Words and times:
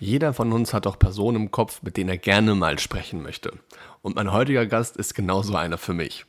Jeder 0.00 0.32
von 0.32 0.52
uns 0.52 0.72
hat 0.72 0.86
auch 0.86 0.98
Personen 0.98 1.36
im 1.36 1.50
Kopf, 1.50 1.82
mit 1.82 1.96
denen 1.96 2.10
er 2.10 2.18
gerne 2.18 2.54
mal 2.54 2.78
sprechen 2.78 3.22
möchte. 3.22 3.52
Und 4.00 4.14
mein 4.14 4.32
heutiger 4.32 4.66
Gast 4.66 4.96
ist 4.96 5.14
genauso 5.14 5.56
einer 5.56 5.78
für 5.78 5.92
mich. 5.92 6.24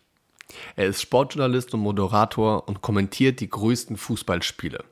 Er 0.75 0.87
ist 0.87 1.01
Sportjournalist 1.01 1.73
und 1.75 1.81
Moderator 1.81 2.67
und 2.67 2.81
kommentiert 2.81 3.39
die 3.39 3.49
größten 3.49 3.97
Fußballspiele. 3.97 4.83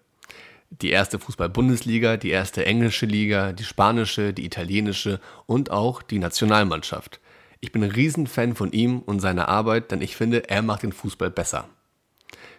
Die 0.69 0.91
erste 0.91 1.17
Fußball-Bundesliga, 1.17 2.17
die 2.17 2.29
erste 2.29 2.65
englische 2.65 3.07
Liga, 3.07 3.53
die 3.53 3.63
spanische, 3.63 4.33
die 4.33 4.46
italienische 4.46 5.19
und 5.47 5.71
auch 5.71 6.03
die 6.03 6.19
Nationalmannschaft. 6.19 7.19
Ich 7.59 7.71
bin 7.71 7.83
ein 7.83 7.91
Riesenfan 7.91 8.53
von 8.53 8.71
ihm 8.71 8.99
und 8.99 9.19
seiner 9.19 9.47
Arbeit, 9.47 9.91
denn 9.91 10.01
ich 10.01 10.15
finde, 10.15 10.49
er 10.49 10.62
macht 10.62 10.83
den 10.83 10.91
Fußball 10.91 11.31
besser. 11.31 11.67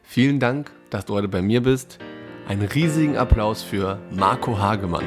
Vielen 0.03 0.41
Dank, 0.41 0.73
dass 0.91 1.05
du 1.05 1.15
heute 1.15 1.29
bei 1.29 1.43
mir 1.43 1.63
bist. 1.63 1.99
Einen 2.49 2.67
riesigen 2.67 3.17
Applaus 3.17 3.63
für 3.63 4.01
Marco 4.11 4.59
Hagemann. 4.59 5.05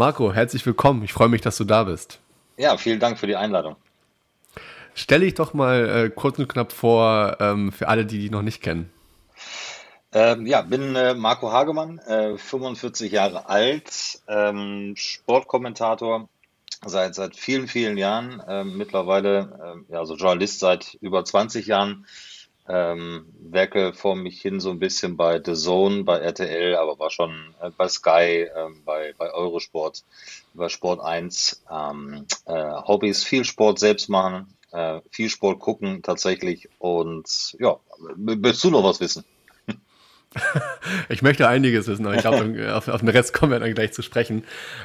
Marco, 0.00 0.32
herzlich 0.32 0.64
willkommen. 0.64 1.04
Ich 1.04 1.12
freue 1.12 1.28
mich, 1.28 1.42
dass 1.42 1.58
du 1.58 1.64
da 1.64 1.84
bist. 1.84 2.20
Ja, 2.56 2.78
vielen 2.78 3.00
Dank 3.00 3.18
für 3.18 3.26
die 3.26 3.36
Einladung. 3.36 3.76
Stell 4.94 5.20
dich 5.20 5.34
doch 5.34 5.52
mal 5.52 6.06
äh, 6.06 6.08
kurz 6.08 6.38
und 6.38 6.48
knapp 6.48 6.72
vor 6.72 7.36
ähm, 7.38 7.70
für 7.70 7.86
alle, 7.86 8.06
die 8.06 8.18
dich 8.18 8.30
noch 8.30 8.40
nicht 8.40 8.62
kennen. 8.62 8.88
Ähm, 10.14 10.46
ja, 10.46 10.62
bin 10.62 10.96
äh, 10.96 11.12
Marco 11.12 11.52
Hagemann, 11.52 11.98
äh, 11.98 12.38
45 12.38 13.12
Jahre 13.12 13.50
alt, 13.50 14.22
ähm, 14.26 14.94
Sportkommentator 14.96 16.30
seit 16.82 17.14
seit 17.14 17.36
vielen 17.36 17.68
vielen 17.68 17.98
Jahren, 17.98 18.42
ähm, 18.48 18.78
mittlerweile 18.78 19.84
äh, 19.90 19.92
ja 19.92 20.06
so 20.06 20.16
Journalist 20.16 20.60
seit 20.60 20.94
über 21.02 21.26
20 21.26 21.66
Jahren 21.66 22.06
ähm, 22.70 23.26
werke 23.40 23.92
vor 23.92 24.14
mich 24.14 24.40
hin 24.40 24.60
so 24.60 24.70
ein 24.70 24.78
bisschen 24.78 25.16
bei 25.16 25.40
The 25.44 25.54
Zone, 25.54 26.04
bei 26.04 26.18
RTL, 26.18 26.76
aber 26.76 26.98
war 26.98 27.10
schon 27.10 27.54
äh, 27.60 27.70
bei 27.76 27.88
Sky, 27.88 28.48
äh, 28.54 28.68
bei, 28.84 29.12
bei 29.18 29.32
Eurosport, 29.32 30.04
bei 30.54 30.68
Sport 30.68 31.00
1. 31.00 31.64
Ähm, 31.70 32.26
äh, 32.46 32.72
Hobbys, 32.86 33.24
viel 33.24 33.44
Sport 33.44 33.80
selbst 33.80 34.08
machen, 34.08 34.54
äh, 34.70 35.00
viel 35.10 35.28
Sport 35.28 35.58
gucken 35.58 36.02
tatsächlich. 36.02 36.68
Und 36.78 37.56
ja, 37.58 37.80
willst 38.16 38.62
du 38.62 38.70
noch 38.70 38.84
was 38.84 39.00
wissen? 39.00 39.24
ich 41.08 41.22
möchte 41.22 41.48
einiges 41.48 41.88
wissen, 41.88 42.06
aber 42.06 42.14
ich 42.14 42.20
glaube, 42.20 42.74
auf, 42.74 42.88
auf, 42.88 43.00
den 43.00 43.08
Rest 43.08 43.32
kommen 43.32 43.52
wir 43.52 43.60
dann 43.60 43.74
gleich 43.74 43.92
zu 43.92 44.02
sprechen. 44.02 44.44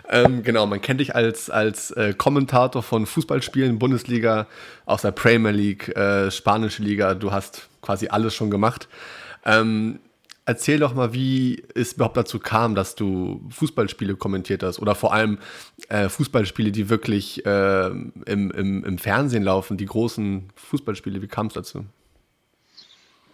Ähm, 0.10 0.44
genau, 0.44 0.66
man 0.66 0.82
kennt 0.82 1.00
dich 1.00 1.16
als, 1.16 1.50
als 1.50 1.92
äh, 1.92 2.14
Kommentator 2.18 2.82
von 2.82 3.06
Fußballspielen, 3.06 3.78
Bundesliga, 3.78 4.48
aus 4.86 5.04
der 5.04 5.12
Premier 5.12 5.52
League, 5.52 5.96
äh, 5.96 6.32
spanische 6.32 6.82
Liga. 6.82 7.14
Du 7.14 7.32
hast 7.32 7.70
quasi 7.82 8.08
alles 8.08 8.34
schon 8.34 8.50
gemacht. 8.50 8.88
Ähm, 9.46 10.00
erzähl 10.46 10.80
doch 10.80 10.96
mal, 10.96 11.14
wie 11.14 11.64
es 11.76 11.94
überhaupt 11.94 12.18
dazu 12.18 12.40
kam, 12.40 12.74
dass 12.74 12.96
du 12.96 13.48
Fußballspiele 13.52 14.16
kommentiert 14.16 14.64
hast 14.64 14.80
oder 14.80 14.96
vor 14.96 15.14
allem 15.14 15.38
äh, 15.90 16.10
Fußballspiele, 16.10 16.72
die 16.72 16.90
wirklich 16.90 17.46
äh, 17.46 17.88
im, 17.88 18.24
im, 18.26 18.84
im 18.84 18.98
Fernsehen 18.98 19.44
laufen, 19.44 19.78
die 19.78 19.86
großen 19.86 20.50
Fußballspiele. 20.56 21.22
Wie 21.22 21.28
kam 21.28 21.48
es 21.48 21.54
dazu? 21.54 21.86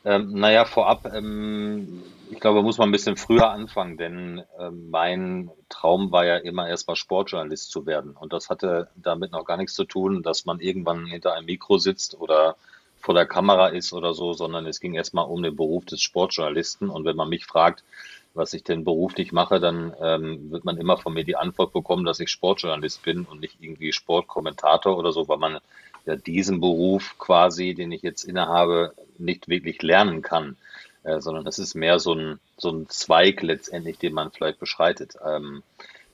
Ähm, 0.03 0.33
naja, 0.33 0.66
vorab, 0.66 1.05
ähm, 1.13 2.02
ich 2.31 2.39
glaube, 2.39 2.63
muss 2.63 2.77
man 2.77 2.89
ein 2.89 2.94
bisschen 2.94 3.17
früher 3.17 3.52
anfangen, 3.52 3.97
denn 3.97 4.44
ähm, 4.59 4.89
mein 4.89 5.52
Traum 5.69 6.11
war 6.11 6.25
ja 6.25 6.38
immer 6.38 6.67
erstmal 6.67 6.95
Sportjournalist 6.95 7.69
zu 7.69 7.85
werden. 7.85 8.11
Und 8.11 8.33
das 8.33 8.49
hatte 8.49 8.89
damit 8.95 9.31
noch 9.31 9.45
gar 9.45 9.57
nichts 9.57 9.73
zu 9.73 9.83
tun, 9.83 10.23
dass 10.23 10.45
man 10.45 10.59
irgendwann 10.59 11.06
hinter 11.06 11.34
einem 11.34 11.45
Mikro 11.45 11.78
sitzt 11.78 12.19
oder 12.19 12.56
vor 13.00 13.13
der 13.13 13.25
Kamera 13.25 13.67
ist 13.67 13.94
oder 13.94 14.13
so, 14.13 14.34
sondern 14.34 14.66
es 14.66 14.79
ging 14.79 14.94
erstmal 14.94 15.25
um 15.25 15.44
den 15.44 15.56
Beruf 15.56 15.85
des 15.85 16.01
Sportjournalisten. 16.01 16.89
Und 16.89 17.06
wenn 17.06 17.16
man 17.16 17.29
mich 17.29 17.45
fragt, 17.45 17.83
was 18.33 18.53
ich 18.53 18.63
denn 18.63 18.83
beruflich 18.83 19.31
mache, 19.31 19.59
dann 19.59 19.94
ähm, 20.01 20.51
wird 20.51 20.63
man 20.63 20.78
immer 20.78 20.97
von 20.97 21.13
mir 21.13 21.25
die 21.25 21.35
Antwort 21.35 21.73
bekommen, 21.73 22.06
dass 22.06 22.19
ich 22.19 22.29
Sportjournalist 22.29 23.03
bin 23.03 23.25
und 23.25 23.41
nicht 23.41 23.57
irgendwie 23.59 23.91
Sportkommentator 23.91 24.97
oder 24.97 25.12
so, 25.12 25.28
weil 25.28 25.38
man 25.38 25.59
ja 26.06 26.16
diesen 26.16 26.62
Beruf 26.62 27.16
quasi, 27.19 27.73
den 27.73 27.91
ich 27.91 28.01
jetzt 28.01 28.23
innehabe, 28.23 28.94
nicht 29.21 29.47
wirklich 29.47 29.81
lernen 29.81 30.21
kann, 30.21 30.57
äh, 31.03 31.19
sondern 31.19 31.47
es 31.47 31.59
ist 31.59 31.75
mehr 31.75 31.99
so 31.99 32.13
ein, 32.13 32.39
so 32.57 32.69
ein 32.71 32.89
Zweig 32.89 33.41
letztendlich, 33.41 33.97
den 33.97 34.13
man 34.13 34.31
vielleicht 34.31 34.59
beschreitet. 34.59 35.15
Ähm, 35.25 35.63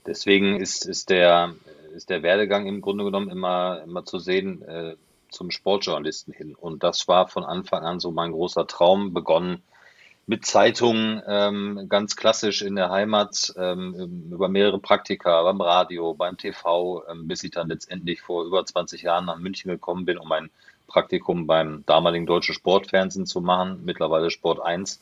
deswegen 0.05 0.59
ist, 0.59 0.85
ist, 0.85 1.09
der, 1.09 1.55
ist 1.95 2.09
der 2.09 2.23
Werdegang 2.23 2.67
im 2.67 2.81
Grunde 2.81 3.03
genommen 3.03 3.29
immer, 3.29 3.81
immer 3.83 4.05
zu 4.05 4.19
sehen 4.19 4.61
äh, 4.63 4.95
zum 5.29 5.51
Sportjournalisten 5.51 6.33
hin. 6.33 6.55
Und 6.55 6.83
das 6.83 7.07
war 7.07 7.27
von 7.27 7.43
Anfang 7.43 7.83
an 7.83 7.99
so 7.99 8.11
mein 8.11 8.31
großer 8.31 8.67
Traum, 8.67 9.13
begonnen 9.13 9.61
mit 10.27 10.45
Zeitungen, 10.45 11.21
ähm, 11.25 11.85
ganz 11.87 12.17
klassisch 12.17 12.61
in 12.61 12.75
der 12.75 12.89
Heimat, 12.89 13.53
ähm, 13.57 14.29
über 14.29 14.49
mehrere 14.49 14.77
Praktika 14.77 15.41
beim 15.43 15.61
Radio, 15.61 16.13
beim 16.13 16.37
TV, 16.37 17.03
ähm, 17.09 17.29
bis 17.29 17.43
ich 17.43 17.51
dann 17.51 17.69
letztendlich 17.69 18.21
vor 18.21 18.43
über 18.43 18.65
20 18.65 19.03
Jahren 19.03 19.25
nach 19.25 19.37
München 19.37 19.71
gekommen 19.71 20.05
bin, 20.05 20.17
um 20.17 20.29
ein 20.33 20.49
Praktikum 20.87 21.47
beim 21.47 21.83
damaligen 21.85 22.25
Deutschen 22.25 22.55
Sportfernsehen 22.55 23.25
zu 23.25 23.41
machen, 23.41 23.81
mittlerweile 23.85 24.31
Sport 24.31 24.61
1. 24.61 24.99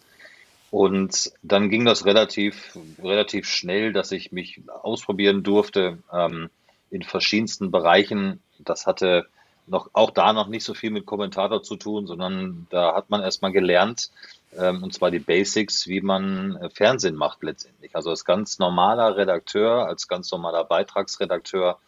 Und 0.72 1.32
dann 1.42 1.70
ging 1.70 1.86
das 1.86 2.06
relativ, 2.06 2.78
relativ 3.02 3.48
schnell, 3.48 3.94
dass 3.94 4.12
ich 4.12 4.32
mich 4.32 4.62
ausprobieren 4.84 5.44
durfte 5.44 6.00
ähm, 6.12 6.50
in 6.90 7.04
verschiedensten 7.04 7.72
Bereichen. 7.72 8.42
Das 8.60 8.86
hatte 8.86 9.28
noch, 9.68 9.90
auch 9.94 10.12
da 10.12 10.34
noch 10.34 10.48
nicht 10.48 10.64
so 10.64 10.74
viel 10.74 10.92
mit 10.92 11.06
Kommentator 11.06 11.64
zu 11.64 11.76
tun, 11.76 12.08
sondern 12.08 12.68
da 12.70 12.96
hat 12.96 13.10
man 13.10 13.22
erstmal 13.22 13.52
gelernt, 13.52 14.12
ähm, 14.58 14.84
und 14.84 14.94
zwar 14.94 15.12
die 15.12 15.20
Basics, 15.20 15.88
wie 15.88 16.02
man 16.02 16.56
äh, 16.58 16.70
Fernsehen 16.70 17.16
macht 17.16 17.44
letztendlich. 17.44 17.96
Also 17.96 18.10
als 18.10 18.26
ganz 18.26 18.60
normaler 18.60 19.18
Redakteur, 19.18 19.88
als 19.88 20.08
ganz 20.08 20.32
normaler 20.32 20.64
Beitragsredakteur, 20.64 21.80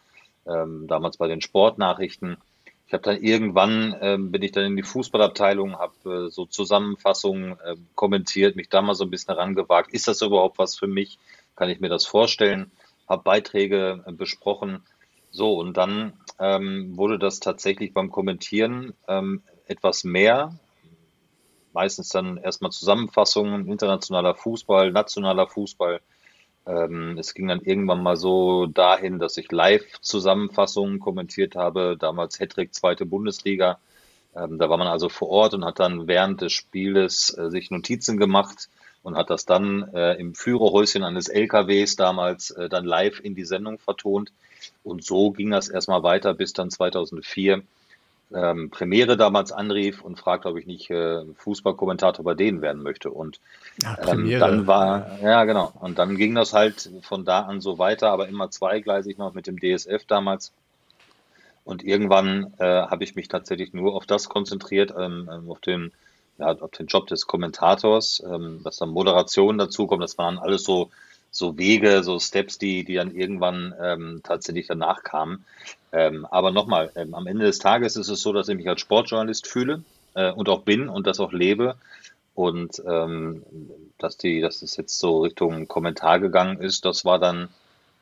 ähm, 0.46 0.86
damals 0.88 1.16
bei 1.16 1.28
den 1.28 1.40
Sportnachrichten. 1.40 2.38
Ich 2.88 2.94
habe 2.94 3.02
dann 3.02 3.22
irgendwann, 3.22 3.94
ähm, 4.00 4.32
bin 4.32 4.42
ich 4.42 4.52
dann 4.52 4.64
in 4.64 4.76
die 4.76 4.82
Fußballabteilung, 4.82 5.76
habe 5.78 6.26
äh, 6.26 6.30
so 6.30 6.46
Zusammenfassungen 6.46 7.52
äh, 7.60 7.76
kommentiert, 7.94 8.56
mich 8.56 8.70
da 8.70 8.80
mal 8.80 8.94
so 8.94 9.04
ein 9.04 9.10
bisschen 9.10 9.34
herangewagt. 9.34 9.92
Ist 9.92 10.08
das 10.08 10.22
überhaupt 10.22 10.58
was 10.58 10.78
für 10.78 10.86
mich? 10.86 11.18
Kann 11.54 11.68
ich 11.68 11.80
mir 11.80 11.90
das 11.90 12.06
vorstellen? 12.06 12.70
Habe 13.06 13.22
Beiträge 13.24 14.02
äh, 14.06 14.12
besprochen. 14.12 14.82
So, 15.30 15.58
und 15.58 15.76
dann 15.76 16.14
ähm, 16.40 16.96
wurde 16.96 17.18
das 17.18 17.40
tatsächlich 17.40 17.92
beim 17.92 18.10
Kommentieren 18.10 18.94
ähm, 19.06 19.42
etwas 19.66 20.04
mehr 20.04 20.58
meistens 21.72 22.08
dann 22.08 22.38
erstmal 22.38 22.72
Zusammenfassungen, 22.72 23.68
internationaler 23.68 24.34
Fußball, 24.34 24.90
nationaler 24.90 25.46
Fußball. 25.46 26.00
Ähm, 26.68 27.16
es 27.18 27.32
ging 27.32 27.48
dann 27.48 27.60
irgendwann 27.60 28.02
mal 28.02 28.16
so 28.16 28.66
dahin, 28.66 29.18
dass 29.18 29.38
ich 29.38 29.50
Live-Zusammenfassungen 29.50 31.00
kommentiert 31.00 31.56
habe, 31.56 31.96
damals 31.98 32.38
Hattrick, 32.38 32.74
zweite 32.74 33.06
Bundesliga. 33.06 33.78
Ähm, 34.36 34.58
da 34.58 34.68
war 34.68 34.76
man 34.76 34.86
also 34.86 35.08
vor 35.08 35.30
Ort 35.30 35.54
und 35.54 35.64
hat 35.64 35.80
dann 35.80 36.06
während 36.06 36.42
des 36.42 36.52
Spieles 36.52 37.36
äh, 37.38 37.50
sich 37.50 37.70
Notizen 37.70 38.18
gemacht 38.18 38.68
und 39.02 39.16
hat 39.16 39.30
das 39.30 39.46
dann 39.46 39.88
äh, 39.94 40.14
im 40.14 40.34
Führerhäuschen 40.34 41.04
eines 41.04 41.28
LKWs 41.28 41.96
damals 41.96 42.50
äh, 42.50 42.68
dann 42.68 42.84
live 42.84 43.20
in 43.20 43.34
die 43.34 43.44
Sendung 43.44 43.78
vertont. 43.78 44.30
Und 44.84 45.02
so 45.02 45.30
ging 45.30 45.50
das 45.50 45.70
erstmal 45.70 46.02
weiter 46.02 46.34
bis 46.34 46.52
dann 46.52 46.70
2004 46.70 47.62
ähm, 48.34 48.70
Premiere 48.70 49.16
damals 49.16 49.52
anrief 49.52 50.02
und 50.02 50.18
fragte, 50.18 50.48
ob 50.48 50.58
ich 50.58 50.66
nicht 50.66 50.90
äh, 50.90 51.24
Fußballkommentator 51.36 52.24
bei 52.24 52.34
denen 52.34 52.62
werden 52.62 52.82
möchte. 52.82 53.10
Und 53.10 53.40
ja, 53.82 53.96
ähm, 54.06 54.30
dann 54.38 54.66
war, 54.66 55.18
ja 55.22 55.44
genau, 55.44 55.72
und 55.80 55.98
dann 55.98 56.16
ging 56.16 56.34
das 56.34 56.52
halt 56.52 56.90
von 57.02 57.24
da 57.24 57.40
an 57.40 57.60
so 57.60 57.78
weiter, 57.78 58.10
aber 58.10 58.28
immer 58.28 58.50
zweigleisig 58.50 59.18
noch 59.18 59.34
mit 59.34 59.46
dem 59.46 59.58
DSF 59.58 60.04
damals. 60.06 60.52
Und 61.64 61.84
irgendwann 61.84 62.54
äh, 62.58 62.64
habe 62.64 63.04
ich 63.04 63.14
mich 63.14 63.28
tatsächlich 63.28 63.72
nur 63.74 63.94
auf 63.94 64.06
das 64.06 64.28
konzentriert, 64.28 64.94
ähm, 64.96 65.28
ähm 65.32 65.50
auf 65.50 65.60
den 65.60 65.92
ja, 66.38 66.46
auf 66.46 66.70
den 66.70 66.86
Job 66.86 67.08
des 67.08 67.26
Kommentators, 67.26 68.22
ähm, 68.24 68.60
dass 68.62 68.76
dann 68.76 68.90
Moderation 68.90 69.58
dazu 69.58 69.86
kommt. 69.86 70.02
Das 70.02 70.18
waren 70.18 70.38
alles 70.38 70.62
so 70.62 70.90
so 71.30 71.58
Wege, 71.58 72.02
so 72.02 72.18
Steps, 72.18 72.58
die, 72.58 72.84
die 72.84 72.94
dann 72.94 73.14
irgendwann 73.14 73.74
ähm, 73.80 74.20
tatsächlich 74.22 74.66
danach 74.66 75.02
kamen. 75.02 75.44
Ähm, 75.92 76.26
aber 76.26 76.50
nochmal, 76.50 76.90
ähm, 76.96 77.14
am 77.14 77.26
Ende 77.26 77.46
des 77.46 77.58
Tages 77.58 77.96
ist 77.96 78.08
es 78.08 78.22
so, 78.22 78.32
dass 78.32 78.48
ich 78.48 78.56
mich 78.56 78.68
als 78.68 78.80
Sportjournalist 78.80 79.46
fühle 79.46 79.82
äh, 80.14 80.30
und 80.32 80.48
auch 80.48 80.62
bin 80.62 80.88
und 80.88 81.06
das 81.06 81.20
auch 81.20 81.32
lebe. 81.32 81.76
Und 82.34 82.82
ähm, 82.86 83.42
dass 83.98 84.16
die, 84.16 84.40
dass 84.40 84.62
es 84.62 84.76
jetzt 84.76 84.98
so 84.98 85.22
Richtung 85.22 85.66
Kommentar 85.66 86.20
gegangen 86.20 86.58
ist, 86.60 86.84
das 86.84 87.04
war 87.04 87.18
dann, 87.18 87.48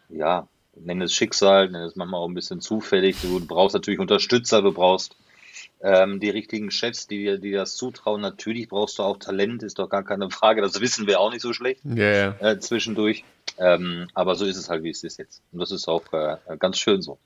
ja, 0.08 0.46
nenne 0.75 1.05
es 1.05 1.14
Schicksal, 1.14 1.70
nenne 1.70 1.87
es 1.87 1.96
manchmal 1.96 2.20
auch 2.20 2.29
ein 2.29 2.34
bisschen 2.34 2.61
zufällig. 2.61 3.20
Du 3.22 3.44
brauchst 3.46 3.75
natürlich 3.75 3.99
Unterstützer, 4.00 4.61
du 4.62 4.72
brauchst 4.72 5.17
ähm, 5.86 6.18
die 6.18 6.30
richtigen 6.30 6.72
Chefs, 6.72 7.06
die 7.06 7.38
dir 7.38 7.58
das 7.58 7.76
zutrauen. 7.76 8.20
Natürlich 8.20 8.68
brauchst 8.68 8.98
du 8.98 9.04
auch 9.04 9.18
Talent, 9.18 9.62
ist 9.62 9.78
doch 9.78 9.88
gar 9.88 10.02
keine 10.02 10.28
Frage. 10.30 10.60
Das 10.60 10.80
wissen 10.80 11.06
wir 11.06 11.20
auch 11.20 11.30
nicht 11.30 11.42
so 11.42 11.52
schlecht 11.52 11.84
yeah. 11.84 12.34
äh, 12.40 12.58
zwischendurch. 12.58 13.22
Ähm, 13.56 14.08
aber 14.12 14.34
so 14.34 14.44
ist 14.46 14.56
es 14.56 14.68
halt, 14.68 14.82
wie 14.82 14.90
es 14.90 15.04
ist 15.04 15.18
jetzt. 15.18 15.42
Und 15.52 15.60
das 15.60 15.70
ist 15.70 15.86
auch 15.86 16.02
äh, 16.12 16.38
ganz 16.58 16.78
schön 16.78 17.02
so. 17.02 17.18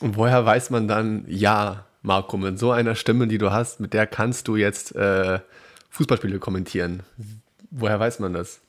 Und 0.00 0.16
woher 0.16 0.44
weiß 0.44 0.68
man 0.68 0.88
dann, 0.88 1.24
ja, 1.26 1.86
Marco, 2.02 2.36
mit 2.36 2.58
so 2.58 2.70
einer 2.70 2.94
Stimme, 2.94 3.26
die 3.28 3.38
du 3.38 3.50
hast, 3.50 3.80
mit 3.80 3.94
der 3.94 4.06
kannst 4.06 4.48
du 4.48 4.56
jetzt 4.56 4.94
äh, 4.94 5.40
Fußballspiele 5.88 6.38
kommentieren? 6.38 7.02
Woher 7.70 7.98
weiß 7.98 8.18
man 8.18 8.34
das? 8.34 8.60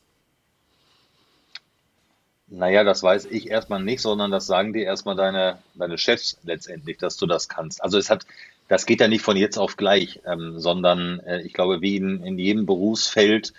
Naja, 2.47 2.83
das 2.83 3.03
weiß 3.03 3.25
ich 3.25 3.49
erstmal 3.49 3.81
nicht, 3.81 4.01
sondern 4.01 4.31
das 4.31 4.45
sagen 4.45 4.73
dir 4.73 4.83
erstmal 4.83 5.15
deine, 5.15 5.57
deine 5.73 5.97
Chefs 5.97 6.37
letztendlich, 6.43 6.97
dass 6.97 7.17
du 7.17 7.25
das 7.25 7.47
kannst. 7.49 7.81
Also 7.83 7.97
es 7.97 8.09
hat, 8.09 8.25
das 8.71 8.85
geht 8.85 9.01
ja 9.01 9.09
nicht 9.09 9.21
von 9.21 9.35
jetzt 9.35 9.57
auf 9.57 9.75
gleich, 9.75 10.21
ähm, 10.25 10.57
sondern 10.57 11.19
äh, 11.19 11.41
ich 11.41 11.51
glaube, 11.51 11.81
wie 11.81 11.97
in, 11.97 12.23
in 12.23 12.39
jedem 12.39 12.65
Berufsfeld 12.65 13.51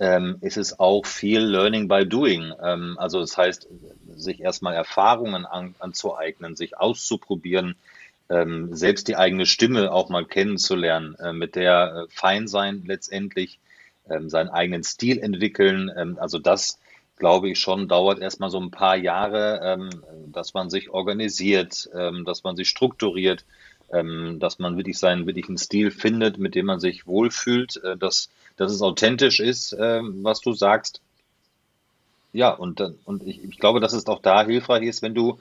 ähm, 0.00 0.38
ist 0.40 0.56
es 0.56 0.80
auch 0.80 1.06
viel 1.06 1.42
Learning 1.42 1.86
by 1.86 2.04
Doing. 2.04 2.52
Ähm, 2.60 2.96
also 2.98 3.20
das 3.20 3.36
heißt, 3.36 3.68
sich 4.16 4.40
erstmal 4.40 4.74
Erfahrungen 4.74 5.46
an, 5.46 5.76
anzueignen, 5.78 6.56
sich 6.56 6.76
auszuprobieren, 6.76 7.76
ähm, 8.28 8.74
selbst 8.74 9.06
die 9.06 9.14
eigene 9.14 9.46
Stimme 9.46 9.92
auch 9.92 10.08
mal 10.08 10.24
kennenzulernen, 10.24 11.14
äh, 11.20 11.32
mit 11.32 11.54
der 11.54 12.08
äh, 12.08 12.12
fein 12.12 12.48
sein 12.48 12.82
letztendlich, 12.84 13.60
ähm, 14.10 14.28
seinen 14.28 14.48
eigenen 14.48 14.82
Stil 14.82 15.20
entwickeln. 15.20 15.88
Ähm, 15.96 16.18
also 16.20 16.40
das 16.40 16.80
glaube 17.16 17.48
ich 17.48 17.60
schon, 17.60 17.86
dauert 17.86 18.18
erstmal 18.18 18.50
so 18.50 18.58
ein 18.58 18.72
paar 18.72 18.96
Jahre, 18.96 19.90
dass 20.28 20.54
man 20.54 20.70
sich 20.70 20.90
organisiert, 20.90 21.90
dass 22.24 22.44
man 22.44 22.54
sich 22.54 22.68
strukturiert, 22.68 23.44
ähm, 23.92 24.38
dass 24.38 24.58
man 24.58 24.76
wirklich 24.76 24.98
seinen 24.98 25.26
wirklichen 25.26 25.58
Stil 25.58 25.90
findet, 25.90 26.38
mit 26.38 26.54
dem 26.54 26.66
man 26.66 26.80
sich 26.80 27.06
wohlfühlt, 27.06 27.82
äh, 27.82 27.96
dass, 27.96 28.28
dass 28.56 28.72
es 28.72 28.82
authentisch 28.82 29.40
ist, 29.40 29.72
äh, 29.72 30.00
was 30.02 30.40
du 30.40 30.52
sagst. 30.52 31.00
Ja, 32.32 32.50
und, 32.50 32.80
und 33.04 33.26
ich, 33.26 33.42
ich 33.42 33.58
glaube, 33.58 33.80
dass 33.80 33.92
es 33.92 34.06
auch 34.06 34.20
da 34.20 34.44
hilfreich 34.44 34.82
ist, 34.82 35.02
wenn 35.02 35.14
du, 35.14 35.38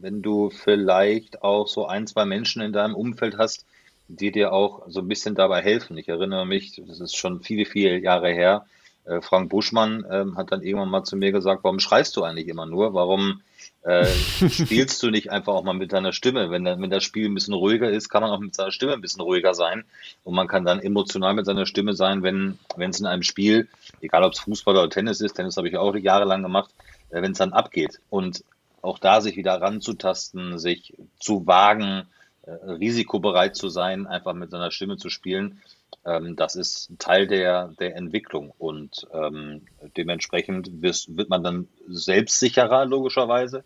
wenn 0.00 0.22
du 0.22 0.50
vielleicht 0.50 1.42
auch 1.42 1.68
so 1.68 1.86
ein, 1.86 2.06
zwei 2.06 2.24
Menschen 2.24 2.62
in 2.62 2.72
deinem 2.72 2.94
Umfeld 2.94 3.36
hast, 3.36 3.66
die 4.08 4.32
dir 4.32 4.52
auch 4.52 4.84
so 4.88 5.00
ein 5.00 5.08
bisschen 5.08 5.34
dabei 5.34 5.60
helfen. 5.62 5.98
Ich 5.98 6.08
erinnere 6.08 6.46
mich, 6.46 6.80
das 6.86 7.00
ist 7.00 7.14
schon 7.14 7.42
viele, 7.42 7.66
viele 7.66 7.98
Jahre 7.98 8.32
her, 8.32 8.66
äh, 9.08 9.20
Frank 9.22 9.48
Buschmann 9.50 10.04
ähm, 10.10 10.36
hat 10.36 10.52
dann 10.52 10.62
irgendwann 10.62 10.90
mal 10.90 11.04
zu 11.04 11.16
mir 11.16 11.32
gesagt, 11.32 11.64
warum 11.64 11.80
schreist 11.80 12.16
du 12.16 12.24
eigentlich 12.24 12.48
immer 12.48 12.66
nur? 12.66 12.94
Warum 12.94 13.40
äh, 13.82 14.06
spielst 14.50 15.02
du 15.02 15.10
nicht 15.10 15.30
einfach 15.30 15.54
auch 15.54 15.64
mal 15.64 15.72
mit 15.72 15.92
deiner 15.92 16.12
Stimme? 16.12 16.50
Wenn, 16.50 16.64
wenn 16.64 16.90
das 16.90 17.04
Spiel 17.04 17.26
ein 17.28 17.34
bisschen 17.34 17.54
ruhiger 17.54 17.90
ist, 17.90 18.08
kann 18.08 18.22
man 18.22 18.30
auch 18.30 18.40
mit 18.40 18.54
seiner 18.54 18.72
Stimme 18.72 18.92
ein 18.92 19.00
bisschen 19.00 19.22
ruhiger 19.22 19.54
sein. 19.54 19.84
Und 20.24 20.34
man 20.34 20.46
kann 20.46 20.64
dann 20.64 20.80
emotional 20.80 21.34
mit 21.34 21.46
seiner 21.46 21.66
Stimme 21.66 21.94
sein, 21.94 22.22
wenn 22.22 22.58
wenn 22.76 22.90
es 22.90 23.00
in 23.00 23.06
einem 23.06 23.22
Spiel, 23.22 23.68
egal 24.00 24.24
ob 24.24 24.32
es 24.32 24.40
Fußball 24.40 24.76
oder 24.76 24.90
Tennis 24.90 25.20
ist, 25.20 25.34
Tennis 25.34 25.56
habe 25.56 25.68
ich 25.68 25.76
auch 25.76 25.96
jahrelang 25.96 26.42
gemacht, 26.42 26.70
äh, 27.10 27.22
wenn 27.22 27.32
es 27.32 27.38
dann 27.38 27.52
abgeht. 27.52 28.00
Und 28.10 28.44
auch 28.82 28.98
da 28.98 29.20
sich 29.20 29.36
wieder 29.36 29.60
ranzutasten, 29.60 30.58
sich 30.58 30.94
zu 31.18 31.46
wagen, 31.46 32.06
äh, 32.42 32.52
risikobereit 32.52 33.56
zu 33.56 33.68
sein, 33.68 34.06
einfach 34.06 34.34
mit 34.34 34.50
seiner 34.50 34.70
Stimme 34.70 34.96
zu 34.96 35.10
spielen, 35.10 35.60
ähm, 36.04 36.36
das 36.36 36.56
ist 36.56 36.90
Teil 36.98 37.26
der, 37.26 37.68
der 37.78 37.96
Entwicklung 37.96 38.52
und 38.58 39.06
ähm, 39.12 39.62
dementsprechend 39.96 40.82
wirst, 40.82 41.16
wird 41.16 41.28
man 41.28 41.42
dann 41.42 41.68
selbstsicherer, 41.88 42.86
logischerweise, 42.86 43.64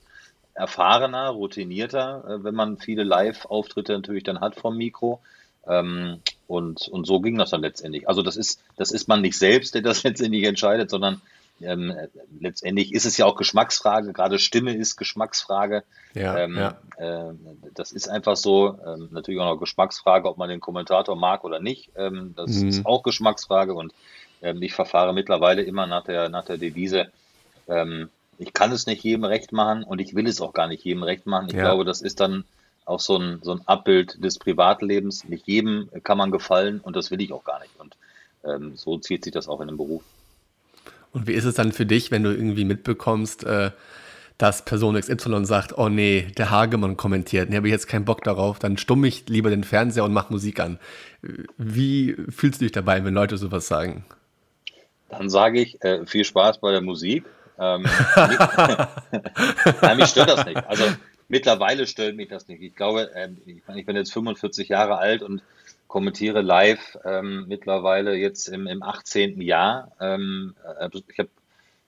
erfahrener, 0.55 1.29
routinierter, 1.29 2.25
äh, 2.29 2.45
wenn 2.45 2.55
man 2.55 2.79
viele 2.79 3.05
Live-Auftritte 3.05 3.93
natürlich 3.93 4.25
dann 4.25 4.41
hat 4.41 4.57
vom 4.57 4.77
Mikro. 4.77 5.21
Ähm, 5.67 6.21
und, 6.49 6.89
und 6.89 7.07
so 7.07 7.21
ging 7.21 7.39
das 7.39 7.51
dann 7.51 7.63
letztendlich. 7.63 8.09
Also 8.09 8.23
das 8.23 8.37
ist, 8.37 8.61
das 8.77 8.91
ist 8.91 9.09
man 9.09 9.21
nicht 9.21 9.39
selbst, 9.39 9.75
der 9.75 9.83
das 9.83 10.03
letztendlich 10.05 10.45
entscheidet, 10.45 10.91
sondern 10.91 11.21
ähm, 11.65 11.95
letztendlich 12.41 12.93
ist 12.93 13.07
es 13.07 13.17
ja 13.17 13.27
auch 13.27 13.37
Geschmacksfrage, 13.37 14.13
gerade 14.13 14.39
Stimme 14.39 14.75
ist 14.75 14.97
Geschmacksfrage. 14.97 15.85
Ja, 16.15 16.39
ähm, 16.39 16.57
ja. 16.57 16.79
Äh, 16.97 17.35
das 17.75 17.93
ist 17.93 18.09
einfach 18.09 18.37
so. 18.37 18.79
Ähm, 18.87 19.09
natürlich 19.13 19.41
auch 19.41 19.55
noch 19.55 19.59
Geschmacksfrage, 19.59 20.29
ob 20.29 20.39
man 20.39 20.49
den 20.49 20.61
Kommentator 20.61 21.17
mag 21.17 21.45
oder 21.45 21.61
nicht. 21.61 21.91
Ähm, 21.97 22.35
das 22.37 22.51
mhm. 22.51 22.69
ist 22.69 22.87
auch 22.87 23.03
Geschmacksfrage 23.03 23.75
und 23.75 23.93
ähm, 24.43 24.63
ich 24.63 24.73
verfahre 24.75 25.13
mittlerweile 25.13 25.63
immer 25.63 25.87
nach 25.87 26.05
der, 26.05 26.29
nach 26.29 26.45
der 26.45 26.59
Devise, 26.59 27.11
ähm, 27.69 28.11
ich 28.39 28.53
kann 28.53 28.73
es 28.73 28.87
nicht 28.87 29.05
jedem 29.05 29.25
recht 29.25 29.53
machen 29.53 29.85
und 29.85 30.01
ich 30.01 30.15
will 30.15 30.27
es 30.27 30.41
auch 30.41 30.53
gar 30.53 30.69
nicht 30.69 30.85
jedem 30.85 31.03
recht 31.03 31.27
machen. 31.27 31.49
Ich 31.49 31.55
ja. 31.55 31.63
glaube, 31.63 31.85
das 31.85 32.01
ist 32.01 32.21
dann 32.21 32.45
auch 32.85 33.01
so 33.01 33.17
ein, 33.17 33.41
so 33.43 33.53
ein 33.53 33.61
Abbild 33.67 34.23
des 34.25 34.39
Privatlebens. 34.39 35.29
Nicht 35.29 35.47
jedem 35.47 35.89
kann 36.03 36.19
man 36.19 36.31
gefallen 36.31 36.81
und 36.81 36.97
das 36.97 37.11
will 37.11 37.21
ich 37.21 37.33
auch 37.33 37.45
gar 37.45 37.61
nicht. 37.61 37.71
Und 37.79 37.97
so 38.75 38.99
zieht 38.99 39.23
sich 39.23 39.33
das 39.33 39.47
auch 39.47 39.61
in 39.61 39.69
dem 39.69 39.77
Beruf. 39.77 40.03
Und 41.13 41.27
wie 41.27 41.33
ist 41.33 41.45
es 41.45 41.55
dann 41.55 41.73
für 41.73 41.87
dich, 41.87 42.11
wenn 42.11 42.23
du 42.23 42.31
irgendwie 42.31 42.65
mitbekommst, 42.65 43.45
äh, 43.45 43.71
dass 44.39 44.65
Person 44.65 44.99
XY 44.99 45.45
sagt, 45.45 45.79
oh 45.79 45.89
nee, 45.89 46.27
der 46.37 46.51
Hagemann 46.51 46.97
kommentiert, 46.97 47.51
nee, 47.51 47.57
habe 47.57 47.69
ich 47.69 47.73
jetzt 47.73 47.87
keinen 47.87 48.05
Bock 48.05 48.25
darauf, 48.25 48.59
dann 48.59 48.77
stumme 48.77 49.07
ich 49.07 49.29
lieber 49.29 49.51
den 49.51 49.63
Fernseher 49.63 50.05
und 50.05 50.13
mache 50.13 50.33
Musik 50.33 50.59
an. 50.59 50.79
Wie 51.59 52.17
fühlst 52.29 52.61
du 52.61 52.65
dich 52.65 52.73
dabei, 52.73 53.05
wenn 53.05 53.15
Leute 53.15 53.37
sowas 53.37 53.69
sagen? 53.69 54.05
Dann 55.11 55.29
sage 55.29 55.61
ich, 55.61 55.83
äh, 55.85 56.07
viel 56.07 56.25
Spaß 56.25 56.59
bei 56.59 56.73
der 56.73 56.81
Musik. 56.81 57.25
Ähm, 57.59 57.85
Nein, 59.83 59.97
mich 59.99 60.07
stört 60.07 60.31
das 60.31 60.47
nicht. 60.47 60.67
Also 60.67 60.85
mittlerweile 61.29 61.87
stört 61.87 62.17
mich 62.17 62.29
das 62.29 62.49
nicht. 62.49 62.63
Ich 62.63 62.75
glaube, 62.75 63.11
ähm, 63.15 63.37
ich, 63.45 63.63
ich 63.77 63.87
bin 63.87 63.97
jetzt 63.97 64.13
45 64.13 64.69
Jahre 64.69 64.99
alt 64.99 65.23
und 65.23 65.43
kommentiere 65.93 66.41
live 66.41 66.97
ähm, 67.05 67.45
mittlerweile 67.49 68.15
jetzt 68.15 68.49
im, 68.49 68.67
im 68.67 68.83
18. 68.83 69.43
Jahr. 69.43 69.93
Ähm, 70.01 70.55
äh, 70.81 70.89
ich 71.07 71.19
habe, 71.19 71.29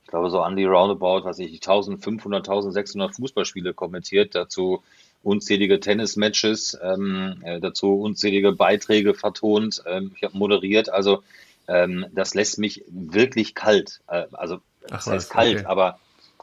ich 0.02 0.08
glaube, 0.08 0.28
so 0.28 0.42
an 0.42 0.56
die 0.56 0.66
Roundabout, 0.66 1.24
was 1.24 1.38
ich, 1.38 1.54
1500, 1.54 2.46
1600 2.46 3.14
Fußballspiele 3.14 3.72
kommentiert, 3.72 4.34
dazu 4.34 4.82
unzählige 5.22 5.80
Tennismatches, 5.80 6.78
ähm, 6.82 7.40
äh, 7.44 7.60
dazu 7.60 7.98
unzählige 7.98 8.52
Beiträge 8.52 9.14
vertont. 9.14 9.82
Ähm, 9.86 10.12
ich 10.14 10.22
habe 10.22 10.36
moderiert, 10.36 10.90
also 10.90 11.22
ähm, 11.66 12.04
das 12.12 12.34
lässt 12.34 12.58
mich 12.58 12.84
wirklich 12.88 13.54
kalt. 13.54 14.02
Äh, 14.08 14.26
also 14.32 14.58
das 14.86 15.06
heißt 15.06 15.30
kalt, 15.30 15.60
okay. 15.60 15.64
aber 15.64 15.98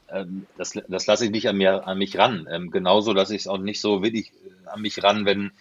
ähm, 0.10 0.48
das, 0.58 0.74
das 0.88 1.06
lasse 1.06 1.26
ich 1.26 1.32
nicht 1.32 1.48
an, 1.48 1.58
mir, 1.58 1.88
an 1.88 2.00
mich 2.00 2.18
ran. 2.18 2.48
Ähm, 2.50 2.72
genauso 2.72 3.14
lasse 3.14 3.36
ich 3.36 3.42
es 3.42 3.48
auch 3.48 3.60
nicht 3.60 3.82
so 3.82 4.02
wirklich 4.02 4.32
äh, 4.32 4.68
an 4.68 4.82
mich 4.82 5.04
ran, 5.04 5.26
wenn 5.26 5.52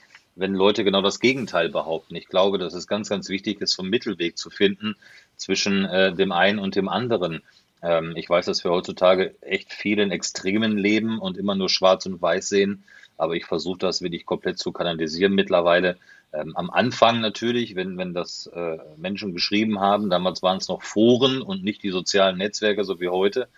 wenn 0.41 0.55
Leute 0.55 0.85
genau 0.85 1.03
das 1.03 1.21
Gegenteil 1.21 1.69
behaupten. 1.69 2.17
Ich 2.17 2.27
glaube, 2.27 2.57
dass 2.57 2.73
es 2.73 2.87
ganz, 2.87 3.11
ganz 3.11 3.29
wichtig 3.29 3.61
ist, 3.61 3.75
so 3.75 3.83
einen 3.83 3.91
Mittelweg 3.91 4.39
zu 4.39 4.49
finden 4.49 4.97
zwischen 5.37 5.85
äh, 5.85 6.15
dem 6.15 6.33
einen 6.33 6.59
und 6.59 6.77
dem 6.77 6.89
anderen. 6.89 7.43
Ähm, 7.83 8.15
ich 8.17 8.29
weiß, 8.29 8.47
dass 8.47 8.65
wir 8.65 8.71
heutzutage 8.71 9.35
echt 9.43 9.71
vielen 9.71 10.11
Extremen 10.11 10.79
leben 10.79 11.19
und 11.19 11.37
immer 11.37 11.55
nur 11.55 11.69
schwarz 11.69 12.07
und 12.07 12.23
weiß 12.23 12.49
sehen, 12.49 12.85
aber 13.19 13.37
ich 13.37 13.45
versuche 13.45 13.79
das 13.79 14.01
wirklich 14.01 14.25
komplett 14.25 14.59
zu 14.59 14.73
kanalisieren 14.73 15.35
mittlerweile. 15.35 15.99
Ähm, 16.33 16.57
am 16.57 16.71
Anfang 16.71 17.21
natürlich, 17.21 17.77
wenn, 17.77 17.99
wenn 17.99 18.15
das 18.15 18.47
äh, 18.47 18.79
Menschen 18.97 19.35
geschrieben 19.35 19.79
haben, 19.79 20.09
damals 20.09 20.43
waren 20.43 20.57
es 20.57 20.69
noch 20.69 20.83
Foren 20.83 21.43
und 21.43 21.63
nicht 21.63 21.83
die 21.83 21.91
sozialen 21.91 22.39
Netzwerke, 22.39 22.85
so 22.85 22.99
wie 22.99 23.11
heute, 23.11 23.49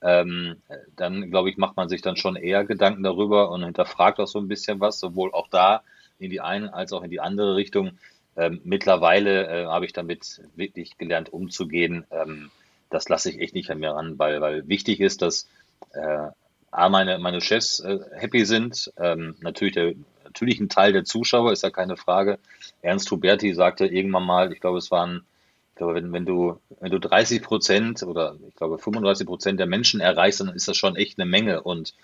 ähm, 0.00 0.56
dann 0.96 1.30
glaube 1.30 1.50
ich, 1.50 1.58
macht 1.58 1.76
man 1.76 1.90
sich 1.90 2.00
dann 2.00 2.16
schon 2.16 2.36
eher 2.36 2.64
Gedanken 2.64 3.02
darüber 3.02 3.50
und 3.50 3.62
hinterfragt 3.62 4.20
auch 4.20 4.26
so 4.26 4.38
ein 4.38 4.48
bisschen 4.48 4.80
was, 4.80 5.00
sowohl 5.00 5.32
auch 5.34 5.48
da 5.48 5.82
in 6.20 6.30
die 6.30 6.40
eine 6.40 6.72
als 6.74 6.92
auch 6.92 7.02
in 7.02 7.10
die 7.10 7.20
andere 7.20 7.56
Richtung. 7.56 7.98
Ähm, 8.36 8.60
mittlerweile 8.64 9.46
äh, 9.46 9.66
habe 9.66 9.86
ich 9.86 9.92
damit 9.92 10.42
wirklich 10.54 10.98
gelernt, 10.98 11.32
umzugehen. 11.32 12.04
Ähm, 12.10 12.50
das 12.90 13.08
lasse 13.08 13.30
ich 13.30 13.40
echt 13.40 13.54
nicht 13.54 13.70
an 13.70 13.80
mir 13.80 13.90
ran, 13.90 14.18
weil, 14.18 14.40
weil 14.40 14.68
wichtig 14.68 15.00
ist, 15.00 15.22
dass 15.22 15.48
äh, 15.92 16.28
A, 16.70 16.88
meine, 16.88 17.18
meine 17.18 17.40
Chefs 17.40 17.80
äh, 17.80 17.98
happy 18.12 18.44
sind. 18.44 18.92
Ähm, 18.96 19.34
natürlich, 19.40 19.74
der, 19.74 19.94
natürlich 20.24 20.60
ein 20.60 20.68
Teil 20.68 20.92
der 20.92 21.04
Zuschauer, 21.04 21.52
ist 21.52 21.62
ja 21.62 21.70
keine 21.70 21.96
Frage. 21.96 22.38
Ernst 22.82 23.10
Huberti 23.10 23.54
sagte 23.54 23.86
irgendwann 23.86 24.24
mal, 24.24 24.52
ich 24.52 24.60
glaube, 24.60 24.78
es 24.78 24.90
waren, 24.90 25.24
ich 25.70 25.76
glaube, 25.76 25.94
wenn, 25.94 26.12
wenn 26.12 26.26
du, 26.26 26.60
wenn 26.78 26.92
du 26.92 26.98
30 26.98 27.42
Prozent 27.42 28.02
oder 28.04 28.36
ich 28.48 28.54
glaube 28.54 28.78
35 28.78 29.26
Prozent 29.26 29.58
der 29.58 29.66
Menschen 29.66 30.00
erreichst, 30.00 30.40
dann 30.40 30.50
ist 30.50 30.68
das 30.68 30.76
schon 30.76 30.96
echt 30.96 31.18
eine 31.18 31.28
Menge. 31.28 31.62
Und 31.62 31.94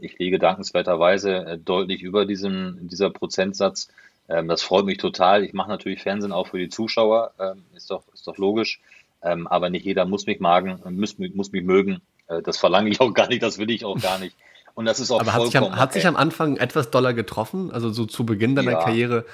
ich 0.00 0.18
liege 0.18 0.38
dankenswerterweise 0.38 1.34
äh, 1.34 1.58
deutlich 1.58 2.02
über 2.02 2.26
diesem 2.26 2.88
dieser 2.88 3.10
Prozentsatz. 3.10 3.88
Ähm, 4.28 4.48
das 4.48 4.62
freut 4.62 4.86
mich 4.86 4.98
total. 4.98 5.44
Ich 5.44 5.52
mache 5.52 5.68
natürlich 5.68 6.02
Fernsehen 6.02 6.32
auch 6.32 6.48
für 6.48 6.58
die 6.58 6.68
Zuschauer, 6.68 7.32
ähm, 7.38 7.64
ist, 7.74 7.90
doch, 7.90 8.02
ist 8.14 8.26
doch 8.26 8.38
logisch. 8.38 8.80
Ähm, 9.22 9.46
aber 9.46 9.68
nicht 9.68 9.84
jeder 9.84 10.06
muss 10.06 10.26
mich 10.26 10.40
magen, 10.40 10.80
muss, 10.90 11.18
muss 11.18 11.52
mich 11.52 11.62
mögen. 11.62 12.00
Äh, 12.28 12.42
das 12.42 12.56
verlange 12.56 12.88
ich 12.88 13.00
auch 13.00 13.12
gar 13.12 13.28
nicht, 13.28 13.42
das 13.42 13.58
will 13.58 13.70
ich 13.70 13.84
auch 13.84 14.00
gar 14.00 14.18
nicht. 14.18 14.36
Und 14.74 14.86
das 14.86 15.00
ist 15.00 15.10
auch 15.10 15.20
Aber 15.20 15.34
hat 15.34 15.44
sich, 15.44 15.58
am, 15.58 15.76
hat 15.76 15.92
sich 15.92 16.06
am 16.06 16.16
Anfang 16.16 16.56
etwas 16.56 16.90
doller 16.90 17.12
getroffen, 17.12 17.70
also 17.70 17.90
so 17.90 18.06
zu 18.06 18.24
Beginn 18.24 18.54
deiner 18.54 18.72
ja. 18.72 18.82
Karriere? 18.82 19.26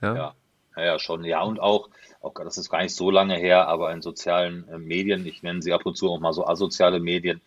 Ja. 0.00 0.14
ja. 0.16 0.34
Ja, 0.76 0.98
schon. 0.98 1.24
Ja, 1.24 1.42
und 1.42 1.60
auch, 1.60 1.90
auch, 2.22 2.32
das 2.34 2.56
ist 2.56 2.70
gar 2.70 2.82
nicht 2.82 2.94
so 2.94 3.10
lange 3.10 3.36
her, 3.36 3.68
aber 3.68 3.92
in 3.92 4.02
sozialen 4.02 4.66
äh, 4.68 4.78
Medien, 4.78 5.26
ich 5.26 5.42
nenne 5.42 5.62
sie 5.62 5.72
ab 5.72 5.84
und 5.84 5.96
zu 5.96 6.10
auch 6.10 6.20
mal 6.20 6.32
so 6.32 6.46
asoziale 6.46 7.00
Medien, 7.00 7.40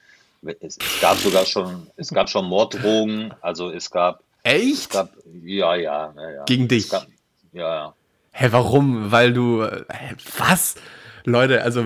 es, 0.60 0.78
es, 0.78 1.02
gab 1.02 1.18
sogar 1.18 1.46
schon, 1.46 1.88
es 1.96 2.10
gab 2.10 2.30
schon 2.30 2.46
Morddrohungen, 2.46 3.34
also 3.42 3.72
es 3.72 3.90
gab 3.90 4.24
Echt? 4.44 4.92
Gab, 4.92 5.10
ja, 5.44 5.76
ja, 5.76 6.14
ja, 6.16 6.30
ja. 6.30 6.44
Gegen 6.44 6.68
dich? 6.68 6.90
Gab, 6.90 7.08
ja, 7.54 7.76
ja. 7.76 7.96
Hä, 8.32 8.50
warum? 8.52 9.12
Weil 9.12 9.34
du. 9.34 9.64
Hä, 9.64 10.16
was? 10.38 10.76
Leute, 11.24 11.64
also. 11.64 11.86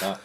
ja. 0.00 0.18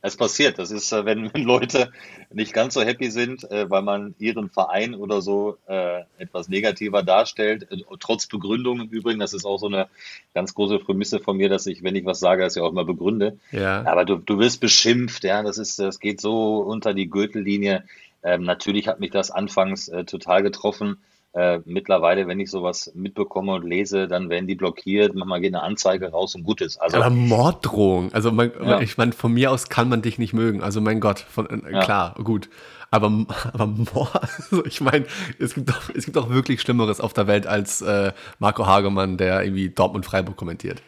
Es 0.00 0.16
passiert. 0.16 0.58
Das 0.58 0.70
ist, 0.70 0.92
äh, 0.92 1.04
wenn 1.04 1.30
Leute 1.34 1.92
nicht 2.32 2.52
ganz 2.52 2.74
so 2.74 2.82
happy 2.82 3.10
sind, 3.10 3.50
äh, 3.50 3.68
weil 3.70 3.82
man 3.82 4.14
ihren 4.18 4.50
Verein 4.50 4.94
oder 4.94 5.22
so 5.22 5.56
äh, 5.66 6.02
etwas 6.18 6.48
negativer 6.48 7.02
darstellt, 7.02 7.66
trotz 8.00 8.26
Begründung 8.26 8.80
im 8.80 8.88
Übrigen. 8.88 9.18
Das 9.18 9.34
ist 9.34 9.44
auch 9.44 9.58
so 9.58 9.66
eine 9.66 9.88
ganz 10.34 10.54
große 10.54 10.78
Prämisse 10.78 11.20
von 11.20 11.36
mir, 11.36 11.48
dass 11.48 11.66
ich, 11.66 11.82
wenn 11.82 11.96
ich 11.96 12.04
was 12.04 12.20
sage, 12.20 12.42
das 12.42 12.54
ja 12.54 12.62
auch 12.62 12.72
mal 12.72 12.84
begründe. 12.84 13.38
Ja. 13.50 13.84
Aber 13.86 14.04
du, 14.04 14.16
du 14.16 14.38
wirst 14.38 14.60
beschimpft, 14.60 15.24
ja. 15.24 15.42
Das 15.42 15.58
ist, 15.58 15.78
das 15.78 16.00
geht 16.00 16.20
so 16.20 16.58
unter 16.58 16.94
die 16.94 17.10
Gürtellinie. 17.10 17.84
Ähm, 18.22 18.42
natürlich 18.42 18.88
hat 18.88 19.00
mich 19.00 19.10
das 19.10 19.30
anfangs 19.30 19.90
total 20.06 20.42
getroffen. 20.42 20.98
Äh, 21.34 21.60
mittlerweile, 21.66 22.26
wenn 22.26 22.40
ich 22.40 22.50
sowas 22.50 22.90
mitbekomme 22.94 23.52
und 23.52 23.64
lese, 23.64 24.08
dann 24.08 24.30
werden 24.30 24.46
die 24.46 24.54
blockiert, 24.54 25.14
manchmal 25.14 25.40
geht 25.40 25.54
eine 25.54 25.62
Anzeige 25.62 26.10
raus 26.10 26.34
und 26.34 26.42
gut 26.42 26.62
ist. 26.62 26.78
Also, 26.78 26.96
Aber 26.96 27.10
Morddrohung, 27.10 28.12
also 28.14 28.32
man, 28.32 28.50
ja. 28.60 28.80
ich 28.80 28.96
meine, 28.96 29.12
von 29.12 29.34
mir 29.34 29.50
aus 29.50 29.68
kann 29.68 29.90
man 29.90 30.00
dich 30.00 30.18
nicht 30.18 30.32
mögen, 30.32 30.62
also 30.62 30.80
mein 30.80 31.00
Gott, 31.00 31.20
von, 31.20 31.46
äh, 31.46 31.72
ja. 31.72 31.80
klar, 31.80 32.14
gut. 32.24 32.48
Aber, 32.90 33.26
aber 33.52 33.66
Mord, 33.66 34.10
also 34.22 34.64
ich 34.64 34.80
meine, 34.80 35.04
es 35.38 35.54
gibt, 35.54 35.68
doch, 35.68 35.90
es 35.94 36.06
gibt 36.06 36.16
doch 36.16 36.30
wirklich 36.30 36.62
Schlimmeres 36.62 36.98
auf 36.98 37.12
der 37.12 37.26
Welt 37.26 37.46
als 37.46 37.82
äh, 37.82 38.12
Marco 38.38 38.66
Hagemann, 38.66 39.18
der 39.18 39.42
irgendwie 39.42 39.68
Dortmund-Freiburg 39.68 40.36
kommentiert. 40.36 40.82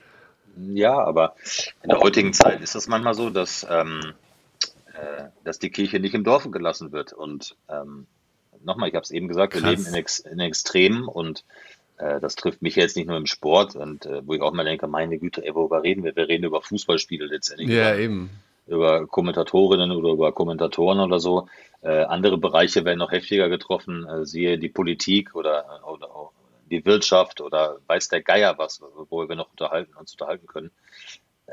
Ja, 0.56 0.99
aber 0.99 1.35
in 1.82 1.90
der 1.90 2.00
heutigen 2.00 2.32
Zeit 2.32 2.62
ist 2.62 2.75
es 2.75 2.88
manchmal 2.88 3.14
so, 3.14 3.28
dass, 3.28 3.66
ähm, 3.70 4.00
äh, 4.94 5.25
dass 5.44 5.59
die 5.59 5.70
Kirche 5.70 6.00
nicht 6.00 6.14
im 6.14 6.25
Dorf 6.25 6.50
gelassen 6.50 6.92
wird 6.92 7.12
und 7.12 7.56
ähm, 7.68 8.06
nochmal, 8.64 8.88
ich 8.88 8.95
habe 8.95 9.05
es 9.05 9.11
eben 9.11 9.29
gesagt, 9.29 9.55
wir 9.55 9.61
Krass. 9.62 9.71
leben 9.71 9.87
in, 9.87 9.95
Ex 9.95 10.19
in 10.21 10.40
Extremen 10.40 11.05
und 11.05 11.45
äh, 11.99 12.21
das 12.21 12.35
trifft 12.35 12.62
mich 12.62 12.76
jetzt 12.76 12.97
nicht 12.97 13.07
nur 13.07 13.17
im 13.17 13.26
Sport 13.26 13.76
und 13.76 14.07
äh, 14.07 14.26
wo 14.26 14.35
ich 14.35 14.43
auch 14.43 14.52
mal 14.52 14.64
denke, 14.64 14.87
meine 14.87 15.19
Güte, 15.19 15.45
ey, 15.45 15.55
worüber 15.55 15.83
reden 15.83 16.05
wir? 16.05 16.17
Wir 16.17 16.29
reden 16.29 16.45
über 16.45 16.62
Fußballspiele 16.62 17.26
letztendlich. 17.26 17.69
Ja, 17.69 17.93
über, 17.93 17.99
eben. 17.99 18.31
Über 18.67 19.07
Kommentatorinnen 19.07 19.90
oder 19.90 20.11
über 20.11 20.33
Kommentatoren 20.33 21.00
oder 21.00 21.19
so. 21.19 21.49
Äh, 21.83 22.05
andere 22.05 22.38
Bereiche 22.38 22.85
werden 22.85 22.99
noch 22.99 23.12
heftiger 23.12 23.49
getroffen, 23.49 24.07
äh, 24.07 24.25
siehe 24.25 24.59
die 24.59 24.69
Politik 24.69 25.35
oder, 25.35 25.81
oder 25.87 26.31
die 26.71 26.85
Wirtschaft 26.85 27.40
oder 27.40 27.79
weiß 27.87 28.09
der 28.09 28.23
Geier 28.23 28.57
was, 28.59 28.81
wo 29.09 29.29
wir 29.29 29.37
noch 29.37 29.50
unterhalten, 29.50 29.95
uns 29.97 30.12
unterhalten 30.12 30.47
können. 30.47 30.71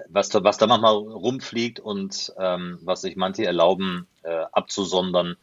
Was 0.10 0.30
da, 0.30 0.44
was 0.44 0.58
da 0.58 0.68
manchmal 0.68 0.94
rumfliegt 0.94 1.80
und 1.80 2.32
ähm, 2.38 2.78
was 2.84 3.02
sich 3.02 3.16
manche 3.16 3.46
erlauben 3.46 4.08
äh, 4.22 4.46
abzusondern, 4.52 5.38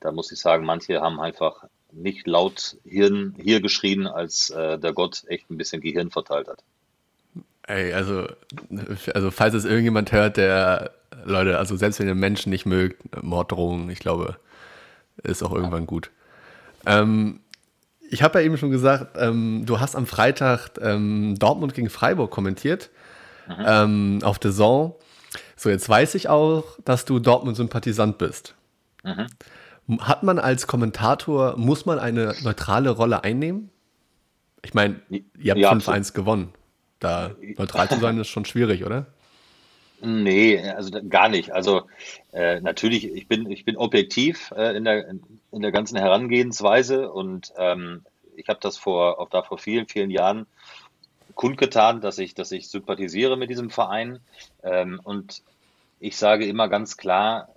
da 0.00 0.12
muss 0.12 0.32
ich 0.32 0.40
sagen, 0.40 0.64
manche 0.64 1.00
haben 1.00 1.20
einfach 1.20 1.64
nicht 1.92 2.26
laut 2.26 2.76
Hirn 2.84 3.34
hier 3.40 3.60
geschrien, 3.60 4.06
als 4.06 4.50
äh, 4.50 4.78
der 4.78 4.92
Gott 4.92 5.24
echt 5.26 5.50
ein 5.50 5.56
bisschen 5.56 5.80
Gehirn 5.80 6.10
verteilt 6.10 6.48
hat. 6.48 6.62
Ey, 7.66 7.92
also, 7.92 8.26
also 9.14 9.30
falls 9.30 9.54
es 9.54 9.64
irgendjemand 9.64 10.12
hört, 10.12 10.36
der, 10.36 10.92
Leute, 11.24 11.58
also 11.58 11.76
selbst 11.76 12.00
wenn 12.00 12.08
ihr 12.08 12.14
Menschen 12.14 12.50
nicht 12.50 12.66
mögt, 12.66 13.22
Morddrohungen, 13.22 13.90
ich 13.90 13.98
glaube, 13.98 14.36
ist 15.22 15.42
auch 15.42 15.52
irgendwann 15.52 15.86
gut. 15.86 16.10
Ähm, 16.86 17.40
ich 18.10 18.22
habe 18.22 18.40
ja 18.40 18.44
eben 18.44 18.56
schon 18.56 18.70
gesagt, 18.70 19.16
ähm, 19.18 19.64
du 19.66 19.80
hast 19.80 19.94
am 19.94 20.06
Freitag 20.06 20.70
ähm, 20.80 21.36
Dortmund 21.38 21.74
gegen 21.74 21.90
Freiburg 21.90 22.30
kommentiert 22.30 22.90
mhm. 23.48 23.64
ähm, 23.66 24.18
auf 24.22 24.38
The 24.42 24.50
Zone. 24.50 24.94
So, 25.56 25.68
jetzt 25.68 25.88
weiß 25.88 26.14
ich 26.14 26.28
auch, 26.28 26.64
dass 26.84 27.04
du 27.04 27.18
Dortmund-Sympathisant 27.18 28.18
bist. 28.18 28.54
Mhm. 29.04 29.26
Hat 29.98 30.22
man 30.22 30.38
als 30.38 30.66
Kommentator, 30.66 31.56
muss 31.56 31.86
man 31.86 31.98
eine 31.98 32.34
neutrale 32.42 32.90
Rolle 32.90 33.24
einnehmen? 33.24 33.70
Ich 34.62 34.74
meine, 34.74 35.00
ihr 35.08 35.52
habt 35.52 35.60
ja, 35.60 35.72
5-1 35.72 36.12
gewonnen. 36.12 36.52
Da 36.98 37.34
neutral 37.56 37.88
zu 37.88 37.98
sein 37.98 38.18
ist 38.18 38.28
schon 38.28 38.44
schwierig, 38.44 38.84
oder? 38.84 39.06
Nee, 40.02 40.58
also 40.58 40.90
gar 41.08 41.28
nicht. 41.28 41.52
Also 41.52 41.82
äh, 42.32 42.60
natürlich, 42.60 43.04
ich 43.12 43.26
bin, 43.26 43.50
ich 43.50 43.64
bin 43.64 43.76
objektiv 43.76 44.52
äh, 44.56 44.76
in, 44.76 44.84
der, 44.84 45.08
in 45.08 45.62
der 45.62 45.72
ganzen 45.72 45.98
Herangehensweise 45.98 47.10
und 47.10 47.52
ähm, 47.56 48.04
ich 48.36 48.48
habe 48.48 48.60
das 48.62 48.78
vor, 48.78 49.18
auch 49.18 49.28
da 49.28 49.42
vor 49.42 49.58
vielen, 49.58 49.86
vielen 49.88 50.10
Jahren 50.10 50.46
kundgetan, 51.34 52.00
dass 52.00 52.18
ich, 52.18 52.34
dass 52.34 52.52
ich 52.52 52.68
sympathisiere 52.68 53.36
mit 53.36 53.50
diesem 53.50 53.70
Verein. 53.70 54.20
Ähm, 54.62 55.00
und 55.02 55.42
ich 55.98 56.16
sage 56.16 56.46
immer 56.46 56.68
ganz 56.68 56.96
klar, 56.96 57.48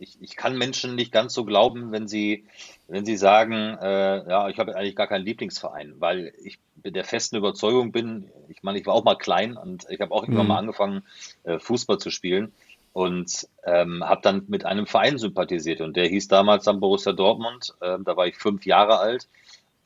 ich, 0.00 0.16
ich 0.20 0.34
kann 0.34 0.56
Menschen 0.56 0.94
nicht 0.94 1.12
ganz 1.12 1.34
so 1.34 1.44
glauben, 1.44 1.92
wenn 1.92 2.08
sie, 2.08 2.44
wenn 2.88 3.04
sie 3.04 3.16
sagen, 3.16 3.76
äh, 3.80 4.28
ja, 4.28 4.48
ich 4.48 4.58
habe 4.58 4.74
eigentlich 4.74 4.96
gar 4.96 5.06
keinen 5.06 5.24
Lieblingsverein, 5.24 5.94
weil 5.98 6.32
ich 6.42 6.58
der 6.76 7.04
festen 7.04 7.36
Überzeugung 7.36 7.92
bin, 7.92 8.30
ich 8.48 8.62
meine, 8.62 8.78
ich 8.78 8.86
war 8.86 8.94
auch 8.94 9.04
mal 9.04 9.16
klein 9.16 9.56
und 9.56 9.86
ich 9.90 10.00
habe 10.00 10.12
auch 10.12 10.22
mhm. 10.22 10.32
irgendwann 10.32 10.46
mal 10.48 10.58
angefangen, 10.58 11.02
äh, 11.44 11.58
Fußball 11.58 11.98
zu 11.98 12.10
spielen 12.10 12.52
und 12.92 13.46
ähm, 13.64 14.02
habe 14.02 14.22
dann 14.22 14.44
mit 14.48 14.64
einem 14.64 14.86
Verein 14.86 15.18
sympathisiert 15.18 15.82
und 15.82 15.96
der 15.96 16.08
hieß 16.08 16.28
damals 16.28 16.64
dann 16.64 16.80
Borussia 16.80 17.12
Dortmund, 17.12 17.74
äh, 17.80 17.98
da 18.02 18.16
war 18.16 18.26
ich 18.26 18.36
fünf 18.36 18.64
Jahre 18.64 18.98
alt 18.98 19.28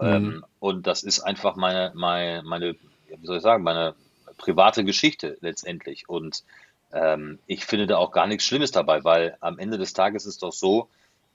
mhm. 0.00 0.06
ähm, 0.06 0.44
und 0.60 0.86
das 0.86 1.02
ist 1.02 1.20
einfach 1.20 1.56
meine, 1.56 1.92
meine, 1.94 2.42
meine, 2.44 2.76
wie 3.08 3.26
soll 3.26 3.38
ich 3.38 3.42
sagen, 3.42 3.64
meine 3.64 3.94
private 4.36 4.84
Geschichte 4.84 5.38
letztendlich 5.40 6.08
und 6.08 6.44
ähm, 6.94 7.38
ich 7.46 7.66
finde 7.66 7.86
da 7.86 7.98
auch 7.98 8.12
gar 8.12 8.26
nichts 8.26 8.44
Schlimmes 8.44 8.70
dabei, 8.70 9.04
weil 9.04 9.36
am 9.40 9.58
Ende 9.58 9.78
des 9.78 9.92
Tages 9.92 10.26
ist 10.26 10.42
doch 10.42 10.52
so, 10.52 10.88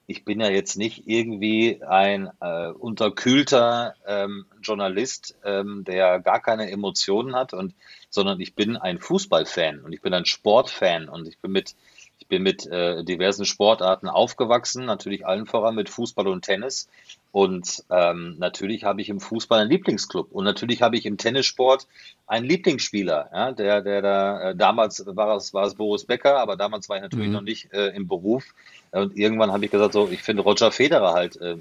ich 0.06 0.24
bin 0.24 0.40
ja 0.40 0.50
jetzt 0.50 0.76
nicht 0.76 1.06
irgendwie 1.06 1.80
ein 1.84 2.30
äh, 2.40 2.70
unterkühlter 2.70 3.94
ähm, 4.06 4.46
Journalist, 4.60 5.36
ähm, 5.44 5.84
der 5.84 6.18
gar 6.18 6.40
keine 6.40 6.68
Emotionen 6.70 7.36
hat, 7.36 7.54
und, 7.54 7.74
sondern 8.08 8.40
ich 8.40 8.56
bin 8.56 8.76
ein 8.76 8.98
Fußballfan 8.98 9.80
und 9.80 9.92
ich 9.92 10.00
bin 10.00 10.12
ein 10.12 10.26
Sportfan 10.26 11.08
und 11.08 11.28
ich 11.28 11.38
bin 11.38 11.52
mit, 11.52 11.76
bin 12.30 12.42
mit 12.42 12.66
äh, 12.66 13.04
diversen 13.04 13.44
Sportarten 13.44 14.08
aufgewachsen, 14.08 14.86
natürlich 14.86 15.26
allen 15.26 15.44
voran 15.44 15.74
mit 15.74 15.90
Fußball 15.90 16.26
und 16.28 16.42
Tennis. 16.42 16.88
Und 17.32 17.84
ähm, 17.90 18.36
natürlich 18.38 18.84
habe 18.84 19.02
ich 19.02 19.10
im 19.10 19.20
Fußball 19.20 19.60
einen 19.60 19.70
Lieblingsclub 19.70 20.32
und 20.32 20.44
natürlich 20.44 20.80
habe 20.80 20.96
ich 20.96 21.04
im 21.04 21.18
Tennissport 21.18 21.86
einen 22.26 22.46
Lieblingsspieler. 22.46 23.28
Ja, 23.32 23.52
der, 23.52 23.82
der 23.82 24.02
da 24.02 24.50
äh, 24.50 24.56
damals 24.56 25.04
war 25.06 25.36
es, 25.36 25.52
war 25.52 25.66
es 25.66 25.74
Boris 25.74 26.06
Becker, 26.06 26.38
aber 26.38 26.56
damals 26.56 26.88
war 26.88 26.96
ich 26.96 27.02
natürlich 27.02 27.28
mhm. 27.28 27.34
noch 27.34 27.42
nicht 27.42 27.72
äh, 27.74 27.88
im 27.88 28.08
Beruf. 28.08 28.54
Und 28.92 29.16
irgendwann 29.16 29.52
habe 29.52 29.64
ich 29.64 29.70
gesagt, 29.70 29.92
so, 29.92 30.08
ich 30.10 30.22
finde 30.22 30.42
Roger 30.42 30.72
Federer 30.72 31.12
halt 31.12 31.36
äh, 31.40 31.56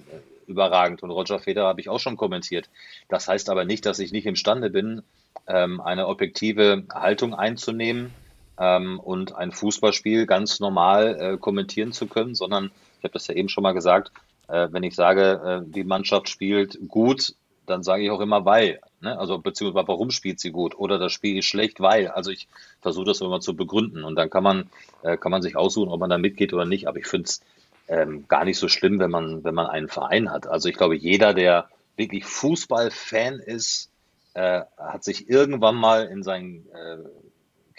überragend 0.47 1.03
und 1.03 1.11
Roger 1.11 1.39
Federer 1.39 1.67
habe 1.67 1.81
ich 1.81 1.89
auch 1.89 1.99
schon 1.99 2.17
kommentiert. 2.17 2.69
Das 3.09 3.27
heißt 3.27 3.49
aber 3.49 3.65
nicht, 3.65 3.85
dass 3.85 3.99
ich 3.99 4.11
nicht 4.11 4.25
imstande 4.25 4.69
bin, 4.69 5.03
ähm, 5.47 5.81
eine 5.81 6.07
objektive 6.07 6.83
Haltung 6.91 7.35
einzunehmen 7.35 8.11
ähm, 8.59 8.99
und 8.99 9.35
ein 9.35 9.51
Fußballspiel 9.51 10.25
ganz 10.25 10.59
normal 10.59 11.17
äh, 11.19 11.37
kommentieren 11.37 11.91
zu 11.93 12.07
können, 12.07 12.35
sondern 12.35 12.71
ich 12.97 13.03
habe 13.03 13.13
das 13.13 13.27
ja 13.27 13.35
eben 13.35 13.49
schon 13.49 13.63
mal 13.63 13.73
gesagt, 13.73 14.11
äh, 14.47 14.67
wenn 14.71 14.83
ich 14.83 14.95
sage, 14.95 15.63
äh, 15.65 15.71
die 15.71 15.83
Mannschaft 15.83 16.29
spielt 16.29 16.77
gut, 16.87 17.33
dann 17.65 17.83
sage 17.83 18.03
ich 18.03 18.11
auch 18.11 18.19
immer 18.19 18.45
weil. 18.45 18.79
Ne? 18.99 19.17
Also 19.17 19.37
beziehungsweise 19.37 19.87
warum 19.87 20.11
spielt 20.11 20.39
sie 20.39 20.51
gut 20.51 20.77
oder 20.77 20.97
das 20.97 21.13
Spiel 21.13 21.37
ist 21.37 21.45
schlecht, 21.45 21.79
weil. 21.79 22.07
Also 22.09 22.31
ich 22.31 22.47
versuche 22.81 23.05
das 23.05 23.21
immer 23.21 23.39
zu 23.39 23.55
begründen 23.55 24.03
und 24.03 24.15
dann 24.15 24.29
kann 24.29 24.43
man, 24.43 24.69
äh, 25.03 25.17
kann 25.17 25.31
man 25.31 25.41
sich 25.41 25.55
aussuchen, 25.55 25.89
ob 25.89 25.99
man 25.99 26.09
da 26.09 26.17
mitgeht 26.17 26.53
oder 26.53 26.65
nicht. 26.65 26.87
Aber 26.87 26.97
ich 26.97 27.07
finde 27.07 27.25
es 27.29 27.41
ähm, 27.87 28.25
gar 28.27 28.43
nicht 28.43 28.57
so 28.57 28.67
schlimm, 28.67 28.99
wenn 28.99 29.11
man, 29.11 29.43
wenn 29.43 29.55
man 29.55 29.67
einen 29.67 29.87
Verein 29.87 30.31
hat. 30.31 30.47
Also 30.47 30.67
ich 30.67 30.75
glaube, 30.75 30.95
jeder, 30.95 31.33
der 31.33 31.69
wirklich 31.95 32.25
Fußballfan 32.25 33.39
ist, 33.39 33.89
äh, 34.33 34.61
hat 34.77 35.03
sich 35.03 35.29
irgendwann 35.29 35.75
mal 35.75 36.05
in 36.05 36.23
seinen 36.23 36.65
äh, 36.71 36.97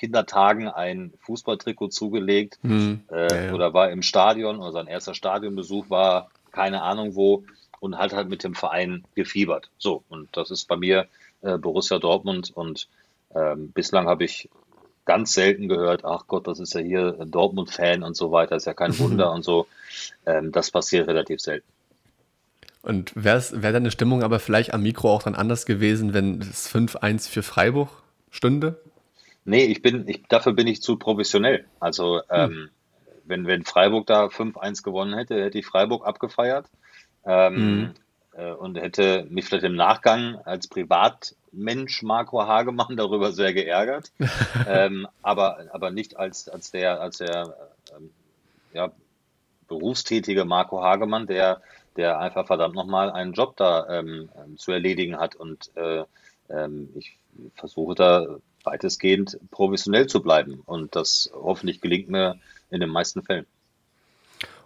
Kindertagen 0.00 0.66
ein 0.68 1.12
Fußballtrikot 1.20 1.88
zugelegt 1.88 2.58
hm, 2.62 3.02
äh, 3.12 3.28
ja, 3.28 3.42
ja. 3.44 3.52
oder 3.52 3.74
war 3.74 3.90
im 3.90 4.00
Stadion 4.00 4.58
oder 4.58 4.72
sein 4.72 4.86
erster 4.86 5.12
Stadionbesuch 5.12 5.90
war 5.90 6.30
keine 6.52 6.80
Ahnung 6.80 7.14
wo 7.16 7.44
und 7.80 7.98
hat 7.98 8.14
halt 8.14 8.30
mit 8.30 8.42
dem 8.42 8.54
Verein 8.54 9.04
gefiebert. 9.14 9.68
So, 9.76 10.02
und 10.08 10.34
das 10.34 10.50
ist 10.50 10.66
bei 10.68 10.76
mir 10.76 11.06
äh, 11.42 11.58
Borussia 11.58 11.98
Dortmund 11.98 12.50
und 12.54 12.88
ähm, 13.34 13.72
bislang 13.72 14.06
habe 14.06 14.24
ich 14.24 14.48
ganz 15.04 15.34
selten 15.34 15.68
gehört, 15.68 16.04
ach 16.06 16.26
Gott, 16.26 16.46
das 16.46 16.60
ist 16.60 16.72
ja 16.72 16.80
hier 16.80 17.12
Dortmund-Fan 17.12 18.02
und 18.02 18.16
so 18.16 18.32
weiter, 18.32 18.56
ist 18.56 18.66
ja 18.66 18.74
kein 18.74 18.98
Wunder 18.98 19.32
und 19.32 19.44
so. 19.44 19.66
Ähm, 20.24 20.50
das 20.50 20.70
passiert 20.70 21.08
relativ 21.08 21.42
selten. 21.42 21.66
Und 22.80 23.12
wäre 23.14 23.44
wär 23.52 23.72
deine 23.72 23.90
Stimmung 23.90 24.22
aber 24.22 24.40
vielleicht 24.40 24.72
am 24.72 24.82
Mikro 24.82 25.12
auch 25.12 25.22
dann 25.22 25.34
anders 25.34 25.66
gewesen, 25.66 26.14
wenn 26.14 26.40
es 26.40 26.70
5-1 26.74 27.28
für 27.28 27.42
Freiburg 27.42 27.90
stünde? 28.30 28.80
Nee, 29.44 29.64
ich 29.64 29.82
bin, 29.82 30.06
ich, 30.08 30.22
dafür 30.28 30.52
bin 30.52 30.66
ich 30.66 30.82
zu 30.82 30.96
professionell. 30.96 31.66
Also 31.78 32.20
hm. 32.28 32.52
ähm, 32.52 32.70
wenn, 33.24 33.46
wenn 33.46 33.64
Freiburg 33.64 34.06
da 34.06 34.26
5-1 34.26 34.82
gewonnen 34.82 35.14
hätte, 35.14 35.42
hätte 35.42 35.58
ich 35.58 35.66
Freiburg 35.66 36.06
abgefeiert 36.06 36.66
ähm, 37.24 37.54
mhm. 37.54 37.94
äh, 38.32 38.50
und 38.50 38.76
hätte 38.76 39.26
mich 39.30 39.44
vielleicht 39.44 39.64
im 39.64 39.76
Nachgang 39.76 40.36
als 40.44 40.66
Privatmensch 40.66 42.02
Marco 42.02 42.44
Hagemann 42.44 42.96
darüber 42.96 43.30
sehr 43.30 43.54
geärgert, 43.54 44.10
ähm, 44.68 45.06
aber, 45.22 45.66
aber 45.72 45.92
nicht 45.92 46.16
als, 46.16 46.48
als 46.48 46.72
der, 46.72 47.00
als 47.00 47.18
der 47.18 47.54
ähm, 47.96 48.10
ja, 48.72 48.90
berufstätige 49.68 50.44
Marco 50.44 50.82
Hagemann, 50.82 51.28
der 51.28 51.62
der 51.96 52.18
einfach 52.18 52.46
verdammt 52.46 52.74
nochmal 52.74 53.10
einen 53.10 53.32
Job 53.32 53.56
da 53.56 53.86
ähm, 53.88 54.28
ähm, 54.36 54.56
zu 54.56 54.72
erledigen 54.72 55.18
hat. 55.18 55.36
Und 55.36 55.70
äh, 55.76 56.04
ähm, 56.48 56.88
ich 56.94 57.18
versuche 57.54 57.94
da 57.94 58.26
weitestgehend 58.64 59.38
professionell 59.50 60.06
zu 60.06 60.22
bleiben. 60.22 60.62
Und 60.66 60.96
das 60.96 61.30
hoffentlich 61.34 61.80
gelingt 61.80 62.08
mir 62.08 62.38
in 62.70 62.80
den 62.80 62.90
meisten 62.90 63.22
Fällen. 63.22 63.46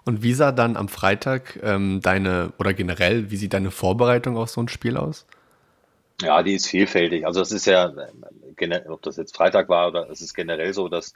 Und 0.05 0.23
wie 0.23 0.35
sah 0.35 0.53
dann 0.53 0.77
am 0.77 0.89
Freitag 0.89 1.59
ähm, 1.63 2.01
deine, 2.03 2.53
oder 2.59 2.75
generell, 2.75 3.31
wie 3.31 3.37
sieht 3.37 3.55
deine 3.55 3.71
Vorbereitung 3.71 4.37
auf 4.37 4.51
so 4.51 4.61
ein 4.61 4.69
Spiel 4.69 4.97
aus? 4.97 5.27
Ja, 6.21 6.43
die 6.43 6.55
ist 6.55 6.67
vielfältig. 6.67 7.27
Also 7.27 7.41
es 7.41 7.53
ist 7.53 7.67
ja, 7.67 7.93
ob 8.89 9.03
das 9.03 9.17
jetzt 9.17 9.35
Freitag 9.35 9.69
war 9.69 9.89
oder 9.89 10.11
es 10.11 10.21
ist 10.21 10.35
generell 10.35 10.73
so, 10.75 10.89
dass, 10.89 11.15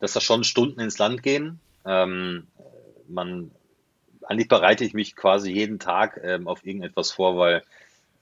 dass 0.00 0.14
da 0.14 0.20
schon 0.20 0.44
Stunden 0.44 0.80
ins 0.80 0.98
Land 0.98 1.22
gehen. 1.22 1.60
Ähm, 1.84 2.46
man, 3.06 3.50
eigentlich 4.24 4.48
bereite 4.48 4.84
ich 4.84 4.94
mich 4.94 5.14
quasi 5.14 5.52
jeden 5.52 5.78
Tag 5.78 6.20
ähm, 6.24 6.48
auf 6.48 6.64
irgendetwas 6.64 7.12
vor, 7.12 7.36
weil 7.36 7.62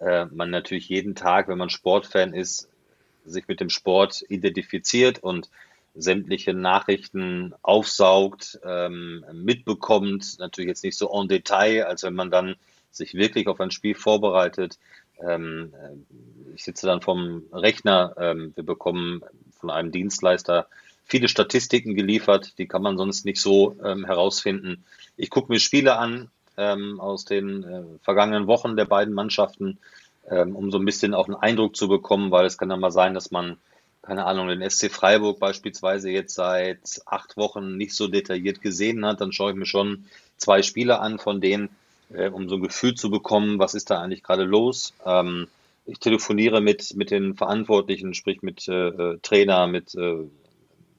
äh, 0.00 0.26
man 0.26 0.50
natürlich 0.50 0.88
jeden 0.88 1.14
Tag, 1.14 1.48
wenn 1.48 1.58
man 1.58 1.70
Sportfan 1.70 2.34
ist, 2.34 2.68
sich 3.24 3.48
mit 3.48 3.60
dem 3.60 3.70
Sport 3.70 4.22
identifiziert 4.28 5.22
und 5.22 5.48
sämtliche 5.94 6.54
Nachrichten 6.54 7.54
aufsaugt, 7.62 8.60
ähm, 8.64 9.24
mitbekommt, 9.32 10.38
natürlich 10.38 10.68
jetzt 10.68 10.84
nicht 10.84 10.96
so 10.96 11.10
en 11.12 11.28
Detail, 11.28 11.84
als 11.84 12.02
wenn 12.02 12.14
man 12.14 12.30
dann 12.30 12.56
sich 12.90 13.14
wirklich 13.14 13.46
auf 13.48 13.60
ein 13.60 13.70
Spiel 13.70 13.94
vorbereitet. 13.94 14.78
Ähm, 15.20 15.72
äh, 15.74 16.54
ich 16.54 16.64
sitze 16.64 16.86
dann 16.86 17.02
vom 17.02 17.44
Rechner, 17.52 18.14
ähm, 18.18 18.52
wir 18.54 18.64
bekommen 18.64 19.22
von 19.58 19.70
einem 19.70 19.92
Dienstleister 19.92 20.68
viele 21.04 21.28
Statistiken 21.28 21.94
geliefert, 21.94 22.56
die 22.58 22.66
kann 22.66 22.82
man 22.82 22.96
sonst 22.96 23.24
nicht 23.24 23.40
so 23.40 23.76
ähm, 23.84 24.04
herausfinden. 24.04 24.84
Ich 25.16 25.28
gucke 25.28 25.52
mir 25.52 25.58
Spiele 25.58 25.98
an 25.98 26.30
ähm, 26.56 27.00
aus 27.00 27.24
den 27.24 27.64
äh, 27.64 27.82
vergangenen 28.02 28.46
Wochen 28.46 28.76
der 28.76 28.84
beiden 28.84 29.12
Mannschaften, 29.12 29.78
ähm, 30.28 30.56
um 30.56 30.70
so 30.70 30.78
ein 30.78 30.84
bisschen 30.84 31.14
auch 31.14 31.26
einen 31.26 31.36
Eindruck 31.36 31.76
zu 31.76 31.88
bekommen, 31.88 32.30
weil 32.30 32.46
es 32.46 32.58
kann 32.58 32.68
dann 32.68 32.80
mal 32.80 32.90
sein, 32.90 33.14
dass 33.14 33.30
man 33.30 33.58
keine 34.02 34.24
Ahnung, 34.24 34.48
den 34.48 34.68
SC 34.68 34.90
Freiburg 34.90 35.38
beispielsweise 35.38 36.10
jetzt 36.10 36.34
seit 36.34 37.02
acht 37.06 37.36
Wochen 37.36 37.76
nicht 37.76 37.94
so 37.94 38.08
detailliert 38.08 38.62
gesehen 38.62 39.04
hat, 39.04 39.20
dann 39.20 39.32
schaue 39.32 39.52
ich 39.52 39.56
mir 39.56 39.66
schon 39.66 40.06
zwei 40.36 40.62
Spiele 40.62 41.00
an 41.00 41.18
von 41.18 41.40
denen, 41.40 41.68
äh, 42.12 42.28
um 42.28 42.48
so 42.48 42.56
ein 42.56 42.62
Gefühl 42.62 42.94
zu 42.94 43.10
bekommen, 43.10 43.58
was 43.58 43.74
ist 43.74 43.90
da 43.90 44.00
eigentlich 44.00 44.22
gerade 44.22 44.44
los. 44.44 44.94
Ähm, 45.04 45.48
ich 45.86 45.98
telefoniere 45.98 46.60
mit, 46.60 46.96
mit 46.96 47.10
den 47.10 47.34
Verantwortlichen, 47.34 48.14
sprich 48.14 48.42
mit 48.42 48.68
äh, 48.68 48.88
äh 48.88 49.18
Trainer, 49.22 49.66
mit 49.66 49.94
äh, 49.94 50.24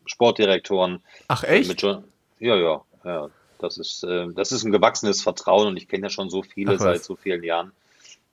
Sportdirektoren. 0.05 1.01
Ach 1.27 1.43
echt? 1.43 1.69
Mit, 1.69 1.81
ja, 1.81 2.03
ja, 2.39 2.81
ja. 3.03 3.29
Das 3.59 3.77
ist, 3.77 4.03
äh, 4.03 4.27
das 4.33 4.51
ist 4.51 4.63
ein 4.63 4.71
gewachsenes 4.71 5.21
Vertrauen 5.21 5.67
und 5.67 5.77
ich 5.77 5.87
kenne 5.87 6.03
ja 6.03 6.09
schon 6.09 6.29
so 6.29 6.43
viele 6.43 6.75
Ach, 6.75 6.79
seit 6.79 7.03
so 7.03 7.15
vielen 7.15 7.43
Jahren. 7.43 7.71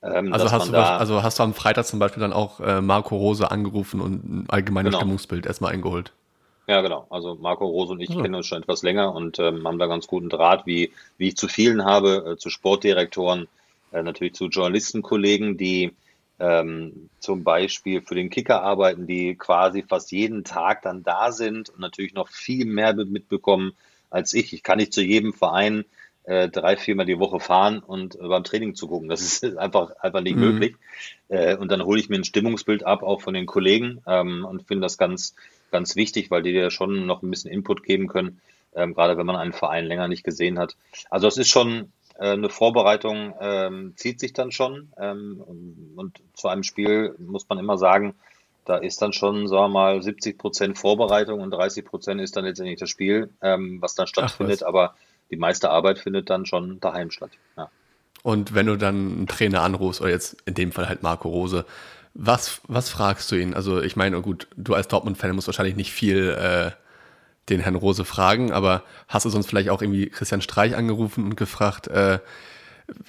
Ähm, 0.02 0.32
also, 0.32 0.50
hast 0.50 0.68
du 0.68 0.76
also 0.76 1.22
hast 1.22 1.38
du 1.38 1.42
am 1.42 1.54
Freitag 1.54 1.86
zum 1.86 1.98
Beispiel 1.98 2.20
dann 2.20 2.32
auch 2.32 2.60
äh, 2.60 2.80
Marco 2.80 3.16
Rose 3.16 3.50
angerufen 3.50 4.00
und 4.00 4.24
ein 4.24 4.44
allgemeines 4.48 4.90
genau. 4.90 5.00
Stimmungsbild 5.00 5.46
erstmal 5.46 5.72
eingeholt? 5.72 6.12
Ja, 6.68 6.82
genau. 6.82 7.06
Also 7.10 7.34
Marco 7.34 7.66
Rose 7.66 7.92
und 7.92 8.00
ich 8.00 8.10
also. 8.10 8.22
kennen 8.22 8.34
uns 8.34 8.46
schon 8.46 8.62
etwas 8.62 8.82
länger 8.82 9.14
und 9.14 9.38
ähm, 9.38 9.66
haben 9.66 9.78
da 9.78 9.86
ganz 9.86 10.06
guten 10.06 10.28
Draht, 10.28 10.66
wie, 10.66 10.92
wie 11.16 11.28
ich 11.28 11.36
zu 11.36 11.48
vielen 11.48 11.84
habe, 11.84 12.32
äh, 12.32 12.36
zu 12.36 12.50
Sportdirektoren, 12.50 13.48
äh, 13.90 14.02
natürlich 14.02 14.34
zu 14.34 14.46
Journalistenkollegen, 14.46 15.56
die 15.56 15.92
ähm, 16.38 17.08
zum 17.18 17.42
Beispiel 17.42 18.02
für 18.02 18.14
den 18.14 18.30
Kicker 18.30 18.62
arbeiten, 18.62 19.06
die 19.06 19.34
quasi 19.34 19.82
fast 19.82 20.12
jeden 20.12 20.44
Tag 20.44 20.82
dann 20.82 21.02
da 21.02 21.32
sind 21.32 21.70
und 21.70 21.80
natürlich 21.80 22.14
noch 22.14 22.28
viel 22.28 22.66
mehr 22.66 22.94
mitbekommen 22.94 23.72
als 24.10 24.34
ich. 24.34 24.52
Ich 24.52 24.62
kann 24.62 24.78
nicht 24.78 24.92
zu 24.92 25.02
jedem 25.02 25.32
Verein 25.32 25.84
äh, 26.28 26.50
drei, 26.50 26.76
viermal 26.76 27.06
die 27.06 27.18
Woche 27.18 27.40
fahren 27.40 27.78
und 27.78 28.14
äh, 28.16 28.28
beim 28.28 28.44
Training 28.44 28.74
zu 28.74 28.86
gucken. 28.86 29.08
Das 29.08 29.22
ist 29.42 29.56
einfach, 29.56 29.92
einfach 30.00 30.20
nicht 30.20 30.36
mhm. 30.36 30.42
möglich. 30.42 30.76
Äh, 31.28 31.56
und 31.56 31.70
dann 31.70 31.82
hole 31.82 31.98
ich 31.98 32.10
mir 32.10 32.16
ein 32.16 32.24
Stimmungsbild 32.24 32.84
ab, 32.84 33.02
auch 33.02 33.22
von 33.22 33.34
den 33.34 33.46
Kollegen 33.46 34.02
ähm, 34.06 34.44
und 34.44 34.68
finde 34.68 34.82
das 34.82 34.98
ganz, 34.98 35.34
ganz 35.70 35.96
wichtig, 35.96 36.30
weil 36.30 36.42
die 36.42 36.52
dir 36.52 36.70
schon 36.70 37.06
noch 37.06 37.22
ein 37.22 37.30
bisschen 37.30 37.50
Input 37.50 37.82
geben 37.82 38.08
können, 38.08 38.40
ähm, 38.74 38.94
gerade 38.94 39.16
wenn 39.16 39.26
man 39.26 39.36
einen 39.36 39.54
Verein 39.54 39.86
länger 39.86 40.06
nicht 40.06 40.22
gesehen 40.22 40.58
hat. 40.58 40.76
Also 41.08 41.26
es 41.28 41.38
ist 41.38 41.48
schon 41.48 41.92
äh, 42.18 42.32
eine 42.32 42.50
Vorbereitung, 42.50 43.34
ähm, 43.40 43.94
zieht 43.96 44.20
sich 44.20 44.34
dann 44.34 44.52
schon. 44.52 44.92
Ähm, 44.98 45.42
und 45.96 46.20
zu 46.34 46.48
einem 46.48 46.62
Spiel 46.62 47.14
muss 47.18 47.48
man 47.48 47.58
immer 47.58 47.78
sagen, 47.78 48.14
da 48.66 48.76
ist 48.76 49.00
dann 49.00 49.14
schon, 49.14 49.48
sagen 49.48 49.62
wir 49.62 49.68
mal, 49.68 50.02
70 50.02 50.36
Prozent 50.36 50.78
Vorbereitung 50.78 51.40
und 51.40 51.52
30 51.52 51.86
Prozent 51.86 52.20
ist 52.20 52.36
dann 52.36 52.44
letztendlich 52.44 52.78
das 52.78 52.90
Spiel, 52.90 53.30
ähm, 53.40 53.80
was 53.80 53.94
dann 53.94 54.06
stattfindet. 54.06 54.62
Ach, 54.62 54.68
Aber 54.68 54.94
die 55.30 55.36
meiste 55.36 55.70
Arbeit 55.70 55.98
findet 55.98 56.30
dann 56.30 56.46
schon 56.46 56.80
daheim 56.80 57.10
statt. 57.10 57.30
Ja. 57.56 57.70
Und 58.22 58.54
wenn 58.54 58.66
du 58.66 58.76
dann 58.76 58.94
einen 58.94 59.26
Trainer 59.26 59.62
anrufst, 59.62 60.00
oder 60.00 60.10
jetzt 60.10 60.36
in 60.44 60.54
dem 60.54 60.72
Fall 60.72 60.88
halt 60.88 61.02
Marco 61.02 61.28
Rose, 61.28 61.64
was, 62.14 62.60
was 62.66 62.88
fragst 62.90 63.30
du 63.30 63.36
ihn? 63.36 63.54
Also 63.54 63.80
ich 63.80 63.96
meine, 63.96 64.20
gut, 64.20 64.48
du 64.56 64.74
als 64.74 64.88
Dortmund-Fan 64.88 65.34
musst 65.34 65.46
wahrscheinlich 65.46 65.76
nicht 65.76 65.92
viel 65.92 66.30
äh, 66.30 66.72
den 67.48 67.60
Herrn 67.60 67.76
Rose 67.76 68.04
fragen, 68.04 68.52
aber 68.52 68.82
hast 69.06 69.24
du 69.24 69.30
sonst 69.30 69.46
vielleicht 69.46 69.70
auch 69.70 69.82
irgendwie 69.82 70.08
Christian 70.08 70.42
Streich 70.42 70.74
angerufen 70.74 71.24
und 71.24 71.36
gefragt, 71.36 71.88
äh, 71.88 72.18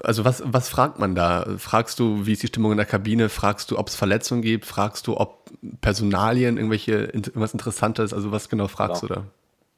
also 0.04 0.26
was, 0.26 0.44
was 0.46 0.70
fragt 0.70 1.00
man 1.00 1.16
da? 1.16 1.46
Fragst 1.58 2.00
du, 2.00 2.26
wie 2.26 2.34
ist 2.34 2.44
die 2.44 2.48
Stimmung 2.48 2.72
in 2.72 2.78
der 2.78 2.86
Kabine? 2.86 3.30
Fragst 3.30 3.72
du, 3.72 3.80
ob 3.80 3.88
es 3.88 3.96
Verletzungen 3.96 4.42
gibt? 4.42 4.66
Fragst 4.66 5.08
du, 5.08 5.18
ob 5.18 5.50
Personalien 5.82 6.58
irgendwelche 6.58 6.92
irgendwas 6.92 7.54
Interessantes? 7.54 8.14
Also 8.14 8.32
was 8.32 8.50
genau 8.50 8.68
fragst 8.68 9.02
genau. 9.02 9.16
du 9.16 9.22
da? 9.22 9.28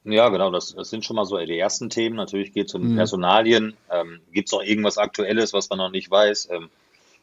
Ja, 0.04 0.30
genau, 0.30 0.50
das, 0.50 0.74
das 0.74 0.90
sind 0.90 1.06
schon 1.06 1.16
mal 1.16 1.26
so 1.26 1.38
die 1.38 1.60
ersten 1.60 1.90
Themen. 1.90 2.16
Natürlich 2.16 2.54
geht 2.54 2.68
es 2.68 2.76
um 2.76 2.92
mhm. 2.92 2.96
Personalien. 2.96 3.76
Ähm, 3.92 4.20
Gibt 4.32 4.48
es 4.48 4.52
noch 4.52 4.64
irgendwas 4.64 4.98
Aktuelles, 4.98 5.54
was 5.54 5.70
man 5.70 5.78
noch 5.78 5.92
nicht 5.92 6.10
weiß? 6.10 6.50
Ähm, 6.52 6.70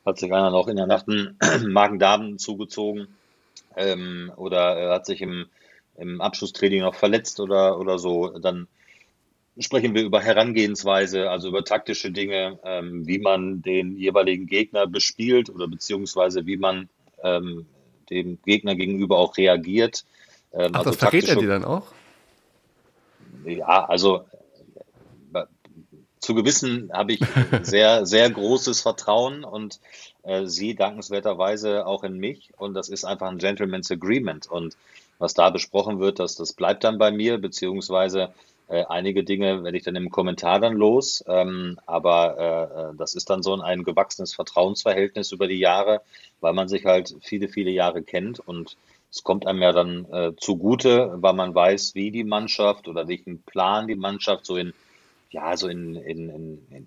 hat 0.07 0.19
sich 0.19 0.33
einer 0.33 0.51
noch 0.51 0.69
in 0.69 0.77
der 0.77 0.87
Nacht 0.87 1.09
einen 1.09 1.37
Magen-Darm 1.73 2.39
zugezogen 2.39 3.09
ähm, 3.77 4.33
oder 4.37 4.79
äh, 4.79 4.89
hat 4.91 5.07
sich 5.07 5.21
im, 5.23 5.47
im 5.97 6.21
Abschlusstraining 6.21 6.83
noch 6.83 6.95
verletzt 6.95 7.41
oder, 7.41 7.79
oder 7.79 7.99
so? 7.99 8.29
Dann 8.39 8.69
sprechen 9.59 9.95
wir 9.95 10.03
über 10.03 10.21
Herangehensweise, 10.21 11.31
also 11.31 11.49
über 11.49 11.65
taktische 11.65 12.13
Dinge, 12.13 12.61
ähm, 12.63 13.07
wie 13.09 13.19
man 13.19 13.61
den 13.61 13.97
jeweiligen 13.97 14.47
Gegner 14.47 14.87
bespielt 14.87 15.51
oder 15.51 15.67
beziehungsweise 15.67 16.47
wie 16.47 16.57
man 16.57 16.89
ähm, 17.25 17.67
dem 18.09 18.39
Gegner 18.47 18.77
gegenüber 18.77 19.19
auch 19.19 19.37
reagiert. 19.37 20.05
Ähm, 20.53 20.71
Ach, 20.73 20.79
also 20.81 20.91
das 20.91 20.99
verrät 20.99 21.29
er 21.29 21.37
dir 21.37 21.49
dann 21.49 21.65
auch? 21.65 21.93
Ja, 23.45 23.85
also 23.87 24.25
zu 26.21 26.35
Gewissen 26.35 26.91
habe 26.93 27.13
ich 27.13 27.21
sehr, 27.63 28.07
sehr 28.07 28.31
großes 28.31 28.81
Vertrauen 28.81 29.45
und 29.45 29.81
äh, 30.23 30.47
sie 30.47 30.75
dankenswerterweise 30.75 31.87
auch 31.87 32.05
in 32.05 32.19
mich. 32.19 32.51
Und 32.57 32.75
das 32.75 32.89
ist 32.89 33.05
einfach 33.05 33.29
ein 33.29 33.39
Gentleman's 33.39 33.91
Agreement. 33.91 34.47
Und 34.47 34.77
was 35.19 35.35
da 35.35 35.51
besprochen 35.51 36.01
wird, 36.01 36.19
das, 36.19 36.35
das 36.37 36.53
bleibt 36.53 36.85
dann 36.85 36.99
bei 36.99 37.11
mir, 37.11 37.39
beziehungsweise 37.39 38.33
äh, 38.69 38.85
einige 38.89 39.25
Dinge 39.25 39.65
werde 39.65 39.77
ich 39.77 39.85
dann 39.85 39.97
im 39.97 40.11
Kommentar 40.11 40.61
dann 40.61 40.75
los. 40.75 41.25
Ähm, 41.27 41.79
aber 41.87 42.37
äh, 42.39 42.91
äh 42.91 42.97
das 42.97 43.15
ist 43.15 43.31
dann 43.31 43.43
so 43.43 43.59
ein 43.61 43.85
gewachsenes 43.85 44.35
Vertrauensverhältnis 44.35 45.33
über 45.33 45.49
die 45.49 45.59
Jahre, 45.59 46.03
weil 46.41 46.53
man 46.53 46.69
sich 46.69 46.85
halt 46.85 47.15
viele, 47.23 47.49
viele 47.49 47.71
Jahre 47.71 48.03
kennt 48.03 48.41
und 48.41 48.77
es 49.11 49.23
kommt 49.23 49.47
einem 49.47 49.63
ja 49.63 49.73
dann 49.73 50.05
äh, 50.13 50.33
zugute, 50.37 51.15
weil 51.17 51.33
man 51.33 51.55
weiß, 51.55 51.95
wie 51.95 52.11
die 52.11 52.25
Mannschaft 52.25 52.89
oder 52.89 53.09
welchen 53.09 53.43
Plan 53.43 53.87
die 53.87 53.95
Mannschaft 53.95 54.45
so 54.45 54.57
in, 54.57 54.75
ja, 55.31 55.57
so 55.57 55.69
in, 55.69 55.95
in, 55.97 56.29
in, 56.29 56.87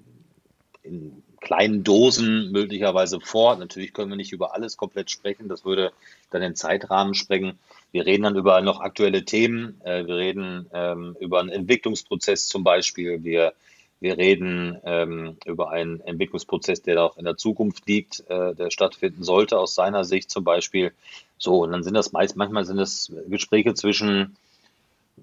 in 0.83 1.23
kleinen 1.39 1.83
Dosen 1.83 2.51
möglicherweise 2.51 3.19
vor. 3.19 3.55
Natürlich 3.55 3.93
können 3.93 4.11
wir 4.11 4.17
nicht 4.17 4.31
über 4.31 4.53
alles 4.53 4.77
komplett 4.77 5.09
sprechen, 5.09 5.49
das 5.49 5.65
würde 5.65 5.91
dann 6.29 6.41
den 6.41 6.55
Zeitrahmen 6.55 7.15
sprengen. 7.15 7.57
Wir 7.91 8.05
reden 8.05 8.23
dann 8.23 8.37
über 8.37 8.61
noch 8.61 8.79
aktuelle 8.79 9.25
Themen. 9.25 9.81
Äh, 9.83 10.05
wir 10.05 10.15
reden 10.15 10.67
ähm, 10.73 11.17
über 11.19 11.39
einen 11.39 11.49
Entwicklungsprozess 11.49 12.47
zum 12.47 12.63
Beispiel. 12.63 13.23
Wir 13.23 13.53
wir 14.01 14.17
reden 14.17 14.79
ähm, 14.83 15.37
über 15.45 15.69
einen 15.69 16.01
Entwicklungsprozess, 16.01 16.81
der 16.81 17.03
auch 17.03 17.17
in 17.17 17.23
der 17.23 17.37
Zukunft 17.37 17.87
liegt, 17.87 18.23
äh, 18.29 18.55
der 18.55 18.71
stattfinden 18.71 19.23
sollte, 19.23 19.59
aus 19.59 19.75
seiner 19.75 20.05
Sicht 20.05 20.31
zum 20.31 20.43
Beispiel. 20.43 20.91
So, 21.41 21.63
und 21.63 21.71
dann 21.71 21.81
sind 21.81 21.95
das 21.95 22.11
meist, 22.11 22.37
manchmal 22.37 22.65
sind 22.65 22.77
das 22.77 23.11
Gespräche 23.27 23.73
zwischen 23.73 24.37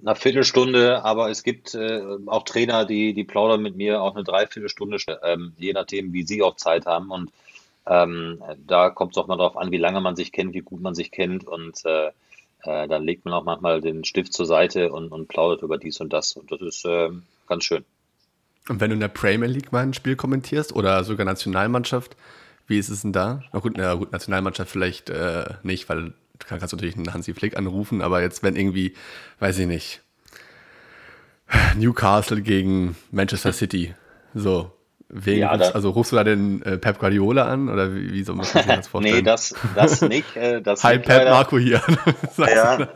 einer 0.02 0.16
Viertelstunde, 0.16 1.04
aber 1.04 1.30
es 1.30 1.44
gibt 1.44 1.76
äh, 1.76 2.02
auch 2.26 2.42
Trainer, 2.42 2.84
die, 2.84 3.14
die 3.14 3.22
plaudern 3.22 3.62
mit 3.62 3.76
mir 3.76 4.02
auch 4.02 4.16
eine 4.16 4.24
Dreiviertelstunde, 4.24 4.98
ähm, 5.22 5.52
je 5.58 5.72
nachdem, 5.72 6.12
wie 6.12 6.24
sie 6.24 6.42
auch 6.42 6.56
Zeit 6.56 6.86
haben. 6.86 7.12
Und 7.12 7.30
ähm, 7.86 8.42
da 8.66 8.90
kommt 8.90 9.12
es 9.12 9.18
auch 9.18 9.28
mal 9.28 9.36
darauf 9.36 9.56
an, 9.56 9.70
wie 9.70 9.78
lange 9.78 10.00
man 10.00 10.16
sich 10.16 10.32
kennt, 10.32 10.54
wie 10.54 10.60
gut 10.60 10.80
man 10.80 10.96
sich 10.96 11.12
kennt. 11.12 11.46
Und 11.46 11.84
äh, 11.84 12.08
äh, 12.64 12.88
dann 12.88 13.04
legt 13.04 13.24
man 13.24 13.32
auch 13.32 13.44
manchmal 13.44 13.80
den 13.80 14.02
Stift 14.02 14.32
zur 14.32 14.46
Seite 14.46 14.92
und, 14.92 15.12
und 15.12 15.28
plaudert 15.28 15.62
über 15.62 15.78
dies 15.78 16.00
und 16.00 16.12
das. 16.12 16.32
Und 16.32 16.50
das 16.50 16.60
ist 16.60 16.84
äh, 16.84 17.10
ganz 17.46 17.62
schön. 17.62 17.84
Und 18.68 18.80
wenn 18.80 18.90
du 18.90 18.94
in 18.94 19.00
der 19.00 19.06
Premier 19.06 19.48
League 19.48 19.70
mal 19.70 19.84
ein 19.84 19.94
Spiel 19.94 20.16
kommentierst 20.16 20.74
oder 20.74 21.04
sogar 21.04 21.24
Nationalmannschaft, 21.24 22.16
wie 22.68 22.78
ist 22.78 22.90
es 22.90 23.02
denn 23.02 23.12
da? 23.12 23.42
Na 23.52 23.58
gut, 23.58 23.76
na 23.76 23.94
gut 23.94 24.12
Nationalmannschaft 24.12 24.70
vielleicht 24.70 25.10
äh, 25.10 25.44
nicht, 25.62 25.88
weil 25.88 26.12
du 26.38 26.46
kannst 26.46 26.72
natürlich 26.72 26.96
einen 26.96 27.12
Hansi 27.12 27.34
Flick 27.34 27.56
anrufen, 27.56 28.02
aber 28.02 28.22
jetzt, 28.22 28.42
wenn 28.42 28.56
irgendwie, 28.56 28.94
weiß 29.40 29.58
ich 29.58 29.66
nicht, 29.66 30.02
Newcastle 31.76 32.42
gegen 32.42 32.96
Manchester 33.10 33.52
City, 33.52 33.94
so, 34.34 34.70
Wen 35.10 35.38
ja, 35.38 35.54
rufst, 35.54 35.74
also 35.74 35.90
rufst 35.90 36.12
du 36.12 36.16
da 36.16 36.24
den 36.24 36.60
äh, 36.62 36.76
Pep 36.76 36.98
Guardiola 36.98 37.46
an 37.46 37.70
oder 37.70 37.94
wie, 37.94 38.12
wie 38.12 38.22
soll 38.22 38.36
man 38.36 38.44
sich 38.44 38.60
das 38.66 38.88
vorstellen? 38.88 39.16
nee, 39.16 39.22
das, 39.22 39.54
das 39.74 40.02
nicht. 40.08 40.36
Äh, 40.36 40.60
das 40.60 40.84
Hi 40.84 40.98
Pep, 40.98 41.08
leider. 41.08 41.30
Marco 41.30 41.58
hier. 41.58 41.80
ja, 42.36 42.88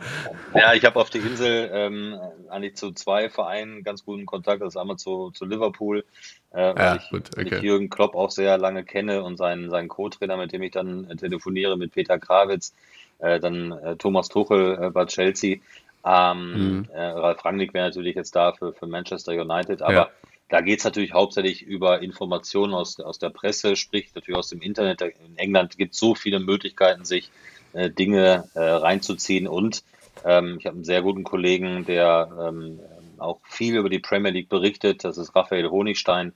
ja, 0.53 0.73
ich 0.75 0.85
habe 0.85 0.99
auf 0.99 1.09
der 1.09 1.21
Insel 1.21 1.71
ähm, 1.73 2.19
eigentlich 2.49 2.75
zu 2.75 2.91
zwei 2.91 3.29
Vereinen 3.29 3.83
ganz 3.83 4.05
guten 4.05 4.27
Kontakt. 4.27 4.61
Das 4.61 4.75
ist 4.75 4.77
einmal 4.77 4.97
zu, 4.97 5.31
zu 5.31 5.45
Liverpool, 5.45 6.05
äh, 6.51 6.75
weil, 6.75 6.77
ja, 6.77 6.95
ich, 6.97 7.09
gut, 7.09 7.31
okay. 7.35 7.55
ich 7.55 7.63
Jürgen 7.63 7.89
Klopp 7.89 8.13
auch 8.13 8.29
sehr 8.29 8.59
lange 8.59 8.83
kenne 8.83 9.23
und 9.23 9.37
seinen, 9.37 9.71
seinen 9.71 9.87
Co-Trainer, 9.87 10.37
mit 10.37 10.53
dem 10.53 10.61
ich 10.61 10.71
dann 10.71 11.09
äh, 11.09 11.15
telefoniere, 11.15 11.77
mit 11.77 11.93
Peter 11.93 12.19
Krawitz, 12.19 12.75
äh, 13.17 13.39
dann 13.39 13.71
äh, 13.71 13.95
Thomas 13.95 14.29
Tuchel 14.29 14.77
äh, 14.79 14.89
bei 14.91 15.05
Chelsea. 15.05 15.57
Ähm, 16.05 16.53
mhm. 16.53 16.89
Ralf 16.93 17.43
Rangnick 17.43 17.73
wäre 17.73 17.87
natürlich 17.87 18.15
jetzt 18.15 18.35
da 18.35 18.51
für, 18.51 18.73
für 18.73 18.85
Manchester 18.85 19.31
United, 19.31 19.81
aber 19.81 19.93
ja 19.93 20.09
da 20.49 20.61
geht 20.61 20.79
es 20.79 20.85
natürlich 20.85 21.13
hauptsächlich 21.13 21.63
über 21.63 22.01
Informationen 22.01 22.73
aus, 22.73 22.99
aus 22.99 23.19
der 23.19 23.29
Presse, 23.29 23.75
sprich 23.75 24.13
natürlich 24.13 24.37
aus 24.37 24.49
dem 24.49 24.61
Internet. 24.61 25.01
In 25.01 25.37
England 25.37 25.77
gibt 25.77 25.93
es 25.93 25.99
so 25.99 26.15
viele 26.15 26.39
Möglichkeiten, 26.39 27.05
sich 27.05 27.31
äh, 27.73 27.89
Dinge 27.89 28.49
äh, 28.53 28.59
reinzuziehen. 28.59 29.47
Und 29.47 29.83
ähm, 30.25 30.57
ich 30.59 30.65
habe 30.65 30.75
einen 30.75 30.85
sehr 30.85 31.01
guten 31.01 31.23
Kollegen, 31.23 31.85
der 31.85 32.29
ähm, 32.39 32.79
auch 33.17 33.39
viel 33.43 33.75
über 33.75 33.89
die 33.89 33.99
Premier 33.99 34.31
League 34.31 34.49
berichtet. 34.49 35.03
Das 35.03 35.17
ist 35.17 35.35
Raphael 35.35 35.69
Honigstein, 35.69 36.33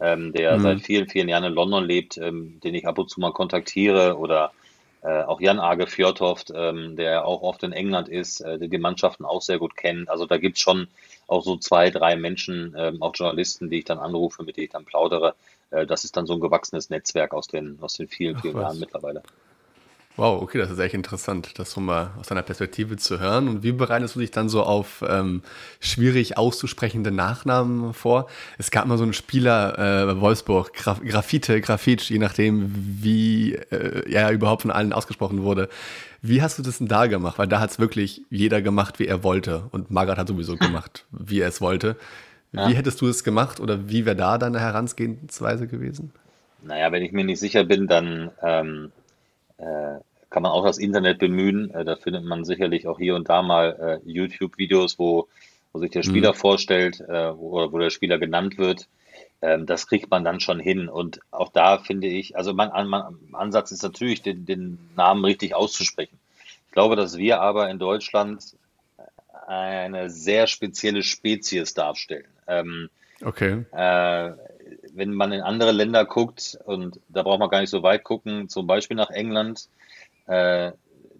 ähm, 0.00 0.32
der 0.32 0.58
mhm. 0.58 0.62
seit 0.62 0.80
vielen, 0.80 1.08
vielen 1.08 1.28
Jahren 1.28 1.44
in 1.44 1.52
London 1.52 1.84
lebt, 1.84 2.18
ähm, 2.18 2.60
den 2.64 2.74
ich 2.74 2.86
ab 2.86 2.98
und 2.98 3.10
zu 3.10 3.20
mal 3.20 3.32
kontaktiere. 3.32 4.16
Oder 4.18 4.52
äh, 5.02 5.22
auch 5.22 5.40
Jan 5.40 5.58
Age 5.58 5.88
Fjordhoft, 5.88 6.52
ähm, 6.54 6.96
der 6.96 7.24
auch 7.24 7.42
oft 7.42 7.62
in 7.62 7.72
England 7.72 8.08
ist, 8.08 8.40
äh, 8.40 8.58
der 8.58 8.68
die 8.68 8.78
Mannschaften 8.78 9.24
auch 9.24 9.42
sehr 9.42 9.58
gut 9.58 9.76
kennt. 9.76 10.10
Also 10.10 10.26
da 10.26 10.36
gibt 10.36 10.56
es 10.56 10.62
schon 10.62 10.88
auch 11.26 11.42
so 11.42 11.56
zwei, 11.56 11.90
drei 11.90 12.16
Menschen, 12.16 12.74
ähm, 12.76 13.02
auch 13.02 13.14
Journalisten, 13.14 13.70
die 13.70 13.78
ich 13.78 13.84
dann 13.84 13.98
anrufe, 13.98 14.42
mit 14.42 14.56
denen 14.56 14.64
ich 14.64 14.72
dann 14.72 14.84
plaudere. 14.84 15.34
Äh, 15.70 15.86
das 15.86 16.04
ist 16.04 16.16
dann 16.16 16.26
so 16.26 16.34
ein 16.34 16.40
gewachsenes 16.40 16.90
Netzwerk 16.90 17.32
aus 17.32 17.46
den, 17.46 17.78
aus 17.80 17.94
den 17.94 18.08
vielen, 18.08 18.38
vielen 18.38 18.56
Ach, 18.56 18.62
Jahren 18.62 18.78
mittlerweile. 18.78 19.22
Wow, 20.20 20.42
okay, 20.42 20.58
das 20.58 20.70
ist 20.70 20.78
echt 20.78 20.92
interessant, 20.92 21.58
das 21.58 21.70
so 21.70 21.80
mal 21.80 22.10
aus 22.20 22.26
deiner 22.26 22.42
Perspektive 22.42 22.98
zu 22.98 23.20
hören. 23.20 23.48
Und 23.48 23.62
wie 23.62 23.72
bereitest 23.72 24.16
du 24.16 24.20
dich 24.20 24.30
dann 24.30 24.50
so 24.50 24.64
auf 24.64 25.02
ähm, 25.08 25.40
schwierig 25.80 26.36
auszusprechende 26.36 27.10
Nachnamen 27.10 27.94
vor? 27.94 28.28
Es 28.58 28.70
gab 28.70 28.84
mal 28.84 28.98
so 28.98 29.04
einen 29.04 29.14
Spieler 29.14 29.78
äh, 29.78 30.20
Wolfsburg, 30.20 30.74
Graf 30.74 31.00
Graffite, 31.02 31.62
Grafitsch, 31.62 32.10
je 32.10 32.18
nachdem, 32.18 32.70
wie 32.74 33.54
äh, 33.54 34.12
er 34.12 34.30
überhaupt 34.32 34.60
von 34.60 34.70
allen 34.70 34.92
ausgesprochen 34.92 35.42
wurde. 35.42 35.70
Wie 36.20 36.42
hast 36.42 36.58
du 36.58 36.62
das 36.62 36.76
denn 36.76 36.88
da 36.88 37.06
gemacht? 37.06 37.38
Weil 37.38 37.48
da 37.48 37.58
hat 37.58 37.70
es 37.70 37.78
wirklich 37.78 38.20
jeder 38.28 38.60
gemacht, 38.60 38.98
wie 38.98 39.06
er 39.06 39.24
wollte. 39.24 39.68
Und 39.70 39.90
Margaret 39.90 40.18
hat 40.18 40.28
sowieso 40.28 40.56
gemacht, 40.58 41.06
wie 41.12 41.40
er 41.40 41.48
es 41.48 41.62
wollte. 41.62 41.96
Ja. 42.52 42.68
Wie 42.68 42.74
hättest 42.74 43.00
du 43.00 43.08
es 43.08 43.24
gemacht 43.24 43.58
oder 43.58 43.88
wie 43.88 44.04
wäre 44.04 44.16
da 44.16 44.36
deine 44.36 44.60
Herangehensweise 44.60 45.66
gewesen? 45.66 46.12
Naja, 46.62 46.92
wenn 46.92 47.02
ich 47.02 47.12
mir 47.12 47.24
nicht 47.24 47.40
sicher 47.40 47.64
bin, 47.64 47.86
dann 47.88 48.30
ähm, 48.42 48.92
äh, 49.56 50.00
kann 50.30 50.42
man 50.42 50.52
auch 50.52 50.64
das 50.64 50.78
Internet 50.78 51.18
bemühen. 51.18 51.72
Äh, 51.74 51.84
da 51.84 51.96
findet 51.96 52.24
man 52.24 52.44
sicherlich 52.44 52.86
auch 52.86 52.98
hier 52.98 53.14
und 53.14 53.28
da 53.28 53.42
mal 53.42 54.00
äh, 54.04 54.10
YouTube-Videos, 54.10 54.98
wo, 54.98 55.28
wo 55.72 55.80
sich 55.80 55.90
der 55.90 56.02
Spieler 56.02 56.32
mhm. 56.32 56.36
vorstellt 56.36 57.00
äh, 57.00 57.36
wo, 57.36 57.72
wo 57.72 57.78
der 57.78 57.90
Spieler 57.90 58.18
genannt 58.18 58.56
wird. 58.56 58.88
Ähm, 59.42 59.66
das 59.66 59.86
kriegt 59.86 60.10
man 60.10 60.24
dann 60.24 60.40
schon 60.40 60.60
hin. 60.60 60.88
Und 60.88 61.20
auch 61.30 61.50
da 61.50 61.78
finde 61.78 62.06
ich, 62.06 62.36
also 62.36 62.54
mein, 62.54 62.70
mein 62.88 63.02
Ansatz 63.32 63.72
ist 63.72 63.82
natürlich, 63.82 64.22
den, 64.22 64.46
den 64.46 64.78
Namen 64.96 65.24
richtig 65.24 65.54
auszusprechen. 65.54 66.18
Ich 66.66 66.72
glaube, 66.72 66.94
dass 66.94 67.16
wir 67.16 67.40
aber 67.40 67.68
in 67.68 67.78
Deutschland 67.78 68.54
eine 69.46 70.10
sehr 70.10 70.46
spezielle 70.46 71.02
Spezies 71.02 71.74
darstellen. 71.74 72.28
Ähm, 72.46 72.88
okay. 73.24 73.64
Äh, 73.72 74.32
wenn 74.92 75.12
man 75.12 75.32
in 75.32 75.40
andere 75.40 75.72
Länder 75.72 76.04
guckt, 76.04 76.56
und 76.64 77.00
da 77.08 77.24
braucht 77.24 77.40
man 77.40 77.48
gar 77.48 77.60
nicht 77.60 77.70
so 77.70 77.82
weit 77.82 78.04
gucken, 78.04 78.48
zum 78.48 78.68
Beispiel 78.68 78.96
nach 78.96 79.10
England, 79.10 79.68
äh, 80.30 80.72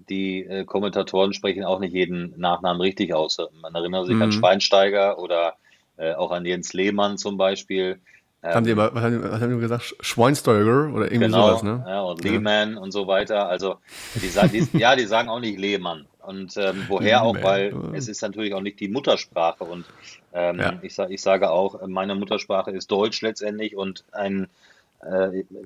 die 0.09 0.45
äh, 0.45 0.65
Kommentatoren 0.65 1.33
sprechen 1.33 1.65
auch 1.65 1.81
nicht 1.81 1.93
jeden 1.93 2.35
Nachnamen 2.39 2.81
richtig 2.81 3.13
aus. 3.15 3.39
Man 3.61 3.75
erinnert 3.75 4.07
sich 4.07 4.17
mhm. 4.17 4.23
an 4.23 4.33
Schweinsteiger 4.33 5.19
oder 5.19 5.55
äh, 5.97 6.15
auch 6.15 6.31
an 6.31 6.45
Jens 6.45 6.73
Lehmann 6.73 7.19
zum 7.19 7.37
Beispiel. 7.37 8.01
Ähm, 8.43 8.55
haben 8.55 8.65
die 8.65 8.73
aber, 8.73 8.95
was 8.95 9.03
haben, 9.03 9.23
was 9.23 9.41
haben 9.41 9.55
die 9.55 9.61
gesagt? 9.61 9.95
Schweinsteiger 10.01 10.93
oder 10.95 11.07
irgendwie 11.07 11.27
genau, 11.27 11.49
sowas, 11.49 11.63
ne? 11.63 11.85
Ja, 11.87 12.01
und 12.03 12.25
Lehmann 12.25 12.75
ja. 12.75 12.81
und 12.81 12.93
so 12.93 13.07
weiter. 13.07 13.49
Also, 13.49 13.77
die 14.15 14.29
sagen, 14.29 14.51
die, 14.53 14.67
ja, 14.79 14.97
die 14.97 15.05
sagen 15.05 15.29
auch 15.29 15.41
nicht 15.41 15.59
Lehmann. 15.59 16.07
Und 16.23 16.57
ähm, 16.57 16.85
woher 16.89 17.23
auch, 17.23 17.43
weil 17.43 17.75
es 17.95 18.09
ist 18.09 18.23
natürlich 18.23 18.55
auch 18.55 18.61
nicht 18.61 18.79
die 18.79 18.89
Muttersprache. 18.89 19.65
Und 19.65 19.85
ähm, 20.33 20.59
ja. 20.59 20.79
ich, 20.83 20.99
ich 20.99 21.23
sage 21.23 21.51
auch, 21.51 21.87
meine 21.87 22.15
Muttersprache 22.15 22.71
ist 22.71 22.91
Deutsch 22.91 23.21
letztendlich 23.23 23.77
und 23.77 24.05
ein 24.13 24.49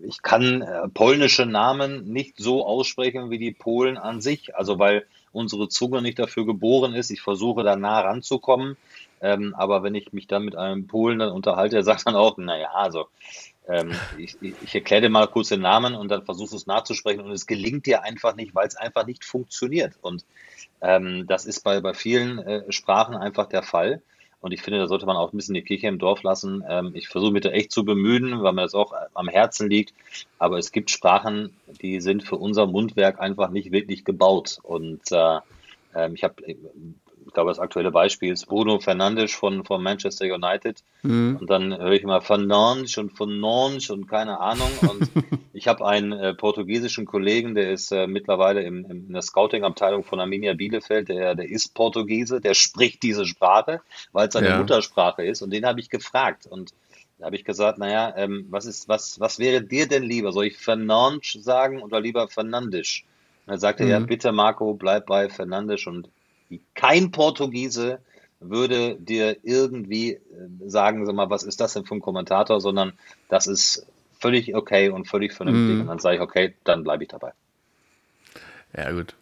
ich 0.05 0.23
kann 0.23 0.63
äh, 0.63 0.89
polnische 0.89 1.45
Namen 1.45 2.05
nicht 2.13 2.39
so 2.39 2.65
aussprechen 2.65 3.31
wie 3.31 3.39
die 3.39 3.53
Polen 3.53 3.99
an 3.99 4.21
sich, 4.21 4.55
also 4.55 4.79
weil 4.79 5.07
unsere 5.33 5.69
Zunge 5.69 6.03
nicht 6.03 6.19
dafür 6.19 6.47
geboren 6.47 6.95
ist. 6.95 7.11
Ich 7.11 7.21
versuche 7.21 7.65
da 7.65 7.75
nah 7.75 8.01
ranzukommen, 8.01 8.77
ähm, 9.21 9.55
aber 9.57 9.83
wenn 9.83 9.97
ich 9.97 10.13
mich 10.13 10.29
dann 10.29 10.45
mit 10.45 10.55
einem 10.55 10.87
Polen 10.87 11.19
dann 11.19 11.33
unterhalte, 11.33 11.77
der 11.77 11.83
sagt 11.83 12.07
dann 12.07 12.15
auch, 12.15 12.39
naja, 12.39 12.71
also 12.75 13.07
ähm, 13.67 13.93
ich, 14.19 14.37
ich 14.41 14.75
erkläre 14.75 15.03
dir 15.03 15.09
mal 15.09 15.27
kurz 15.27 15.49
den 15.49 15.61
Namen 15.61 15.95
und 15.95 16.09
dann 16.09 16.25
versuchst 16.25 16.53
du 16.53 16.57
es 16.57 16.67
nachzusprechen 16.67 17.21
und 17.21 17.33
es 17.33 17.47
gelingt 17.47 17.87
dir 17.87 18.03
einfach 18.03 18.37
nicht, 18.37 18.55
weil 18.55 18.69
es 18.69 18.77
einfach 18.77 19.07
nicht 19.07 19.25
funktioniert. 19.25 19.95
Und 20.01 20.25
ähm, 20.81 21.27
das 21.27 21.47
ist 21.47 21.65
bei, 21.65 21.81
bei 21.81 21.95
vielen 21.95 22.39
äh, 22.39 22.71
Sprachen 22.71 23.17
einfach 23.17 23.49
der 23.49 23.63
Fall. 23.63 24.03
Und 24.45 24.53
ich 24.53 24.61
finde, 24.61 24.79
da 24.79 24.87
sollte 24.89 25.07
man 25.07 25.17
auch 25.17 25.33
ein 25.33 25.39
bisschen 25.39 25.55
die 25.55 25.63
Kirche 25.63 25.87
im 25.87 25.99
Dorf 25.99 26.23
lassen. 26.23 26.63
Ähm, 26.69 26.91
ich 26.93 27.09
versuche 27.09 27.33
mich 27.33 27.41
da 27.41 27.49
echt 27.49 27.73
zu 27.73 27.83
bemühen, 27.83 28.43
weil 28.43 28.53
mir 28.53 28.61
das 28.61 28.75
auch 28.75 28.93
am 29.15 29.27
Herzen 29.27 29.71
liegt. 29.71 29.95
Aber 30.39 30.59
es 30.59 30.71
gibt 30.71 30.91
Sprachen, 30.91 31.57
die 31.81 32.03
sind 32.03 32.25
für 32.25 32.37
unser 32.37 32.67
Mundwerk 32.67 33.19
einfach 33.19 33.49
nicht 33.49 33.73
wirklich 33.73 34.05
gebaut. 34.05 34.59
Und 34.63 35.01
äh, 35.13 35.39
ähm, 35.95 36.15
ich 36.15 36.25
habe 36.25 36.35
glaube, 37.35 37.51
das 37.51 37.59
aktuelle 37.59 37.91
Beispiel 37.91 38.33
ist 38.33 38.47
Bruno 38.47 38.79
Fernandes 38.79 39.33
von, 39.33 39.65
von 39.65 39.83
Manchester 39.83 40.25
United. 40.25 40.83
Mhm. 41.03 41.39
Und 41.41 41.51
dann 41.51 41.77
höre 41.77 41.93
ich 41.93 42.03
immer 42.03 42.21
Fernandes 42.21 42.97
und 42.97 43.17
Fernandes 43.17 43.91
und 43.91 44.09
keine 44.09 44.41
Ahnung. 44.41 44.71
Und 44.81 45.11
ich 45.53 45.69
habe 45.69 45.87
einen 45.87 46.13
äh, 46.13 46.35
portugiesischen 46.35 47.05
Kollegen, 47.05 47.55
der 47.55 47.71
ist 47.73 47.93
äh, 47.93 48.07
mittlerweile 48.07 48.63
im, 48.63 48.85
im, 48.87 49.07
in 49.09 49.13
der 49.13 49.23
Scouting-Abteilung 49.23 50.05
von 50.05 50.21
Arminia 50.21 50.55
Bielefeld, 50.55 51.09
der, 51.09 51.35
der 51.35 51.49
ist 51.49 51.75
Portugiese, 51.75 52.41
der 52.41 52.55
spricht 52.55 53.03
diese 53.03 53.27
Sprache, 53.27 53.81
weil 54.13 54.29
es 54.29 54.33
seine 54.33 54.49
ja. 54.49 54.59
Muttersprache 54.59 55.25
ist. 55.25 55.43
Und 55.43 55.51
den 55.51 55.67
habe 55.67 55.81
ich 55.81 55.91
gefragt. 55.91 56.47
Und 56.47 56.73
da 57.19 57.27
habe 57.27 57.37
ich 57.37 57.45
gesagt, 57.45 57.79
naja, 57.79 58.15
ähm, 58.17 58.47
was, 58.51 58.67
ist, 58.67 58.89
was, 58.89 59.21
was 59.21 59.39
wäre 59.39 59.63
dir 59.63 59.87
denn 59.87 60.03
lieber? 60.03 60.33
Soll 60.33 60.47
ich 60.47 60.57
Fernandes 60.57 61.33
sagen 61.33 61.83
oder 61.83 62.01
lieber 62.01 62.29
Fernandes? 62.29 63.03
Und 63.47 63.53
er 63.53 63.59
sagte, 63.59 63.85
mhm. 63.85 63.91
ja, 63.91 63.99
bitte 64.01 64.33
Marco, 64.33 64.75
bleib 64.75 65.07
bei 65.07 65.29
Fernandes 65.29 65.87
und 65.87 66.09
kein 66.75 67.11
Portugiese 67.11 68.01
würde 68.41 68.97
dir 68.97 69.37
irgendwie 69.43 70.13
äh, 70.13 70.21
sagen, 70.67 71.07
sag 71.07 71.15
mal, 71.15 71.31
was 71.31 71.43
ist 71.43 71.61
das 71.61 71.75
denn 71.75 71.85
für 71.85 71.95
ein 71.95 72.01
Kommentator, 72.01 72.61
sondern 72.61 72.93
das 73.29 73.47
ist 73.47 73.87
völlig 74.21 74.55
okay 74.55 74.89
und 74.91 75.09
völlig 75.09 75.33
vernünftig. 75.33 75.77
Mm. 75.77 75.81
Und 75.83 75.87
dann 75.87 75.99
sage 75.99 76.17
ich, 76.17 76.23
okay, 76.23 76.55
dann 76.65 76.85
bleibe 76.85 77.05
ich 77.05 77.09
dabei. 77.09 77.33
Ja, 78.77 78.91
gut. 78.93 79.15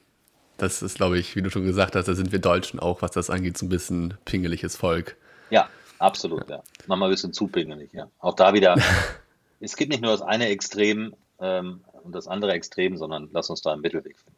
Das 0.58 0.82
ist, 0.82 0.96
glaube 0.96 1.18
ich, 1.18 1.34
wie 1.34 1.42
du 1.42 1.50
schon 1.50 1.64
gesagt 1.64 1.96
hast, 1.96 2.06
da 2.06 2.14
sind 2.14 2.30
wir 2.30 2.38
Deutschen 2.38 2.78
auch, 2.78 3.02
was 3.02 3.10
das 3.10 3.30
angeht, 3.30 3.58
so 3.58 3.66
ein 3.66 3.68
bisschen 3.68 4.14
pingeliges 4.24 4.76
Volk. 4.76 5.16
Ja, 5.50 5.68
absolut, 5.98 6.48
ja. 6.48 6.56
ja. 6.56 6.62
Manchmal 6.86 7.08
ein 7.08 7.12
bisschen 7.12 7.32
zu 7.32 7.48
pingelig, 7.48 7.92
ja. 7.92 8.08
Auch 8.20 8.34
da 8.34 8.54
wieder, 8.54 8.76
es 9.60 9.76
gibt 9.76 9.90
nicht 9.90 10.02
nur 10.02 10.12
das 10.12 10.22
eine 10.22 10.48
Extrem 10.48 11.14
ähm, 11.40 11.82
und 12.04 12.14
das 12.14 12.28
andere 12.28 12.52
Extrem, 12.52 12.96
sondern 12.96 13.28
lass 13.32 13.50
uns 13.50 13.62
da 13.62 13.72
einen 13.72 13.82
Mittelweg 13.82 14.16
finden. 14.18 14.31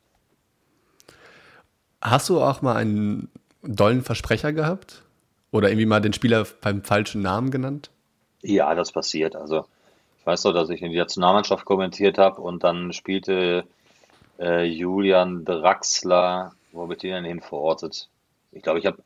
Hast 2.04 2.28
du 2.28 2.40
auch 2.40 2.60
mal 2.60 2.76
einen 2.76 3.30
dollen 3.62 4.02
Versprecher 4.02 4.52
gehabt? 4.52 5.02
Oder 5.50 5.68
irgendwie 5.68 5.86
mal 5.86 6.00
den 6.00 6.12
Spieler 6.12 6.46
beim 6.60 6.82
falschen 6.82 7.22
Namen 7.22 7.50
genannt? 7.50 7.90
Ja, 8.42 8.74
das 8.74 8.92
passiert. 8.92 9.36
Also 9.36 9.64
ich 10.18 10.26
weiß 10.26 10.42
doch, 10.42 10.52
dass 10.52 10.68
ich 10.68 10.82
in 10.82 10.90
die 10.90 10.98
Nationalmannschaft 10.98 11.64
kommentiert 11.64 12.18
habe 12.18 12.40
und 12.40 12.62
dann 12.62 12.92
spielte 12.92 13.64
äh, 14.38 14.64
Julian 14.64 15.44
Draxler, 15.44 16.52
wo 16.72 16.82
habe 16.82 16.94
ich 16.94 17.00
den 17.00 17.12
denn 17.12 17.24
hin 17.24 17.40
verortet? 17.40 18.08
Ich 18.52 18.62
glaube, 18.62 18.80
ich 18.80 18.86
habe 18.86 18.98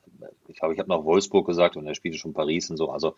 ich 0.49 0.57
glaube, 0.57 0.75
ich 0.75 0.81
habe 0.81 0.89
noch 0.89 1.05
Wolfsburg 1.05 1.47
gesagt 1.47 1.77
und 1.77 1.87
er 1.87 1.95
spielte 1.95 2.19
schon 2.19 2.33
Paris 2.33 2.71
und 2.71 2.79
so. 2.79 2.91
Also 2.91 3.15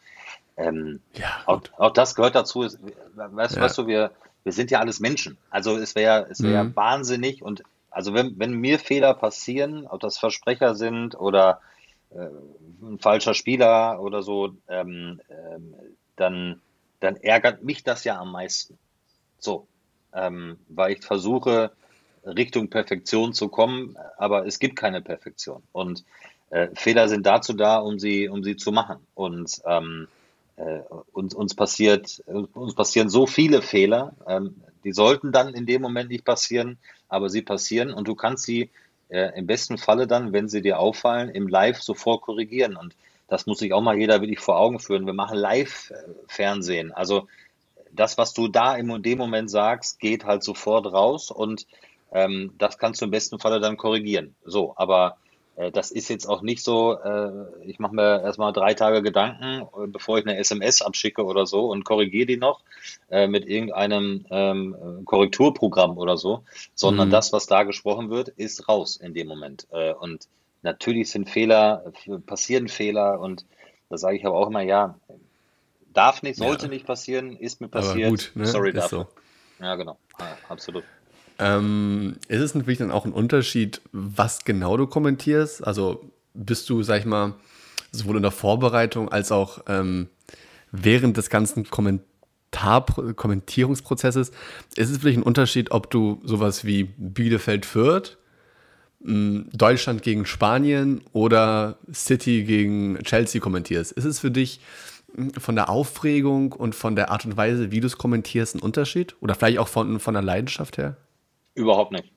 ähm, 0.57 1.01
ja, 1.15 1.29
auch, 1.47 1.63
auch, 1.79 1.93
das 1.93 2.15
gehört 2.15 2.35
dazu. 2.35 2.67
Weißt, 3.15 3.57
ja. 3.57 3.63
weißt 3.63 3.79
du, 3.79 3.87
wir, 3.87 4.11
wir 4.43 4.53
sind 4.53 4.71
ja 4.71 4.81
alles 4.81 5.01
Menschen. 5.01 5.39
Also 5.49 5.77
es 5.77 5.95
wäre 5.95 6.27
es 6.29 6.43
wäre 6.43 6.65
mhm. 6.65 6.77
wahnsinnig 6.77 7.43
und 7.43 7.63
also 7.91 8.15
wenn, 8.15 8.39
wenn 8.39 8.53
mir 8.53 8.79
Fehler 8.79 9.15
passieren, 9.15 9.87
ob 9.87 10.01
das 10.01 10.19
Versprecher 10.19 10.75
sind 10.75 11.19
oder 11.19 11.61
äh, 12.11 12.29
ein 12.83 12.99
falscher 12.99 13.35
Spieler 13.35 14.01
oder 14.01 14.23
so, 14.23 14.55
ähm, 14.69 15.21
ähm, 15.29 15.75
dann, 16.17 16.61
dann 17.01 17.17
ärgert 17.17 17.63
mich 17.63 17.83
das 17.83 18.05
ja 18.05 18.19
am 18.19 18.33
meisten. 18.33 18.79
So, 19.39 19.67
ähm, 20.13 20.59
weil 20.69 20.93
ich 20.93 21.05
versuche, 21.05 21.73
Richtung 22.25 22.69
Perfektion 22.69 23.33
zu 23.33 23.49
kommen, 23.49 23.97
aber 24.19 24.47
es 24.47 24.59
gibt 24.59 24.77
keine 24.77 25.01
Perfektion. 25.01 25.63
Und 25.73 26.05
äh, 26.51 26.69
Fehler 26.75 27.09
sind 27.09 27.25
dazu 27.25 27.55
da, 27.55 27.79
um 27.79 27.99
sie, 27.99 28.29
um 28.29 28.45
sie 28.45 28.57
zu 28.57 28.73
machen. 28.73 28.99
Und 29.15 29.63
ähm, 29.65 30.09
äh, 30.61 30.81
uns, 31.13 31.35
uns, 31.35 31.55
passiert, 31.55 32.23
uns 32.27 32.75
passieren 32.75 33.09
so 33.09 33.27
viele 33.27 33.63
Fehler, 33.63 34.15
ähm, 34.27 34.57
die 34.85 34.93
sollten 34.93 35.33
dann 35.33 35.55
in 35.55 35.67
dem 35.67 35.83
Moment 35.83 36.11
nicht 36.11 36.25
passieren, 36.25 36.79
aber 37.09 37.29
sie 37.29 37.43
passieren 37.43 37.93
und 37.93 38.09
du 38.09 38.15
kannst 38.15 38.45
sie 38.45 38.71
äh, 39.09 39.37
im 39.39 39.47
besten 39.47 39.79
Falle 39.79 40.07
dann, 40.07 40.33
wenn 40.33 40.49
sie 40.49 40.63
dir 40.63 40.79
auffallen, 40.79 41.31
im 41.31 41.49
Live 41.49 41.83
sofort 41.83 42.23
korrigieren. 42.23 42.77
Und 42.77 42.95
das 43.29 43.47
muss 43.47 43.59
sich 43.59 43.73
auch 43.73 43.81
mal 43.81 43.99
jeder 43.99 44.21
wirklich 44.21 44.41
vor 44.41 44.59
Augen 44.59 44.79
führen. 44.79 45.07
Wir 45.07 45.13
machen 45.13 45.39
Live-Fernsehen. 45.39 46.93
Also 46.93 47.29
das, 47.93 48.19
was 48.19 48.33
du 48.35 48.49
da 48.49 48.77
in 48.77 49.03
dem 49.03 49.19
Moment 49.19 49.51
sagst, 49.51 49.99
geht 49.99 50.25
halt 50.25 50.45
sofort 50.45 50.87
raus 50.87 51.31
und 51.31 51.67
ähm, 52.13 52.55
das 52.59 52.79
kannst 52.79 53.01
du 53.01 53.07
im 53.07 53.11
besten 53.11 53.39
Falle 53.39 53.61
dann 53.61 53.77
korrigieren. 53.77 54.35
So, 54.45 54.75
aber 54.77 55.17
äh, 55.17 55.20
das 55.73 55.91
ist 55.91 56.09
jetzt 56.09 56.27
auch 56.27 56.43
nicht 56.43 56.63
so, 56.63 56.99
äh, 56.99 57.31
ich 57.65 57.79
mache 57.79 57.95
mir 57.95 58.23
erstmal 58.23 58.53
drei 58.53 58.75
Tage 58.75 59.03
Gedanken, 59.03 59.63
äh, 59.63 59.87
bevor 59.87 60.19
ich 60.19 60.27
eine 60.27 60.39
SMS 60.39 60.81
abschicke 60.81 61.25
oder 61.25 61.47
so 61.47 61.71
und 61.71 61.85
korrigiere 61.85 62.27
die 62.27 62.37
noch 62.37 62.63
mit 63.11 63.47
irgendeinem 63.47 64.25
ähm, 64.31 65.03
Korrekturprogramm 65.05 65.99
oder 65.99 66.17
so, 66.17 66.45
sondern 66.75 67.09
mhm. 67.09 67.13
das, 67.13 67.33
was 67.33 67.47
da 67.47 67.65
gesprochen 67.65 68.09
wird, 68.09 68.29
ist 68.29 68.69
raus 68.69 68.97
in 68.97 69.15
dem 69.15 69.27
Moment. 69.27 69.67
und 70.01 70.29
natürlich 70.63 71.11
sind 71.11 71.29
Fehler, 71.29 71.93
passieren 72.27 72.69
Fehler 72.69 73.21
und 73.21 73.45
da 73.89 73.99
sage 73.99 74.17
ich 74.17 74.25
aber 74.25 74.37
auch 74.37 74.47
immer, 74.47 74.63
ja, 74.63 74.99
darf 75.93 76.23
nicht, 76.23 76.37
sollte 76.37 76.67
ja. 76.67 76.71
nicht 76.71 76.87
passieren, 76.87 77.37
ist 77.37 77.61
mir 77.61 77.69
passiert. 77.69 78.11
Gut, 78.11 78.33
ne? 78.35 78.47
Sorry 78.47 78.73
dafür. 78.73 79.09
So. 79.59 79.65
Ja, 79.65 79.75
genau, 79.75 79.99
ja, 80.19 80.39
absolut. 80.49 80.85
Ähm, 81.41 82.17
ist 82.29 82.43
es 82.43 82.55
natürlich 82.55 82.79
dann 82.79 82.91
auch 82.91 83.07
ein 83.07 83.13
Unterschied, 83.13 83.81
was 83.93 84.45
genau 84.45 84.77
du 84.77 84.87
kommentierst? 84.87 85.67
Also 85.67 86.05
bist 86.35 86.69
du, 86.69 86.83
sag 86.83 87.01
ich 87.01 87.07
mal, 87.07 87.35
sowohl 87.93 88.17
in 88.17 88.23
der 88.23 88.31
Vorbereitung 88.31 89.09
als 89.11 89.33
auch 89.33 89.61
ähm, 89.67 90.09
während 90.71 91.17
des 91.17 91.31
ganzen 91.31 91.69
Kommentar 91.69 92.05
Kommentierungsprozesses, 93.17 94.33
ist 94.77 94.91
es 94.91 94.99
wirklich 94.99 95.17
ein 95.17 95.23
Unterschied, 95.23 95.71
ob 95.71 95.91
du 95.91 96.21
sowas 96.25 96.65
wie 96.65 96.85
Bielefeld 96.85 97.65
führt, 97.65 98.19
hm, 99.03 99.49
Deutschland 99.53 100.03
gegen 100.03 100.27
Spanien 100.27 101.01
oder 101.13 101.79
City 101.93 102.43
gegen 102.43 102.99
Chelsea 103.05 103.41
kommentierst? 103.41 103.93
Ist 103.93 104.05
es 104.05 104.19
für 104.19 104.31
dich 104.31 104.61
hm, 105.15 105.33
von 105.35 105.55
der 105.55 105.71
Aufregung 105.71 106.53
und 106.53 106.75
von 106.75 106.97
der 106.97 107.11
Art 107.11 107.25
und 107.25 107.37
Weise, 107.37 107.71
wie 107.71 107.81
du 107.81 107.87
es 107.87 107.97
kommentierst, 107.97 108.57
ein 108.57 108.61
Unterschied? 108.61 109.17
Oder 109.21 109.35
vielleicht 109.35 109.59
auch 109.59 109.69
von, 109.69 110.01
von 110.01 110.15
der 110.15 110.23
Leidenschaft 110.23 110.77
her? 110.77 110.97
Überhaupt 111.55 111.93
nicht. 111.93 112.13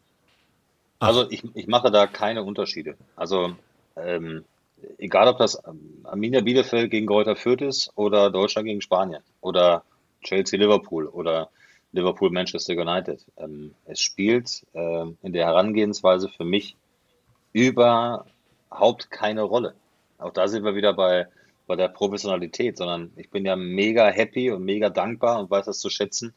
Also 1.00 1.30
ich, 1.30 1.44
ich 1.54 1.68
mache 1.68 1.92
da 1.92 2.08
keine 2.08 2.44
Unterschiede. 2.44 2.96
Also 3.16 3.56
ähm, 3.96 4.46
egal 4.98 5.28
ob 5.28 5.38
das 5.38 5.62
Arminia 6.04 6.42
Bielefeld 6.42 6.92
gegen 6.92 7.08
Greuther 7.08 7.36
Fürth 7.36 7.62
ist 7.62 7.92
oder 7.96 8.30
Deutschland 8.30 8.68
gegen 8.68 8.82
Spanien 8.82 9.22
oder 9.42 9.84
Chelsea 10.22 10.60
Liverpool 10.60 11.08
oder 11.08 11.50
Liverpool 11.92 12.32
Manchester 12.32 12.74
United. 12.74 13.26
Ähm, 13.38 13.76
es 13.86 14.00
spielt 14.00 14.66
äh, 14.74 15.06
in 15.22 15.34
der 15.34 15.46
Herangehensweise 15.46 16.30
für 16.30 16.46
mich 16.46 16.76
überhaupt 17.54 19.12
keine 19.12 19.44
Rolle. 19.44 19.76
Auch 20.18 20.32
da 20.32 20.48
sind 20.48 20.64
wir 20.64 20.76
wieder 20.76 20.94
bei, 20.94 21.28
bei 21.68 21.76
der 21.76 21.90
Professionalität, 21.90 22.78
sondern 22.78 23.12
ich 23.16 23.30
bin 23.30 23.46
ja 23.46 23.56
mega 23.56 24.08
happy 24.08 24.52
und 24.52 24.64
mega 24.64 24.90
dankbar 24.90 25.40
und 25.40 25.52
weiß 25.52 25.66
das 25.66 25.80
zu 25.80 25.90
schätzen, 25.90 26.34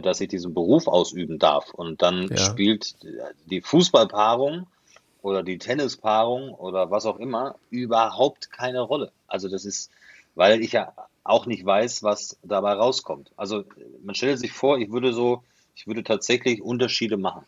dass 0.00 0.20
ich 0.20 0.28
diesen 0.28 0.54
Beruf 0.54 0.86
ausüben 0.86 1.38
darf. 1.38 1.72
Und 1.74 2.02
dann 2.02 2.28
ja. 2.28 2.36
spielt 2.38 2.96
die 3.46 3.60
Fußballpaarung 3.60 4.66
oder 5.20 5.42
die 5.42 5.58
Tennispaarung 5.58 6.54
oder 6.54 6.90
was 6.90 7.06
auch 7.06 7.18
immer 7.18 7.56
überhaupt 7.70 8.50
keine 8.50 8.80
Rolle. 8.80 9.12
Also 9.28 9.48
das 9.48 9.64
ist, 9.64 9.90
weil 10.34 10.62
ich 10.62 10.72
ja 10.72 10.92
auch 11.24 11.46
nicht 11.46 11.64
weiß, 11.64 12.02
was 12.02 12.38
dabei 12.42 12.72
rauskommt. 12.72 13.30
Also 13.36 13.64
man 14.02 14.14
stellt 14.14 14.38
sich 14.38 14.52
vor, 14.52 14.78
ich 14.78 14.90
würde 14.90 15.12
so, 15.12 15.42
ich 15.76 15.86
würde 15.86 16.02
tatsächlich 16.02 16.62
Unterschiede 16.62 17.16
machen. 17.16 17.44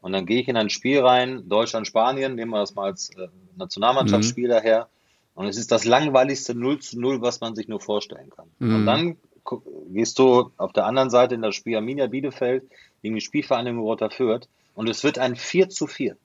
Und 0.00 0.12
dann 0.12 0.24
gehe 0.24 0.40
ich 0.40 0.48
in 0.48 0.56
ein 0.56 0.70
Spiel 0.70 1.00
rein, 1.00 1.48
Deutschland, 1.48 1.86
Spanien, 1.86 2.34
nehmen 2.34 2.52
wir 2.52 2.60
das 2.60 2.74
mal 2.74 2.86
als 2.86 3.10
äh, 3.16 3.28
Nationalmannschaftsspiel 3.56 4.46
mhm. 4.46 4.52
daher. 4.52 4.88
Und 5.34 5.46
es 5.46 5.58
ist 5.58 5.70
das 5.70 5.84
langweiligste 5.84 6.54
0 6.54 6.80
zu 6.80 6.98
0, 6.98 7.20
was 7.20 7.40
man 7.40 7.54
sich 7.54 7.68
nur 7.68 7.80
vorstellen 7.80 8.30
kann. 8.30 8.48
Mhm. 8.58 8.74
Und 8.74 8.86
dann 8.86 9.16
gehst 9.88 10.18
du 10.18 10.50
auf 10.56 10.72
der 10.72 10.86
anderen 10.86 11.10
Seite 11.10 11.34
in 11.34 11.42
das 11.42 11.54
Spiel 11.54 11.76
Arminia 11.76 12.06
Bielefeld 12.06 12.64
gegen 13.02 13.14
die 13.14 13.20
Spielvereinigung 13.20 13.80
Rotter 13.80 14.10
Fürth 14.10 14.48
und 14.74 14.88
es 14.88 15.04
wird 15.04 15.18
ein 15.18 15.36
4 15.36 15.68
zu 15.68 15.86
4. 15.86 16.16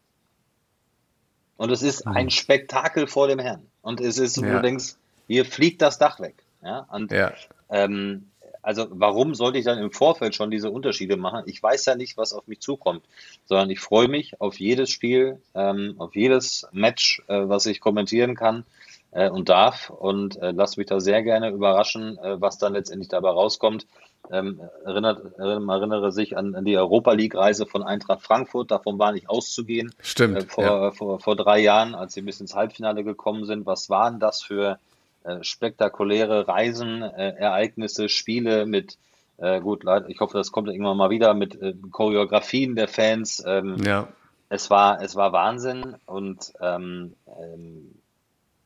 Und 1.57 1.71
es 1.71 1.81
ist 1.81 2.05
ein 2.05 2.25
hm. 2.25 2.29
Spektakel 2.31 3.07
vor 3.07 3.27
dem 3.27 3.39
Herrn. 3.39 3.65
Und 3.81 4.01
es 4.01 4.17
ist, 4.17 4.37
ja. 4.37 4.55
du 4.55 4.61
denkst, 4.61 4.95
hier 5.27 5.45
fliegt 5.45 5.81
das 5.81 5.97
Dach 5.97 6.19
weg. 6.19 6.35
Ja, 6.61 6.79
und 6.91 7.11
ja. 7.11 7.33
Ähm, 7.69 8.29
also 8.61 8.87
warum 8.89 9.35
sollte 9.35 9.59
ich 9.59 9.65
dann 9.65 9.77
im 9.77 9.91
Vorfeld 9.91 10.35
schon 10.35 10.51
diese 10.51 10.71
Unterschiede 10.71 11.17
machen? 11.17 11.43
Ich 11.45 11.61
weiß 11.61 11.85
ja 11.85 11.95
nicht, 11.95 12.17
was 12.17 12.33
auf 12.33 12.47
mich 12.47 12.59
zukommt, 12.59 13.03
sondern 13.45 13.69
ich 13.69 13.79
freue 13.79 14.07
mich 14.07 14.41
auf 14.41 14.59
jedes 14.59 14.89
Spiel, 14.89 15.39
ähm, 15.53 15.95
auf 15.99 16.15
jedes 16.15 16.67
Match, 16.71 17.21
äh, 17.27 17.47
was 17.47 17.67
ich 17.67 17.79
kommentieren 17.79 18.35
kann 18.35 18.65
äh, 19.15 19.29
und 19.29 19.49
darf 19.49 19.89
und 19.89 20.37
äh, 20.41 20.51
lasse 20.51 20.79
mich 20.79 20.87
da 20.87 20.99
sehr 20.99 21.23
gerne 21.23 21.49
überraschen, 21.49 22.17
äh, 22.17 22.39
was 22.39 22.57
dann 22.57 22.73
letztendlich 22.73 23.09
dabei 23.09 23.29
rauskommt. 23.29 23.87
Ähm, 24.31 24.59
erinnert, 24.83 25.37
erinnere 25.37 26.11
sich 26.11 26.35
an, 26.35 26.55
an 26.55 26.65
die 26.65 26.77
Europa 26.77 27.13
League-Reise 27.13 27.67
von 27.67 27.83
Eintracht 27.83 28.23
Frankfurt, 28.23 28.71
davon 28.71 28.97
war 28.97 29.11
nicht 29.11 29.29
auszugehen. 29.29 29.93
Stimmt. 30.01 30.37
Äh, 30.37 30.45
vor, 30.45 30.63
ja. 30.63 30.91
vor, 30.91 31.19
vor 31.19 31.35
drei 31.35 31.59
Jahren, 31.59 31.95
als 31.95 32.13
sie 32.13 32.21
bis 32.21 32.41
ins 32.41 32.55
Halbfinale 32.55 33.03
gekommen 33.03 33.45
sind. 33.45 33.65
Was 33.65 33.89
waren 33.89 34.19
das 34.19 34.41
für 34.41 34.79
äh, 35.23 35.43
spektakuläre 35.43 36.47
Reisen, 36.47 37.01
äh, 37.03 37.35
Ereignisse, 37.37 38.09
Spiele 38.09 38.65
mit 38.65 38.97
äh, 39.37 39.59
gut, 39.59 39.83
ich 40.07 40.19
hoffe, 40.21 40.37
das 40.37 40.51
kommt 40.51 40.69
irgendwann 40.69 40.97
mal 40.97 41.09
wieder 41.09 41.33
mit 41.33 41.61
äh, 41.61 41.73
Choreografien 41.91 42.75
der 42.75 42.87
Fans. 42.87 43.43
Ähm, 43.45 43.77
ja. 43.83 44.07
Es 44.47 44.69
war, 44.69 45.01
es 45.01 45.15
war 45.15 45.33
Wahnsinn 45.33 45.95
und 46.05 46.53
ähm, 46.61 47.13
ähm, 47.27 47.95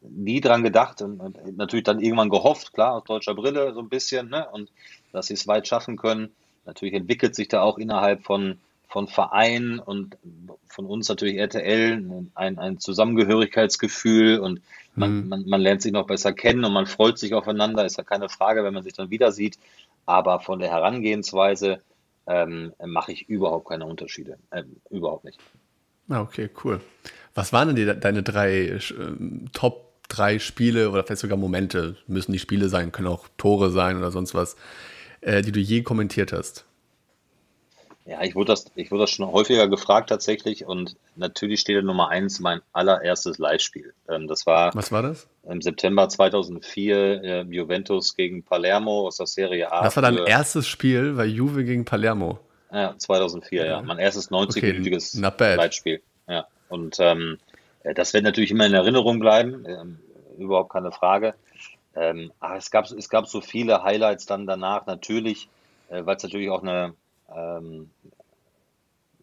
nie 0.01 0.41
dran 0.41 0.63
gedacht 0.63 1.01
und, 1.01 1.19
und, 1.19 1.57
natürlich 1.57 1.83
dann 1.83 1.99
irgendwann 1.99 2.29
gehofft, 2.29 2.73
klar, 2.73 2.95
aus 2.95 3.03
deutscher 3.03 3.35
Brille 3.35 3.73
so 3.73 3.79
ein 3.79 3.89
bisschen, 3.89 4.29
ne? 4.29 4.47
Und 4.51 4.69
dass 5.11 5.27
sie 5.27 5.33
es 5.33 5.47
weit 5.47 5.67
schaffen 5.67 5.97
können. 5.97 6.31
Natürlich 6.65 6.93
entwickelt 6.93 7.35
sich 7.35 7.47
da 7.47 7.61
auch 7.61 7.77
innerhalb 7.77 8.23
von, 8.23 8.59
von 8.87 9.07
Vereinen 9.07 9.79
und 9.79 10.17
von 10.67 10.85
uns 10.85 11.09
natürlich 11.09 11.37
RTL 11.37 12.27
ein, 12.35 12.59
ein 12.59 12.79
Zusammengehörigkeitsgefühl 12.79 14.39
und 14.39 14.61
man, 14.95 15.23
mhm. 15.23 15.27
man, 15.29 15.45
man 15.47 15.61
lernt 15.61 15.81
sich 15.81 15.91
noch 15.91 16.07
besser 16.07 16.33
kennen 16.33 16.63
und 16.63 16.73
man 16.73 16.85
freut 16.85 17.17
sich 17.17 17.33
aufeinander, 17.33 17.85
ist 17.85 17.97
ja 17.97 18.03
keine 18.03 18.29
Frage, 18.29 18.63
wenn 18.63 18.73
man 18.73 18.83
sich 18.83 18.93
dann 18.93 19.09
wieder 19.09 19.31
sieht. 19.31 19.57
Aber 20.05 20.39
von 20.39 20.59
der 20.59 20.69
Herangehensweise 20.69 21.81
ähm, 22.27 22.73
mache 22.83 23.11
ich 23.11 23.29
überhaupt 23.29 23.67
keine 23.67 23.85
Unterschiede. 23.85 24.37
Ähm, 24.51 24.77
überhaupt 24.89 25.25
nicht. 25.25 25.39
Ah, 26.09 26.21
okay, 26.21 26.49
cool. 26.63 26.81
Was 27.35 27.53
waren 27.53 27.73
denn 27.73 27.75
die, 27.75 27.99
deine 27.99 28.23
drei 28.23 28.67
äh, 28.67 28.79
Top 29.53 29.88
drei 30.09 30.39
Spiele 30.39 30.89
oder 30.89 31.03
vielleicht 31.03 31.21
sogar 31.21 31.37
Momente, 31.37 31.95
müssen 32.07 32.33
die 32.33 32.39
Spiele 32.39 32.67
sein, 32.67 32.91
können 32.91 33.07
auch 33.07 33.27
Tore 33.37 33.71
sein 33.71 33.97
oder 33.97 34.11
sonst 34.11 34.35
was, 34.35 34.57
äh, 35.21 35.41
die 35.41 35.51
du 35.51 35.59
je 35.59 35.83
kommentiert 35.83 36.33
hast? 36.33 36.65
Ja, 38.09 38.23
ich 38.23 38.33
wurde, 38.33 38.53
das, 38.53 38.65
ich 38.73 38.89
wurde 38.89 39.03
das 39.03 39.11
schon 39.11 39.31
häufiger 39.31 39.67
gefragt 39.67 40.09
tatsächlich 40.09 40.65
und 40.65 40.95
natürlich 41.15 41.59
steht 41.59 41.77
da 41.77 41.81
Nummer 41.83 42.09
eins 42.09 42.39
mein 42.39 42.61
allererstes 42.73 43.37
Live-Spiel. 43.37 43.93
Ähm, 44.09 44.27
das 44.27 44.47
war, 44.47 44.73
Was 44.73 44.91
war 44.91 45.03
das? 45.03 45.27
Im 45.47 45.61
September 45.61 46.09
2004 46.09 47.23
äh, 47.23 47.41
Juventus 47.43 48.15
gegen 48.15 48.43
Palermo 48.43 49.05
aus 49.05 49.17
der 49.17 49.27
Serie 49.27 49.71
A. 49.71 49.83
Das 49.83 49.95
war 49.95 50.01
dein 50.01 50.17
erstes 50.17 50.67
Spiel, 50.67 51.17
weil 51.17 51.29
Juve 51.29 51.63
gegen 51.63 51.85
Palermo. 51.85 52.39
Ja, 52.71 52.95
2004, 52.97 53.65
ja. 53.65 53.81
Mein 53.83 53.99
erstes 53.99 54.31
90-minütiges 54.31 55.23
okay, 55.23 55.55
Live-Spiel. 55.55 56.01
Ja, 56.27 56.47
und 56.69 56.97
ähm, 56.99 57.37
äh, 57.47 57.48
das 57.83 58.13
wird 58.13 58.23
natürlich 58.23 58.51
immer 58.51 58.65
in 58.65 58.73
Erinnerung 58.73 59.19
bleiben, 59.19 59.65
ähm, 59.67 59.99
überhaupt 60.37 60.71
keine 60.71 60.91
Frage. 60.91 61.35
Ähm, 61.95 62.31
aber 62.39 62.57
es 62.57 62.71
gab, 62.71 62.85
es 62.85 63.09
gab 63.09 63.27
so 63.27 63.41
viele 63.41 63.83
Highlights 63.83 64.25
dann 64.25 64.45
danach, 64.45 64.85
natürlich, 64.85 65.49
äh, 65.89 66.05
weil 66.05 66.17
es 66.17 66.23
natürlich 66.23 66.49
auch 66.49 66.61
eine, 66.61 66.93
ähm, 67.35 67.89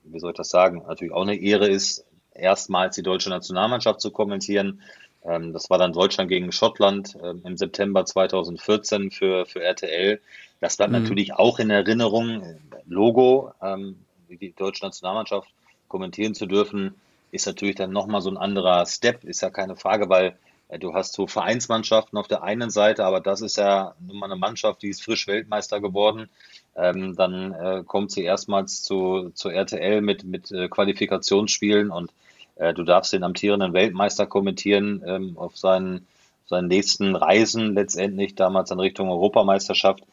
wie 0.05 0.19
soll 0.19 0.33
ich 0.33 0.37
das 0.37 0.51
sagen, 0.51 0.85
natürlich 0.87 1.12
auch 1.12 1.23
eine 1.23 1.37
Ehre 1.37 1.69
ist, 1.69 2.05
erstmals 2.35 2.97
die 2.97 3.03
deutsche 3.03 3.31
Nationalmannschaft 3.31 4.01
zu 4.01 4.11
kommentieren. 4.11 4.83
Ähm, 5.25 5.53
das 5.53 5.71
war 5.71 5.79
dann 5.79 5.92
Deutschland 5.92 6.29
gegen 6.29 6.53
Schottland 6.53 7.16
ähm, 7.23 7.42
im 7.45 7.57
September 7.57 8.05
2014 8.05 9.11
für, 9.11 9.47
für 9.47 9.62
RTL. 9.62 10.21
Das 10.61 10.77
bleibt 10.77 10.92
mhm. 10.92 11.03
natürlich 11.03 11.35
auch 11.35 11.59
in 11.59 11.71
Erinnerung. 11.71 12.42
Logo, 12.87 13.53
ähm, 13.62 13.97
die 14.29 14.53
deutsche 14.53 14.85
Nationalmannschaft 14.85 15.49
kommentieren 15.88 16.35
zu 16.35 16.47
dürfen, 16.47 16.95
ist 17.30 17.46
natürlich 17.46 17.76
dann 17.76 17.92
nochmal 17.92 18.20
so 18.20 18.30
ein 18.30 18.36
anderer 18.36 18.86
Step, 18.86 19.24
ist 19.24 19.42
ja 19.42 19.50
keine 19.50 19.76
Frage, 19.76 20.08
weil 20.08 20.38
äh, 20.68 20.78
du 20.78 20.94
hast 20.94 21.12
so 21.12 21.26
Vereinsmannschaften 21.26 22.18
auf 22.18 22.28
der 22.28 22.42
einen 22.42 22.70
Seite, 22.70 23.04
aber 23.04 23.20
das 23.20 23.40
ist 23.40 23.56
ja 23.56 23.94
nun 24.00 24.18
mal 24.18 24.26
eine 24.26 24.36
Mannschaft, 24.36 24.82
die 24.82 24.88
ist 24.88 25.02
frisch 25.02 25.26
Weltmeister 25.26 25.80
geworden. 25.80 26.28
Ähm, 26.76 27.16
dann 27.16 27.52
äh, 27.52 27.82
kommt 27.86 28.12
sie 28.12 28.24
erstmals 28.24 28.82
zu, 28.82 29.30
zu 29.34 29.48
RTL 29.48 30.00
mit, 30.02 30.24
mit 30.24 30.50
äh, 30.50 30.68
Qualifikationsspielen 30.68 31.90
und 31.90 32.12
äh, 32.56 32.74
du 32.74 32.82
darfst 32.84 33.12
den 33.12 33.24
amtierenden 33.24 33.72
Weltmeister 33.72 34.26
kommentieren 34.26 35.02
ähm, 35.06 35.38
auf 35.38 35.56
seinen 35.56 36.06
seinen 36.46 36.68
nächsten 36.68 37.16
Reisen 37.16 37.74
letztendlich, 37.74 38.34
damals 38.34 38.70
in 38.70 38.80
Richtung 38.80 39.10
Europameisterschaft. 39.10 40.04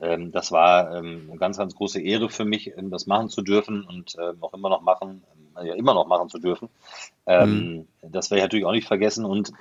Ähm, 0.00 0.32
das 0.32 0.52
war 0.52 0.96
ähm, 0.96 1.28
eine 1.28 1.38
ganz, 1.38 1.58
ganz 1.58 1.74
große 1.74 2.00
Ehre 2.00 2.30
für 2.30 2.44
mich, 2.44 2.76
ähm, 2.76 2.90
das 2.90 3.06
machen 3.06 3.28
zu 3.28 3.42
dürfen 3.42 3.84
und 3.84 4.16
ähm, 4.20 4.38
auch 4.40 4.54
immer 4.54 4.70
noch 4.70 4.82
machen, 4.82 5.22
ja 5.66 5.74
immer 5.74 5.94
noch 5.94 6.06
machen 6.06 6.28
zu 6.28 6.38
dürfen. 6.38 6.68
Ähm, 7.26 7.86
mhm. 8.02 8.10
Das 8.10 8.30
werde 8.30 8.38
ich 8.38 8.44
natürlich 8.44 8.64
auch 8.64 8.72
nicht 8.72 8.88
vergessen 8.88 9.24
und 9.24 9.52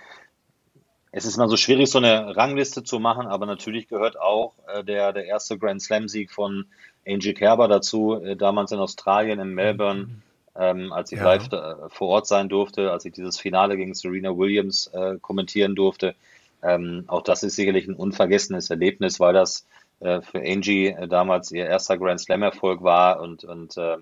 es 1.12 1.26
ist 1.26 1.38
immer 1.38 1.50
so 1.50 1.58
schwierig, 1.58 1.90
so 1.90 1.98
eine 1.98 2.36
Rangliste 2.36 2.84
zu 2.84 3.00
machen, 3.00 3.28
aber 3.28 3.46
natürlich 3.46 3.88
gehört 3.88 4.20
auch 4.20 4.54
äh, 4.68 4.84
der, 4.84 5.12
der 5.12 5.26
erste 5.26 5.58
Grand 5.58 5.82
Slam-Sieg 5.82 6.32
von 6.32 6.66
Angie 7.08 7.34
Kerber 7.34 7.68
dazu, 7.68 8.22
äh, 8.22 8.36
damals 8.36 8.72
in 8.72 8.80
Australien, 8.80 9.40
in 9.40 9.54
Melbourne, 9.54 10.04
mhm. 10.04 10.22
ähm, 10.56 10.94
als 10.94 11.12
ich 11.12 11.18
ja. 11.18 11.26
live 11.26 11.48
da, 11.50 11.88
vor 11.90 12.10
Ort 12.10 12.28
sein 12.28 12.50
durfte, 12.50 12.92
als 12.92 13.06
ich 13.06 13.14
dieses 13.14 13.40
Finale 13.40 13.76
gegen 13.76 13.96
Serena 13.96 14.38
Williams 14.38 14.88
äh, 14.88 15.18
kommentieren 15.20 15.76
durfte. 15.76 16.16
Ähm, 16.62 17.06
auch 17.08 17.24
das 17.24 17.42
ist 17.44 17.56
sicherlich 17.56 17.88
ein 17.88 17.96
unvergessenes 17.96 18.70
Erlebnis, 18.70 19.20
weil 19.20 19.34
das 19.34 19.66
äh, 20.02 20.22
für 20.22 20.40
Angie 20.40 20.88
äh, 20.88 21.08
damals 21.08 21.52
ihr 21.52 21.66
erster 21.66 21.98
Grand 21.98 22.20
Slam-Erfolg 22.20 22.84
war 22.84 23.20
und, 23.22 23.44
und 23.46 23.78
äh, 23.78 23.98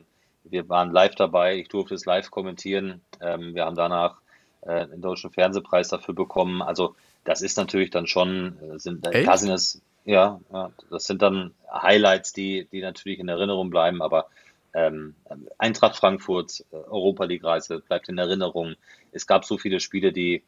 wir 0.49 0.69
waren 0.69 0.91
live 0.91 1.15
dabei. 1.15 1.57
Ich 1.57 1.69
durfte 1.69 1.95
es 1.95 2.05
live 2.05 2.31
kommentieren. 2.31 3.01
Ähm, 3.21 3.55
wir 3.55 3.65
haben 3.65 3.75
danach 3.75 4.17
äh, 4.61 4.87
den 4.87 5.01
deutschen 5.01 5.31
Fernsehpreis 5.31 5.89
dafür 5.89 6.13
bekommen. 6.13 6.61
Also 6.61 6.95
das 7.23 7.41
ist 7.41 7.57
natürlich 7.57 7.89
dann 7.89 8.07
schon, 8.07 8.57
äh, 8.61 8.79
sind, 8.79 9.03
klar 9.09 9.37
sind 9.37 9.51
es, 9.51 9.81
ja, 10.05 10.39
ja, 10.51 10.71
das 10.89 11.05
sind 11.05 11.21
dann 11.21 11.53
Highlights, 11.71 12.33
die, 12.33 12.67
die 12.71 12.81
natürlich 12.81 13.19
in 13.19 13.27
Erinnerung 13.27 13.69
bleiben, 13.69 14.01
aber 14.01 14.27
ähm, 14.73 15.15
Eintracht 15.57 15.95
Frankfurt, 15.95 16.63
Europa 16.71 17.25
League 17.25 17.43
Reise 17.43 17.79
bleibt 17.79 18.09
in 18.09 18.17
Erinnerung. 18.17 18.75
Es 19.11 19.25
gab 19.25 19.45
so 19.45 19.57
viele 19.57 19.79
Spiele, 19.79 20.11
die, 20.11 20.43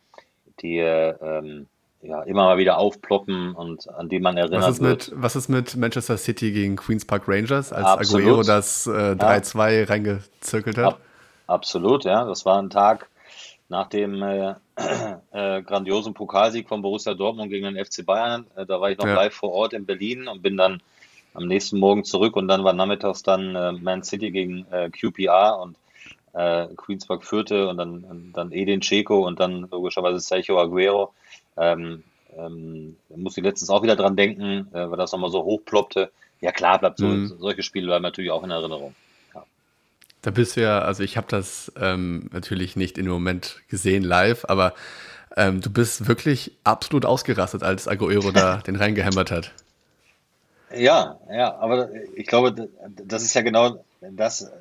die 0.62 0.78
ähm, 0.78 1.68
ja, 2.02 2.22
immer 2.24 2.46
mal 2.46 2.58
wieder 2.58 2.78
aufploppen 2.78 3.54
und 3.54 3.90
an 3.90 4.08
die 4.08 4.20
man 4.20 4.38
erinnert 4.38 4.62
was 4.62 4.76
ist 4.76 4.82
wird. 4.82 5.12
Mit, 5.12 5.22
was 5.22 5.36
ist 5.36 5.50
mit 5.50 5.76
Manchester 5.76 6.18
City 6.18 6.52
gegen 6.52 6.78
Queen's 6.78 7.06
Park 7.06 7.24
Rangers, 7.28 7.74
als 7.74 7.86
Absolut. 7.86 8.26
Aguero 8.26 8.44
das 8.44 8.88
äh, 8.88 8.92
3-2 8.92 9.80
ja. 9.80 9.86
reingezirkelt 9.86 10.78
hat? 10.78 10.86
Ab, 10.86 11.00
absolut, 11.48 12.06
ja. 12.06 12.24
Das 12.26 12.46
war 12.46 12.62
ein 12.62 12.70
Tag 12.70 13.10
nach 13.68 13.88
dem 13.88 14.22
äh, 14.22 14.56
äh, 15.32 15.62
grandiosen 15.62 16.14
Pokalsieg 16.14 16.70
von 16.70 16.82
Borussia 16.82 17.14
Dortmund 17.14 17.52
gegen 17.52 17.74
den 17.74 17.84
FC 17.84 18.06
Bayern. 18.06 18.48
Äh, 18.56 18.66
da 18.66 18.80
war 18.80 18.92
ich 18.92 18.98
noch 18.98 19.08
ja. 19.08 19.16
live 19.16 19.34
vor 19.34 19.52
Ort 19.52 19.74
in 19.74 19.86
Berlin 19.86 20.28
und 20.28 20.42
bin 20.42 20.56
dann 20.56 20.82
am 21.34 21.48
nächsten 21.48 21.80
Morgen 21.80 22.06
zurück 22.06 22.36
und 22.36 22.48
dann 22.48 22.64
war 22.64 22.74
nachmittags 22.74 23.24
dann 23.24 23.56
äh, 23.56 23.74
Man 23.74 24.04
City 24.04 24.32
gegen 24.32 24.66
äh, 24.72 24.90
QPR 24.90 25.60
und 25.62 25.76
Queens 26.32 27.08
Park 27.08 27.26
führte 27.26 27.68
und 27.68 27.78
dann, 27.78 28.32
dann 28.34 28.52
Edin 28.52 28.82
Dzeko 28.82 29.26
und 29.26 29.40
dann 29.40 29.68
logischerweise 29.72 30.20
Sergio 30.20 30.60
Aguero. 30.60 31.12
Ähm, 31.60 32.04
ähm, 32.38 32.96
muss 33.16 33.38
ich 33.38 33.44
letztens 33.44 33.70
auch 33.70 33.84
wieder 33.84 33.96
dran 33.96 34.16
denken, 34.16 34.68
äh, 34.74 34.90
weil 34.90 34.98
das 34.98 35.12
nochmal 35.12 35.32
so 35.32 35.44
hochploppte. 35.44 36.12
Ja 36.42 36.52
klar, 36.52 36.80
bleibt 36.80 37.00
so, 37.00 37.08
mhm. 37.08 37.36
solche 37.40 37.64
Spiele 37.64 37.88
bleiben 37.88 38.04
natürlich 38.04 38.32
auch 38.32 38.44
in 38.44 38.52
Erinnerung. 38.52 38.96
Ja. 39.34 39.44
Da 40.22 40.32
bist 40.32 40.56
du 40.56 40.62
ja, 40.62 40.80
also 40.80 41.04
ich 41.04 41.18
habe 41.18 41.28
das 41.30 41.72
ähm, 41.80 42.30
natürlich 42.32 42.76
nicht 42.76 42.98
in 42.98 43.06
dem 43.06 43.14
Moment 43.14 43.62
gesehen 43.68 44.04
live, 44.04 44.46
aber 44.48 44.74
ähm, 45.36 45.62
du 45.62 45.70
bist 45.70 46.08
wirklich 46.08 46.54
absolut 46.64 47.06
ausgerastet, 47.06 47.64
als 47.64 47.88
Aguero 47.88 48.32
da 48.32 48.58
den 48.68 48.76
reingehämmert 48.76 49.32
hat. 49.32 49.52
Ja, 50.76 51.20
ja, 51.32 51.56
aber 51.58 51.90
ich 52.16 52.28
glaube, 52.28 52.70
das 52.88 53.24
ist 53.24 53.34
ja 53.34 53.42
genau 53.42 53.84
das, 54.02 54.52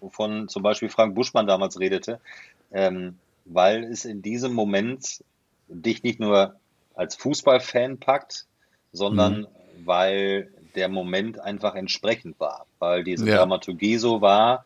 wovon 0.00 0.48
zum 0.48 0.62
Beispiel 0.62 0.88
Frank 0.88 1.14
Buschmann 1.14 1.46
damals 1.46 1.78
redete, 1.78 2.20
ähm, 2.72 3.18
weil 3.44 3.84
es 3.84 4.04
in 4.04 4.22
diesem 4.22 4.54
Moment 4.54 5.22
dich 5.68 6.02
nicht 6.02 6.20
nur 6.20 6.56
als 6.94 7.14
Fußballfan 7.16 7.98
packt, 7.98 8.46
sondern 8.92 9.40
mhm. 9.40 9.46
weil 9.84 10.50
der 10.74 10.88
Moment 10.88 11.38
einfach 11.38 11.74
entsprechend 11.74 12.38
war, 12.40 12.66
weil 12.78 13.04
diese 13.04 13.28
ja. 13.28 13.38
Dramaturgie 13.38 13.98
so 13.98 14.20
war 14.20 14.64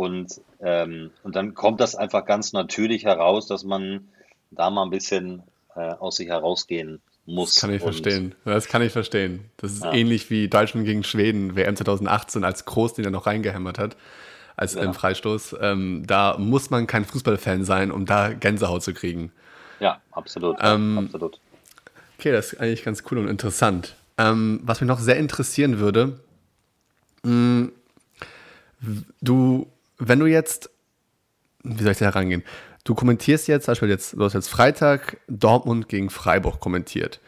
und, 0.00 0.40
ähm, 0.60 1.10
und 1.22 1.36
dann 1.36 1.54
kommt 1.54 1.80
das 1.80 1.94
einfach 1.94 2.24
ganz 2.24 2.52
natürlich 2.52 3.04
heraus, 3.04 3.46
dass 3.46 3.64
man 3.64 4.08
da 4.50 4.70
mal 4.70 4.84
ein 4.84 4.90
bisschen 4.90 5.42
äh, 5.76 5.80
aus 5.80 6.16
sich 6.16 6.28
herausgehen 6.28 7.00
muss. 7.26 7.54
Das 7.54 7.60
kann 7.60 7.70
ich 7.70 7.82
und, 7.82 7.92
verstehen. 7.92 8.34
Das 8.44 8.68
kann 8.68 8.82
ich 8.82 8.92
verstehen. 8.92 9.50
Das 9.58 9.72
ist 9.72 9.84
ja. 9.84 9.92
ähnlich 9.92 10.30
wie 10.30 10.48
Deutschland 10.48 10.86
gegen 10.86 11.04
Schweden, 11.04 11.54
WM 11.54 11.76
2018, 11.76 12.44
als 12.44 12.64
Groß 12.64 12.94
den 12.94 13.04
er 13.04 13.10
noch 13.10 13.26
reingehämmert 13.26 13.78
hat, 13.78 13.96
als 14.56 14.74
ja. 14.74 14.82
im 14.82 14.94
Freistoß. 14.94 15.56
Ähm, 15.60 16.04
da 16.06 16.36
muss 16.38 16.70
man 16.70 16.86
kein 16.86 17.04
Fußballfan 17.04 17.64
sein, 17.64 17.90
um 17.90 18.06
da 18.06 18.32
Gänsehaut 18.32 18.82
zu 18.82 18.94
kriegen. 18.94 19.32
Ja, 19.80 20.00
absolut. 20.12 20.56
Ähm, 20.60 20.98
absolut. 20.98 21.40
Okay, 22.18 22.32
das 22.32 22.52
ist 22.52 22.60
eigentlich 22.60 22.84
ganz 22.84 23.02
cool 23.10 23.18
und 23.18 23.28
interessant. 23.28 23.96
Ähm, 24.18 24.60
was 24.62 24.80
mich 24.80 24.88
noch 24.88 25.00
sehr 25.00 25.16
interessieren 25.16 25.78
würde, 25.78 26.20
mh, 27.22 27.32
mm, 27.32 27.72
du, 29.20 29.66
wenn 29.98 30.18
du 30.18 30.26
jetzt, 30.26 30.70
wie 31.62 31.82
soll 31.82 31.92
ich 31.92 31.98
da 31.98 32.06
herangehen? 32.06 32.44
Du 32.84 32.94
kommentierst 32.94 33.48
jetzt, 33.48 33.64
zum 33.64 33.72
Beispiel 33.72 33.88
jetzt, 33.88 34.14
du 34.14 34.24
hast 34.24 34.34
jetzt 34.34 34.48
Freitag 34.48 35.18
Dortmund 35.28 35.88
gegen 35.88 36.10
Freiburg 36.10 36.60
kommentiert. 36.60 37.20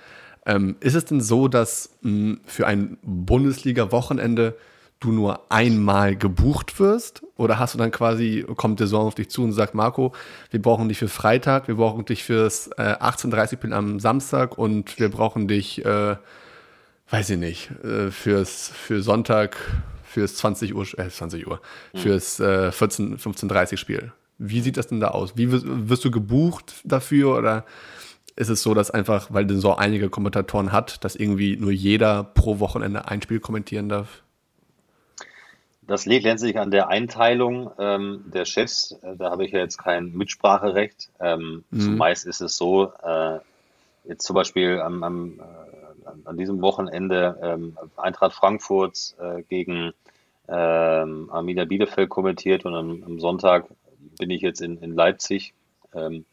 Ähm, 0.45 0.77
ist 0.81 0.95
es 0.95 1.05
denn 1.05 1.21
so, 1.21 1.49
dass 1.49 1.91
mh, 2.03 2.39
für 2.45 2.67
ein 2.67 2.99
Bundesliga-Wochenende 3.03 4.57
du 5.03 5.13
nur 5.13 5.51
einmal 5.51 6.17
gebucht 6.17 6.79
wirst? 6.81 7.23
Oder 7.37 7.59
hast 7.59 7.75
du 7.75 7.79
dann 7.79 7.91
quasi, 7.91 8.45
kommt 8.57 8.81
der 8.81 8.87
Saison 8.87 9.07
auf 9.07 9.15
dich 9.15 9.31
zu 9.31 9.43
und 9.43 9.53
sagt, 9.53 9.75
Marco, 9.75 10.13
wir 10.51 10.63
brauchen 10.63 10.89
dich 10.89 10.99
für 10.99 11.09
Freitag, 11.09 11.69
wir 11.69 11.77
brauchen 11.77 12.05
dich 12.05 12.25
fürs 12.25 12.69
äh, 12.79 12.97
18.30 13.01 13.69
Uhr 13.69 13.77
am 13.77 14.01
Samstag 14.01 14.59
und 14.59 14.99
wir 14.99 15.11
brauchen 15.11 15.49
dich, 15.49 15.85
äh, 15.85 16.17
weiß 17.11 17.31
ich 17.31 17.39
nicht, 17.39 17.71
äh, 17.85 18.11
fürs, 18.11 18.69
für 18.69 19.03
Sonntag, 19.03 19.57
fürs 20.05 20.37
20 20.37 20.75
Uhr, 20.75 20.87
äh, 20.99 21.09
20 21.09 21.47
Uhr, 21.47 21.61
mhm. 21.93 21.99
fürs 21.99 22.41
äh, 22.41 22.73
14, 22.73 23.19
15.30 23.19 23.77
Spiel. 23.77 24.13
Wie 24.39 24.61
sieht 24.61 24.77
das 24.77 24.89
denn 24.89 25.01
da 25.01 25.09
aus? 25.09 25.37
Wie 25.37 25.53
wirst, 25.53 25.65
wirst 25.67 26.05
du 26.05 26.11
gebucht 26.11 26.75
dafür 26.85 27.37
oder 27.37 27.65
ist 28.37 28.49
es 28.49 28.63
so, 28.63 28.75
dass 28.75 28.91
einfach, 28.91 29.29
weil 29.31 29.47
den 29.47 29.61
so 29.61 29.77
einige 29.77 30.09
Kommentatoren 30.09 30.73
hat, 30.73 31.05
dass 31.05 31.17
irgendwie 31.17 31.57
nur 31.57 31.71
jeder 31.71 32.25
pro 32.25 32.59
Wochenende 32.59 33.09
ein 33.09 33.23
Spiel 33.23 33.41
kommentieren 33.41 33.89
darf? 33.89 34.23
Das 35.85 36.07
liegt 36.07 36.25
letztlich 36.25 36.59
an 36.59 36.71
der 36.71 36.89
Einteilung 36.89 37.71
ähm, 37.79 38.25
der 38.33 38.45
Chefs. 38.45 38.93
Äh, 39.03 39.17
da 39.17 39.31
habe 39.31 39.45
ich 39.45 39.53
ja 39.53 39.59
jetzt 39.59 39.79
kein 39.79 40.13
Mitspracherecht. 40.13 41.11
Ähm, 41.19 41.65
mhm. 41.71 41.81
Zumeist 41.81 42.27
ist 42.27 42.41
es 42.41 42.57
so, 42.57 42.93
äh, 43.03 43.41
jetzt 44.05 44.25
zum 44.25 44.35
Beispiel 44.35 44.81
am, 44.81 45.03
am, 45.03 45.41
äh, 45.41 46.29
an 46.29 46.37
diesem 46.37 46.61
Wochenende 46.63 47.39
ähm, 47.43 47.77
Eintracht 47.97 48.33
Frankfurt 48.35 49.15
äh, 49.19 49.43
gegen 49.43 49.93
ähm, 50.49 51.31
Arminia 51.31 51.65
Bielefeld 51.65 52.09
kommentiert 52.09 52.65
und 52.65 52.75
am, 52.75 53.03
am, 53.05 53.19
Sonntag 53.19 53.67
bin 54.19 54.31
ich 54.31 54.43
jetzt 54.43 54.61
in, 54.61 54.79
in 54.79 54.95
Leipzig 54.95 55.55
ähm, 55.95 56.25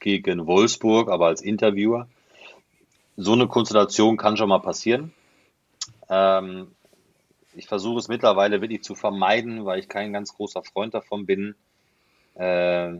gegen 0.00 0.46
Wolfsburg, 0.46 1.08
aber 1.08 1.26
als 1.26 1.42
Interviewer. 1.42 2.08
So 3.16 3.32
eine 3.32 3.46
Konstellation 3.46 4.16
kann 4.16 4.36
schon 4.36 4.48
mal 4.48 4.60
passieren. 4.60 5.12
Ähm, 6.08 6.68
ich 7.54 7.66
versuche 7.66 7.98
es 7.98 8.08
mittlerweile 8.08 8.60
wirklich 8.60 8.82
zu 8.82 8.94
vermeiden, 8.94 9.64
weil 9.64 9.80
ich 9.80 9.88
kein 9.88 10.12
ganz 10.12 10.34
großer 10.34 10.62
Freund 10.62 10.94
davon 10.94 11.26
bin, 11.26 11.54
äh, 12.34 12.94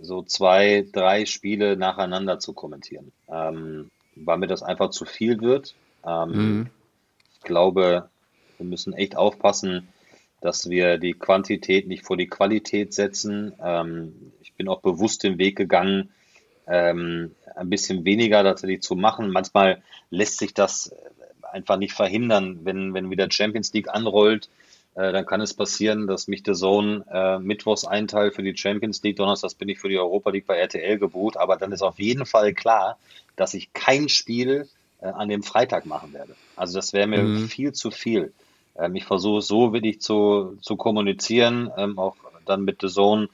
so 0.00 0.22
zwei, 0.22 0.86
drei 0.90 1.26
Spiele 1.26 1.76
nacheinander 1.76 2.38
zu 2.38 2.52
kommentieren, 2.52 3.12
ähm, 3.28 3.90
weil 4.16 4.38
mir 4.38 4.46
das 4.46 4.62
einfach 4.62 4.90
zu 4.90 5.04
viel 5.04 5.40
wird. 5.40 5.74
Ähm, 6.06 6.30
mhm. 6.30 6.70
Ich 7.34 7.40
glaube, 7.42 8.08
wir 8.58 8.66
müssen 8.66 8.94
echt 8.94 9.16
aufpassen, 9.16 9.88
dass 10.40 10.68
wir 10.68 10.98
die 10.98 11.14
Quantität 11.14 11.86
nicht 11.86 12.04
vor 12.04 12.16
die 12.16 12.26
Qualität 12.26 12.94
setzen. 12.94 13.54
Ähm, 13.62 14.32
ich 14.40 14.54
bin 14.54 14.68
auch 14.68 14.80
bewusst 14.80 15.22
den 15.22 15.38
Weg 15.38 15.56
gegangen, 15.56 16.10
ähm, 16.66 17.34
ein 17.54 17.70
bisschen 17.70 18.04
weniger 18.04 18.42
tatsächlich 18.42 18.82
zu 18.82 18.96
machen. 18.96 19.30
Manchmal 19.30 19.82
lässt 20.10 20.38
sich 20.38 20.54
das 20.54 20.94
einfach 21.52 21.76
nicht 21.76 21.92
verhindern, 21.92 22.60
wenn, 22.64 22.94
wenn 22.94 23.10
wieder 23.10 23.30
Champions 23.30 23.72
League 23.72 23.88
anrollt. 23.88 24.48
Äh, 24.94 25.12
dann 25.12 25.24
kann 25.26 25.40
es 25.40 25.54
passieren, 25.54 26.06
dass 26.06 26.28
mich 26.28 26.42
der 26.42 26.54
Zone 26.54 27.04
äh, 27.10 27.38
mittwochs 27.38 27.84
einteilt 27.84 28.34
für 28.34 28.42
die 28.42 28.56
Champions 28.56 29.02
League, 29.02 29.16
donnerstags 29.16 29.54
bin 29.54 29.68
ich 29.68 29.78
für 29.78 29.88
die 29.88 29.98
Europa 29.98 30.30
League 30.30 30.46
bei 30.46 30.56
RTL 30.56 30.98
gebucht, 30.98 31.36
aber 31.36 31.56
dann 31.56 31.72
ist 31.72 31.82
auf 31.82 31.98
jeden 31.98 32.26
Fall 32.26 32.52
klar, 32.52 32.98
dass 33.36 33.54
ich 33.54 33.72
kein 33.72 34.08
Spiel 34.08 34.68
äh, 35.00 35.06
an 35.06 35.28
dem 35.28 35.42
Freitag 35.42 35.86
machen 35.86 36.12
werde. 36.12 36.34
Also 36.56 36.78
das 36.78 36.92
wäre 36.92 37.06
mir 37.06 37.22
mhm. 37.22 37.48
viel 37.48 37.72
zu 37.72 37.90
viel. 37.90 38.32
Ähm, 38.76 38.94
ich 38.94 39.04
versuche 39.04 39.42
so 39.42 39.72
wirklich 39.72 40.00
zu, 40.00 40.58
zu 40.60 40.76
kommunizieren, 40.76 41.70
ähm, 41.76 41.98
auch 41.98 42.16
dann 42.44 42.64
mit 42.64 42.80
The 42.80 42.88
Zone, 42.88 43.28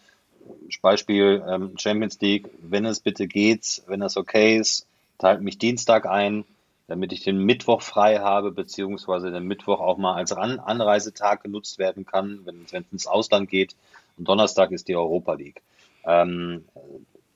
Beispiel 0.82 1.42
ähm, 1.48 1.72
Champions 1.76 2.20
League, 2.20 2.48
wenn 2.62 2.84
es 2.84 3.00
bitte 3.00 3.26
geht, 3.26 3.82
wenn 3.86 4.02
es 4.02 4.16
okay 4.16 4.56
ist, 4.56 4.86
teilt 5.18 5.42
mich 5.42 5.58
Dienstag 5.58 6.06
ein, 6.06 6.44
damit 6.89 7.12
ich 7.12 7.22
den 7.22 7.39
Mittwoch 7.39 7.82
frei 7.82 8.18
habe, 8.18 8.51
beziehungsweise 8.51 9.30
den 9.30 9.45
Mittwoch 9.45 9.80
auch 9.80 9.99
mal 9.99 10.14
als 10.14 10.32
An 10.32 10.59
Anreisetag 10.59 11.43
genutzt 11.43 11.78
werden 11.78 12.05
kann, 12.07 12.41
wenn 12.45 12.64
es 12.64 12.72
ins 12.72 13.07
Ausland 13.07 13.49
geht. 13.49 13.76
Und 14.16 14.26
Donnerstag 14.26 14.72
ist 14.72 14.89
die 14.89 14.97
Europa 14.97 15.34
League. 15.34 15.62
Ähm, 16.05 16.64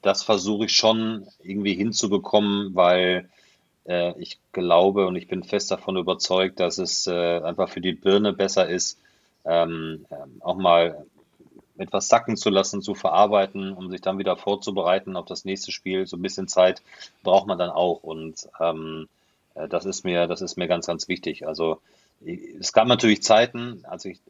das 0.00 0.22
versuche 0.22 0.64
ich 0.64 0.74
schon 0.74 1.26
irgendwie 1.42 1.74
hinzubekommen, 1.74 2.74
weil 2.74 3.28
äh, 3.86 4.18
ich 4.18 4.38
glaube 4.52 5.06
und 5.06 5.16
ich 5.16 5.28
bin 5.28 5.44
fest 5.44 5.70
davon 5.70 5.96
überzeugt, 5.96 6.58
dass 6.58 6.78
es 6.78 7.06
äh, 7.06 7.40
einfach 7.40 7.68
für 7.68 7.82
die 7.82 7.92
Birne 7.92 8.32
besser 8.32 8.68
ist, 8.68 8.98
ähm, 9.44 10.06
ähm, 10.10 10.40
auch 10.40 10.56
mal 10.56 11.04
etwas 11.76 12.08
sacken 12.08 12.36
zu 12.36 12.48
lassen, 12.48 12.80
zu 12.80 12.94
verarbeiten, 12.94 13.72
um 13.72 13.90
sich 13.90 14.00
dann 14.00 14.18
wieder 14.18 14.36
vorzubereiten 14.36 15.16
auf 15.16 15.26
das 15.26 15.44
nächste 15.44 15.72
Spiel. 15.72 16.06
So 16.06 16.16
ein 16.16 16.22
bisschen 16.22 16.48
Zeit 16.48 16.82
braucht 17.22 17.46
man 17.46 17.58
dann 17.58 17.70
auch. 17.70 18.02
Und 18.02 18.48
ähm, 18.60 19.08
äh, 19.08 19.21
das 19.68 19.84
ist 19.84 20.04
mir, 20.04 20.26
das 20.26 20.40
ist 20.40 20.56
mir 20.56 20.68
ganz, 20.68 20.86
ganz 20.86 21.08
wichtig. 21.08 21.46
Also 21.46 21.80
es 22.58 22.72
gab 22.72 22.86
natürlich 22.86 23.22
Zeiten, 23.22 23.84
als 23.84 24.04
ich 24.04 24.20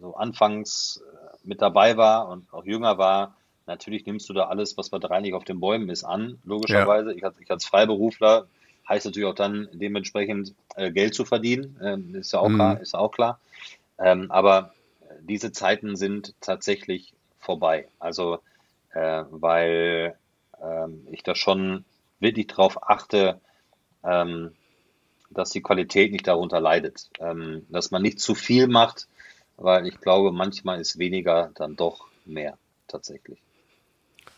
so 0.00 0.14
anfangs 0.14 1.02
äh, 1.02 1.36
mit 1.44 1.62
dabei 1.62 1.96
war 1.96 2.28
und 2.28 2.52
auch 2.52 2.64
jünger 2.64 2.98
war, 2.98 3.36
natürlich 3.66 4.06
nimmst 4.06 4.28
du 4.28 4.32
da 4.32 4.46
alles, 4.46 4.76
was 4.76 4.90
bei 4.90 4.98
drei 4.98 5.20
nicht 5.20 5.34
auf 5.34 5.44
den 5.44 5.60
Bäumen 5.60 5.88
ist, 5.88 6.04
an, 6.04 6.38
logischerweise. 6.44 7.10
Ja. 7.10 7.16
Ich, 7.16 7.24
als, 7.24 7.38
ich 7.40 7.50
als 7.50 7.64
Freiberufler 7.64 8.46
heißt 8.88 9.06
natürlich 9.06 9.28
auch 9.28 9.34
dann 9.34 9.68
dementsprechend 9.72 10.54
äh, 10.76 10.90
Geld 10.90 11.14
zu 11.14 11.24
verdienen, 11.24 11.78
ähm, 11.82 12.14
ist 12.14 12.32
ja 12.32 12.40
auch 12.40 12.48
mhm. 12.48 12.56
klar, 12.56 12.80
ist 12.80 12.94
auch 12.94 13.10
klar. 13.10 13.40
Ähm, 13.98 14.30
aber 14.30 14.72
diese 15.20 15.52
Zeiten 15.52 15.96
sind 15.96 16.34
tatsächlich 16.40 17.14
vorbei. 17.38 17.88
Also, 17.98 18.38
äh, 18.92 19.24
weil 19.30 20.16
ähm, 20.62 21.06
ich 21.10 21.22
da 21.22 21.34
schon 21.34 21.84
wirklich 22.20 22.46
darauf 22.46 22.88
achte, 22.88 23.40
ähm, 24.04 24.52
dass 25.30 25.50
die 25.50 25.62
Qualität 25.62 26.12
nicht 26.12 26.26
darunter 26.26 26.60
leidet. 26.60 27.10
Ähm, 27.20 27.66
dass 27.68 27.90
man 27.90 28.02
nicht 28.02 28.20
zu 28.20 28.34
viel 28.34 28.66
macht, 28.68 29.08
weil 29.56 29.86
ich 29.86 30.00
glaube, 30.00 30.32
manchmal 30.32 30.80
ist 30.80 30.98
weniger 30.98 31.50
dann 31.54 31.76
doch 31.76 32.06
mehr 32.24 32.58
tatsächlich. 32.88 33.38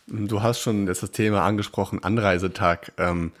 Du 0.07 0.41
hast 0.41 0.59
schon 0.59 0.85
das 0.85 0.99
Thema 1.11 1.43
angesprochen, 1.43 2.03
Anreisetag. 2.03 2.93
Ähm, 2.97 3.31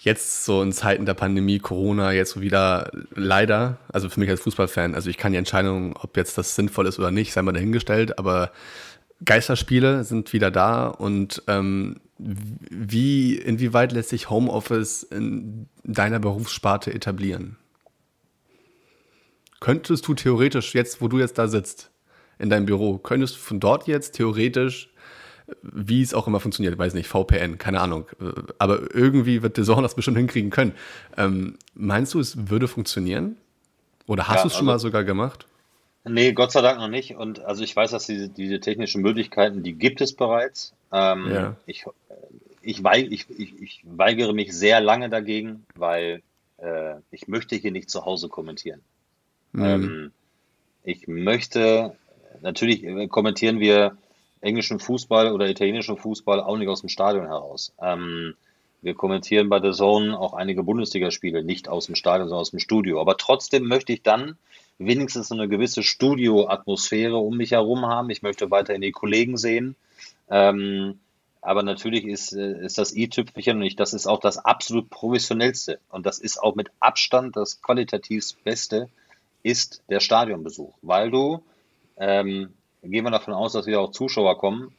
jetzt 0.00 0.44
so 0.44 0.62
in 0.62 0.72
Zeiten 0.72 1.06
der 1.06 1.14
Pandemie, 1.14 1.58
Corona, 1.58 2.12
jetzt 2.12 2.40
wieder 2.40 2.90
leider, 3.14 3.78
also 3.92 4.08
für 4.08 4.20
mich 4.20 4.30
als 4.30 4.40
Fußballfan, 4.40 4.94
also 4.94 5.10
ich 5.10 5.18
kann 5.18 5.32
die 5.32 5.38
Entscheidung, 5.38 5.96
ob 5.96 6.16
jetzt 6.16 6.38
das 6.38 6.54
sinnvoll 6.54 6.86
ist 6.86 6.98
oder 6.98 7.10
nicht, 7.10 7.32
sei 7.32 7.42
mal 7.42 7.52
dahingestellt, 7.52 8.18
aber 8.18 8.52
Geisterspiele 9.24 10.04
sind 10.04 10.32
wieder 10.32 10.50
da 10.50 10.86
und 10.86 11.42
ähm, 11.48 12.00
wie, 12.18 13.36
inwieweit 13.36 13.92
lässt 13.92 14.08
sich 14.10 14.30
Homeoffice 14.30 15.04
in 15.04 15.68
deiner 15.84 16.18
Berufssparte 16.18 16.92
etablieren? 16.92 17.56
Könntest 19.60 20.06
du 20.06 20.14
theoretisch 20.14 20.74
jetzt, 20.74 21.00
wo 21.00 21.08
du 21.08 21.18
jetzt 21.18 21.38
da 21.38 21.48
sitzt, 21.48 21.90
in 22.38 22.50
deinem 22.50 22.66
Büro, 22.66 22.98
könntest 22.98 23.36
du 23.36 23.40
von 23.40 23.60
dort 23.60 23.88
jetzt 23.88 24.14
theoretisch 24.14 24.90
wie 25.62 26.02
es 26.02 26.14
auch 26.14 26.26
immer 26.26 26.40
funktioniert, 26.40 26.78
weiß 26.78 26.94
nicht, 26.94 27.08
VPN, 27.08 27.58
keine 27.58 27.80
Ahnung. 27.80 28.06
Aber 28.58 28.94
irgendwie 28.94 29.42
wird 29.42 29.56
Design 29.56 29.82
das 29.82 29.94
bestimmt 29.94 30.16
hinkriegen 30.16 30.50
können. 30.50 30.72
Ähm, 31.16 31.56
meinst 31.74 32.14
du, 32.14 32.20
es 32.20 32.50
würde 32.50 32.68
funktionieren? 32.68 33.36
Oder 34.06 34.28
hast 34.28 34.36
ja, 34.36 34.42
du 34.42 34.48
es 34.48 34.54
schon 34.54 34.68
also, 34.68 34.72
mal 34.72 34.78
sogar 34.78 35.04
gemacht? 35.04 35.46
Nee, 36.04 36.32
Gott 36.32 36.52
sei 36.52 36.62
Dank 36.62 36.78
noch 36.78 36.88
nicht. 36.88 37.16
Und 37.16 37.40
also 37.40 37.62
ich 37.62 37.74
weiß, 37.74 37.90
dass 37.90 38.06
diese, 38.06 38.28
diese 38.28 38.60
technischen 38.60 39.02
Möglichkeiten, 39.02 39.62
die 39.62 39.74
gibt 39.74 40.00
es 40.00 40.14
bereits. 40.14 40.74
Ähm, 40.92 41.30
ja. 41.30 41.56
ich, 41.66 41.84
ich, 42.62 42.82
weig, 42.82 43.10
ich, 43.10 43.26
ich, 43.38 43.82
weigere 43.84 44.32
mich 44.32 44.52
sehr 44.52 44.80
lange 44.80 45.08
dagegen, 45.08 45.66
weil 45.74 46.22
äh, 46.58 46.94
ich 47.10 47.28
möchte 47.28 47.56
hier 47.56 47.72
nicht 47.72 47.90
zu 47.90 48.04
Hause 48.04 48.28
kommentieren. 48.28 48.80
Mhm. 49.52 49.64
Ähm, 49.64 50.12
ich 50.84 51.06
möchte, 51.06 51.96
natürlich 52.40 52.86
kommentieren 53.10 53.60
wir 53.60 53.96
englischen 54.40 54.78
Fußball 54.78 55.32
oder 55.32 55.48
italienischen 55.48 55.96
Fußball 55.96 56.40
auch 56.40 56.56
nicht 56.56 56.68
aus 56.68 56.80
dem 56.80 56.88
Stadion 56.88 57.26
heraus. 57.26 57.74
Ähm, 57.80 58.34
wir 58.80 58.94
kommentieren 58.94 59.48
bei 59.48 59.58
der 59.58 59.72
Zone 59.72 60.18
auch 60.18 60.34
einige 60.34 60.62
Bundesligaspiele 60.62 61.42
nicht 61.42 61.68
aus 61.68 61.86
dem 61.86 61.96
Stadion, 61.96 62.28
sondern 62.28 62.42
aus 62.42 62.50
dem 62.50 62.60
Studio. 62.60 63.00
Aber 63.00 63.16
trotzdem 63.16 63.66
möchte 63.66 63.92
ich 63.92 64.02
dann 64.02 64.38
wenigstens 64.78 65.32
eine 65.32 65.48
gewisse 65.48 65.82
Studioatmosphäre 65.82 67.16
um 67.16 67.36
mich 67.36 67.50
herum 67.50 67.86
haben. 67.86 68.10
Ich 68.10 68.22
möchte 68.22 68.50
weiterhin 68.50 68.82
die 68.82 68.92
Kollegen 68.92 69.36
sehen. 69.36 69.74
Ähm, 70.30 71.00
aber 71.40 71.62
natürlich 71.62 72.04
ist, 72.04 72.32
äh, 72.32 72.64
ist 72.64 72.78
das 72.78 72.94
i-Tüpfelchen 72.94 73.62
und 73.62 73.80
das 73.80 73.94
ist 73.94 74.06
auch 74.06 74.20
das 74.20 74.38
absolut 74.38 74.90
professionellste 74.90 75.78
und 75.88 76.04
das 76.06 76.18
ist 76.18 76.42
auch 76.42 76.54
mit 76.54 76.70
Abstand 76.80 77.36
das 77.36 77.62
qualitativ 77.62 78.34
Beste, 78.44 78.88
ist 79.42 79.82
der 79.88 80.00
Stadionbesuch, 80.00 80.74
weil 80.82 81.10
du 81.10 81.42
ähm, 81.96 82.52
gehen 82.82 83.04
wir 83.04 83.10
davon 83.10 83.34
aus, 83.34 83.52
dass 83.52 83.66
wieder 83.66 83.80
auch 83.80 83.92
Zuschauer 83.92 84.38
kommen, 84.38 84.74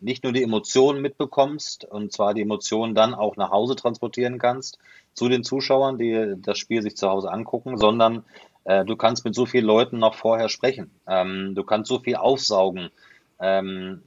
nicht 0.00 0.22
nur 0.22 0.32
die 0.32 0.42
Emotionen 0.42 1.00
mitbekommst 1.00 1.84
und 1.84 2.12
zwar 2.12 2.34
die 2.34 2.42
Emotionen 2.42 2.94
dann 2.94 3.14
auch 3.14 3.36
nach 3.36 3.50
Hause 3.50 3.74
transportieren 3.76 4.38
kannst 4.38 4.78
zu 5.14 5.28
den 5.28 5.44
Zuschauern, 5.44 5.96
die 5.96 6.34
das 6.38 6.58
Spiel 6.58 6.82
sich 6.82 6.96
zu 6.96 7.08
Hause 7.08 7.30
angucken, 7.30 7.78
sondern 7.78 8.24
äh, 8.64 8.84
du 8.84 8.96
kannst 8.96 9.24
mit 9.24 9.34
so 9.34 9.46
vielen 9.46 9.64
Leuten 9.64 9.98
noch 9.98 10.14
vorher 10.14 10.48
sprechen. 10.48 10.90
Ähm, 11.06 11.54
du 11.54 11.64
kannst 11.64 11.88
so 11.88 12.00
viel 12.00 12.16
aufsaugen. 12.16 12.90
Ähm, 13.38 14.02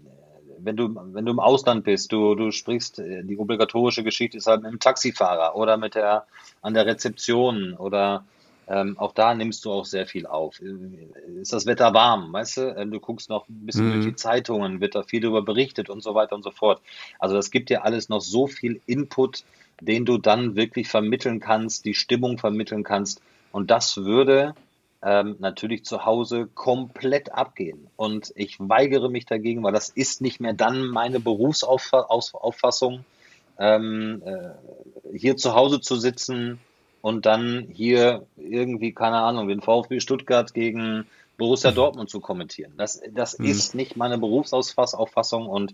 wenn 0.68 0.76
du, 0.76 0.94
wenn 1.14 1.26
du 1.26 1.32
im 1.32 1.40
Ausland 1.40 1.86
bist, 1.86 2.12
du, 2.12 2.36
du 2.36 2.52
sprichst, 2.52 3.00
äh, 3.00 3.24
die 3.24 3.38
obligatorische 3.38 4.04
Geschichte 4.04 4.38
ist 4.38 4.48
halt 4.48 4.62
mit 4.62 4.72
dem 4.72 4.80
Taxifahrer 4.80 5.56
oder 5.56 5.78
mit 5.78 5.96
der, 5.96 6.28
an 6.62 6.74
der 6.74 6.86
Rezeption 6.86 7.74
oder 7.74 8.26
ähm, 8.68 9.00
auch 9.00 9.14
da 9.14 9.34
nimmst 9.34 9.64
du 9.64 9.72
auch 9.72 9.86
sehr 9.86 10.06
viel 10.06 10.28
auf. 10.28 10.60
Ist 10.60 11.54
das 11.54 11.66
Wetter 11.66 11.94
warm, 11.94 12.34
weißt 12.34 12.58
du? 12.58 12.76
Ähm, 12.78 12.92
du 12.92 13.00
guckst 13.00 13.30
noch 13.30 13.48
ein 13.48 13.66
bisschen 13.66 13.88
mhm. 13.88 13.94
durch 13.94 14.06
die 14.08 14.16
Zeitungen, 14.16 14.82
wird 14.82 14.94
da 14.94 15.04
viel 15.04 15.22
darüber 15.22 15.42
berichtet 15.42 15.90
und 15.90 16.04
so 16.04 16.14
weiter 16.16 16.36
und 16.36 16.44
so 16.44 16.52
fort. 16.52 16.82
Also 17.18 17.36
das 17.36 17.50
gibt 17.50 17.70
dir 17.70 17.86
alles 17.86 18.10
noch 18.10 18.22
so 18.22 18.46
viel 18.46 18.82
Input, 18.86 19.46
den 19.80 20.04
du 20.04 20.18
dann 20.18 20.58
wirklich 20.58 20.90
vermitteln 20.90 21.40
kannst, 21.40 21.86
die 21.86 21.94
Stimmung 21.94 22.38
vermitteln 22.40 22.84
kannst. 22.84 23.22
Und 23.54 23.72
das 23.72 23.98
würde 23.98 24.54
ähm, 25.08 25.38
natürlich 25.40 25.86
zu 25.86 26.04
Hause 26.04 26.48
komplett 26.54 27.32
abgehen. 27.32 27.88
Und 27.96 28.34
ich 28.36 28.60
weigere 28.60 29.10
mich 29.10 29.26
dagegen, 29.26 29.64
weil 29.64 29.74
das 29.74 29.90
ist 29.90 30.22
nicht 30.22 30.42
mehr 30.42 30.54
dann 30.54 30.88
meine 30.88 31.20
Berufsauffassung, 31.20 33.06
ähm, 33.60 34.22
äh, 34.26 35.18
hier 35.18 35.38
zu 35.38 35.56
Hause 35.56 35.80
zu 35.80 35.96
sitzen, 35.96 36.60
und 37.02 37.26
dann 37.26 37.68
hier 37.72 38.26
irgendwie, 38.36 38.92
keine 38.92 39.18
Ahnung, 39.18 39.48
den 39.48 39.62
VfB 39.62 40.02
Stuttgart 40.02 40.54
gegen 40.54 41.06
Borussia 41.38 41.72
Dortmund 41.74 42.10
zu 42.10 42.20
kommentieren. 42.20 42.74
Das, 42.78 43.02
das 43.14 43.40
mhm. 43.40 43.46
ist 43.46 43.76
nicht 43.76 43.96
meine 43.96 44.18
Berufsauffassung 44.18 45.48
und 45.48 45.74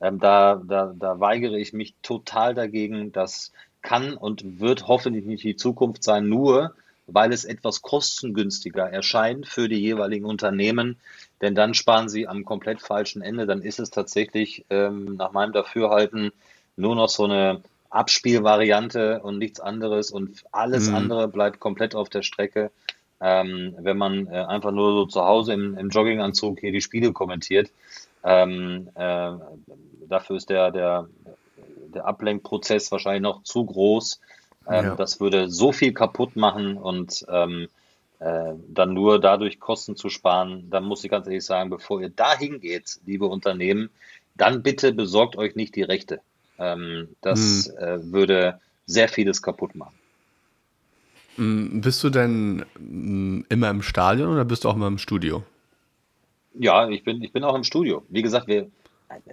ähm, 0.00 0.20
da, 0.20 0.62
da, 0.64 0.94
da 0.96 1.18
weigere 1.18 1.56
ich 1.58 1.72
mich 1.72 1.94
total 2.02 2.54
dagegen. 2.54 3.10
Das 3.10 3.52
kann 3.82 4.14
und 4.14 4.60
wird 4.60 4.86
hoffentlich 4.86 5.24
nicht 5.24 5.42
die 5.42 5.56
Zukunft 5.56 6.04
sein, 6.04 6.28
nur 6.28 6.74
weil 7.08 7.32
es 7.32 7.44
etwas 7.44 7.82
kostengünstiger 7.82 8.88
erscheint 8.88 9.46
für 9.46 9.68
die 9.68 9.80
jeweiligen 9.80 10.26
Unternehmen, 10.26 10.96
denn 11.40 11.54
dann 11.54 11.74
sparen 11.74 12.08
sie 12.08 12.28
am 12.28 12.44
komplett 12.44 12.80
falschen 12.80 13.22
Ende. 13.22 13.46
Dann 13.46 13.62
ist 13.62 13.80
es 13.80 13.90
tatsächlich 13.90 14.64
ähm, 14.70 15.16
nach 15.16 15.32
meinem 15.32 15.52
Dafürhalten 15.52 16.32
nur 16.76 16.94
noch 16.94 17.08
so 17.08 17.24
eine 17.24 17.62
Abspielvariante 17.90 19.20
und 19.22 19.38
nichts 19.38 19.58
anderes 19.58 20.10
und 20.10 20.44
alles 20.52 20.88
mhm. 20.88 20.96
andere 20.96 21.28
bleibt 21.28 21.58
komplett 21.58 21.94
auf 21.94 22.10
der 22.10 22.22
Strecke. 22.22 22.70
Ähm, 23.20 23.74
wenn 23.78 23.96
man 23.96 24.28
äh, 24.28 24.44
einfach 24.44 24.70
nur 24.70 24.92
so 24.92 25.06
zu 25.06 25.24
Hause 25.24 25.52
im, 25.52 25.76
im 25.76 25.88
Jogginganzug 25.88 26.60
hier 26.60 26.70
die 26.70 26.80
Spiele 26.80 27.12
kommentiert. 27.12 27.70
Ähm, 28.22 28.90
äh, 28.94 29.32
dafür 30.08 30.36
ist 30.36 30.50
der, 30.50 30.70
der, 30.70 31.08
der 31.94 32.06
Ablenkprozess 32.06 32.92
wahrscheinlich 32.92 33.22
noch 33.22 33.42
zu 33.42 33.64
groß. 33.64 34.20
Ähm, 34.68 34.84
ja. 34.84 34.96
Das 34.96 35.20
würde 35.20 35.50
so 35.50 35.72
viel 35.72 35.92
kaputt 35.92 36.36
machen 36.36 36.76
und 36.76 37.24
ähm, 37.28 37.68
äh, 38.20 38.52
dann 38.68 38.94
nur 38.94 39.20
dadurch 39.20 39.60
Kosten 39.60 39.96
zu 39.96 40.08
sparen, 40.08 40.68
dann 40.70 40.84
muss 40.84 41.04
ich 41.04 41.10
ganz 41.10 41.26
ehrlich 41.26 41.44
sagen, 41.44 41.70
bevor 41.70 42.00
ihr 42.00 42.10
da 42.10 42.36
hingeht, 42.36 42.98
liebe 43.06 43.26
Unternehmen, 43.26 43.90
dann 44.34 44.62
bitte 44.62 44.92
besorgt 44.92 45.36
euch 45.36 45.56
nicht 45.56 45.76
die 45.76 45.82
Rechte. 45.82 46.20
Ähm, 46.58 47.08
das 47.20 47.72
hm. 47.76 47.78
äh, 47.78 48.12
würde 48.12 48.60
sehr 48.86 49.08
vieles 49.08 49.42
kaputt 49.42 49.74
machen. 49.74 49.94
Hm, 51.36 51.80
bist 51.80 52.02
du 52.02 52.10
denn 52.10 52.64
hm, 52.76 53.46
immer 53.48 53.70
im 53.70 53.82
Stadion 53.82 54.32
oder 54.32 54.44
bist 54.44 54.64
du 54.64 54.68
auch 54.68 54.74
immer 54.74 54.88
im 54.88 54.98
Studio? 54.98 55.44
Ja, 56.54 56.88
ich 56.88 57.04
bin, 57.04 57.22
ich 57.22 57.32
bin 57.32 57.44
auch 57.44 57.54
im 57.54 57.62
Studio. 57.62 58.04
Wie 58.08 58.22
gesagt, 58.22 58.48
wir, 58.48 58.68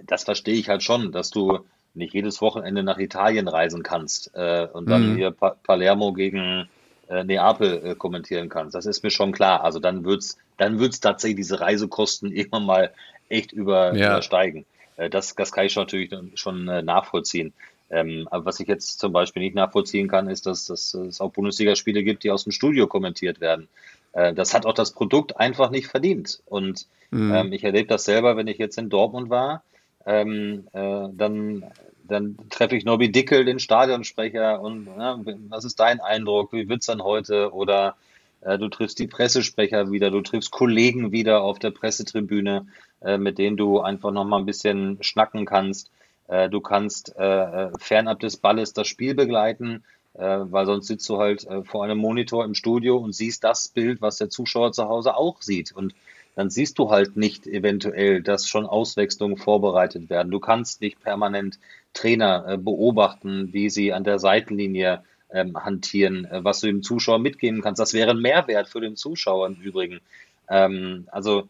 das 0.04 0.22
verstehe 0.22 0.54
ich 0.54 0.68
halt 0.68 0.84
schon, 0.84 1.10
dass 1.10 1.30
du 1.30 1.58
nicht 1.96 2.14
jedes 2.14 2.40
Wochenende 2.40 2.82
nach 2.82 2.98
Italien 2.98 3.48
reisen 3.48 3.82
kannst 3.82 4.30
äh, 4.34 4.66
und 4.72 4.88
dann 4.88 5.12
mhm. 5.12 5.16
hier 5.16 5.30
pa 5.30 5.56
Palermo 5.62 6.12
gegen 6.12 6.68
äh, 7.08 7.24
Neapel 7.24 7.82
äh, 7.84 7.94
kommentieren 7.94 8.48
kannst. 8.48 8.74
Das 8.74 8.86
ist 8.86 9.02
mir 9.02 9.10
schon 9.10 9.32
klar. 9.32 9.64
Also 9.64 9.78
dann 9.78 10.04
wird's, 10.04 10.38
dann 10.58 10.78
wird's 10.78 11.00
tatsächlich 11.00 11.36
diese 11.36 11.60
Reisekosten 11.60 12.32
irgendwann 12.36 12.66
mal 12.66 12.92
echt 13.28 13.52
über, 13.52 13.94
ja. 13.94 14.12
übersteigen. 14.12 14.64
Äh, 14.96 15.10
das, 15.10 15.34
das 15.34 15.52
kann 15.52 15.66
ich 15.66 15.72
schon 15.72 15.82
natürlich 15.84 16.10
schon 16.34 16.68
äh, 16.68 16.82
nachvollziehen. 16.82 17.52
Ähm, 17.88 18.26
aber 18.30 18.46
was 18.46 18.58
ich 18.58 18.66
jetzt 18.66 18.98
zum 18.98 19.12
Beispiel 19.12 19.42
nicht 19.42 19.54
nachvollziehen 19.54 20.08
kann, 20.08 20.28
ist, 20.28 20.46
dass, 20.46 20.66
dass 20.66 20.92
es 20.94 21.20
auch 21.20 21.30
Bundesligaspiele 21.30 22.02
gibt, 22.02 22.24
die 22.24 22.32
aus 22.32 22.42
dem 22.42 22.52
Studio 22.52 22.88
kommentiert 22.88 23.40
werden. 23.40 23.68
Äh, 24.12 24.34
das 24.34 24.54
hat 24.54 24.66
auch 24.66 24.74
das 24.74 24.92
Produkt 24.92 25.36
einfach 25.36 25.70
nicht 25.70 25.86
verdient. 25.86 26.40
Und 26.46 26.86
mhm. 27.10 27.32
ähm, 27.32 27.52
ich 27.52 27.62
erlebe 27.62 27.88
das 27.88 28.04
selber, 28.04 28.36
wenn 28.36 28.48
ich 28.48 28.58
jetzt 28.58 28.78
in 28.78 28.88
Dortmund 28.88 29.30
war. 29.30 29.62
Ähm, 30.06 30.68
äh, 30.72 31.08
dann, 31.12 31.64
dann 32.04 32.36
treffe 32.50 32.76
ich 32.76 32.84
Nobby 32.84 33.12
Dickel, 33.12 33.44
den 33.44 33.58
Stadionsprecher, 33.58 34.60
und 34.60 34.86
ja, 34.86 35.20
was 35.48 35.64
ist 35.64 35.80
dein 35.80 36.00
Eindruck? 36.00 36.52
Wie 36.52 36.68
wird 36.68 36.80
es 36.80 36.86
dann 36.86 37.02
heute? 37.02 37.52
Oder 37.52 37.96
äh, 38.40 38.58
du 38.58 38.68
triffst 38.68 38.98
die 38.98 39.08
Pressesprecher 39.08 39.90
wieder, 39.90 40.10
du 40.10 40.20
triffst 40.20 40.50
Kollegen 40.50 41.12
wieder 41.12 41.42
auf 41.42 41.58
der 41.58 41.72
Pressetribüne, 41.72 42.66
äh, 43.02 43.18
mit 43.18 43.38
denen 43.38 43.56
du 43.56 43.80
einfach 43.80 44.12
nochmal 44.12 44.40
ein 44.40 44.46
bisschen 44.46 44.98
schnacken 45.02 45.44
kannst. 45.44 45.90
Äh, 46.28 46.48
du 46.48 46.60
kannst 46.60 47.14
äh, 47.16 47.24
äh, 47.24 47.70
fernab 47.78 48.20
des 48.20 48.36
Balles 48.36 48.72
das 48.72 48.88
Spiel 48.88 49.14
begleiten, 49.14 49.84
weil 50.18 50.64
sonst 50.64 50.86
sitzt 50.86 51.06
du 51.10 51.18
halt 51.18 51.46
vor 51.64 51.84
einem 51.84 51.98
Monitor 51.98 52.42
im 52.46 52.54
Studio 52.54 52.96
und 52.96 53.12
siehst 53.12 53.44
das 53.44 53.68
Bild, 53.68 54.00
was 54.00 54.16
der 54.16 54.30
Zuschauer 54.30 54.72
zu 54.72 54.88
Hause 54.88 55.14
auch 55.14 55.42
sieht. 55.42 55.72
Und 55.72 55.94
dann 56.36 56.50
siehst 56.50 56.78
du 56.78 56.90
halt 56.90 57.16
nicht 57.16 57.46
eventuell, 57.46 58.22
dass 58.22 58.48
schon 58.48 58.66
Auswechslungen 58.66 59.36
vorbereitet 59.36 60.08
werden. 60.10 60.30
Du 60.30 60.38
kannst 60.38 60.80
nicht 60.80 61.00
permanent 61.00 61.58
Trainer 61.94 62.58
beobachten, 62.58 63.52
wie 63.52 63.70
sie 63.70 63.92
an 63.92 64.04
der 64.04 64.18
Seitenlinie 64.18 65.02
ähm, 65.30 65.56
hantieren, 65.56 66.24
äh, 66.26 66.44
was 66.44 66.60
du 66.60 66.66
dem 66.68 66.82
Zuschauer 66.82 67.18
mitgeben 67.18 67.62
kannst. 67.62 67.80
Das 67.80 67.94
wäre 67.94 68.12
ein 68.12 68.20
Mehrwert 68.20 68.68
für 68.68 68.80
den 68.80 68.96
Zuschauer 68.96 69.46
im 69.46 69.54
Übrigen. 69.54 70.00
Ähm, 70.48 71.08
also 71.10 71.48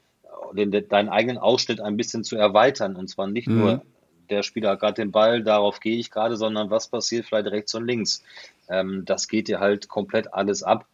den, 0.53 0.71
deinen 0.71 1.09
eigenen 1.09 1.39
Ausschnitt 1.39 1.81
ein 1.81 1.97
bisschen 1.97 2.25
zu 2.25 2.37
erweitern 2.37 2.97
und 2.97 3.09
zwar 3.09 3.27
nicht 3.27 3.49
mhm. 3.49 3.59
nur 3.59 3.83
der 4.31 4.43
Spieler 4.43 4.71
hat 4.71 4.81
gerade 4.81 4.95
den 4.95 5.13
Ball, 5.13 5.43
darauf 5.43 5.79
gehe 5.81 5.97
ich 5.97 6.11
gerade, 6.11 6.37
sondern 6.37 6.71
was 6.71 6.89
passiert 6.89 7.27
vielleicht 7.27 7.47
rechts 7.49 7.75
und 7.75 7.87
links. 7.87 8.25
Ähm, 8.69 9.05
das 9.05 9.29
geht 9.29 9.49
dir 9.49 9.61
halt 9.61 9.89
komplett 9.89 10.35
alles 10.35 10.63
ab. 10.63 10.87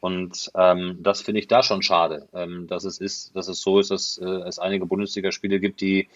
Und 0.00 0.50
ähm, 0.54 0.98
das 1.00 1.22
finde 1.22 1.40
ich 1.40 1.48
da 1.48 1.62
schon 1.62 1.82
schade, 1.82 2.28
ähm, 2.32 2.66
dass 2.66 2.84
es 2.84 2.98
ist, 2.98 3.34
dass 3.34 3.48
es 3.48 3.60
so 3.60 3.80
ist, 3.80 3.90
dass 3.90 4.18
äh, 4.18 4.26
es 4.26 4.58
einige 4.58 4.86
Bundesligaspiele 4.86 5.60
gibt, 5.60 5.80
die 5.80 6.08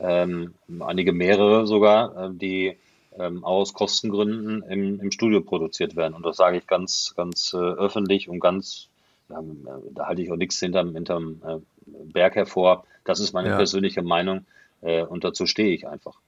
ähm, 0.00 0.54
einige 0.80 1.12
mehrere 1.12 1.66
sogar, 1.66 2.26
äh, 2.26 2.30
die 2.32 2.76
ähm, 3.18 3.44
aus 3.44 3.74
Kostengründen 3.74 4.62
im, 4.62 5.00
im 5.00 5.12
Studio 5.12 5.40
produziert 5.40 5.96
werden. 5.96 6.14
Und 6.14 6.24
das 6.24 6.36
sage 6.36 6.58
ich 6.58 6.66
ganz, 6.66 7.14
ganz 7.16 7.52
äh, 7.52 7.56
öffentlich 7.56 8.28
und 8.28 8.40
ganz, 8.40 8.88
ja, 9.28 9.42
da 9.90 10.06
halte 10.06 10.22
ich 10.22 10.30
auch 10.30 10.36
nichts 10.36 10.58
hinterm, 10.58 10.94
hinterm 10.94 11.42
äh, 11.46 11.56
Berg 11.86 12.36
hervor. 12.36 12.84
Das 13.04 13.20
ist 13.20 13.32
meine 13.32 13.50
ja. 13.50 13.56
persönliche 13.56 14.02
Meinung 14.02 14.46
äh, 14.80 15.02
und 15.02 15.24
dazu 15.24 15.46
stehe 15.46 15.74
ich 15.74 15.86
einfach. 15.86 16.18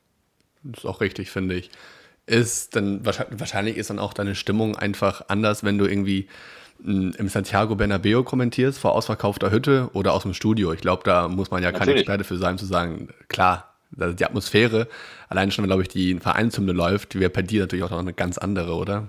Das 0.63 0.85
ist 0.85 0.87
auch 0.87 1.01
richtig, 1.01 1.31
finde 1.31 1.57
ich. 1.57 1.71
Ist 2.27 2.77
dann 2.77 3.05
wahrscheinlich 3.05 3.77
ist 3.77 3.91
dann 3.91 3.99
auch 3.99 4.13
deine 4.13 4.35
Stimmung 4.35 4.77
einfach 4.77 5.25
anders, 5.29 5.65
wenn 5.65 5.79
du 5.79 5.87
irgendwie 5.87 6.29
im 6.85 7.29
Santiago 7.29 7.75
Bernabeo 7.75 8.23
kommentierst, 8.23 8.79
vor 8.79 8.93
ausverkaufter 8.93 9.51
Hütte 9.51 9.91
oder 9.93 10.15
aus 10.15 10.23
dem 10.23 10.35
Studio. 10.35 10.73
Ich 10.73 10.81
glaube, 10.81 11.03
da 11.05 11.29
muss 11.29 11.51
man 11.51 11.63
ja 11.63 11.71
Natürlich. 11.71 11.87
keine 11.87 11.99
Experte 11.99 12.25
für 12.25 12.39
sein, 12.39 12.59
zu 12.59 12.67
sagen, 12.67 13.09
klar, 13.29 13.71
also 13.99 14.15
die 14.15 14.25
Atmosphäre, 14.25 14.87
allein 15.29 15.51
schon, 15.51 15.65
wenn, 15.65 15.69
glaube 15.69 15.83
ich, 15.83 15.89
die 15.89 16.15
Vereinshymne 16.15 16.73
läuft, 16.73 17.19
wäre 17.19 17.31
bei 17.31 17.43
dir 17.43 17.63
natürlich 17.63 17.85
auch 17.85 17.91
noch 17.91 17.99
eine 17.99 18.13
ganz 18.13 18.39
andere, 18.39 18.75
oder? 18.75 19.09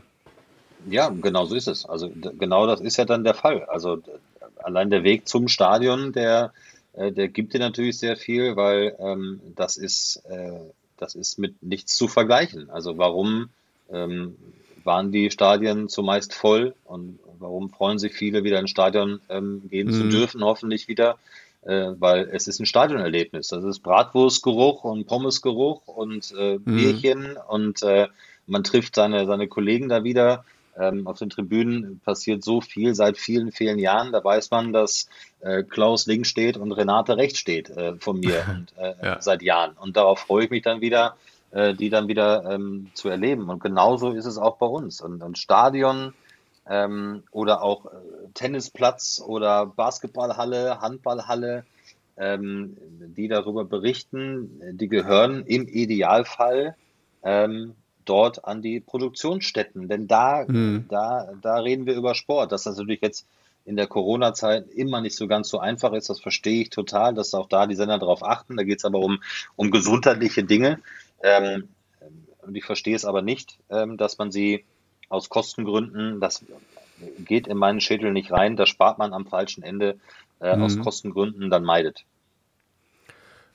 Ja, 0.90 1.10
genau 1.10 1.46
so 1.46 1.56
ist 1.56 1.68
es. 1.68 1.86
Also 1.86 2.12
genau 2.40 2.66
das 2.66 2.82
ist 2.82 2.98
ja 2.98 3.06
dann 3.06 3.24
der 3.24 3.36
Fall. 3.36 3.66
Also 3.66 4.02
allein 4.64 4.90
der 4.90 5.04
Weg 5.04 5.28
zum 5.28 5.48
Stadion, 5.48 6.14
der, 6.14 6.54
äh, 6.94 7.12
der 7.12 7.28
gibt 7.28 7.54
dir 7.54 7.60
natürlich 7.60 8.00
sehr 8.00 8.18
viel, 8.18 8.56
weil 8.56 8.96
ähm, 9.00 9.40
das 9.56 9.78
ist, 9.78 10.24
äh, 10.30 10.60
das 10.98 11.16
ist 11.16 11.38
mit 11.38 11.62
nichts 11.62 11.96
zu 11.96 12.08
vergleichen. 12.08 12.70
Also 12.70 12.98
warum 12.98 13.50
ähm, 13.92 14.36
waren 14.84 15.12
die 15.12 15.30
Stadien 15.30 15.90
zumeist 15.90 16.34
voll 16.34 16.74
und 16.86 17.20
warum 17.42 17.70
freuen 17.70 18.00
sich 18.00 18.14
viele 18.14 18.44
wieder 18.44 18.60
ins 18.60 18.72
Stadion 18.72 19.20
ähm, 19.30 19.64
gehen 19.70 19.88
mhm. 19.88 19.94
zu 19.94 20.10
dürfen, 20.10 20.44
hoffentlich 20.44 20.88
wieder? 20.88 21.18
äh, 21.64 21.92
weil 22.00 22.30
es 22.32 22.48
ist 22.48 22.60
ein 22.60 22.66
Stadionerlebnis. 22.66 23.50
Das 23.50 23.64
ist 23.64 23.80
Bratwurstgeruch 23.80 24.84
und 24.84 25.06
Pommesgeruch 25.06 25.88
und 25.88 26.34
äh, 26.38 26.58
mhm. 26.58 26.64
Bierchen 26.66 27.38
und 27.48 27.84
äh, 27.84 28.08
man 28.48 28.64
trifft 28.64 28.96
seine, 28.96 29.26
seine 29.26 29.48
Kollegen 29.48 29.90
da 29.90 30.04
wieder. 30.04 30.44
Ähm, 30.80 31.06
auf 31.06 31.20
den 31.20 31.30
Tribünen 31.30 32.00
passiert 32.04 32.44
so 32.44 32.62
viel 32.62 32.96
seit 32.96 33.18
vielen, 33.18 33.52
vielen 33.52 33.78
Jahren. 33.78 34.14
Da 34.14 34.24
weiß 34.24 34.52
man, 34.52 34.72
dass 34.72 35.10
äh, 35.42 35.64
Klaus 35.64 36.08
links 36.08 36.30
steht 36.30 36.56
und 36.56 36.72
Renate 36.72 37.18
rechts 37.18 37.40
steht 37.40 37.70
äh, 37.70 37.96
von 37.98 38.20
mir 38.20 38.46
und, 38.50 38.74
äh, 38.78 38.94
ja. 39.04 39.22
seit 39.22 39.42
Jahren. 39.42 39.74
Und 39.80 39.98
darauf 39.98 40.20
freue 40.20 40.46
ich 40.46 40.50
mich 40.50 40.64
dann 40.64 40.80
wieder, 40.80 41.18
äh, 41.52 41.74
die 41.74 41.90
dann 41.90 42.08
wieder 42.08 42.50
ähm, 42.50 42.90
zu 42.94 43.10
erleben. 43.10 43.50
Und 43.50 43.62
genauso 43.62 44.12
ist 44.12 44.26
es 44.26 44.38
auch 44.38 44.58
bei 44.58 44.66
uns. 44.66 45.02
Und 45.02 45.22
ein 45.22 45.36
Stadion 45.36 46.14
ähm, 46.70 47.24
oder 47.32 47.64
auch 47.64 47.86
äh, 47.86 47.90
Tennisplatz 48.34 49.22
oder 49.26 49.66
Basketballhalle, 49.66 50.82
Handballhalle, 50.82 51.66
ähm, 52.18 52.78
die 53.16 53.28
darüber 53.28 53.66
berichten, 53.66 54.62
die 54.78 54.88
gehören 54.88 55.46
im 55.46 55.68
Idealfall 55.68 56.76
ähm, 57.24 57.76
dort 58.06 58.46
an 58.46 58.62
die 58.62 58.80
Produktionsstätten. 58.80 59.88
Denn 59.88 60.08
da, 60.08 60.46
mhm. 60.48 60.86
da, 60.90 61.34
da 61.42 61.56
reden 61.58 61.86
wir 61.86 61.96
über 61.96 62.16
Sport. 62.16 62.52
Das 62.52 62.66
ist 62.66 62.78
natürlich 62.78 63.02
jetzt 63.02 63.28
in 63.66 63.76
der 63.76 63.88
Corona-Zeit 63.88 64.68
immer 64.70 65.02
nicht 65.02 65.16
so 65.16 65.28
ganz 65.28 65.50
so 65.50 65.60
einfach 65.60 65.94
ist. 65.94 66.10
Das 66.10 66.20
verstehe 66.20 66.64
ich 66.64 66.70
total, 66.70 67.14
dass 67.14 67.34
auch 67.34 67.48
da 67.48 67.68
die 67.68 67.76
Sender 67.76 68.00
darauf 68.00 68.24
achten. 68.24 68.58
Da 68.58 68.64
geht 68.64 68.80
es 68.80 68.86
aber 68.86 69.00
um, 69.00 69.22
um 69.56 69.72
gesundheitliche 69.72 70.44
Dinge. 70.44 70.80
Ähm, 71.24 71.70
und 72.42 72.56
ich 72.56 72.66
verstehe 72.66 72.96
es 72.96 73.06
aber 73.06 73.22
nicht, 73.22 73.60
ähm, 73.70 73.98
dass 73.98 74.18
man 74.18 74.32
sie 74.32 74.66
aus 75.12 75.30
Kostengründen, 75.30 76.20
das 76.20 76.44
geht 77.20 77.48
in 77.48 77.58
meinen 77.58 77.82
Schädel 77.82 78.12
nicht 78.12 78.32
rein, 78.32 78.56
das 78.56 78.70
spart 78.70 78.98
man 78.98 79.14
am 79.14 79.26
falschen 79.26 79.64
Ende 79.64 80.00
äh, 80.40 80.56
mhm. 80.56 80.64
aus 80.64 80.80
Kostengründen 80.80 81.50
dann 81.50 81.64
meidet. 81.64 82.06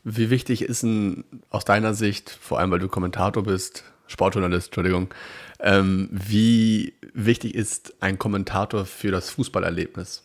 Wie 0.04 0.30
wichtig 0.30 0.62
ist 0.62 0.82
denn 0.82 1.24
aus 1.50 1.64
deiner 1.64 1.94
Sicht, 1.94 2.30
vor 2.30 2.58
allem 2.58 2.70
weil 2.70 2.78
du 2.78 2.88
Kommentator 2.88 3.42
bist, 3.42 3.84
Sportjournalist, 4.06 4.68
Entschuldigung, 4.68 5.12
ähm, 5.58 6.08
wie 6.12 6.94
wichtig 7.12 7.54
ist 7.54 7.94
ein 8.00 8.18
Kommentator 8.18 8.84
für 8.84 9.10
das 9.10 9.30
Fußballerlebnis? 9.30 10.22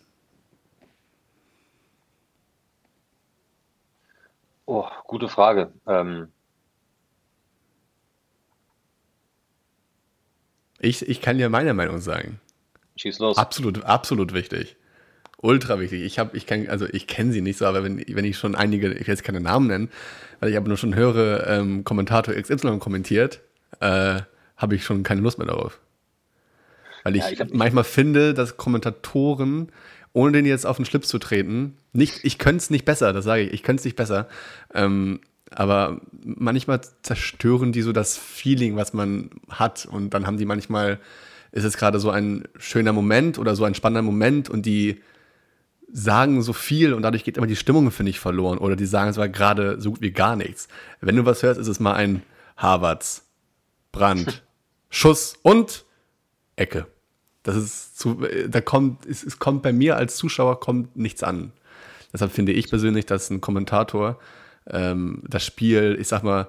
Oh, 4.66 4.86
gute 5.08 5.30
Frage. 5.30 5.72
Ähm, 5.88 6.28
Ich, 10.82 11.08
ich 11.08 11.22
kann 11.22 11.38
dir 11.38 11.50
meine 11.50 11.74
Meinung 11.74 12.00
sagen. 12.00 12.40
Schieß 12.96 13.20
los. 13.20 13.38
Absolut, 13.38 13.84
absolut 13.84 14.34
wichtig. 14.34 14.76
Ultra 15.38 15.80
wichtig. 15.80 16.02
Ich 16.02 16.20
habe, 16.20 16.36
ich 16.36 16.46
kann, 16.46 16.68
also 16.68 16.88
ich 16.92 17.08
kenne 17.08 17.32
sie 17.32 17.42
nicht 17.42 17.58
so, 17.58 17.66
aber 17.66 17.84
wenn, 17.84 18.04
wenn 18.08 18.26
ich 18.26 18.38
schon 18.38 18.56
einige, 18.56 18.92
ich 18.92 19.08
will 19.08 19.14
jetzt 19.14 19.24
keine 19.24 19.40
Namen 19.40 19.68
nennen, 19.68 19.90
weil 20.40 20.50
ich 20.50 20.58
aber 20.58 20.68
nur 20.68 20.78
schon 20.78 20.96
höre, 20.96 21.48
ähm, 21.48 21.84
Kommentator 21.84 22.34
XY 22.34 22.80
kommentiert, 22.80 23.42
äh, 23.80 24.22
habe 24.58 24.76
ich 24.76 24.84
schon 24.84 25.04
keine 25.04 25.22
Lust 25.22 25.38
mehr 25.38 25.48
darauf. 25.48 25.80
Weil 27.04 27.16
ich, 27.16 27.24
ja, 27.24 27.46
ich 27.46 27.54
manchmal 27.54 27.84
finde, 27.84 28.34
dass 28.34 28.58
Kommentatoren, 28.58 29.72
ohne 30.14 30.32
den 30.34 30.46
jetzt 30.46 30.66
auf 30.66 30.78
den 30.78 30.86
Schlips 30.86 31.08
zu 31.08 31.20
treten, 31.20 31.78
nicht, 31.94 32.24
ich 32.24 32.38
könnte 32.38 32.58
es 32.58 32.70
nicht 32.70 32.86
besser, 32.86 33.14
das 33.14 33.26
sage 33.26 33.44
ich, 33.44 33.54
ich 33.54 33.64
könnte 33.64 33.82
es 33.82 33.86
nicht 33.86 33.98
besser, 33.98 34.28
ähm, 34.74 35.22
aber 35.54 36.00
manchmal 36.24 36.82
zerstören 37.02 37.72
die 37.72 37.82
so 37.82 37.92
das 37.92 38.18
Feeling, 38.18 38.76
was 38.76 38.94
man 38.94 39.30
hat. 39.50 39.86
Und 39.86 40.14
dann 40.14 40.26
haben 40.26 40.38
die 40.38 40.46
manchmal, 40.46 41.00
ist 41.52 41.66
es 41.66 41.78
gerade 41.78 42.00
so 42.00 42.10
ein 42.10 42.48
schöner 42.58 42.94
Moment 42.94 43.38
oder 43.38 43.56
so 43.56 43.66
ein 43.66 43.76
spannender 43.76 44.02
Moment 44.02 44.50
und 44.50 44.66
die 44.66 45.02
sagen 45.92 46.42
so 46.42 46.54
viel 46.54 46.94
und 46.94 47.02
dadurch 47.02 47.26
geht 47.26 47.38
immer 47.38 47.48
die 47.48 47.58
Stimmung, 47.58 47.92
finde 47.92 48.12
ich, 48.12 48.20
verloren. 48.20 48.60
Oder 48.60 48.78
die 48.78 48.86
sagen 48.86 49.14
zwar 49.14 49.28
gerade 49.28 49.80
so 49.82 49.92
gut 49.92 50.02
wie 50.02 50.12
gar 50.12 50.38
nichts. 50.38 50.70
Wenn 51.02 51.18
du 51.18 51.26
was 51.26 51.44
hörst, 51.44 51.60
ist 51.60 51.68
es 51.68 51.82
mal 51.82 51.94
ein 51.94 52.24
Harvards, 52.56 53.28
Brand, 53.92 54.44
Schuss 54.90 55.36
und 55.42 55.84
Ecke. 56.56 56.88
Das 57.44 57.58
ist 57.58 58.00
zu, 58.00 58.22
da 58.48 58.62
kommt, 58.62 59.06
es, 59.06 59.24
es 59.24 59.40
kommt 59.40 59.64
bei 59.64 59.74
mir 59.74 59.98
als 59.98 60.16
Zuschauer 60.16 60.60
kommt 60.60 60.96
nichts 60.96 61.24
an. 61.24 61.52
Deshalb 62.14 62.32
finde 62.32 62.52
ich 62.52 62.70
persönlich, 62.70 63.06
dass 63.06 63.30
ein 63.30 63.42
Kommentator 63.42 64.20
ähm, 64.72 65.24
das 65.28 65.46
Spiel, 65.46 65.98
ich 66.00 66.08
sag 66.08 66.24
mal, 66.24 66.48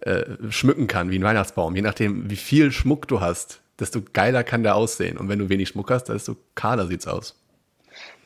äh, 0.00 0.24
schmücken 0.50 0.86
kann, 0.86 1.10
wie 1.10 1.18
ein 1.18 1.22
Weihnachtsbaum. 1.22 1.76
Je 1.76 1.82
nachdem, 1.82 2.30
wie 2.30 2.36
viel 2.36 2.72
Schmuck 2.72 3.06
du 3.06 3.20
hast, 3.20 3.60
desto 3.78 4.00
geiler 4.12 4.44
kann 4.44 4.62
der 4.62 4.76
aussehen. 4.76 5.16
Und 5.18 5.28
wenn 5.28 5.38
du 5.38 5.48
wenig 5.48 5.68
Schmuck 5.68 5.90
hast, 5.90 6.04
desto 6.04 6.36
kahler 6.54 6.86
sieht's 6.86 7.06
aus. 7.06 7.36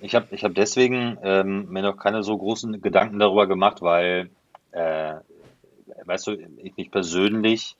Ich 0.00 0.14
habe 0.14 0.26
ich 0.32 0.44
hab 0.44 0.54
deswegen 0.54 1.18
ähm, 1.22 1.68
mir 1.70 1.82
noch 1.82 1.96
keine 1.96 2.22
so 2.22 2.36
großen 2.36 2.82
Gedanken 2.82 3.18
darüber 3.18 3.46
gemacht, 3.46 3.80
weil, 3.80 4.30
äh, 4.72 5.14
weißt 6.04 6.26
du, 6.26 6.32
ich 6.62 6.76
mich 6.76 6.90
persönlich 6.90 7.76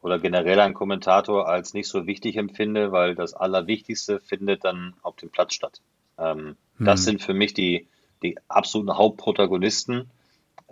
oder 0.00 0.18
generell 0.18 0.60
ein 0.60 0.74
Kommentator 0.74 1.48
als 1.48 1.74
nicht 1.74 1.88
so 1.88 2.06
wichtig 2.06 2.36
empfinde, 2.36 2.92
weil 2.92 3.14
das 3.14 3.34
Allerwichtigste 3.34 4.20
findet 4.20 4.64
dann 4.64 4.94
auf 5.02 5.16
dem 5.16 5.30
Platz 5.30 5.54
statt. 5.54 5.80
Ähm, 6.18 6.56
hm. 6.76 6.86
Das 6.86 7.04
sind 7.04 7.22
für 7.22 7.34
mich 7.34 7.54
die, 7.54 7.86
die 8.22 8.36
absoluten 8.48 8.96
Hauptprotagonisten 8.96 10.10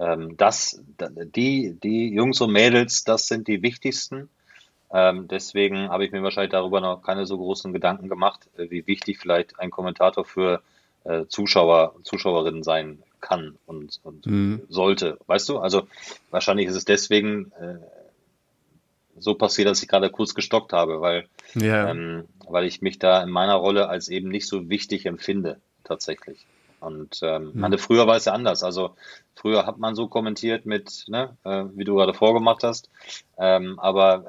ähm, 0.03 0.37
das, 0.37 0.83
die, 0.99 1.79
die 1.81 2.09
Jungs 2.13 2.41
und 2.41 2.53
Mädels, 2.53 3.05
das 3.05 3.29
sind 3.29 3.47
die 3.47 3.63
wichtigsten. 3.63 4.29
Ähm, 4.93 5.29
deswegen 5.29 5.89
habe 5.89 6.05
ich 6.05 6.13
mir 6.13 6.23
wahrscheinlich 6.23 6.53
darüber 6.53 6.81
noch 6.81 7.03
keine 7.03 7.25
so 7.25 7.39
großen 7.39 7.73
Gedanken 7.73 8.09
gemacht, 8.09 8.49
äh, 8.57 8.69
wie 8.71 8.87
wichtig 8.87 9.19
vielleicht 9.19 9.59
ein 9.61 9.71
Kommentator 9.71 10.25
für 10.25 10.63
äh, 11.05 11.27
Zuschauer 11.27 11.95
und 11.95 12.07
Zuschauerinnen 12.07 12.63
sein 12.63 13.03
kann 13.21 13.57
und, 13.67 14.01
und 14.03 14.27
mhm. 14.27 14.63
sollte. 14.69 15.19
Weißt 15.27 15.49
du? 15.49 15.59
Also 15.59 15.87
wahrscheinlich 16.31 16.67
ist 16.67 16.77
es 16.77 16.85
deswegen 16.85 17.53
äh, 17.61 17.77
so 19.19 19.35
passiert, 19.35 19.69
dass 19.69 19.83
ich 19.83 19.89
gerade 19.89 20.11
kurz 20.11 20.35
gestockt 20.35 20.73
habe, 20.73 21.01
weil, 21.01 21.29
ja. 21.55 21.89
ähm, 21.89 22.25
weil 22.49 22.67
ich 22.67 22.83
mich 22.83 22.99
da 22.99 23.23
in 23.23 23.31
meiner 23.31 23.55
Rolle 23.55 23.89
als 23.89 24.09
eben 24.09 24.29
nicht 24.29 24.49
so 24.49 24.69
wichtig 24.69 25.07
empfinde, 25.07 25.61
tatsächlich. 25.85 26.45
Und 26.83 27.21
ähm, 27.23 27.53
mhm. 27.53 27.61
meine, 27.61 27.79
früher 27.79 28.07
war 28.07 28.17
es 28.17 28.25
ja 28.25 28.33
anders. 28.33 28.63
Also 28.63 28.97
früher 29.35 29.67
hat 29.67 29.79
man 29.79 29.95
so 29.95 30.09
kommentiert 30.09 30.67
mit, 30.67 31.05
ne, 31.09 31.37
äh, 31.45 31.65
wie 31.75 31.85
du 31.85 31.95
gerade 31.95 32.15
vorgemacht 32.15 32.63
hast. 32.65 32.91
Ähm, 33.39 33.79
aber 33.79 34.25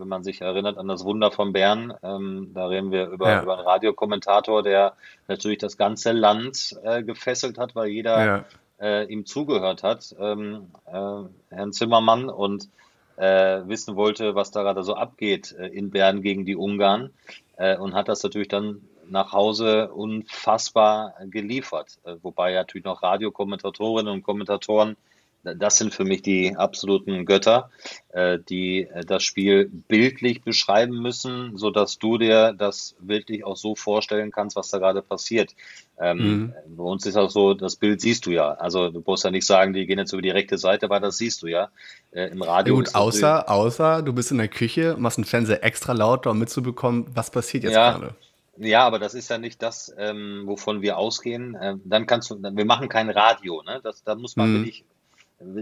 wenn 0.00 0.08
man 0.08 0.24
sich 0.24 0.40
erinnert 0.40 0.78
an 0.78 0.88
das 0.88 1.04
Wunder 1.04 1.30
von 1.30 1.52
Bern, 1.52 1.94
ähm, 2.02 2.50
da 2.54 2.66
reden 2.66 2.90
wir 2.90 3.08
über, 3.08 3.30
ja. 3.30 3.42
über 3.42 3.58
einen 3.58 3.66
Radiokommentator, 3.66 4.62
der 4.62 4.94
natürlich 5.28 5.58
das 5.58 5.76
ganze 5.76 6.12
Land 6.12 6.76
äh, 6.82 7.02
gefesselt 7.02 7.58
hat, 7.58 7.76
weil 7.76 7.88
jeder 7.88 8.24
ja. 8.24 8.44
äh, 8.80 9.04
ihm 9.04 9.26
zugehört 9.26 9.82
hat, 9.82 10.14
ähm, 10.18 10.68
äh, 10.86 11.54
Herrn 11.54 11.72
Zimmermann, 11.72 12.28
und 12.30 12.68
äh, 13.16 13.68
wissen 13.68 13.96
wollte, 13.96 14.34
was 14.34 14.50
da 14.50 14.62
gerade 14.62 14.82
so 14.82 14.94
abgeht 14.94 15.54
äh, 15.58 15.66
in 15.66 15.90
Bern 15.90 16.22
gegen 16.22 16.46
die 16.46 16.56
Ungarn 16.56 17.10
äh, 17.56 17.76
und 17.76 17.94
hat 17.94 18.08
das 18.08 18.22
natürlich 18.22 18.48
dann 18.48 18.80
nach 19.10 19.32
Hause 19.32 19.90
unfassbar 19.92 21.14
geliefert. 21.26 21.98
wobei 22.22 22.54
natürlich 22.54 22.84
noch 22.84 23.02
Radiokommentatorinnen 23.02 24.12
und 24.12 24.22
Kommentatoren 24.22 24.96
das 25.42 25.78
sind 25.78 25.94
für 25.94 26.04
mich 26.04 26.22
die 26.22 26.54
absoluten 26.56 27.24
Götter, 27.24 27.70
äh, 28.10 28.38
die 28.38 28.82
äh, 28.82 29.04
das 29.04 29.22
Spiel 29.22 29.70
bildlich 29.88 30.42
beschreiben 30.42 31.00
müssen, 31.00 31.56
so 31.56 31.70
dass 31.70 31.98
du 31.98 32.18
dir 32.18 32.52
das 32.52 32.94
bildlich 33.00 33.44
auch 33.44 33.56
so 33.56 33.74
vorstellen 33.74 34.30
kannst, 34.32 34.56
was 34.56 34.68
da 34.68 34.78
gerade 34.78 35.00
passiert. 35.02 35.54
Ähm, 35.98 36.18
mhm. 36.18 36.54
Bei 36.76 36.82
uns 36.82 37.06
ist 37.06 37.16
auch 37.16 37.30
so, 37.30 37.54
das 37.54 37.76
Bild 37.76 38.00
siehst 38.00 38.26
du 38.26 38.30
ja. 38.30 38.52
Also 38.52 38.90
du 38.90 39.02
musst 39.04 39.24
ja 39.24 39.30
nicht 39.30 39.46
sagen, 39.46 39.72
die 39.72 39.86
gehen 39.86 39.98
jetzt 39.98 40.12
über 40.12 40.22
die 40.22 40.30
rechte 40.30 40.58
Seite, 40.58 40.90
weil 40.90 41.00
das 41.00 41.16
siehst 41.16 41.42
du 41.42 41.46
ja. 41.46 41.70
Äh, 42.10 42.26
Im 42.30 42.42
Radio. 42.42 42.74
Ja, 42.74 42.80
gut, 42.80 42.94
außer, 42.94 43.48
außer 43.48 44.02
du 44.02 44.12
bist 44.12 44.30
in 44.30 44.38
der 44.38 44.48
Küche, 44.48 44.96
machst 44.98 45.18
einen 45.18 45.24
Fernseher 45.24 45.64
extra 45.64 45.92
lauter, 45.92 46.32
um 46.32 46.38
mitzubekommen, 46.38 47.06
was 47.14 47.30
passiert 47.30 47.64
jetzt 47.64 47.74
ja. 47.74 47.92
gerade. 47.92 48.14
Ja, 48.62 48.86
aber 48.86 48.98
das 48.98 49.14
ist 49.14 49.30
ja 49.30 49.38
nicht 49.38 49.62
das, 49.62 49.92
ähm, 49.96 50.42
wovon 50.44 50.82
wir 50.82 50.98
ausgehen. 50.98 51.56
Ähm, 51.60 51.80
dann 51.84 52.06
kannst 52.06 52.30
du, 52.30 52.42
wir 52.42 52.64
machen 52.66 52.90
kein 52.90 53.08
Radio, 53.08 53.62
ne? 53.62 53.80
Das, 53.82 54.04
da 54.04 54.14
muss 54.14 54.36
man 54.36 54.50
mhm. 54.50 54.54
wirklich 54.56 54.84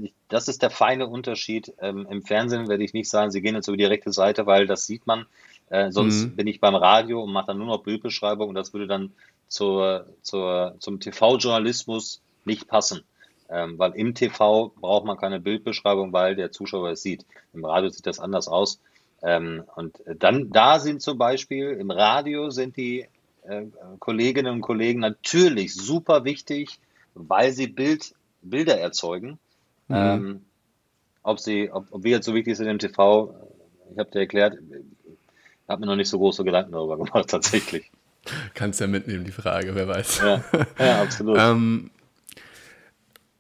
ich, 0.03 0.15
das 0.29 0.49
ist 0.49 0.63
der 0.63 0.71
feine 0.71 1.07
Unterschied. 1.07 1.73
Ähm, 1.81 2.07
Im 2.11 2.23
Fernsehen 2.23 2.69
werde 2.69 2.85
ich 2.85 2.95
nicht 2.95 3.09
sagen, 3.09 3.31
Sie 3.31 3.41
gehen 3.41 3.55
jetzt 3.55 3.69
über 3.69 3.77
die 3.77 3.85
direkte 3.85 4.13
Seite, 4.13 4.47
weil 4.47 4.67
das 4.67 4.87
sieht 4.87 5.07
man. 5.07 5.27
Äh, 5.71 5.93
sonst 5.93 6.25
mhm. 6.25 6.37
bin 6.37 6.47
ich 6.47 6.61
beim 6.61 6.75
Radio 6.75 7.23
und 7.23 7.33
mache 7.33 7.49
dann 7.49 7.59
nur 7.59 7.67
noch 7.67 7.83
Bildbeschreibung 7.83 8.49
und 8.49 8.55
das 8.55 8.73
würde 8.73 8.87
dann 8.87 9.13
zur, 9.49 10.07
zur, 10.23 10.75
zum 10.79 11.01
TV-Journalismus 11.01 12.23
nicht 12.45 12.69
passen. 12.69 13.03
Ähm, 13.51 13.79
weil 13.79 13.93
im 13.93 14.15
TV 14.15 14.73
braucht 14.81 15.07
man 15.07 15.17
keine 15.17 15.41
Bildbeschreibung, 15.41 16.13
weil 16.13 16.37
der 16.37 16.53
Zuschauer 16.53 16.91
es 16.91 17.03
sieht. 17.03 17.25
Im 17.55 17.65
Radio 17.65 17.89
sieht 17.89 18.07
das 18.07 18.19
anders 18.19 18.49
aus. 18.49 18.81
Ähm, 19.23 19.64
und 19.75 19.99
dann, 20.19 20.51
da 20.51 20.79
sind 20.79 21.03
zum 21.03 21.19
Beispiel 21.19 21.71
im 21.71 21.91
Radio 21.91 22.51
sind 22.51 22.77
die 22.77 23.07
äh, 23.43 23.62
Kolleginnen 23.99 24.53
und 24.53 24.61
Kollegen 24.61 25.01
natürlich 25.01 25.75
super 25.75 26.25
wichtig, 26.25 26.79
weil 27.14 27.53
sie 27.53 27.66
Bild, 27.66 28.14
Bilder 28.43 28.79
erzeugen. 28.79 29.39
Mhm. 29.89 29.97
Ähm, 29.97 30.45
ob, 31.23 31.41
sie, 31.41 31.71
ob, 31.73 31.87
ob 31.91 32.05
wir 32.05 32.12
jetzt 32.12 32.27
so 32.27 32.35
wichtig 32.35 32.57
sind 32.57 32.69
im 32.69 32.79
TV, 32.79 33.35
ich 33.93 33.99
habe 33.99 34.11
dir 34.11 34.21
erklärt, 34.21 34.59
ich 34.61 35.69
habe 35.69 35.81
mir 35.81 35.87
noch 35.87 35.97
nicht 35.97 36.09
so 36.09 36.19
große 36.19 36.45
Gedanken 36.45 36.73
darüber 36.73 36.97
gemacht, 37.05 37.29
tatsächlich. 37.29 37.91
Kannst 38.55 38.81
ja 38.81 38.87
mitnehmen, 38.87 39.25
die 39.25 39.33
Frage, 39.33 39.75
wer 39.75 39.89
weiß. 39.89 40.21
Ja, 40.21 40.45
ja 40.79 41.03
absolut. 41.03 41.39
ähm, 41.41 41.91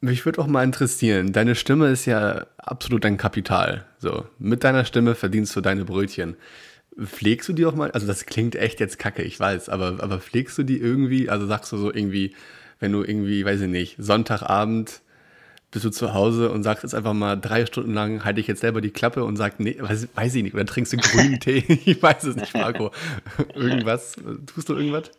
mich 0.00 0.24
würde 0.24 0.40
auch 0.40 0.46
mal 0.46 0.64
interessieren, 0.64 1.32
deine 1.32 1.54
Stimme 1.54 1.88
ist 1.88 2.06
ja 2.06 2.46
absolut 2.56 3.04
dein 3.04 3.16
Kapital. 3.16 3.84
So, 3.98 4.26
mit 4.38 4.64
deiner 4.64 4.84
Stimme 4.84 5.14
verdienst 5.14 5.54
du 5.56 5.60
deine 5.60 5.84
Brötchen. 5.84 6.36
Pflegst 7.02 7.48
du 7.48 7.52
die 7.52 7.66
auch 7.66 7.74
mal? 7.74 7.90
Also, 7.92 8.06
das 8.06 8.26
klingt 8.26 8.56
echt 8.56 8.80
jetzt 8.80 8.98
kacke, 8.98 9.22
ich 9.22 9.38
weiß, 9.38 9.68
aber, 9.68 10.02
aber 10.02 10.18
pflegst 10.20 10.58
du 10.58 10.62
die 10.62 10.78
irgendwie? 10.78 11.28
Also, 11.28 11.46
sagst 11.46 11.72
du 11.72 11.76
so 11.76 11.92
irgendwie, 11.92 12.34
wenn 12.80 12.92
du 12.92 13.02
irgendwie, 13.02 13.44
weiß 13.44 13.62
ich 13.62 13.68
nicht, 13.68 13.96
Sonntagabend 13.98 15.00
bist 15.70 15.84
du 15.84 15.90
zu 15.90 16.14
Hause 16.14 16.50
und 16.50 16.62
sagst 16.62 16.82
jetzt 16.82 16.94
einfach 16.94 17.12
mal 17.12 17.36
drei 17.36 17.66
Stunden 17.66 17.92
lang, 17.92 18.24
halte 18.24 18.40
ich 18.40 18.46
jetzt 18.46 18.60
selber 18.60 18.80
die 18.80 18.90
Klappe 18.90 19.24
und 19.24 19.36
sag, 19.36 19.60
nee, 19.60 19.76
weiß, 19.78 20.08
weiß 20.14 20.34
ich 20.34 20.42
nicht, 20.42 20.54
oder 20.54 20.64
trinkst 20.64 20.92
du 20.92 20.96
grünen 20.96 21.40
Tee? 21.40 21.64
ich 21.84 22.02
weiß 22.02 22.24
es 22.24 22.36
nicht, 22.36 22.54
Marco. 22.54 22.90
irgendwas? 23.54 24.16
Tust 24.46 24.68
du 24.68 24.74
irgendwas? 24.74 25.10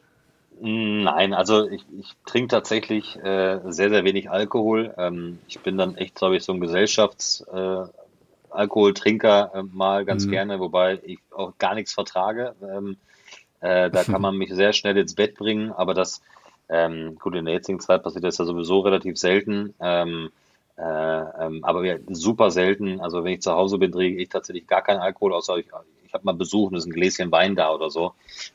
Nein, 0.61 1.33
also 1.33 1.69
ich, 1.69 1.85
ich 1.97 2.17
trinke 2.25 2.49
tatsächlich 2.49 3.15
äh, 3.17 3.61
sehr, 3.71 3.89
sehr 3.89 4.03
wenig 4.03 4.29
Alkohol. 4.29 4.93
Ähm, 4.97 5.39
ich 5.47 5.59
bin 5.59 5.77
dann 5.77 5.95
echt, 5.95 6.15
glaube 6.15 6.35
ich, 6.35 6.43
so 6.43 6.51
ein 6.51 6.59
Gesellschaftsalkoholtrinker 6.59 9.51
äh, 9.53 9.59
äh, 9.59 9.63
mal 9.63 10.03
ganz 10.03 10.25
mhm. 10.25 10.31
gerne, 10.31 10.59
wobei 10.59 10.99
ich 11.03 11.19
auch 11.31 11.53
gar 11.57 11.75
nichts 11.75 11.93
vertrage. 11.93 12.55
Ähm, 12.61 12.97
äh, 13.61 13.89
da 13.89 14.03
kann 14.03 14.21
man 14.21 14.35
mich 14.37 14.53
sehr 14.53 14.73
schnell 14.73 14.97
ins 14.97 15.15
Bett 15.15 15.35
bringen, 15.35 15.71
aber 15.71 15.93
das 15.93 16.21
ähm, 16.67 17.17
gut, 17.17 17.35
in 17.35 17.45
der 17.45 17.53
jetzigen 17.53 17.79
Zeit 17.79 18.03
passiert 18.03 18.25
das 18.25 18.37
ja 18.37 18.43
sowieso 18.45 18.81
relativ 18.81 19.17
selten. 19.17 19.73
Ähm, 19.79 20.29
äh, 20.77 20.83
ähm, 20.83 21.63
aber 21.63 21.85
ja, 21.85 21.95
super 22.09 22.51
selten. 22.51 22.99
Also 23.01 23.23
wenn 23.23 23.33
ich 23.33 23.41
zu 23.41 23.53
Hause 23.53 23.77
bin, 23.77 23.91
trinke 23.91 24.21
ich 24.21 24.29
tatsächlich 24.29 24.67
gar 24.67 24.81
keinen 24.81 24.99
Alkohol, 24.99 25.33
außer 25.33 25.57
ich, 25.57 25.67
ich 26.09 26.13
habe 26.15 26.25
mal 26.25 26.33
Besuch 26.33 26.71
und 26.71 26.77
ist 26.77 26.87
ein 26.87 26.91
Gläschen 26.91 27.31
Wein 27.31 27.55
da 27.55 27.71
oder 27.71 27.91
so. 27.91 28.13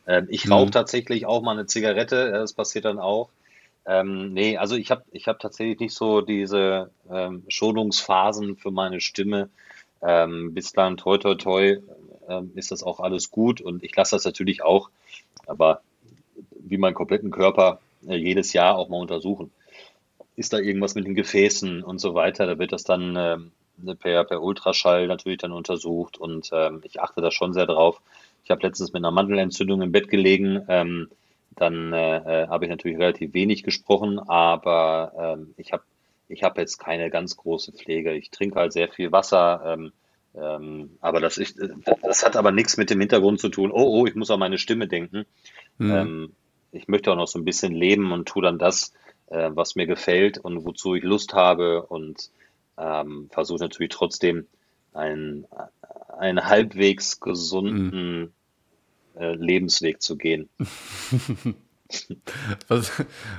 Ähm, 0.09 0.27
ich 0.29 0.51
rauche 0.51 0.67
mhm. 0.67 0.73
tatsächlich 0.73 1.25
auch 1.25 1.41
mal 1.41 1.53
eine 1.53 1.67
Zigarette, 1.67 2.33
das 2.33 2.53
passiert 2.53 2.85
dann 2.85 2.99
auch. 2.99 3.31
Ähm, 3.87 4.33
nee, 4.33 4.57
also 4.57 4.75
ich 4.75 4.91
habe 4.91 5.05
ich 5.13 5.29
hab 5.29 5.39
tatsächlich 5.39 5.79
nicht 5.79 5.95
so 5.95 6.21
diese 6.21 6.91
ähm, 7.09 7.45
Schonungsphasen 7.49 8.57
für 8.57 8.73
meine 8.73 9.01
Stimme. 9.01 9.51
Ähm, 10.03 10.53
bislang 10.53 10.97
toi 10.97 11.17
toi 11.19 11.37
toi 11.37 11.79
ähm, 12.29 12.51
ist 12.57 12.73
das 12.73 12.83
auch 12.83 12.99
alles 12.99 13.31
gut 13.31 13.61
und 13.61 13.85
ich 13.85 13.95
lasse 13.95 14.17
das 14.17 14.25
natürlich 14.25 14.65
auch, 14.65 14.91
aber 15.47 15.83
wie 16.59 16.79
meinen 16.79 16.95
kompletten 16.95 17.31
Körper 17.31 17.81
äh, 18.09 18.17
jedes 18.17 18.53
Jahr 18.53 18.77
auch 18.77 18.89
mal 18.89 19.01
untersuchen. 19.01 19.53
Ist 20.35 20.53
da 20.53 20.59
irgendwas 20.59 20.97
mit 20.97 21.07
den 21.07 21.15
Gefäßen 21.15 21.85
und 21.85 22.01
so 22.01 22.15
weiter? 22.15 22.47
Da 22.47 22.59
wird 22.59 22.73
das 22.73 22.83
dann 22.83 23.15
ähm, 23.17 23.53
per, 24.01 24.25
per 24.25 24.43
Ultraschall 24.43 25.07
natürlich 25.07 25.39
dann 25.39 25.53
untersucht 25.53 26.19
und 26.19 26.51
ähm, 26.53 26.81
ich 26.85 27.01
achte 27.01 27.21
da 27.21 27.31
schon 27.31 27.53
sehr 27.53 27.67
drauf. 27.67 28.01
Ich 28.45 28.51
habe 28.51 28.63
letztens 28.63 28.93
mit 28.93 29.01
einer 29.01 29.11
Mandelentzündung 29.11 29.83
im 29.83 29.93
Bett 29.93 30.09
gelegen. 30.09 30.65
Ähm, 30.69 31.09
dann 31.57 31.93
äh, 31.93 32.45
äh 32.45 32.49
habe 32.49 32.65
ich 32.65 32.71
natürlich 32.71 32.99
relativ 32.99 33.33
wenig 33.33 33.63
gesprochen, 33.63 34.19
aber 34.19 35.13
ähm, 35.19 35.55
ich 35.57 35.73
habe 35.73 35.85
ich 36.29 36.43
hab 36.43 36.59
jetzt 36.59 36.79
keine 36.79 37.11
ganz 37.11 37.37
große 37.37 37.73
Pflege. 37.73 38.13
Ich 38.15 38.31
trinke 38.31 38.59
halt 38.59 38.73
sehr 38.73 38.89
viel 38.89 39.13
Wasser. 39.13 39.63
Ähm, 39.67 39.93
ähm, 40.35 40.97
aber 41.01 41.21
das, 41.21 41.39
ist, 41.39 41.61
das 42.03 42.25
hat 42.25 42.37
aber 42.37 42.51
nichts 42.51 42.77
mit 42.77 42.91
dem 42.91 43.01
Hintergrund 43.01 43.41
zu 43.41 43.49
tun. 43.49 43.71
Oh, 43.73 44.01
oh, 44.01 44.07
ich 44.07 44.15
muss 44.15 44.31
an 44.31 44.41
meine 44.41 44.59
Stimme 44.59 44.89
denken. 44.89 45.27
Mhm. 45.79 45.93
Ähm, 45.93 46.33
ich 46.73 46.89
möchte 46.89 47.13
auch 47.13 47.17
noch 47.17 47.29
so 47.29 47.39
ein 47.39 47.45
bisschen 47.45 47.73
leben 47.73 48.11
und 48.11 48.27
tue 48.27 48.43
dann 48.43 48.59
das, 48.59 48.93
äh, 49.29 49.51
was 49.53 49.77
mir 49.77 49.87
gefällt 49.87 50.39
und 50.39 50.65
wozu 50.65 50.95
ich 50.95 51.05
Lust 51.05 51.35
habe 51.35 51.87
und 51.87 52.31
ähm, 52.79 53.29
versuche 53.31 53.61
natürlich 53.61 53.93
trotzdem 53.93 54.47
einen, 54.93 55.47
einen 56.19 56.45
halbwegs 56.47 57.21
gesunden 57.21 58.21
mhm. 58.21 58.33
äh, 59.21 59.35
Lebensweg 59.35 60.03
zu 60.03 60.17
gehen. 60.17 60.49
was, 62.69 62.93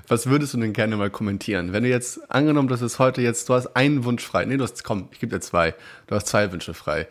was 0.07 0.27
würdest 0.27 0.53
du 0.53 0.59
denn 0.59 0.73
gerne 0.73 0.97
mal 0.97 1.09
kommentieren? 1.09 1.73
Wenn 1.73 1.83
du 1.83 1.89
jetzt, 1.89 2.31
angenommen, 2.31 2.67
dass 2.67 2.81
es 2.81 2.99
heute 2.99 3.21
jetzt, 3.21 3.49
du 3.49 3.53
hast 3.53 3.75
einen 3.75 4.03
Wunsch 4.03 4.23
frei, 4.23 4.45
nee, 4.45 4.57
du 4.57 4.63
hast, 4.63 4.83
komm, 4.83 5.09
ich 5.11 5.19
gebe 5.19 5.36
dir 5.36 5.41
zwei, 5.41 5.73
du 6.07 6.15
hast 6.15 6.27
zwei 6.27 6.51
Wünsche 6.51 6.73
frei. 6.73 7.07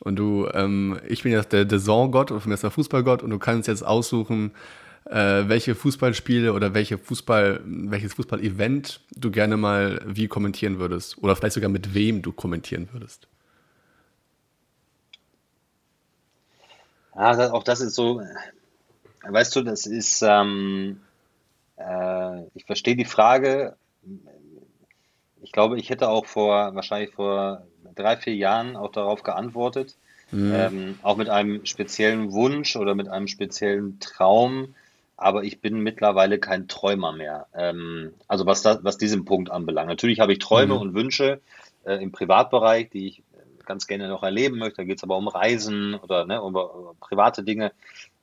Und 0.00 0.16
du, 0.16 0.48
ähm, 0.52 0.98
ich 1.08 1.22
bin 1.22 1.32
jetzt 1.32 1.52
der, 1.52 1.68
Saison-Gott 1.68 2.30
und 2.30 2.44
mir 2.46 2.54
ist 2.54 2.64
der 2.64 2.70
Fußballgott 2.70 3.22
und 3.22 3.30
du 3.30 3.38
kannst 3.38 3.68
jetzt 3.68 3.86
aussuchen, 3.86 4.52
äh, 5.06 5.48
welche 5.48 5.74
Fußballspiele 5.74 6.52
oder 6.52 6.74
welche 6.74 6.98
Fußball, 6.98 7.60
welches 7.64 8.14
Fußball-Event 8.14 9.00
du 9.14 9.30
gerne 9.30 9.56
mal 9.56 10.00
wie 10.06 10.28
kommentieren 10.28 10.78
würdest. 10.78 11.18
Oder 11.18 11.36
vielleicht 11.36 11.54
sogar 11.54 11.70
mit 11.70 11.94
wem 11.94 12.22
du 12.22 12.32
kommentieren 12.32 12.88
würdest. 12.92 13.28
Ja, 17.14 17.52
auch 17.52 17.62
das 17.62 17.80
ist 17.80 17.94
so, 17.94 18.22
weißt 19.22 19.54
du, 19.54 19.62
das 19.62 19.86
ist, 19.86 20.22
ähm, 20.22 21.00
äh, 21.76 22.44
ich 22.54 22.64
verstehe 22.64 22.96
die 22.96 23.04
Frage. 23.04 23.76
Ich 25.42 25.52
glaube, 25.52 25.78
ich 25.78 25.90
hätte 25.90 26.08
auch 26.08 26.26
vor, 26.26 26.74
wahrscheinlich 26.74 27.14
vor 27.14 27.66
drei, 27.94 28.16
vier 28.16 28.34
Jahren 28.34 28.76
auch 28.76 28.90
darauf 28.90 29.22
geantwortet. 29.22 29.94
Mhm. 30.32 30.52
Ähm, 30.54 30.98
auch 31.02 31.16
mit 31.16 31.28
einem 31.28 31.64
speziellen 31.66 32.32
Wunsch 32.32 32.74
oder 32.76 32.94
mit 32.94 33.08
einem 33.08 33.28
speziellen 33.28 34.00
Traum, 34.00 34.74
aber 35.16 35.44
ich 35.44 35.60
bin 35.60 35.80
mittlerweile 35.80 36.38
kein 36.38 36.68
Träumer 36.68 37.12
mehr. 37.12 37.46
Ähm, 37.54 38.14
also 38.28 38.46
was, 38.46 38.62
das, 38.62 38.82
was 38.82 38.98
diesen 38.98 39.24
Punkt 39.24 39.50
anbelangt. 39.50 39.88
Natürlich 39.88 40.20
habe 40.20 40.32
ich 40.32 40.38
Träume 40.38 40.74
mhm. 40.74 40.80
und 40.80 40.94
Wünsche 40.94 41.40
äh, 41.84 42.02
im 42.02 42.12
Privatbereich, 42.12 42.90
die 42.90 43.06
ich 43.06 43.22
ganz 43.64 43.86
gerne 43.86 44.08
noch 44.08 44.22
erleben 44.22 44.58
möchte. 44.58 44.78
Da 44.78 44.84
geht 44.84 44.98
es 44.98 45.02
aber 45.02 45.16
um 45.16 45.28
Reisen 45.28 45.94
oder 45.94 46.26
ne, 46.26 46.42
um, 46.42 46.54
um 46.54 46.96
private 47.00 47.42
Dinge. 47.42 47.72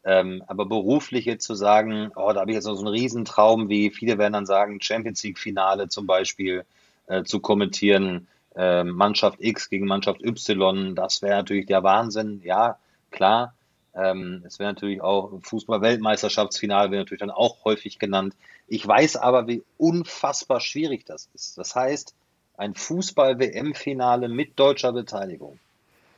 Ähm, 0.04 0.44
aber 0.48 0.66
beruflich 0.66 1.26
jetzt 1.26 1.46
zu 1.46 1.54
sagen, 1.54 2.12
oh, 2.16 2.32
da 2.34 2.42
habe 2.42 2.52
ich 2.52 2.56
jetzt 2.56 2.66
noch 2.66 2.76
so 2.76 2.86
einen 2.86 2.96
Riesentraum, 2.96 3.70
wie 3.70 3.92
viele 3.92 4.18
werden 4.18 4.34
dann 4.34 4.46
sagen, 4.48 4.82
Champions 4.82 5.24
League-Finale 5.24 5.90
zum 5.90 6.08
Beispiel 6.08 6.66
äh, 7.08 7.24
zu 7.24 7.40
kommentieren, 7.40 8.28
äh, 8.56 8.84
Mannschaft 8.84 9.38
X 9.40 9.70
gegen 9.70 9.86
Mannschaft 9.86 10.24
Y, 10.24 10.96
das 10.96 11.22
wäre 11.22 11.38
natürlich 11.38 11.68
der 11.68 11.84
Wahnsinn. 11.84 12.42
Ja, 12.44 12.78
klar. 13.12 13.54
Ähm, 13.94 14.44
es 14.46 14.60
wäre 14.60 14.72
natürlich 14.72 15.02
auch 15.02 15.32
Fußball-Weltmeisterschaftsfinale, 15.42 16.92
wäre 16.92 17.02
natürlich 17.02 17.20
dann 17.20 17.32
auch 17.32 17.66
häufig 17.66 18.00
genannt. 18.00 18.36
Ich 18.68 18.88
weiß 18.88 19.18
aber, 19.18 19.48
wie 19.48 19.64
unfassbar 19.78 20.62
schwierig 20.62 21.06
das 21.06 21.30
ist. 21.34 21.58
Das 21.58 21.76
heißt, 21.76 22.16
ein 22.58 22.74
Fußball-WM-Finale 22.74 24.30
mit 24.30 24.58
deutscher 24.58 24.94
Beteiligung 24.94 25.60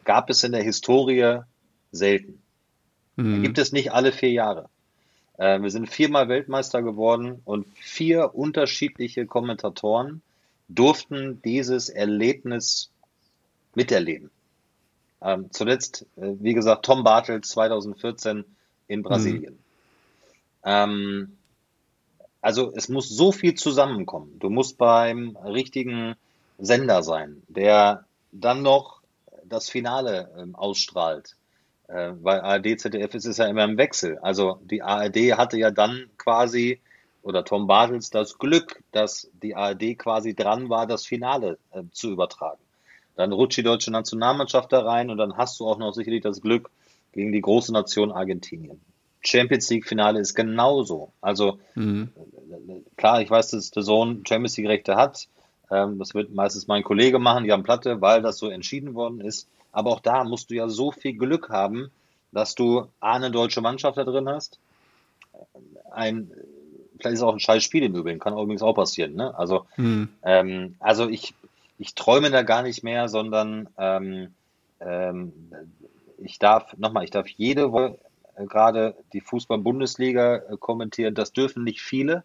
gab 0.04 0.30
es 0.30 0.44
in 0.44 0.52
der 0.52 0.62
Historie 0.62 1.40
selten. 1.92 2.42
Mhm. 3.16 3.42
Gibt 3.42 3.58
es 3.58 3.72
nicht 3.72 3.92
alle 3.92 4.12
vier 4.12 4.32
Jahre. 4.32 4.70
Äh, 5.38 5.62
wir 5.62 5.72
sind 5.72 5.90
viermal 5.90 6.30
Weltmeister 6.30 6.82
geworden 6.82 7.42
und 7.46 7.66
vier 7.78 8.36
unterschiedliche 8.36 9.26
Kommentatoren 9.26 10.22
durften 10.70 11.42
dieses 11.44 11.90
Erlebnis 11.90 12.92
miterleben. 13.76 14.30
Ähm, 15.24 15.48
zuletzt, 15.52 16.06
äh, 16.18 16.34
wie 16.40 16.54
gesagt, 16.54 16.86
Tom 16.86 17.04
Bartels 17.04 17.50
2014 17.50 18.44
in 18.88 19.04
Brasilien. 19.04 19.54
Mhm. 19.54 19.60
Ähm, 20.66 21.38
also 22.42 22.74
es 22.76 22.90
muss 22.90 23.08
so 23.10 23.32
viel 23.32 23.56
zusammenkommen. 23.56 24.38
Du 24.40 24.50
musst 24.50 24.78
beim 24.78 25.38
richtigen 25.38 26.16
Sender 26.58 27.02
sein, 27.02 27.42
der 27.48 28.06
dann 28.32 28.62
noch 28.62 29.02
das 29.46 29.70
Finale 29.70 30.30
ähm, 30.38 30.56
ausstrahlt. 30.56 31.36
Äh, 31.88 32.12
weil 32.22 32.42
ARD, 32.42 32.80
ZDF 32.80 33.14
ist 33.14 33.26
es 33.26 33.38
ja 33.38 33.46
immer 33.46 33.64
im 33.64 33.78
Wechsel. 33.78 34.18
Also 34.20 34.60
die 34.64 34.82
ARD 34.82 35.38
hatte 35.38 35.58
ja 35.58 35.72
dann 35.72 36.10
quasi, 36.18 36.82
oder 37.22 37.46
Tom 37.46 37.68
Bartels, 37.68 38.10
das 38.10 38.38
Glück, 38.38 38.84
dass 38.92 39.30
die 39.42 39.56
ARD 39.56 39.98
quasi 39.98 40.34
dran 40.34 40.70
war, 40.70 40.88
das 40.88 41.06
Finale 41.06 41.58
äh, 41.72 41.84
zu 41.92 42.12
übertragen. 42.12 42.62
Dann 43.16 43.32
rutscht 43.32 43.58
die 43.58 43.64
deutsche 43.64 43.92
Nationalmannschaft 43.92 44.72
da 44.72 44.82
rein 44.82 45.10
und 45.10 45.18
dann 45.18 45.38
hast 45.38 45.60
du 45.60 45.68
auch 45.68 45.78
noch 45.78 45.94
sicherlich 45.94 46.24
das 46.24 46.42
Glück 46.42 46.70
gegen 47.12 47.32
die 47.32 47.42
große 47.42 47.72
Nation 47.72 48.12
Argentinien. 48.12 48.82
Champions 49.22 49.70
League 49.70 49.86
Finale 49.88 50.20
ist 50.20 50.34
genauso. 50.34 51.12
Also 51.22 51.60
mhm. 51.76 52.10
klar, 52.98 53.22
ich 53.22 53.30
weiß, 53.30 53.52
dass 53.52 53.72
der 53.72 53.84
Sohn 53.84 54.24
Champions 54.28 54.58
League 54.58 54.68
Rechte 54.68 54.96
hat. 54.96 55.28
Ähm, 55.72 55.98
das 56.00 56.14
wird 56.14 56.34
meistens 56.34 56.68
mein 56.68 56.84
Kollege 56.84 57.20
machen, 57.20 57.46
Jan 57.46 57.64
Platte, 57.64 58.02
weil 58.02 58.22
das 58.22 58.38
so 58.38 58.50
entschieden 58.50 58.96
worden 58.96 59.22
ist. 59.22 59.48
Aber 59.72 59.92
auch 59.92 60.02
da 60.02 60.24
musst 60.24 60.50
du 60.52 60.56
ja 60.56 60.68
so 60.68 60.92
viel 60.92 61.14
Glück 61.14 61.50
haben, 61.50 61.90
dass 62.32 62.56
du 62.56 62.88
eine 63.00 63.32
deutsche 63.32 63.62
Mannschaft 63.62 63.98
da 63.98 64.04
drin 64.04 64.28
hast. 64.28 64.60
Ein, 65.92 66.32
vielleicht 66.98 67.14
ist 67.14 67.20
es 67.20 67.24
auch 67.24 67.34
ein 67.34 67.40
scheiß 67.40 67.64
Spiel 67.64 67.84
im 67.84 67.96
Übrigen, 67.96 68.20
kann 68.20 68.34
übrigens 68.34 68.62
auch 68.62 68.74
passieren. 68.74 69.16
Ne? 69.16 69.38
Also, 69.38 69.66
mhm. 69.78 70.10
ähm, 70.24 70.76
also 70.80 71.08
ich, 71.08 71.34
ich 71.78 71.96
träume 71.96 72.32
da 72.32 72.44
gar 72.44 72.64
nicht 72.64 72.84
mehr, 72.84 73.10
sondern 73.10 73.70
ähm, 73.78 74.34
ähm, 74.80 75.34
ich 76.18 76.40
darf, 76.40 76.76
nochmal, 76.78 77.04
ich 77.04 77.12
darf 77.12 77.28
jede 77.28 77.72
Woche 77.72 77.98
äh, 78.36 78.46
gerade 78.46 78.96
die 79.14 79.22
Fußball-Bundesliga 79.22 80.36
äh, 80.36 80.58
kommentieren. 80.60 81.16
Das 81.16 81.34
dürfen 81.34 81.64
nicht 81.64 81.82
viele. 81.82 82.24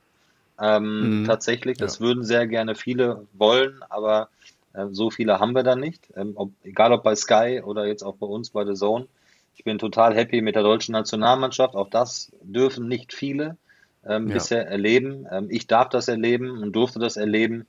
Ähm, 0.60 1.20
mhm. 1.20 1.24
Tatsächlich, 1.24 1.78
das 1.78 1.98
ja. 1.98 2.06
würden 2.06 2.24
sehr 2.24 2.46
gerne 2.46 2.74
viele 2.74 3.26
wollen, 3.32 3.82
aber 3.88 4.28
äh, 4.74 4.86
so 4.90 5.10
viele 5.10 5.38
haben 5.38 5.54
wir 5.54 5.62
da 5.62 5.76
nicht. 5.76 6.08
Ähm, 6.16 6.32
ob, 6.34 6.50
egal 6.64 6.92
ob 6.92 7.02
bei 7.02 7.14
Sky 7.14 7.62
oder 7.64 7.86
jetzt 7.86 8.02
auch 8.02 8.16
bei 8.16 8.26
uns 8.26 8.50
bei 8.50 8.64
The 8.64 8.74
Zone. 8.74 9.06
Ich 9.56 9.64
bin 9.64 9.78
total 9.78 10.14
happy 10.14 10.40
mit 10.40 10.54
der 10.54 10.62
deutschen 10.62 10.92
Nationalmannschaft. 10.92 11.74
Auch 11.74 11.90
das 11.90 12.30
dürfen 12.42 12.86
nicht 12.86 13.12
viele 13.12 13.56
ähm, 14.06 14.28
ja. 14.28 14.34
bisher 14.34 14.68
erleben. 14.68 15.26
Ähm, 15.30 15.48
ich 15.50 15.66
darf 15.66 15.88
das 15.88 16.08
erleben 16.08 16.62
und 16.62 16.72
durfte 16.72 16.98
das 16.98 17.16
erleben 17.16 17.66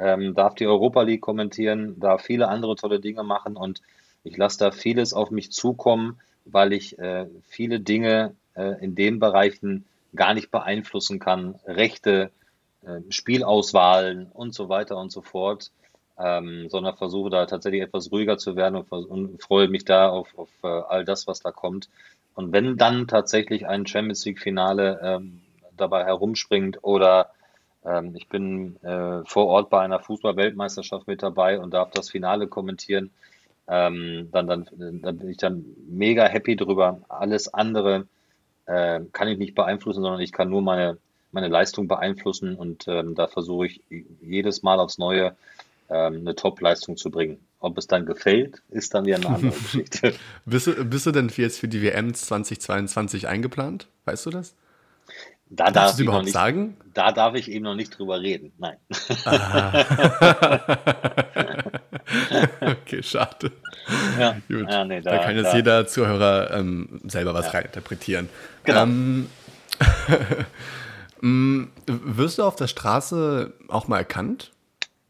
ähm, 0.00 0.34
darf 0.34 0.54
die 0.54 0.66
Europa 0.66 1.02
League 1.02 1.20
kommentieren, 1.20 2.00
darf 2.00 2.22
viele 2.22 2.48
andere 2.48 2.76
tolle 2.76 3.00
Dinge 3.00 3.22
machen 3.22 3.56
und 3.56 3.82
ich 4.24 4.36
lasse 4.36 4.58
da 4.58 4.70
vieles 4.70 5.12
auf 5.12 5.30
mich 5.30 5.52
zukommen, 5.52 6.20
weil 6.44 6.72
ich 6.72 6.98
äh, 6.98 7.26
viele 7.48 7.80
Dinge 7.80 8.34
äh, 8.54 8.82
in 8.84 8.94
den 8.94 9.18
Bereichen 9.18 9.84
gar 10.14 10.34
nicht 10.34 10.50
beeinflussen 10.50 11.18
kann. 11.18 11.54
Rechte, 11.66 12.30
äh, 12.82 13.00
Spielauswahlen 13.10 14.30
und 14.32 14.54
so 14.54 14.68
weiter 14.68 14.96
und 14.98 15.12
so 15.12 15.22
fort. 15.22 15.70
Ähm, 16.22 16.68
sondern 16.68 16.96
versuche 16.98 17.30
da 17.30 17.46
tatsächlich 17.46 17.80
etwas 17.80 18.12
ruhiger 18.12 18.36
zu 18.36 18.54
werden 18.54 18.76
und, 18.76 18.92
und 18.92 19.42
freue 19.42 19.68
mich 19.68 19.86
da 19.86 20.10
auf, 20.10 20.28
auf 20.36 20.50
äh, 20.62 20.66
all 20.66 21.06
das, 21.06 21.26
was 21.26 21.40
da 21.40 21.50
kommt. 21.50 21.88
Und 22.34 22.52
wenn 22.52 22.76
dann 22.76 23.08
tatsächlich 23.08 23.66
ein 23.66 23.86
Champions 23.86 24.26
League 24.26 24.38
Finale 24.38 25.00
ähm, 25.02 25.40
dabei 25.78 26.04
herumspringt 26.04 26.78
oder 26.82 27.30
ähm, 27.84 28.14
ich 28.14 28.28
bin 28.28 28.76
äh, 28.82 29.24
vor 29.24 29.46
Ort 29.46 29.70
bei 29.70 29.80
einer 29.80 30.00
Fußball-Weltmeisterschaft 30.00 31.06
mit 31.06 31.22
dabei 31.22 31.58
und 31.58 31.72
darf 31.72 31.90
das 31.90 32.10
Finale 32.10 32.46
kommentieren. 32.46 33.10
Ähm, 33.68 34.28
dann, 34.32 34.46
dann, 34.46 34.66
dann 35.02 35.18
bin 35.18 35.28
ich 35.30 35.36
dann 35.36 35.64
mega 35.88 36.24
happy 36.26 36.56
drüber. 36.56 37.00
Alles 37.08 37.52
andere 37.52 38.06
äh, 38.66 39.00
kann 39.12 39.28
ich 39.28 39.38
nicht 39.38 39.54
beeinflussen, 39.54 40.02
sondern 40.02 40.20
ich 40.20 40.32
kann 40.32 40.50
nur 40.50 40.62
meine, 40.62 40.98
meine 41.32 41.48
Leistung 41.48 41.88
beeinflussen 41.88 42.56
und 42.56 42.88
ähm, 42.88 43.14
da 43.14 43.28
versuche 43.28 43.66
ich 43.66 43.80
jedes 44.20 44.62
Mal 44.62 44.80
aufs 44.80 44.98
Neue 44.98 45.36
ähm, 45.88 46.16
eine 46.16 46.34
Top-Leistung 46.34 46.96
zu 46.96 47.10
bringen. 47.10 47.38
Ob 47.60 47.78
es 47.78 47.86
dann 47.86 48.06
gefällt, 48.06 48.62
ist 48.70 48.94
dann 48.94 49.04
wieder 49.04 49.16
eine 49.16 49.28
andere 49.28 49.50
Geschichte. 49.58 50.14
bist, 50.44 50.66
du, 50.66 50.84
bist 50.84 51.06
du 51.06 51.12
denn 51.12 51.30
jetzt 51.36 51.58
für 51.58 51.68
die 51.68 51.82
WM 51.82 52.12
2022 52.12 53.28
eingeplant? 53.28 53.88
Weißt 54.04 54.26
du 54.26 54.30
das? 54.30 54.54
Da 55.52 55.64
Darfst 55.64 55.76
darf 55.76 55.96
du 55.96 56.02
überhaupt 56.04 56.24
nicht, 56.26 56.32
sagen? 56.32 56.76
Da 56.94 57.10
darf 57.10 57.34
ich 57.34 57.50
eben 57.50 57.64
noch 57.64 57.74
nicht 57.74 57.98
drüber 57.98 58.20
reden. 58.20 58.52
Nein. 58.58 58.76
Ah. 59.24 59.84
okay, 62.60 63.02
schade. 63.02 63.50
Ja. 64.16 64.36
Ja, 64.48 64.84
nee, 64.84 65.00
da, 65.00 65.10
da, 65.10 65.18
kann 65.18 65.34
jetzt 65.34 65.52
da. 65.52 65.56
jeder 65.56 65.86
Zuhörer 65.88 66.52
ähm, 66.52 67.00
selber 67.04 67.34
was 67.34 67.46
ja. 67.46 67.52
reininterpretieren. 67.52 68.28
Genau. 68.62 68.82
Ähm, 68.84 69.28
mm, 71.20 71.64
wirst 71.86 72.38
du 72.38 72.44
auf 72.44 72.54
der 72.54 72.68
Straße 72.68 73.52
auch 73.66 73.88
mal 73.88 73.98
erkannt? 73.98 74.52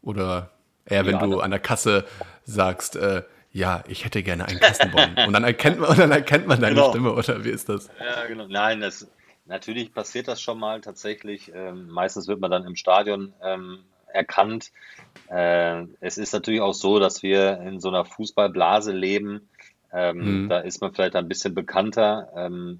Oder 0.01 0.49
eher, 0.85 1.05
wenn 1.05 1.19
du 1.19 1.39
an 1.39 1.51
der 1.51 1.59
Kasse 1.59 2.05
sagst, 2.45 2.95
äh, 2.95 3.21
ja, 3.51 3.83
ich 3.87 4.05
hätte 4.05 4.23
gerne 4.23 4.45
einen 4.45 4.59
Kassenbon. 4.59 5.17
und 5.27 5.33
dann 5.33 5.43
erkennt 5.43 5.79
man, 5.79 5.89
und 5.89 5.99
dann 5.99 6.11
erkennt 6.11 6.47
man 6.47 6.59
deine 6.59 6.73
genau. 6.73 6.89
Stimme, 6.89 7.13
oder 7.13 7.43
wie 7.43 7.49
ist 7.49 7.69
das? 7.69 7.89
Ja, 7.99 8.25
genau. 8.25 8.47
Nein, 8.47 8.81
das 8.81 9.07
Natürlich 9.51 9.93
passiert 9.93 10.29
das 10.29 10.41
schon 10.41 10.59
mal 10.59 10.79
tatsächlich. 10.79 11.51
Ähm, 11.53 11.89
meistens 11.89 12.29
wird 12.29 12.39
man 12.39 12.49
dann 12.49 12.63
im 12.63 12.77
Stadion 12.77 13.33
ähm, 13.43 13.79
erkannt. 14.07 14.71
Äh, 15.29 15.87
es 15.99 16.17
ist 16.17 16.31
natürlich 16.31 16.61
auch 16.61 16.73
so, 16.73 16.99
dass 16.99 17.21
wir 17.21 17.59
in 17.59 17.81
so 17.81 17.89
einer 17.89 18.05
Fußballblase 18.05 18.93
leben. 18.93 19.49
Ähm, 19.91 20.43
mhm. 20.43 20.49
Da 20.49 20.59
ist 20.59 20.79
man 20.79 20.93
vielleicht 20.93 21.17
ein 21.17 21.27
bisschen 21.27 21.53
bekannter, 21.53 22.31
ähm, 22.33 22.79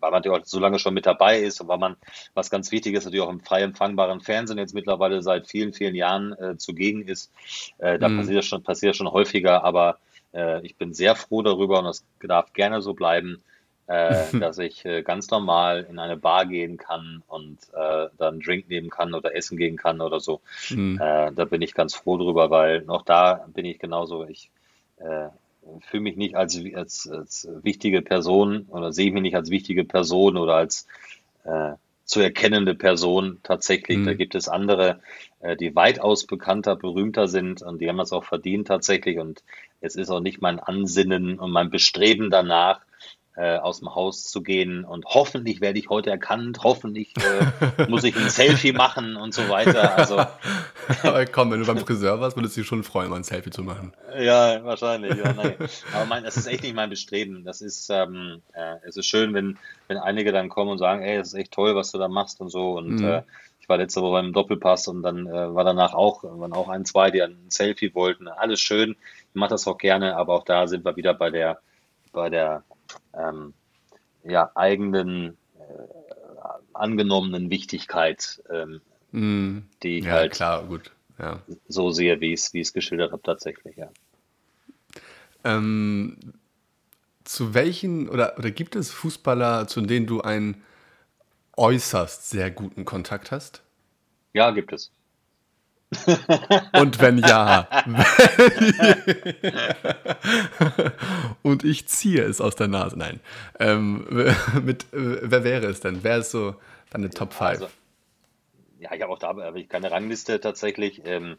weil 0.00 0.10
man 0.10 0.20
natürlich 0.20 0.40
auch 0.40 0.46
so 0.46 0.58
lange 0.58 0.78
schon 0.78 0.94
mit 0.94 1.04
dabei 1.04 1.40
ist 1.40 1.60
und 1.60 1.68
weil 1.68 1.76
man, 1.76 1.96
was 2.32 2.48
ganz 2.48 2.72
wichtig 2.72 2.94
ist, 2.94 3.04
natürlich 3.04 3.26
auch 3.26 3.30
im 3.30 3.40
frei 3.40 3.60
empfangbaren 3.60 4.22
Fernsehen 4.22 4.56
jetzt 4.56 4.72
mittlerweile 4.72 5.20
seit 5.20 5.46
vielen, 5.46 5.74
vielen 5.74 5.94
Jahren 5.94 6.32
äh, 6.38 6.56
zugegen 6.56 7.02
ist. 7.02 7.30
Äh, 7.76 7.98
da 7.98 8.08
mhm. 8.08 8.16
passiert 8.16 8.38
das 8.38 8.46
schon, 8.46 8.62
passiert 8.62 8.96
schon 8.96 9.12
häufiger, 9.12 9.62
aber 9.62 9.98
äh, 10.32 10.64
ich 10.64 10.76
bin 10.76 10.94
sehr 10.94 11.16
froh 11.16 11.42
darüber 11.42 11.80
und 11.80 11.84
das 11.84 12.02
darf 12.22 12.54
gerne 12.54 12.80
so 12.80 12.94
bleiben, 12.94 13.42
äh, 13.88 14.24
dass 14.38 14.58
ich 14.58 14.84
äh, 14.84 15.02
ganz 15.02 15.30
normal 15.30 15.86
in 15.90 15.98
eine 15.98 16.16
Bar 16.16 16.46
gehen 16.46 16.76
kann 16.76 17.22
und 17.26 17.58
äh, 17.74 18.06
dann 18.16 18.40
Drink 18.40 18.68
nehmen 18.68 18.90
kann 18.90 19.14
oder 19.14 19.34
essen 19.34 19.58
gehen 19.58 19.76
kann 19.76 20.00
oder 20.00 20.20
so. 20.20 20.40
Mhm. 20.70 20.98
Äh, 21.00 21.32
da 21.32 21.44
bin 21.44 21.62
ich 21.62 21.74
ganz 21.74 21.94
froh 21.94 22.16
drüber, 22.16 22.50
weil 22.50 22.82
noch 22.82 23.02
da 23.02 23.46
bin 23.52 23.64
ich 23.64 23.78
genauso. 23.78 24.24
Ich 24.26 24.50
äh, 24.98 25.28
fühle 25.80 26.02
mich 26.02 26.16
nicht 26.16 26.36
als, 26.36 26.60
als, 26.74 27.10
als 27.10 27.48
wichtige 27.62 28.02
Person 28.02 28.66
oder 28.68 28.92
sehe 28.92 29.10
mich 29.10 29.22
nicht 29.22 29.36
als 29.36 29.50
wichtige 29.50 29.84
Person 29.84 30.36
oder 30.36 30.54
als 30.54 30.86
äh, 31.44 31.72
zu 32.04 32.20
erkennende 32.20 32.74
Person 32.74 33.38
tatsächlich. 33.42 33.98
Mhm. 33.98 34.06
Da 34.06 34.14
gibt 34.14 34.34
es 34.34 34.48
andere, 34.48 35.00
äh, 35.40 35.56
die 35.56 35.76
weitaus 35.76 36.26
bekannter, 36.26 36.74
berühmter 36.76 37.28
sind 37.28 37.62
und 37.62 37.80
die 37.80 37.88
haben 37.88 37.98
das 37.98 38.12
auch 38.12 38.24
verdient 38.24 38.66
tatsächlich. 38.66 39.18
Und 39.18 39.42
es 39.80 39.94
ist 39.94 40.10
auch 40.10 40.20
nicht 40.20 40.40
mein 40.40 40.58
Ansinnen 40.58 41.38
und 41.38 41.50
mein 41.50 41.70
Bestreben 41.70 42.30
danach, 42.30 42.80
äh, 43.38 43.56
aus 43.58 43.78
dem 43.78 43.94
Haus 43.94 44.24
zu 44.24 44.42
gehen 44.42 44.84
und 44.84 45.04
hoffentlich 45.06 45.60
werde 45.60 45.78
ich 45.78 45.88
heute 45.88 46.10
erkannt, 46.10 46.58
hoffentlich 46.64 47.14
äh, 47.18 47.86
muss 47.88 48.02
ich 48.02 48.16
ein 48.16 48.28
Selfie 48.28 48.72
machen 48.72 49.14
und 49.14 49.32
so 49.32 49.48
weiter. 49.48 49.96
Also, 49.96 50.16
Aber 51.04 51.24
komm, 51.26 51.52
wenn 51.52 51.60
du 51.60 51.66
beim 51.66 51.78
Friseur 51.78 52.18
warst, 52.20 52.36
würdest 52.36 52.56
du 52.56 52.62
dich 52.62 52.68
schon 52.68 52.82
freuen, 52.82 53.10
mal 53.10 53.16
ein 53.16 53.22
Selfie 53.22 53.50
zu 53.50 53.62
machen. 53.62 53.92
Ja, 54.18 54.64
wahrscheinlich. 54.64 55.16
Ja. 55.16 55.36
Aber 55.94 56.06
mein, 56.08 56.24
das 56.24 56.36
ist 56.36 56.48
echt 56.48 56.64
nicht 56.64 56.74
mein 56.74 56.90
Bestreben. 56.90 57.44
Das 57.44 57.60
ist, 57.60 57.88
ähm, 57.90 58.42
äh, 58.54 58.74
es 58.82 58.96
ist 58.96 59.06
schön, 59.06 59.32
wenn, 59.34 59.56
wenn 59.86 59.98
einige 59.98 60.32
dann 60.32 60.48
kommen 60.48 60.72
und 60.72 60.78
sagen, 60.78 61.02
ey, 61.02 61.16
das 61.18 61.28
ist 61.28 61.34
echt 61.34 61.52
toll, 61.52 61.76
was 61.76 61.92
du 61.92 61.98
da 61.98 62.08
machst 62.08 62.40
und 62.40 62.48
so. 62.48 62.72
Und 62.72 62.96
mhm. 62.96 63.04
äh, 63.04 63.22
ich 63.60 63.68
war 63.68 63.76
letzte 63.76 64.02
Woche 64.02 64.18
im 64.18 64.32
Doppelpass 64.32 64.88
und 64.88 65.02
dann 65.02 65.28
äh, 65.28 65.54
war 65.54 65.62
danach 65.62 65.94
auch, 65.94 66.24
waren 66.24 66.54
auch 66.54 66.68
ein, 66.68 66.84
zwei, 66.84 67.12
die 67.12 67.22
ein 67.22 67.36
Selfie 67.50 67.94
wollten. 67.94 68.26
Alles 68.26 68.60
schön. 68.60 68.96
Ich 69.28 69.34
mache 69.34 69.50
das 69.50 69.68
auch 69.68 69.78
gerne, 69.78 70.16
aber 70.16 70.34
auch 70.34 70.44
da 70.44 70.66
sind 70.66 70.84
wir 70.84 70.96
wieder 70.96 71.14
bei 71.14 71.30
der, 71.30 71.60
bei 72.12 72.30
der 72.30 72.64
ähm, 73.18 73.54
ja, 74.24 74.50
eigenen 74.54 75.36
äh, 75.58 75.62
angenommenen 76.72 77.50
Wichtigkeit, 77.50 78.42
ähm, 78.50 78.80
mm, 79.12 79.68
die 79.82 79.98
ich 79.98 80.04
ja, 80.04 80.12
halt 80.12 80.32
klar, 80.32 80.64
gut. 80.64 80.92
Ja. 81.18 81.42
so 81.66 81.90
sehe, 81.90 82.20
wie 82.20 82.32
ich 82.32 82.40
es 82.40 82.54
wie 82.54 82.60
ich 82.60 82.68
es 82.68 82.72
geschildert 82.72 83.10
habe, 83.10 83.22
tatsächlich, 83.22 83.76
ja. 83.76 83.90
Ähm, 85.44 86.16
zu 87.24 87.54
welchen 87.54 88.08
oder, 88.08 88.38
oder 88.38 88.50
gibt 88.50 88.76
es 88.76 88.90
Fußballer, 88.90 89.66
zu 89.66 89.80
denen 89.80 90.06
du 90.06 90.20
einen 90.20 90.62
äußerst 91.56 92.30
sehr 92.30 92.50
guten 92.50 92.84
Kontakt 92.84 93.30
hast? 93.32 93.62
Ja, 94.32 94.50
gibt 94.52 94.72
es. 94.72 94.92
Und 96.74 97.00
wenn 97.00 97.18
ja, 97.18 97.66
und 101.42 101.64
ich 101.64 101.88
ziehe 101.88 102.22
es 102.22 102.42
aus 102.42 102.56
der 102.56 102.68
Nase. 102.68 102.98
Nein. 102.98 103.20
Ähm, 103.58 104.06
mit, 104.62 104.86
wer 104.92 105.44
wäre 105.44 105.66
es 105.66 105.80
denn? 105.80 106.04
Wer 106.04 106.18
ist 106.18 106.30
so 106.30 106.56
deine 106.90 107.08
Top 107.08 107.32
5? 107.32 107.40
Also, 107.40 107.68
ja, 108.78 108.92
ich 108.92 109.02
habe 109.02 109.12
auch 109.12 109.18
da 109.18 109.28
habe 109.28 109.60
ich 109.60 109.68
keine 109.68 109.90
Rangliste 109.90 110.40
tatsächlich. 110.40 111.02
Ähm, 111.06 111.38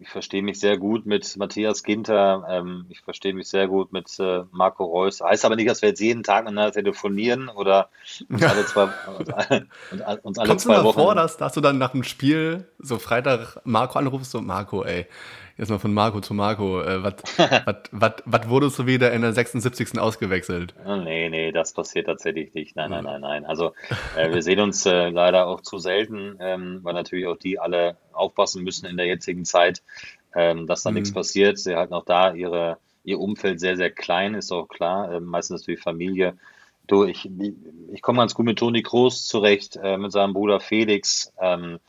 ich 0.00 0.08
verstehe 0.08 0.42
mich 0.42 0.58
sehr 0.58 0.76
gut 0.76 1.06
mit 1.06 1.36
Matthias 1.36 1.82
Ginter. 1.82 2.44
Ähm, 2.48 2.86
ich 2.88 3.00
verstehe 3.00 3.32
mich 3.32 3.48
sehr 3.48 3.68
gut 3.68 3.92
mit 3.92 4.08
äh, 4.18 4.44
Marco 4.50 4.84
Reus. 4.84 5.20
Heißt 5.20 5.44
aber 5.44 5.56
nicht, 5.56 5.68
dass 5.68 5.82
wir 5.82 5.90
jetzt 5.90 6.00
jeden 6.00 6.22
Tag 6.22 6.44
miteinander 6.44 6.72
telefonieren 6.72 7.48
oder 7.48 7.88
uns 8.28 8.42
alle 8.42 8.66
zwei, 8.66 8.84
uns, 9.18 9.28
uns, 9.28 10.20
uns 10.22 10.38
alle 10.38 10.48
Kommst 10.48 10.64
du 10.64 10.70
zwei 10.70 10.78
mal 10.78 10.84
Wochen. 10.84 11.00
vor, 11.00 11.14
dass, 11.14 11.36
dass 11.36 11.52
du 11.52 11.60
dann 11.60 11.78
nach 11.78 11.92
dem 11.92 12.02
Spiel 12.02 12.66
so 12.78 12.98
Freitag 12.98 13.60
Marco 13.64 13.98
anrufst, 13.98 14.30
so 14.32 14.40
Marco, 14.40 14.84
ey, 14.84 15.06
jetzt 15.58 15.68
mal 15.70 15.78
von 15.78 15.92
Marco 15.92 16.20
zu 16.20 16.34
Marco, 16.34 16.80
äh, 16.80 17.02
was 17.02 18.48
wurdest 18.48 18.78
du 18.78 18.86
wieder 18.86 19.12
in 19.12 19.22
der 19.22 19.32
76. 19.32 19.98
ausgewechselt? 19.98 20.74
Nee, 20.86 21.28
nee, 21.28 21.52
das 21.52 21.72
passiert 21.72 22.06
tatsächlich 22.06 22.54
nicht. 22.54 22.76
Nein, 22.76 22.90
nein, 22.90 23.04
nein, 23.04 23.20
nein. 23.20 23.44
Also 23.44 23.72
äh, 24.16 24.32
wir 24.32 24.42
sehen 24.42 24.60
uns 24.60 24.86
äh, 24.86 25.10
leider 25.10 25.46
auch 25.46 25.60
zu 25.60 25.78
selten, 25.78 26.36
ähm, 26.40 26.80
weil 26.82 26.94
natürlich 26.94 27.26
auch 27.26 27.36
die 27.36 27.58
alle 27.58 27.98
aufpassen 28.12 28.62
müssen 28.64 28.86
in 28.86 28.96
der 28.96 29.06
jetzigen 29.06 29.44
Zeit, 29.44 29.82
ähm, 30.34 30.66
dass 30.66 30.82
da 30.84 30.90
Mhm. 30.90 30.94
nichts 30.94 31.12
passiert. 31.12 31.58
Sie 31.58 31.74
halten 31.76 31.94
auch 31.94 32.04
da 32.04 32.32
ihre, 32.32 32.78
ihr 33.04 33.18
Umfeld 33.20 33.60
sehr, 33.60 33.76
sehr 33.76 33.90
klein, 33.90 34.34
ist 34.34 34.52
auch 34.52 34.68
klar. 34.68 35.12
Ähm, 35.12 35.24
meistens 35.24 35.62
natürlich 35.62 35.82
Familie. 35.82 36.38
Du, 36.86 37.04
ich, 37.04 37.28
ich 37.92 38.00
komme 38.02 38.20
ganz 38.20 38.34
gut 38.34 38.46
mit 38.46 38.58
Toni 38.58 38.82
Kroos 38.82 39.26
zurecht, 39.26 39.76
äh, 39.82 39.98
mit 39.98 40.12
seinem 40.12 40.32
Bruder 40.32 40.60
Felix, 40.60 41.32
ähm, 41.40 41.80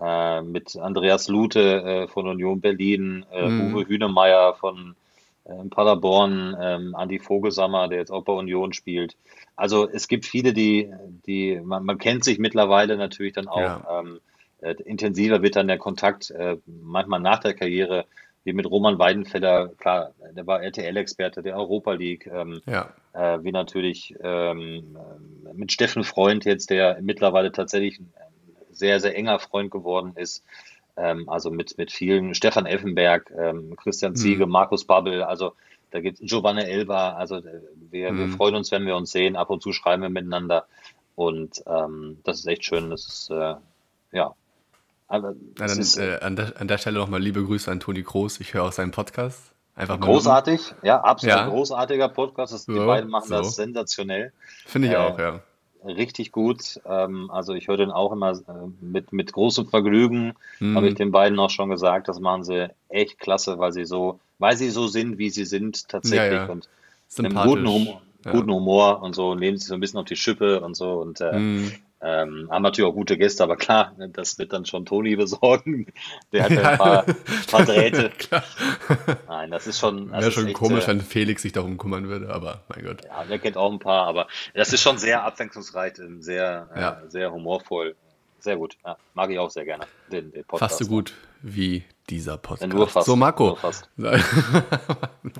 äh, 0.00 0.42
mit 0.42 0.76
Andreas 0.76 1.28
Lute 1.28 1.82
äh, 1.82 2.08
von 2.08 2.26
Union 2.26 2.60
Berlin, 2.60 3.24
äh, 3.32 3.48
Mhm. 3.48 3.74
Uwe 3.74 3.88
Hünemeyer 3.88 4.54
von 4.54 4.96
äh, 5.44 5.64
Paderborn, 5.70 6.56
ähm, 6.60 6.94
Andi 6.94 7.18
Vogelsammer, 7.18 7.88
der 7.88 7.98
jetzt 7.98 8.10
auch 8.10 8.24
bei 8.24 8.32
Union 8.32 8.72
spielt. 8.72 9.16
Also 9.56 9.88
es 9.88 10.08
gibt 10.08 10.24
viele, 10.26 10.52
die, 10.52 10.92
die 11.26 11.60
man, 11.62 11.84
man 11.84 11.98
kennt 11.98 12.24
sich 12.24 12.38
mittlerweile 12.38 12.96
natürlich 12.96 13.32
dann 13.32 13.48
auch. 13.48 13.60
Ja. 13.60 14.00
Ähm, 14.00 14.20
äh, 14.60 14.74
intensiver 14.84 15.42
wird 15.42 15.56
dann 15.56 15.68
der 15.68 15.78
Kontakt, 15.78 16.30
äh, 16.30 16.56
manchmal 16.66 17.20
nach 17.20 17.38
der 17.38 17.54
Karriere, 17.54 18.06
wie 18.44 18.52
mit 18.52 18.68
Roman 18.68 18.98
Weidenfeller, 18.98 19.68
klar, 19.68 20.14
der 20.32 20.46
war 20.46 20.62
RTL-Experte 20.62 21.42
der 21.42 21.56
Europa 21.56 21.92
League, 21.92 22.26
ähm, 22.32 22.60
Ja, 22.66 22.88
äh, 23.12 23.38
wie 23.42 23.52
natürlich 23.52 24.14
ähm, 24.22 24.96
äh, 25.48 25.54
mit 25.54 25.70
Steffen 25.70 26.02
Freund 26.02 26.44
jetzt, 26.44 26.70
der 26.70 26.98
mittlerweile 27.02 27.52
tatsächlich 27.52 28.00
sehr, 28.78 29.00
sehr 29.00 29.14
enger 29.16 29.38
Freund 29.38 29.70
geworden 29.70 30.12
ist. 30.16 30.44
Ähm, 30.96 31.28
also 31.28 31.50
mit, 31.50 31.78
mit 31.78 31.92
vielen, 31.92 32.34
Stefan 32.34 32.66
Effenberg, 32.66 33.30
ähm, 33.38 33.76
Christian 33.76 34.16
Ziege, 34.16 34.46
Mhm. 34.46 34.52
Markus 34.52 34.84
Babbel, 34.84 35.22
also 35.22 35.52
da 35.90 36.00
gibt 36.00 36.20
es 36.20 36.28
Giovanna 36.28 36.62
Elba, 36.62 37.12
also 37.14 37.36
äh, 37.36 37.60
wir, 37.90 38.16
wir 38.16 38.26
Mhm. 38.26 38.32
freuen 38.32 38.54
uns, 38.56 38.70
wenn 38.72 38.84
wir 38.86 38.96
uns 38.96 39.10
sehen, 39.12 39.36
ab 39.36 39.50
und 39.50 39.62
zu 39.62 39.72
schreiben 39.72 40.02
wir 40.02 40.10
miteinander 40.10 40.66
und 41.14 41.62
ähm, 41.66 42.18
das 42.24 42.38
ist 42.40 42.46
echt 42.46 42.64
schön, 42.64 42.90
das 42.90 43.06
ist, 43.06 43.30
äh, 43.30 43.54
ja. 44.12 44.34
Aber 45.06 45.34
Na, 45.58 45.64
es 45.66 45.72
dann 45.72 45.80
ist 45.80 45.96
äh, 45.98 46.18
an, 46.20 46.36
der, 46.36 46.60
an 46.60 46.68
der 46.68 46.78
Stelle 46.78 46.98
nochmal 46.98 47.20
liebe 47.22 47.42
Grüße 47.44 47.70
an 47.70 47.80
Toni 47.80 48.02
Kroos. 48.02 48.40
Ich 48.40 48.52
höre 48.52 48.64
auch 48.64 48.72
seinen 48.72 48.90
Podcast. 48.90 49.52
Einfach 49.74 49.98
großartig, 50.00 50.74
ja, 50.82 51.00
absolut 51.00 51.36
Ja. 51.36 51.48
großartiger 51.48 52.08
Podcast. 52.08 52.52
Das, 52.52 52.66
die 52.66 52.74
So, 52.74 52.84
beiden 52.84 53.08
machen 53.08 53.28
so. 53.28 53.36
das 53.36 53.54
sensationell. 53.54 54.32
Finde 54.66 54.88
ich 54.88 54.94
Äh, 54.94 54.96
auch, 54.98 55.18
ja. 55.18 55.40
Richtig 55.84 56.32
gut. 56.32 56.80
Ähm, 56.86 57.30
also 57.30 57.54
ich 57.54 57.68
höre 57.68 57.76
den 57.76 57.90
auch 57.90 58.12
immer 58.12 58.32
äh, 58.32 58.42
mit, 58.80 59.12
mit 59.12 59.32
großem 59.32 59.66
Vergnügen, 59.68 60.34
Mhm. 60.60 60.76
habe 60.76 60.88
ich 60.88 60.94
den 60.94 61.12
beiden 61.12 61.38
auch 61.38 61.50
schon 61.50 61.70
gesagt. 61.70 62.08
Das 62.08 62.18
machen 62.20 62.42
sie 62.44 62.68
echt 62.88 63.18
klasse, 63.18 63.58
weil 63.58 63.72
sie 63.72 63.84
so, 63.84 64.18
weil 64.38 64.56
sie 64.56 64.70
so 64.70 64.86
sind, 64.88 65.18
wie 65.18 65.30
sie 65.30 65.44
sind 65.44 65.88
tatsächlich 65.88 66.32
Ja, 66.40 66.46
ja. 66.46 66.52
und 66.52 66.68
Sympathisch. 67.08 67.52
guten 67.52 67.66
Humor, 67.68 68.02
Ja. 68.24 68.32
guten 68.32 68.52
Humor 68.52 69.02
und 69.02 69.14
so, 69.14 69.34
nehmen 69.34 69.56
sich 69.56 69.68
so 69.68 69.74
ein 69.74 69.80
bisschen 69.80 70.00
auf 70.00 70.06
die 70.06 70.16
Schippe 70.16 70.60
und 70.60 70.76
so 70.76 70.92
und 71.00 71.20
äh, 71.20 71.38
Mhm. 71.38 71.72
Ähm, 72.00 72.48
haben 72.50 72.62
natürlich 72.62 72.88
auch 72.90 72.94
gute 72.94 73.18
Gäste, 73.18 73.42
aber 73.42 73.56
klar, 73.56 73.94
das 74.12 74.38
wird 74.38 74.52
dann 74.52 74.64
schon 74.66 74.86
Toni 74.86 75.16
besorgen. 75.16 75.86
Der 76.32 76.44
hat 76.44 76.50
ja 76.52 76.70
ein 76.70 76.78
paar, 76.78 77.04
paar 77.50 77.64
Drähte. 77.64 78.12
Nein, 79.28 79.50
das 79.50 79.66
ist 79.66 79.78
schon, 79.80 80.10
das 80.10 80.20
Wäre 80.20 80.28
ist 80.28 80.34
schon 80.34 80.46
echt, 80.48 80.56
komisch, 80.56 80.84
äh, 80.84 80.88
wenn 80.88 81.00
Felix 81.00 81.42
sich 81.42 81.52
darum 81.52 81.76
kümmern 81.76 82.08
würde, 82.08 82.32
aber 82.32 82.62
mein 82.68 82.84
Gott. 82.84 83.04
Ja, 83.04 83.24
der 83.24 83.38
kennt 83.38 83.56
auch 83.56 83.72
ein 83.72 83.78
paar, 83.80 84.06
aber 84.06 84.28
das 84.54 84.72
ist 84.72 84.80
schon 84.82 84.98
sehr 84.98 85.24
abwechslungsreich, 85.24 85.94
sehr, 86.20 86.68
äh, 86.74 86.80
Ja. 86.80 87.02
sehr 87.08 87.32
humorvoll. 87.32 87.96
Sehr 88.40 88.56
gut. 88.56 88.76
Ja, 88.86 88.96
mag 89.14 89.30
ich 89.30 89.38
auch 89.38 89.50
sehr 89.50 89.64
gerne, 89.64 89.84
den, 90.12 90.30
den 90.30 90.44
Podcast. 90.44 90.74
Fast 90.74 90.84
so 90.84 90.88
gut 90.88 91.12
wie 91.42 91.84
dieser 92.10 92.38
Podcast. 92.38 92.72
Nur 92.72 92.88
fast. 92.88 93.06
So, 93.06 93.16
Marco. 93.16 93.46
Nur 93.48 93.56
fast. 93.56 93.88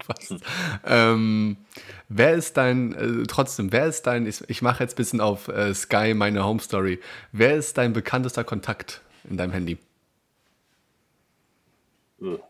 fast. 0.06 0.34
Ähm, 0.84 1.56
wer 2.08 2.34
ist 2.34 2.56
dein, 2.56 2.92
äh, 2.92 3.26
trotzdem, 3.26 3.72
wer 3.72 3.86
ist 3.86 4.06
dein, 4.06 4.26
ich, 4.26 4.42
ich 4.48 4.62
mache 4.62 4.82
jetzt 4.82 4.94
ein 4.94 4.96
bisschen 4.96 5.20
auf 5.20 5.48
äh, 5.48 5.74
Sky 5.74 6.14
meine 6.14 6.44
Home 6.44 6.60
Story. 6.60 7.00
Wer 7.32 7.56
ist 7.56 7.78
dein 7.78 7.92
bekanntester 7.92 8.44
Kontakt 8.44 9.00
in 9.28 9.36
deinem 9.36 9.52
Handy? 9.52 9.78
Ugh. 12.20 12.40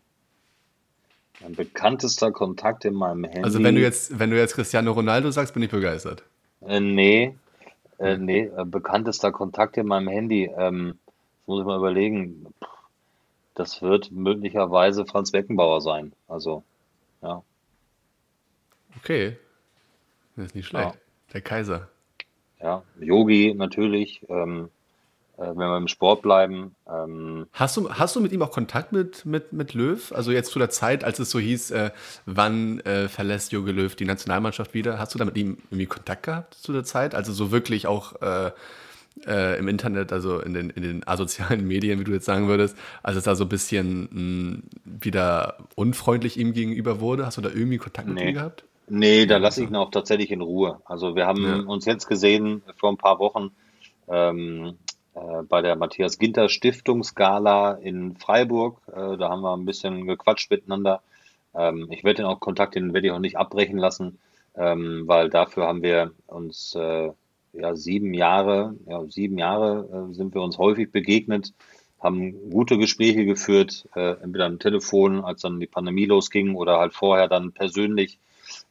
Mein 1.41 1.53
bekanntester 1.53 2.31
Kontakt 2.31 2.83
in 2.83 2.93
meinem 2.93 3.23
Handy. 3.23 3.43
Also 3.43 3.63
wenn 3.63 3.75
du 3.75 3.81
jetzt, 3.81 4.19
wenn 4.19 4.29
du 4.29 4.37
jetzt 4.37 4.55
Cristiano 4.55 4.91
Ronaldo 4.91 5.31
sagst, 5.31 5.53
bin 5.53 5.63
ich 5.63 5.71
begeistert. 5.71 6.23
Äh, 6.67 6.81
nee, 6.81 7.35
äh, 7.97 8.17
nee, 8.17 8.51
äh, 8.55 8.65
bekanntester 8.65 9.31
Kontakt 9.31 9.77
in 9.77 9.87
meinem 9.87 10.09
Handy. 10.09 10.51
Ähm, 10.57 10.97
das 11.05 11.47
muss 11.47 11.61
ich 11.61 11.65
mal 11.65 11.77
überlegen. 11.77 12.45
Puh, 12.59 12.67
Das 13.59 13.81
wird 13.81 14.09
möglicherweise 14.09 15.05
Franz 15.05 15.31
Beckenbauer 15.31 15.81
sein. 15.81 16.13
Also, 16.29 16.63
ja. 17.21 17.43
Okay. 18.97 19.35
Das 20.37 20.45
ist 20.45 20.55
nicht 20.55 20.67
schlecht. 20.67 20.93
Ja. 20.93 21.01
Der 21.33 21.41
Kaiser. 21.41 21.89
Ja, 22.61 22.83
Yogi 23.01 23.53
natürlich, 23.53 24.21
ähm, 24.29 24.69
äh, 25.35 25.41
wenn 25.41 25.57
wir 25.57 25.75
im 25.75 25.89
Sport 25.89 26.21
bleiben. 26.21 26.73
Ähm, 26.89 27.47
Hast 27.51 27.75
du, 27.75 27.89
hast 27.89 28.15
du 28.15 28.21
mit 28.21 28.31
ihm 28.31 28.41
auch 28.43 28.51
Kontakt 28.51 28.93
mit, 28.93 29.25
mit, 29.25 29.51
mit 29.51 29.73
Löw? 29.73 30.09
Also 30.13 30.31
jetzt 30.31 30.51
zu 30.51 30.59
der 30.59 30.69
Zeit, 30.69 31.03
als 31.03 31.19
es 31.19 31.29
so 31.29 31.37
hieß, 31.37 31.71
äh, 31.71 31.91
wann 32.25 32.79
äh, 32.85 33.09
verlässt 33.09 33.51
Jogi 33.51 33.73
Löw 33.73 33.93
die 33.93 34.05
Nationalmannschaft 34.05 34.73
wieder? 34.73 34.99
Hast 34.99 35.13
du 35.13 35.19
da 35.19 35.25
mit 35.25 35.35
ihm 35.35 35.57
irgendwie 35.65 35.85
Kontakt 35.85 36.23
gehabt 36.23 36.53
zu 36.53 36.71
der 36.71 36.85
Zeit? 36.85 37.13
Also 37.13 37.33
so 37.33 37.51
wirklich 37.51 37.87
auch 37.87 38.13
äh, 39.27 39.57
im 39.59 39.67
Internet, 39.67 40.13
also 40.13 40.39
in 40.39 40.53
den, 40.53 40.69
in 40.71 40.83
den 40.83 41.07
asozialen 41.07 41.67
Medien, 41.67 41.99
wie 41.99 42.03
du 42.03 42.13
jetzt 42.13 42.25
sagen 42.25 42.47
würdest, 42.47 42.77
als 43.03 43.17
es 43.17 43.23
da 43.23 43.35
so 43.35 43.45
ein 43.45 43.49
bisschen 43.49 44.09
mh, 44.11 44.59
wieder 45.01 45.57
unfreundlich 45.75 46.37
ihm 46.37 46.53
gegenüber 46.53 46.99
wurde? 47.01 47.25
Hast 47.25 47.37
du 47.37 47.41
da 47.41 47.49
irgendwie 47.49 47.77
Kontakt 47.77 48.07
mit 48.09 48.15
Nee. 48.15 48.29
ihm 48.29 48.33
gehabt? 48.33 48.63
nee, 48.87 49.25
da 49.25 49.37
lasse 49.37 49.63
ich 49.63 49.69
ihn 49.69 49.75
auch 49.75 49.91
tatsächlich 49.91 50.31
in 50.31 50.41
Ruhe. 50.41 50.81
Also 50.85 51.15
wir 51.15 51.27
haben 51.27 51.43
Ja. 51.45 51.55
uns 51.67 51.85
jetzt 51.85 52.07
gesehen 52.07 52.63
vor 52.77 52.89
ein 52.91 52.97
paar 52.97 53.19
Wochen 53.19 53.51
ähm, 54.07 54.77
äh, 55.13 55.43
bei 55.47 55.61
der 55.61 55.75
Matthias 55.75 56.17
Ginter 56.17 56.49
Stiftungsgala 56.49 57.73
in 57.73 58.15
Freiburg. 58.17 58.81
Äh, 58.87 59.17
da 59.17 59.29
haben 59.29 59.41
wir 59.41 59.53
ein 59.55 59.65
bisschen 59.65 60.07
gequatscht 60.07 60.49
miteinander. 60.51 61.01
Ähm, 61.53 61.87
ich 61.91 62.03
werde 62.03 62.17
den 62.17 62.25
auch 62.25 62.39
Kontakt, 62.39 62.75
den 62.75 62.93
werde 62.93 63.07
ich 63.07 63.13
auch 63.13 63.19
nicht 63.19 63.37
abbrechen 63.37 63.77
lassen, 63.77 64.19
ähm, 64.55 65.03
weil 65.07 65.29
dafür 65.29 65.67
haben 65.67 65.83
wir 65.83 66.11
uns 66.27 66.75
äh, 66.75 67.11
ja 67.53 67.75
sieben 67.75 68.13
Jahre, 68.13 68.75
ja 68.87 69.03
sieben 69.05 69.37
Jahre 69.37 70.09
äh, 70.09 70.13
sind 70.13 70.33
wir 70.33 70.41
uns 70.41 70.57
häufig 70.57 70.91
begegnet, 70.91 71.53
haben 71.99 72.49
gute 72.49 72.77
Gespräche 72.77 73.25
geführt, 73.25 73.87
äh, 73.95 74.13
entweder 74.21 74.45
am 74.45 74.59
Telefon, 74.59 75.23
als 75.23 75.41
dann 75.41 75.59
die 75.59 75.67
Pandemie 75.67 76.05
losging, 76.05 76.55
oder 76.55 76.79
halt 76.79 76.93
vorher 76.93 77.27
dann 77.27 77.51
persönlich 77.51 78.19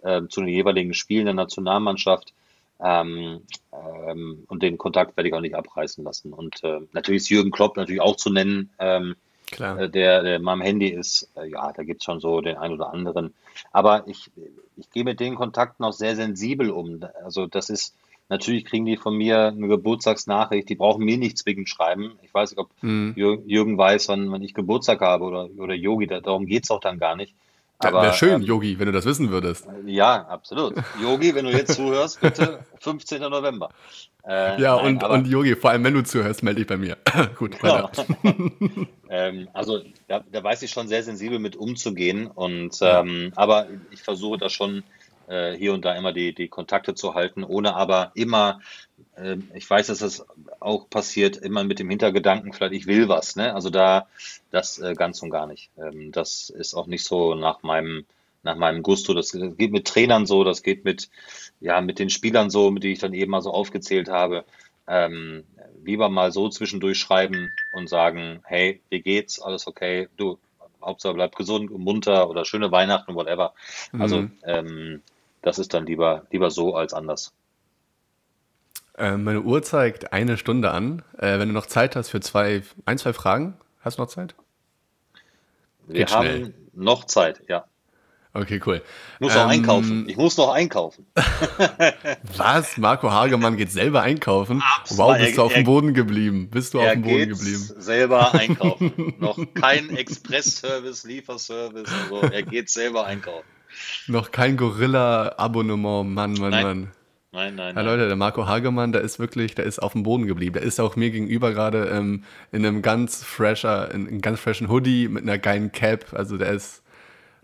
äh, 0.02 0.22
zu 0.28 0.40
den 0.40 0.48
jeweiligen 0.48 0.94
Spielen 0.94 1.26
der 1.26 1.34
Nationalmannschaft. 1.34 2.32
Ähm, 2.80 3.42
ähm, 3.72 4.44
und 4.46 4.62
den 4.62 4.78
Kontakt 4.78 5.16
werde 5.16 5.28
ich 5.28 5.34
auch 5.34 5.40
nicht 5.40 5.56
abreißen 5.56 6.04
lassen. 6.04 6.32
Und 6.32 6.62
äh, 6.62 6.80
natürlich 6.92 7.22
ist 7.22 7.28
Jürgen 7.28 7.50
Klopp 7.50 7.76
natürlich 7.76 8.00
auch 8.00 8.16
zu 8.16 8.30
nennen, 8.30 8.70
ähm, 8.78 9.16
Klar. 9.50 9.80
äh, 9.80 9.90
der, 9.90 10.22
der 10.22 10.36
in 10.36 10.42
meinem 10.42 10.60
Handy 10.60 10.88
ist. 10.88 11.28
Äh, 11.36 11.48
ja, 11.48 11.72
da 11.72 11.82
gibt's 11.82 12.04
schon 12.04 12.20
so 12.20 12.40
den 12.40 12.56
einen 12.56 12.74
oder 12.74 12.92
anderen. 12.92 13.34
Aber 13.72 14.06
ich, 14.06 14.30
ich 14.76 14.90
gehe 14.90 15.04
mit 15.04 15.20
den 15.20 15.34
Kontakten 15.34 15.84
auch 15.84 15.92
sehr 15.92 16.16
sensibel 16.16 16.70
um. 16.70 17.04
Also 17.24 17.46
das 17.46 17.68
ist, 17.68 17.94
natürlich 18.28 18.64
kriegen 18.64 18.86
die 18.86 18.96
von 18.96 19.16
mir 19.16 19.46
eine 19.48 19.68
Geburtstagsnachricht, 19.68 20.68
die 20.68 20.74
brauchen 20.74 21.04
mir 21.04 21.18
nicht 21.18 21.38
zwingend 21.38 21.68
schreiben. 21.68 22.12
Ich 22.22 22.32
weiß 22.32 22.50
nicht, 22.50 22.58
ob 22.58 22.68
Mhm. 22.82 23.14
Jür- 23.16 23.42
Jürgen 23.46 23.76
weiß, 23.78 24.08
wann, 24.08 24.30
wann 24.30 24.42
ich 24.42 24.54
Geburtstag 24.54 25.00
habe 25.00 25.24
oder, 25.24 25.48
oder 25.58 25.74
Yogi, 25.74 26.06
da, 26.06 26.20
darum 26.20 26.46
geht's 26.46 26.70
auch 26.70 26.80
dann 26.80 26.98
gar 26.98 27.16
nicht. 27.16 27.34
Wäre 27.80 28.12
schön, 28.12 28.42
Yogi, 28.42 28.72
ähm, 28.72 28.78
wenn 28.80 28.86
du 28.86 28.92
das 28.92 29.04
wissen 29.04 29.30
würdest. 29.30 29.68
Ja, 29.86 30.26
absolut. 30.26 30.74
Yogi, 31.00 31.32
wenn 31.36 31.44
du 31.44 31.52
jetzt 31.52 31.74
zuhörst, 31.76 32.20
bitte 32.20 32.64
15. 32.80 33.20
November. 33.22 33.68
Äh, 34.26 34.60
ja, 34.60 34.74
nein, 34.76 34.86
und, 34.86 35.04
aber, 35.04 35.14
und 35.14 35.28
Yogi, 35.28 35.54
vor 35.54 35.70
allem 35.70 35.84
wenn 35.84 35.94
du 35.94 36.02
zuhörst, 36.02 36.42
melde 36.42 36.58
dich 36.60 36.66
bei 36.66 36.76
mir. 36.76 36.96
Gut, 37.38 37.62
weiter. 37.62 37.90
ähm, 39.08 39.48
also 39.52 39.80
da, 40.08 40.24
da, 40.30 40.42
weiß 40.42 40.62
ich 40.62 40.70
schon 40.72 40.88
sehr 40.88 41.04
sensibel 41.04 41.38
mit 41.38 41.54
umzugehen. 41.54 42.26
Und 42.26 42.76
ähm, 42.82 43.32
aber 43.36 43.68
ich 43.92 44.02
versuche 44.02 44.38
da 44.38 44.48
schon 44.48 44.82
äh, 45.28 45.52
hier 45.52 45.72
und 45.72 45.84
da 45.84 45.94
immer 45.94 46.12
die, 46.12 46.34
die 46.34 46.48
Kontakte 46.48 46.94
zu 46.94 47.14
halten, 47.14 47.44
ohne 47.44 47.74
aber 47.74 48.12
immer, 48.14 48.60
äh, 49.16 49.36
ich 49.54 49.68
weiß, 49.68 49.88
dass 49.88 49.98
das 49.98 50.26
auch 50.60 50.88
passiert, 50.88 51.36
immer 51.36 51.64
mit 51.64 51.78
dem 51.78 51.90
Hintergedanken, 51.90 52.52
vielleicht 52.52 52.74
ich 52.74 52.86
will 52.86 53.08
was. 53.08 53.36
Ne? 53.36 53.54
Also 53.54 53.70
da 53.70 54.08
das 54.50 54.78
äh, 54.78 54.94
ganz 54.94 55.22
und 55.22 55.30
gar 55.30 55.46
nicht. 55.46 55.70
Ähm, 55.76 56.12
das 56.12 56.50
ist 56.50 56.74
auch 56.74 56.86
nicht 56.86 57.04
so 57.04 57.34
nach 57.34 57.62
meinem 57.62 58.04
nach 58.42 58.56
meinem 58.56 58.82
Gusto. 58.82 59.14
Das 59.14 59.32
geht 59.32 59.72
mit 59.72 59.86
Trainern 59.86 60.24
so, 60.24 60.44
das 60.44 60.62
geht 60.62 60.84
mit, 60.84 61.10
ja, 61.60 61.80
mit 61.80 61.98
den 61.98 62.08
Spielern 62.08 62.50
so, 62.50 62.70
mit 62.70 62.84
denen 62.84 62.92
ich 62.94 63.00
dann 63.00 63.12
eben 63.12 63.32
mal 63.32 63.42
so 63.42 63.50
aufgezählt 63.50 64.08
habe. 64.08 64.44
Ähm, 64.86 65.44
lieber 65.84 66.08
mal 66.08 66.32
so 66.32 66.48
zwischendurch 66.48 66.98
schreiben 66.98 67.50
und 67.72 67.88
sagen, 67.88 68.40
hey, 68.44 68.80
wie 68.90 69.00
geht's? 69.00 69.40
Alles 69.40 69.66
okay? 69.66 70.08
Du, 70.16 70.38
Hauptsache 70.82 71.14
bleib 71.14 71.34
gesund, 71.36 71.70
munter 71.76 72.30
oder 72.30 72.44
schöne 72.44 72.70
Weihnachten, 72.70 73.14
whatever. 73.14 73.54
Also 73.98 74.22
mhm. 74.22 74.32
ähm, 74.44 75.02
das 75.42 75.58
ist 75.58 75.74
dann 75.74 75.86
lieber, 75.86 76.26
lieber 76.30 76.50
so 76.50 76.74
als 76.74 76.92
anders. 76.92 77.32
Äh, 78.96 79.16
meine 79.16 79.42
Uhr 79.42 79.62
zeigt 79.62 80.12
eine 80.12 80.36
Stunde 80.36 80.70
an. 80.72 81.02
Äh, 81.16 81.38
wenn 81.38 81.48
du 81.48 81.54
noch 81.54 81.66
Zeit 81.66 81.94
hast 81.94 82.08
für 82.08 82.20
zwei, 82.20 82.62
ein, 82.84 82.98
zwei 82.98 83.12
Fragen, 83.12 83.56
hast 83.80 83.98
du 83.98 84.02
noch 84.02 84.08
Zeit? 84.08 84.34
Wir 85.86 86.00
Geht 86.00 86.14
haben 86.14 86.26
schnell. 86.26 86.54
noch 86.74 87.04
Zeit, 87.04 87.42
ja. 87.48 87.64
Okay, 88.34 88.60
cool. 88.66 88.82
Ich 89.14 89.20
muss 89.20 89.34
noch 89.34 89.44
ähm, 89.44 89.48
einkaufen. 89.48 90.08
Ich 90.08 90.16
muss 90.16 90.36
noch 90.36 90.52
einkaufen. 90.52 91.06
Was? 92.36 92.76
Marco 92.76 93.10
Hagemann 93.10 93.56
geht 93.56 93.72
selber 93.72 94.02
einkaufen? 94.02 94.62
Absolut. 94.76 94.98
Wow, 94.98 95.18
bist 95.18 95.38
du 95.38 95.42
auf 95.42 95.54
dem 95.54 95.64
Boden 95.64 95.94
geblieben? 95.94 96.50
Bist 96.50 96.74
du 96.74 96.80
auf 96.80 96.92
dem 96.92 97.02
Boden 97.02 97.30
geblieben? 97.30 97.72
selber 97.78 98.34
einkaufen. 98.34 99.14
noch 99.18 99.38
kein 99.54 99.96
Express-Service, 99.96 101.04
Lieferservice. 101.04 101.90
Also 101.90 102.20
er 102.28 102.42
geht 102.42 102.68
selber 102.68 103.06
einkaufen. 103.06 103.46
Noch 104.06 104.30
kein 104.30 104.56
Gorilla-Abonnement, 104.56 106.08
Mann, 106.10 106.32
Mann, 106.34 106.50
nein. 106.50 106.62
Mann. 106.64 106.92
Nein, 107.30 107.56
nein, 107.56 107.76
ja, 107.76 107.82
Leute, 107.82 108.06
der 108.06 108.16
Marco 108.16 108.46
Hagemann, 108.46 108.90
der 108.90 109.02
ist 109.02 109.18
wirklich, 109.18 109.54
der 109.54 109.66
ist 109.66 109.80
auf 109.80 109.92
dem 109.92 110.02
Boden 110.02 110.26
geblieben. 110.26 110.54
Der 110.54 110.62
ist 110.62 110.80
auch 110.80 110.96
mir 110.96 111.10
gegenüber 111.10 111.52
gerade 111.52 111.84
ähm, 111.88 112.24
in 112.52 112.64
einem 112.64 112.80
ganz 112.80 113.22
fresher, 113.22 113.90
in 113.92 114.08
einem 114.08 114.22
ganz 114.22 114.40
freshen 114.40 114.70
Hoodie 114.70 115.08
mit 115.08 115.24
einer 115.24 115.36
geilen 115.36 115.70
Cap. 115.70 116.14
Also 116.14 116.38
der 116.38 116.52
ist, 116.52 116.82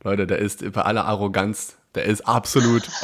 Leute, 0.03 0.27
der 0.27 0.39
ist 0.39 0.73
bei 0.73 0.81
aller 0.81 1.05
Arroganz 1.05 1.77
der 1.95 2.05
ist 2.05 2.27
absolut. 2.27 2.83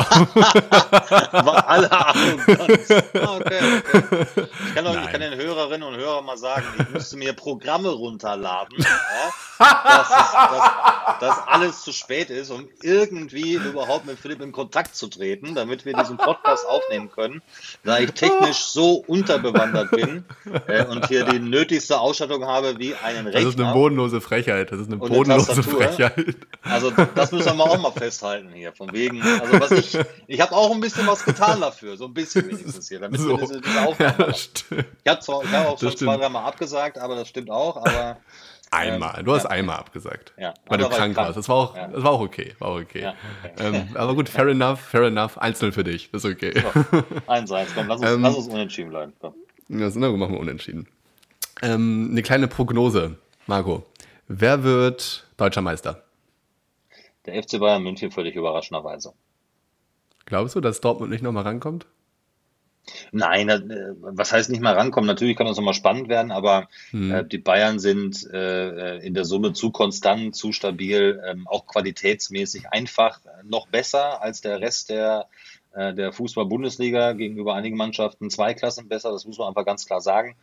Alle. 1.32 1.91
Ah, 2.01 3.36
okay, 3.36 3.59
okay. 3.82 4.47
Ich, 4.66 4.74
kann 4.74 4.86
auch, 4.86 4.95
ich 4.95 5.11
kann 5.11 5.20
den 5.20 5.34
Hörerinnen 5.36 5.86
und 5.86 5.97
Hörern 5.97 6.24
mal 6.24 6.36
sagen, 6.36 6.64
ich 6.78 6.88
müsste 6.91 7.16
mir 7.16 7.32
Programme 7.32 7.88
runterladen, 7.88 8.76
ja, 8.78 9.30
dass, 9.59 10.11
es, 10.11 10.32
dass, 10.32 11.18
dass, 11.20 11.49
alles 11.49 11.82
zu 11.82 11.93
spät 11.93 12.30
ist, 12.30 12.51
um 12.51 12.68
irgendwie 12.82 13.55
überhaupt 13.55 14.07
mit 14.07 14.18
Philipp 14.18 14.41
in 14.41 14.53
Kontakt 14.53 14.97
zu 14.97 15.09
treten, 15.09 15.55
damit 15.55 15.84
wir 15.84 15.95
diesen 15.95 16.16
Podcast 16.16 16.66
aufnehmen 16.66 17.11
können, 17.11 17.43
da 17.84 17.99
ich 17.99 18.12
technisch 18.12 18.59
so 18.59 19.05
unterbewandert 19.07 19.91
bin 19.91 20.24
äh, 20.66 20.84
und 20.86 21.09
hier 21.09 21.24
die 21.24 21.38
nötigste 21.38 22.01
Ausstattung 22.01 22.45
habe 22.47 22.78
wie 22.78 22.95
einen 22.95 23.26
Rechner. 23.26 23.41
Das 23.41 23.55
ist 23.55 23.61
eine 23.61 23.72
bodenlose 23.72 24.20
Frechheit. 24.20 24.72
Das 24.72 24.80
ist 24.80 24.88
eine 24.88 24.97
bodenlose 24.97 25.53
eine 25.53 25.62
Frechheit. 25.62 26.36
Also 26.62 26.91
das 27.14 27.32
müssen 27.32 27.57
wir 27.57 27.64
auch 27.64 27.78
mal 27.78 27.93
festhalten 27.93 28.51
hier. 28.53 28.72
Von 28.81 28.95
wegen, 28.95 29.20
also 29.20 29.61
was 29.61 29.70
ich, 29.72 29.99
ich 30.26 30.41
habe 30.41 30.53
auch 30.53 30.72
ein 30.72 30.81
bisschen 30.81 31.07
was 31.07 31.22
getan 31.22 31.61
dafür, 31.61 31.99
so 31.99 32.07
ein 32.07 32.14
bisschen 32.14 32.49
wenigstens 32.49 32.89
hier, 32.89 32.99
damit 32.99 33.20
so. 33.20 33.28
wir 33.28 33.37
diese, 33.37 33.61
diese 33.61 33.83
Aufnahme 33.83 34.14
ja, 34.18 34.28
Ich 34.31 35.07
habe 35.07 35.20
zwar, 35.20 35.45
ich 35.45 35.53
habe 35.53 35.68
auch 35.68 35.78
schon 35.78 35.95
zwei, 35.95 36.16
dreimal 36.16 36.47
abgesagt, 36.47 36.97
aber 36.97 37.14
das 37.14 37.28
stimmt 37.28 37.51
auch, 37.51 37.76
aber. 37.76 38.16
Einmal, 38.70 39.18
ähm, 39.18 39.26
du 39.26 39.35
hast 39.35 39.43
ja. 39.45 39.51
einmal 39.51 39.76
abgesagt, 39.76 40.33
ja. 40.39 40.55
weil 40.64 40.78
du 40.78 40.89
krank 40.89 41.14
warst. 41.14 41.37
Das 41.37 41.47
war 41.51 41.57
auch, 41.57 41.76
ja. 41.76 41.89
das 41.89 42.03
war 42.03 42.12
auch 42.12 42.22
okay, 42.22 42.55
war 42.59 42.68
auch 42.68 42.81
okay. 42.81 43.12
Okay. 43.45 43.53
Ähm, 43.59 43.89
aber 43.93 44.14
gut, 44.14 44.31
fair 44.31 44.47
enough, 44.47 44.81
fair 44.81 45.03
enough, 45.03 45.37
einzeln 45.37 45.72
für 45.72 45.85
dich, 45.85 46.11
das 46.11 46.24
ist 46.24 46.31
okay. 46.33 46.55
So, 46.59 47.05
eins, 47.26 47.53
eins, 47.53 47.74
komm, 47.74 47.87
lass 47.87 48.01
uns, 48.01 48.11
ähm, 48.11 48.22
lass 48.22 48.35
uns 48.35 48.49
unentschieden 48.49 48.89
bleiben. 48.89 49.12
Komm. 49.20 49.35
Ja, 49.68 49.91
so, 49.91 50.01
dann 50.01 50.18
machen 50.18 50.33
wir 50.33 50.41
unentschieden. 50.41 50.89
Ähm, 51.61 52.09
eine 52.12 52.22
kleine 52.22 52.49
Prognose, 52.49 53.18
Marco. 53.47 53.85
Wer 54.26 54.62
wird 54.62 55.26
deutscher 55.37 55.61
Meister? 55.61 56.03
Der 57.31 57.43
FC 57.43 57.61
Bayern 57.61 57.83
München 57.83 58.11
völlig 58.11 58.35
überraschenderweise. 58.35 59.12
Glaubst 60.26 60.55
du, 60.55 60.61
dass 60.61 60.81
Dortmund 60.81 61.11
nicht 61.11 61.22
nochmal 61.22 61.45
rankommt? 61.45 61.87
Nein, 63.12 63.49
äh, 63.49 63.95
was 64.01 64.33
heißt 64.33 64.51
nicht 64.51 64.62
mal 64.62 64.74
rankommen? 64.74 65.07
Natürlich 65.07 65.37
kann 65.37 65.47
das 65.47 65.57
nochmal 65.57 65.74
spannend 65.74 66.09
werden, 66.09 66.33
aber 66.33 66.68
hm. 66.91 67.12
äh, 67.12 67.24
die 67.24 67.39
Bayern 67.39 67.78
sind 67.78 68.28
äh, 68.33 68.99
in 68.99 69.14
der 69.14 69.24
Summe 69.24 69.53
zu 69.53 69.70
konstant, 69.70 70.35
zu 70.35 70.53
stabil, 70.53 71.22
ähm, 71.26 71.47
auch 71.47 71.66
qualitätsmäßig 71.66 72.70
einfach 72.70 73.20
noch 73.45 73.68
besser 73.68 74.22
als 74.22 74.41
der 74.41 74.61
Rest 74.61 74.91
der 74.91 75.26
der 75.74 76.12
Fußball-Bundesliga 76.12 77.12
gegenüber 77.12 77.54
einigen 77.54 77.76
Mannschaften 77.76 78.30
zwei 78.30 78.54
Klassen 78.54 78.88
besser, 78.88 79.12
das 79.12 79.24
muss 79.24 79.38
man 79.38 79.48
einfach 79.48 79.64
ganz 79.64 79.86
klar 79.86 80.00
sagen, 80.00 80.34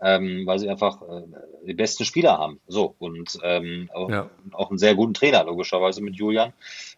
ähm, 0.00 0.46
weil 0.46 0.58
sie 0.58 0.68
einfach 0.68 1.02
äh, 1.02 1.22
die 1.66 1.74
besten 1.74 2.04
Spieler 2.04 2.38
haben. 2.38 2.60
So, 2.66 2.94
und 2.98 3.38
ähm, 3.42 3.90
auch, 3.92 4.10
ja. 4.10 4.30
auch, 4.52 4.70
einen 4.70 4.78
sehr 4.78 4.94
guten 4.94 5.14
Trainer, 5.14 5.44
logischerweise 5.44 6.02
mit 6.02 6.16
Julian 6.16 6.52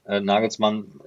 äh, 0.07 0.21
Nagelsmann. 0.21 1.01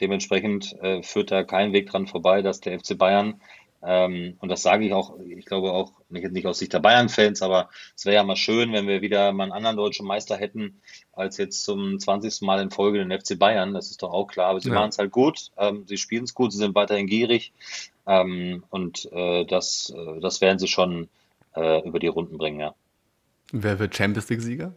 Dementsprechend 0.00 0.80
äh, 0.80 1.02
führt 1.02 1.30
da 1.32 1.42
kein 1.42 1.72
Weg 1.72 1.90
dran 1.90 2.06
vorbei, 2.06 2.42
dass 2.42 2.60
der 2.60 2.78
FC 2.78 2.96
Bayern 2.96 3.40
ähm, 3.82 4.36
und 4.40 4.48
das 4.48 4.62
sage 4.62 4.84
ich 4.84 4.92
auch, 4.92 5.18
ich 5.20 5.44
glaube 5.44 5.72
auch 5.72 5.92
nicht, 6.08 6.30
nicht 6.32 6.46
aus 6.46 6.58
Sicht 6.58 6.72
der 6.72 6.80
Bayern-Fans, 6.80 7.42
aber 7.42 7.68
es 7.96 8.04
wäre 8.04 8.16
ja 8.16 8.24
mal 8.24 8.36
schön, 8.36 8.72
wenn 8.72 8.88
wir 8.88 9.02
wieder 9.02 9.32
mal 9.32 9.44
einen 9.44 9.52
anderen 9.52 9.76
deutschen 9.76 10.06
Meister 10.06 10.36
hätten, 10.36 10.80
als 11.12 11.36
jetzt 11.36 11.62
zum 11.62 11.98
20. 11.98 12.42
Mal 12.42 12.60
in 12.60 12.70
Folge 12.70 12.98
den 12.98 13.16
FC 13.16 13.38
Bayern. 13.38 13.74
Das 13.74 13.90
ist 13.90 14.02
doch 14.02 14.12
auch 14.12 14.26
klar. 14.26 14.50
Aber 14.50 14.60
sie 14.60 14.68
ja. 14.68 14.74
machen 14.74 14.90
es 14.90 14.98
halt 14.98 15.12
gut, 15.12 15.50
ähm, 15.56 15.84
sie 15.86 15.96
spielen 15.96 16.24
es 16.24 16.34
gut, 16.34 16.52
sie 16.52 16.58
sind 16.58 16.74
weiterhin 16.74 17.06
gierig 17.06 17.52
ähm, 18.06 18.64
und 18.70 19.08
äh, 19.12 19.44
das, 19.44 19.92
äh, 19.94 20.20
das 20.20 20.40
werden 20.40 20.58
sie 20.58 20.66
schon 20.66 21.08
äh, 21.54 21.86
über 21.86 22.00
die 22.00 22.06
Runden 22.08 22.38
bringen, 22.38 22.60
ja. 22.60 22.74
Wer 23.52 23.78
wird 23.78 23.96
Champions 23.96 24.28
League-Sieger? 24.28 24.74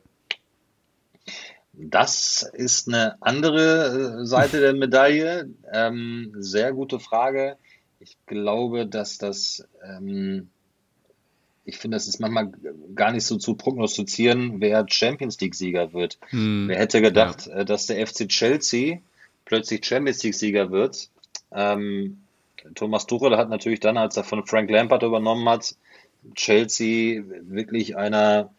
Das 1.73 2.43
ist 2.53 2.87
eine 2.87 3.15
andere 3.21 4.19
äh, 4.21 4.25
Seite 4.25 4.59
der 4.59 4.73
Medaille. 4.73 5.49
Ähm, 5.71 6.33
sehr 6.37 6.73
gute 6.73 6.99
Frage. 6.99 7.57
Ich 8.01 8.17
glaube, 8.25 8.87
dass 8.87 9.19
das, 9.19 9.63
ähm, 9.85 10.49
ich 11.65 11.77
finde, 11.77 11.95
das 11.95 12.07
ist 12.07 12.19
manchmal 12.19 12.51
gar 12.95 13.11
nicht 13.11 13.25
so 13.25 13.37
zu 13.37 13.53
prognostizieren, 13.53 14.59
wer 14.59 14.85
Champions 14.89 15.39
League-Sieger 15.39 15.93
wird. 15.93 16.17
Hm, 16.29 16.67
wer 16.67 16.79
hätte 16.79 17.01
gedacht, 17.01 17.45
ja. 17.45 17.57
Äh, 17.57 17.65
dass 17.65 17.85
der 17.85 18.05
FC 18.05 18.27
Chelsea 18.27 18.97
plötzlich 19.45 19.85
Champions 19.85 20.23
League-Sieger 20.23 20.71
wird? 20.71 21.09
Ähm, 21.51 22.23
Thomas 22.73 23.05
Tuchel 23.05 23.37
hat 23.37 23.49
natürlich 23.49 23.79
dann, 23.79 23.97
als 23.97 24.17
er 24.17 24.23
von 24.23 24.47
Frank 24.47 24.71
Lampard 24.71 25.03
übernommen 25.03 25.47
hat, 25.47 25.75
Chelsea 26.33 27.23
wirklich 27.43 27.97
einer, 27.97 28.51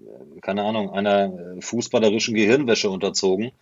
äh, 0.00 0.40
keine 0.42 0.62
Ahnung, 0.62 0.90
einer 0.90 1.56
fußballerischen 1.60 2.34
Gehirnwäsche 2.34 2.90
unterzogen 2.90 3.52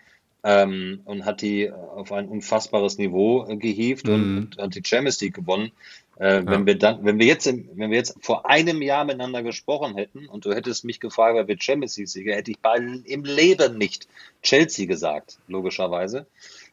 ähm, 0.44 1.00
und 1.04 1.24
hat 1.24 1.40
die 1.40 1.70
auf 1.70 2.12
ein 2.12 2.28
unfassbares 2.28 2.98
Niveau 2.98 3.46
äh, 3.46 3.56
gehievt 3.56 4.06
mhm. 4.06 4.48
und, 4.52 4.58
hat 4.58 4.74
die 4.74 4.82
Champions 4.84 5.20
League 5.20 5.34
gewonnen. 5.34 5.72
Äh, 6.18 6.36
ja. 6.36 6.46
Wenn 6.46 6.66
wir 6.66 6.78
dann, 6.78 7.04
wenn 7.04 7.18
wir 7.18 7.26
jetzt, 7.26 7.46
wenn 7.46 7.90
wir 7.90 7.96
jetzt 7.96 8.16
vor 8.20 8.48
einem 8.48 8.82
Jahr 8.82 9.04
miteinander 9.04 9.42
gesprochen 9.42 9.96
hätten 9.96 10.26
und 10.26 10.44
du 10.44 10.52
hättest 10.52 10.84
mich 10.84 11.00
gefragt, 11.00 11.36
wer 11.36 11.48
wird 11.48 11.62
Champions 11.62 11.96
League 11.96 12.08
Sieger, 12.08 12.34
hätte 12.34 12.50
ich 12.50 12.58
bei, 12.58 12.76
im 12.76 13.24
Leben 13.24 13.78
nicht 13.78 14.08
Chelsea 14.42 14.86
gesagt, 14.86 15.38
logischerweise. 15.48 16.26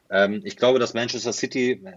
Ähm, 0.09 0.41
ich 0.43 0.57
glaube, 0.57 0.79
dass 0.79 0.93
Manchester 0.93 1.33
City 1.33 1.71
äh, 1.71 1.93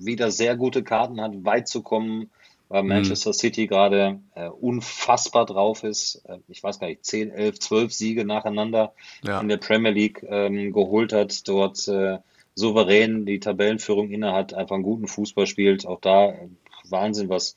wieder 0.00 0.30
sehr 0.30 0.56
gute 0.56 0.82
Karten 0.82 1.20
hat, 1.20 1.32
weit 1.44 1.68
zu 1.68 1.82
kommen, 1.82 2.30
weil 2.68 2.82
mhm. 2.82 2.88
Manchester 2.88 3.30
mhm. 3.30 3.34
City 3.34 3.66
gerade 3.66 4.20
äh, 4.34 4.48
unfassbar 4.48 5.46
drauf 5.46 5.84
ist. 5.84 6.22
Äh, 6.26 6.38
ich 6.48 6.62
weiß 6.62 6.78
gar 6.78 6.88
nicht, 6.88 7.04
10, 7.04 7.30
11, 7.30 7.58
12 7.60 7.92
Siege 7.92 8.24
nacheinander 8.24 8.92
ja. 9.24 9.40
in 9.40 9.48
der 9.48 9.56
Premier 9.56 9.92
League 9.92 10.24
ähm, 10.28 10.72
geholt 10.72 11.12
hat, 11.12 11.46
dort 11.48 11.86
äh, 11.88 12.18
souverän 12.54 13.24
die 13.24 13.40
Tabellenführung 13.40 14.10
inne 14.10 14.32
hat, 14.32 14.52
einfach 14.52 14.74
einen 14.74 14.84
guten 14.84 15.06
Fußball 15.06 15.46
spielt. 15.46 15.86
Auch 15.86 16.00
da 16.00 16.30
äh, 16.30 16.48
Wahnsinn, 16.88 17.28
was, 17.28 17.56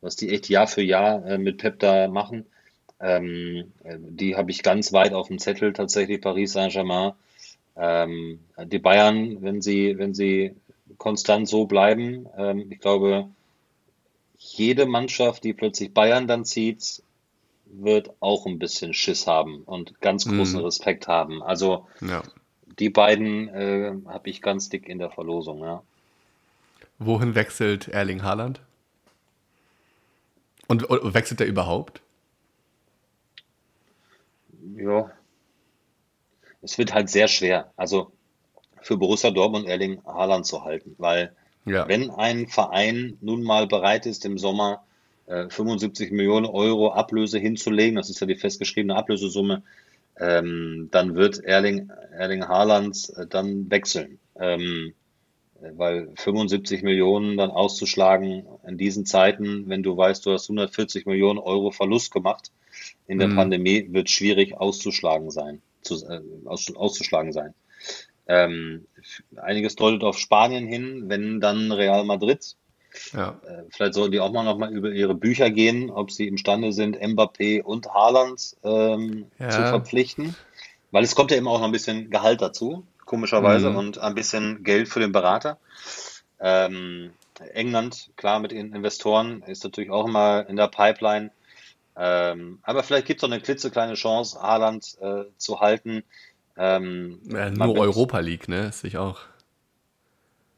was 0.00 0.16
die 0.16 0.30
echt 0.30 0.48
Jahr 0.48 0.66
für 0.66 0.82
Jahr 0.82 1.24
äh, 1.26 1.38
mit 1.38 1.58
Pep 1.58 1.78
da 1.78 2.08
machen. 2.08 2.46
Ähm, 3.00 3.72
äh, 3.82 3.96
die 3.98 4.36
habe 4.36 4.50
ich 4.50 4.62
ganz 4.62 4.92
weit 4.92 5.12
auf 5.12 5.28
dem 5.28 5.38
Zettel 5.38 5.72
tatsächlich, 5.72 6.20
Paris 6.20 6.52
Saint-Germain. 6.52 7.12
Ähm, 7.76 8.40
die 8.64 8.78
Bayern, 8.78 9.38
wenn 9.40 9.62
sie, 9.62 9.96
wenn 9.98 10.14
sie 10.14 10.54
konstant 10.98 11.48
so 11.48 11.66
bleiben, 11.66 12.26
ähm, 12.36 12.66
ich 12.70 12.80
glaube, 12.80 13.28
jede 14.42 14.86
Mannschaft, 14.86 15.44
die 15.44 15.52
plötzlich 15.52 15.94
Bayern 15.94 16.26
dann 16.26 16.44
zieht, 16.44 17.02
wird 17.66 18.10
auch 18.20 18.46
ein 18.46 18.58
bisschen 18.58 18.92
Schiss 18.92 19.26
haben 19.26 19.62
und 19.62 20.00
ganz 20.00 20.26
großen 20.26 20.58
mhm. 20.58 20.64
Respekt 20.66 21.08
haben. 21.08 21.42
Also 21.42 21.86
ja. 22.00 22.22
die 22.78 22.90
beiden 22.90 23.48
äh, 23.48 23.94
habe 24.06 24.28
ich 24.28 24.42
ganz 24.42 24.68
dick 24.68 24.88
in 24.88 24.98
der 24.98 25.10
Verlosung, 25.10 25.60
ja. 25.62 25.82
Wohin 26.98 27.34
wechselt 27.34 27.88
Erling 27.88 28.22
Haaland? 28.22 28.60
Und, 30.68 30.84
und 30.84 31.14
wechselt 31.14 31.40
er 31.40 31.46
überhaupt? 31.46 32.00
Ja. 34.76 35.10
Es 36.60 36.78
wird 36.78 36.94
halt 36.94 37.10
sehr 37.10 37.28
schwer. 37.28 37.72
Also 37.76 38.12
für 38.82 38.96
Borussia 38.96 39.30
Dortmund 39.30 39.66
Erling 39.66 40.04
Haaland 40.04 40.46
zu 40.46 40.64
halten, 40.64 40.94
weil 40.98 41.34
ja. 41.64 41.88
wenn 41.88 42.10
ein 42.10 42.48
Verein 42.48 43.16
nun 43.20 43.42
mal 43.42 43.66
bereit 43.66 44.06
ist, 44.06 44.24
im 44.24 44.38
Sommer 44.38 44.84
äh, 45.26 45.48
75 45.48 46.10
Millionen 46.10 46.46
Euro 46.46 46.92
Ablöse 46.92 47.38
hinzulegen, 47.38 47.96
das 47.96 48.10
ist 48.10 48.20
ja 48.20 48.26
die 48.26 48.36
festgeschriebene 48.36 48.96
Ablösesumme, 48.96 49.62
ähm, 50.18 50.88
dann 50.90 51.14
wird 51.14 51.42
Erling, 51.42 51.90
Erling 52.12 52.46
Haaland 52.46 53.12
äh, 53.16 53.26
dann 53.26 53.70
wechseln. 53.70 54.18
Ähm, 54.38 54.94
weil 55.76 56.08
75 56.16 56.82
Millionen 56.82 57.36
dann 57.36 57.50
auszuschlagen 57.50 58.44
in 58.66 58.78
diesen 58.78 59.06
Zeiten, 59.06 59.68
wenn 59.68 59.82
du 59.82 59.96
weißt, 59.96 60.26
du 60.26 60.32
hast 60.32 60.50
140 60.50 61.06
Millionen 61.06 61.38
Euro 61.38 61.70
Verlust 61.70 62.12
gemacht 62.12 62.50
in 63.06 63.18
der 63.18 63.28
mhm. 63.28 63.36
Pandemie, 63.36 63.86
wird 63.90 64.10
schwierig 64.10 64.54
auszuschlagen 64.56 65.30
sein, 65.30 65.62
zu, 65.82 65.94
äh, 66.06 66.20
aus, 66.46 66.74
auszuschlagen 66.74 67.32
sein. 67.32 67.54
Ähm, 68.26 68.86
einiges 69.36 69.76
deutet 69.76 70.04
auf 70.04 70.18
Spanien 70.18 70.66
hin, 70.66 71.04
wenn 71.08 71.40
dann 71.40 71.72
Real 71.72 72.04
Madrid. 72.04 72.56
Ja. 73.12 73.40
Äh, 73.46 73.62
vielleicht 73.70 73.94
sollten 73.94 74.12
die 74.12 74.20
auch 74.20 74.32
mal 74.32 74.44
noch 74.44 74.58
mal 74.58 74.72
über 74.72 74.90
ihre 74.90 75.14
Bücher 75.14 75.50
gehen, 75.50 75.90
ob 75.90 76.10
sie 76.10 76.28
imstande 76.28 76.72
sind, 76.72 76.96
Mbappé 76.98 77.62
und 77.62 77.92
Haaland 77.92 78.56
ähm, 78.62 79.26
ja. 79.38 79.50
zu 79.50 79.62
verpflichten. 79.62 80.36
Weil 80.90 81.04
es 81.04 81.14
kommt 81.14 81.30
ja 81.30 81.38
immer 81.38 81.50
auch 81.50 81.58
noch 81.58 81.66
ein 81.66 81.72
bisschen 81.72 82.10
Gehalt 82.10 82.42
dazu 82.42 82.86
komischerweise, 83.12 83.68
mhm. 83.68 83.76
und 83.76 83.98
ein 83.98 84.14
bisschen 84.14 84.64
Geld 84.64 84.88
für 84.88 85.00
den 85.00 85.12
Berater. 85.12 85.58
Ähm, 86.40 87.12
England, 87.52 88.10
klar, 88.16 88.40
mit 88.40 88.52
den 88.52 88.74
Investoren 88.74 89.42
ist 89.42 89.64
natürlich 89.64 89.90
auch 89.90 90.06
immer 90.06 90.48
in 90.48 90.56
der 90.56 90.68
Pipeline. 90.68 91.30
Ähm, 91.94 92.60
aber 92.62 92.82
vielleicht 92.82 93.06
gibt 93.06 93.18
es 93.18 93.22
noch 93.22 93.30
eine 93.30 93.42
klitzekleine 93.42 93.94
Chance, 93.94 94.40
Haaland 94.40 94.96
äh, 95.02 95.24
zu 95.36 95.60
halten. 95.60 96.04
Ähm, 96.56 97.20
ja, 97.30 97.50
nur 97.50 97.78
Europa 97.78 98.18
League, 98.20 98.48
ne? 98.48 98.68
Ist 98.68 98.80
sich 98.80 98.98
auch. 98.98 99.20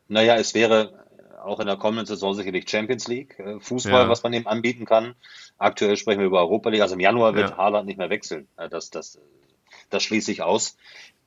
Naja, 0.09 0.36
es 0.36 0.55
wäre 0.55 1.05
auch 1.45 1.61
in 1.61 1.66
der 1.66 1.76
kommenden 1.76 2.07
Saison 2.07 2.34
sicherlich 2.34 2.68
Champions 2.68 3.07
League 3.09 3.38
äh, 3.38 3.61
Fußball, 3.61 4.05
ja. 4.05 4.09
was 4.09 4.22
man 4.22 4.32
ihm 4.32 4.47
anbieten 4.47 4.86
kann. 4.86 5.14
Aktuell 5.59 5.97
sprechen 5.97 6.20
wir 6.20 6.26
über 6.26 6.40
Europa 6.40 6.70
League. 6.70 6.82
Also 6.82 6.95
im 6.95 7.01
Januar 7.01 7.34
wird 7.34 7.51
ja. 7.51 7.57
Haaland 7.57 7.86
nicht 7.86 7.99
mehr 7.99 8.11
wechseln. 8.11 8.49
Äh, 8.57 8.68
das, 8.68 8.90
das, 8.90 9.20
das 9.90 10.03
schließe 10.03 10.32
ich 10.32 10.42
aus. 10.42 10.76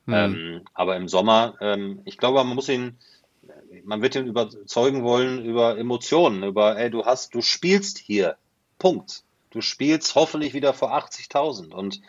Mhm. 0.06 0.14
Ähm, 0.14 0.60
aber 0.74 0.96
im 0.96 1.08
Sommer, 1.08 1.54
ähm, 1.60 2.00
ich 2.04 2.18
glaube, 2.18 2.42
man 2.44 2.54
muss 2.54 2.68
ihn, 2.68 2.98
man 3.84 4.02
wird 4.02 4.16
ihn 4.16 4.26
überzeugen 4.26 5.02
wollen 5.02 5.44
über 5.44 5.78
Emotionen, 5.78 6.42
über, 6.42 6.78
ey, 6.78 6.90
du 6.90 7.04
hast, 7.04 7.34
du 7.34 7.42
spielst 7.42 7.98
hier. 7.98 8.36
Punkt. 8.78 9.24
Du 9.50 9.60
spielst 9.60 10.14
hoffentlich 10.14 10.54
wieder 10.54 10.74
vor 10.74 10.92
80.000 10.94 11.72
und 11.72 12.00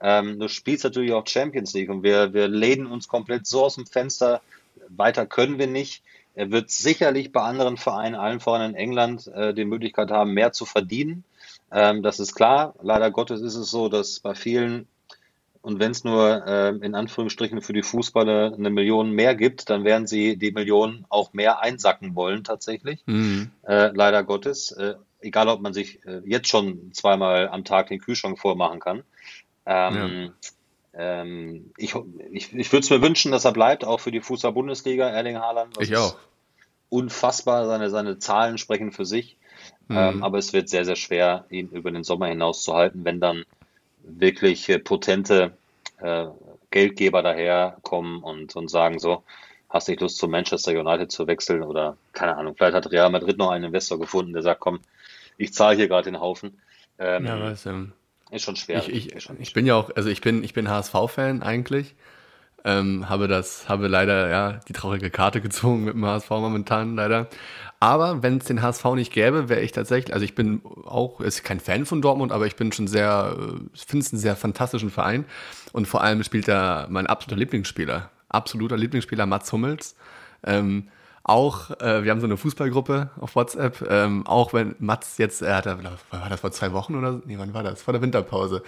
ähm, 0.00 0.38
du 0.38 0.48
spielst 0.48 0.84
natürlich 0.84 1.12
auch 1.12 1.26
Champions 1.26 1.72
League 1.74 1.90
und 1.90 2.02
wir, 2.02 2.32
wir 2.32 2.48
lehnen 2.48 2.86
uns 2.86 3.08
komplett 3.08 3.46
so 3.46 3.64
aus 3.64 3.74
dem 3.76 3.86
Fenster. 3.86 4.40
Weiter 4.88 5.26
können 5.26 5.58
wir 5.58 5.66
nicht. 5.66 6.02
Er 6.34 6.50
wird 6.50 6.70
sicherlich 6.70 7.32
bei 7.32 7.42
anderen 7.42 7.76
Vereinen, 7.76 8.14
allen 8.14 8.40
voran 8.40 8.70
in 8.70 8.74
England, 8.74 9.26
äh, 9.28 9.54
die 9.54 9.64
Möglichkeit 9.64 10.10
haben, 10.10 10.34
mehr 10.34 10.52
zu 10.52 10.64
verdienen. 10.66 11.24
Ähm, 11.70 12.02
das 12.02 12.20
ist 12.20 12.34
klar. 12.34 12.74
Leider 12.82 13.10
Gottes 13.10 13.40
ist 13.40 13.54
es 13.54 13.70
so, 13.70 13.88
dass 13.88 14.20
bei 14.20 14.34
vielen 14.34 14.86
und 15.64 15.80
wenn 15.80 15.92
es 15.92 16.04
nur 16.04 16.46
äh, 16.46 16.76
in 16.76 16.94
Anführungsstrichen 16.94 17.62
für 17.62 17.72
die 17.72 17.82
Fußballer 17.82 18.52
eine 18.52 18.68
Million 18.68 19.12
mehr 19.12 19.34
gibt, 19.34 19.70
dann 19.70 19.82
werden 19.82 20.06
sie 20.06 20.36
die 20.36 20.52
Millionen 20.52 21.06
auch 21.08 21.32
mehr 21.32 21.60
einsacken 21.60 22.14
wollen 22.14 22.44
tatsächlich. 22.44 23.02
Mhm. 23.06 23.50
Äh, 23.62 23.90
leider 23.94 24.24
Gottes. 24.24 24.72
Äh, 24.72 24.96
egal, 25.24 25.48
ob 25.48 25.60
man 25.60 25.72
sich 25.72 26.04
äh, 26.06 26.20
jetzt 26.24 26.48
schon 26.48 26.92
zweimal 26.92 27.48
am 27.48 27.64
Tag 27.64 27.88
den 27.88 28.00
Kühlschrank 28.00 28.38
vormachen 28.38 28.80
kann. 28.80 29.02
Ähm, 29.66 30.32
ja. 30.92 31.22
ähm, 31.22 31.72
ich 31.76 31.94
ich, 32.32 32.54
ich 32.54 32.72
würde 32.72 32.84
es 32.84 32.90
mir 32.90 33.02
wünschen, 33.02 33.32
dass 33.32 33.44
er 33.44 33.52
bleibt, 33.52 33.84
auch 33.84 34.00
für 34.00 34.10
die 34.10 34.20
Fußball-Bundesliga, 34.20 35.08
Erling 35.08 35.38
Haaland. 35.38 35.76
Ich 35.80 35.96
auch. 35.96 36.16
Unfassbar, 36.90 37.66
seine, 37.66 37.90
seine 37.90 38.18
Zahlen 38.18 38.58
sprechen 38.58 38.92
für 38.92 39.04
sich. 39.04 39.36
Mhm. 39.88 39.96
Ähm, 39.96 40.22
aber 40.22 40.38
es 40.38 40.52
wird 40.52 40.68
sehr, 40.68 40.84
sehr 40.84 40.96
schwer, 40.96 41.46
ihn 41.50 41.68
über 41.68 41.90
den 41.90 42.04
Sommer 42.04 42.26
hinaus 42.26 42.62
zu 42.62 42.74
halten, 42.74 43.04
wenn 43.04 43.20
dann 43.20 43.44
wirklich 44.02 44.70
potente 44.84 45.56
äh, 46.00 46.26
Geldgeber 46.70 47.22
daherkommen 47.22 48.22
und, 48.22 48.54
und 48.56 48.70
sagen 48.70 48.98
so, 48.98 49.22
hast 49.68 49.88
du 49.88 49.92
nicht 49.92 50.00
Lust 50.00 50.18
zu 50.18 50.28
Manchester 50.28 50.72
United 50.72 51.10
zu 51.10 51.26
wechseln 51.26 51.62
oder 51.62 51.96
keine 52.12 52.36
Ahnung, 52.36 52.54
vielleicht 52.56 52.74
hat 52.74 52.90
Real 52.90 53.10
Madrid 53.10 53.38
noch 53.38 53.50
einen 53.50 53.64
Investor 53.64 53.98
gefunden, 53.98 54.32
der 54.32 54.42
sagt, 54.42 54.60
komm, 54.60 54.80
ich 55.36 55.54
zahle 55.54 55.76
hier 55.76 55.88
gerade 55.88 56.10
den 56.10 56.20
Haufen. 56.20 56.60
Ähm, 56.98 57.26
ja, 57.26 57.40
was, 57.40 57.66
ähm, 57.66 57.92
ist 58.30 58.44
schon 58.44 58.56
schwer. 58.56 58.78
Ich, 58.78 59.14
ich, 59.14 59.28
ich 59.38 59.52
bin 59.52 59.66
ja 59.66 59.74
auch, 59.74 59.90
also 59.94 60.08
ich 60.08 60.20
bin, 60.20 60.42
ich 60.42 60.54
bin 60.54 60.68
HSV-Fan 60.68 61.42
eigentlich. 61.42 61.94
Ähm, 62.66 63.10
habe 63.10 63.28
das, 63.28 63.68
habe 63.68 63.88
leider 63.88 64.30
ja 64.30 64.60
die 64.68 64.72
traurige 64.72 65.10
Karte 65.10 65.40
gezogen 65.42 65.84
mit 65.84 65.94
dem 65.94 66.04
HSV 66.04 66.30
momentan 66.30 66.96
leider. 66.96 67.28
Aber 67.78 68.22
wenn 68.22 68.38
es 68.38 68.46
den 68.46 68.62
HSV 68.62 68.84
nicht 68.94 69.12
gäbe, 69.12 69.50
wäre 69.50 69.60
ich 69.60 69.72
tatsächlich, 69.72 70.14
also 70.14 70.24
ich 70.24 70.34
bin 70.34 70.62
auch, 70.86 71.20
ist 71.20 71.44
kein 71.44 71.60
Fan 71.60 71.84
von 71.84 72.00
Dortmund, 72.00 72.32
aber 72.32 72.46
ich 72.46 72.56
bin 72.56 72.72
schon 72.72 72.86
sehr, 72.86 73.36
äh, 73.38 73.78
finde 73.86 74.06
es 74.06 74.12
einen 74.12 74.20
sehr 74.20 74.36
fantastischen 74.36 74.90
Verein. 74.90 75.26
Und 75.72 75.86
vor 75.86 76.02
allem 76.02 76.22
spielt 76.22 76.48
da 76.48 76.86
mein 76.88 77.06
absoluter 77.06 77.38
Lieblingsspieler, 77.38 78.10
absoluter 78.30 78.78
Lieblingsspieler 78.78 79.26
Mats 79.26 79.52
Hummels. 79.52 79.96
Ähm, 80.42 80.88
auch, 81.24 81.70
äh, 81.80 82.04
wir 82.04 82.10
haben 82.10 82.20
so 82.20 82.26
eine 82.26 82.36
Fußballgruppe 82.36 83.10
auf 83.18 83.34
WhatsApp, 83.34 83.84
ähm, 83.88 84.26
auch 84.26 84.52
wenn 84.52 84.76
Mats 84.78 85.16
jetzt, 85.16 85.40
er 85.40 85.56
hat, 85.56 85.66
war 85.66 86.28
das 86.28 86.40
vor 86.40 86.52
zwei 86.52 86.72
Wochen 86.72 86.94
oder, 86.94 87.20
nee, 87.24 87.38
wann 87.38 87.54
war 87.54 87.62
das? 87.62 87.82
Vor 87.82 87.92
der 87.92 88.02
Winterpause, 88.02 88.62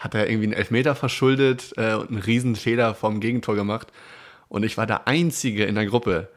hat 0.00 0.14
er 0.14 0.28
irgendwie 0.28 0.48
einen 0.48 0.52
Elfmeter 0.52 0.96
verschuldet 0.96 1.72
äh, 1.76 1.94
und 1.94 2.10
einen 2.10 2.18
riesen 2.18 2.56
Fehler 2.56 2.94
vom 2.94 3.20
Gegentor 3.20 3.54
gemacht. 3.54 3.92
Und 4.48 4.64
ich 4.64 4.76
war 4.76 4.86
der 4.86 5.06
Einzige 5.06 5.64
in 5.64 5.76
der 5.76 5.86
Gruppe, 5.86 6.28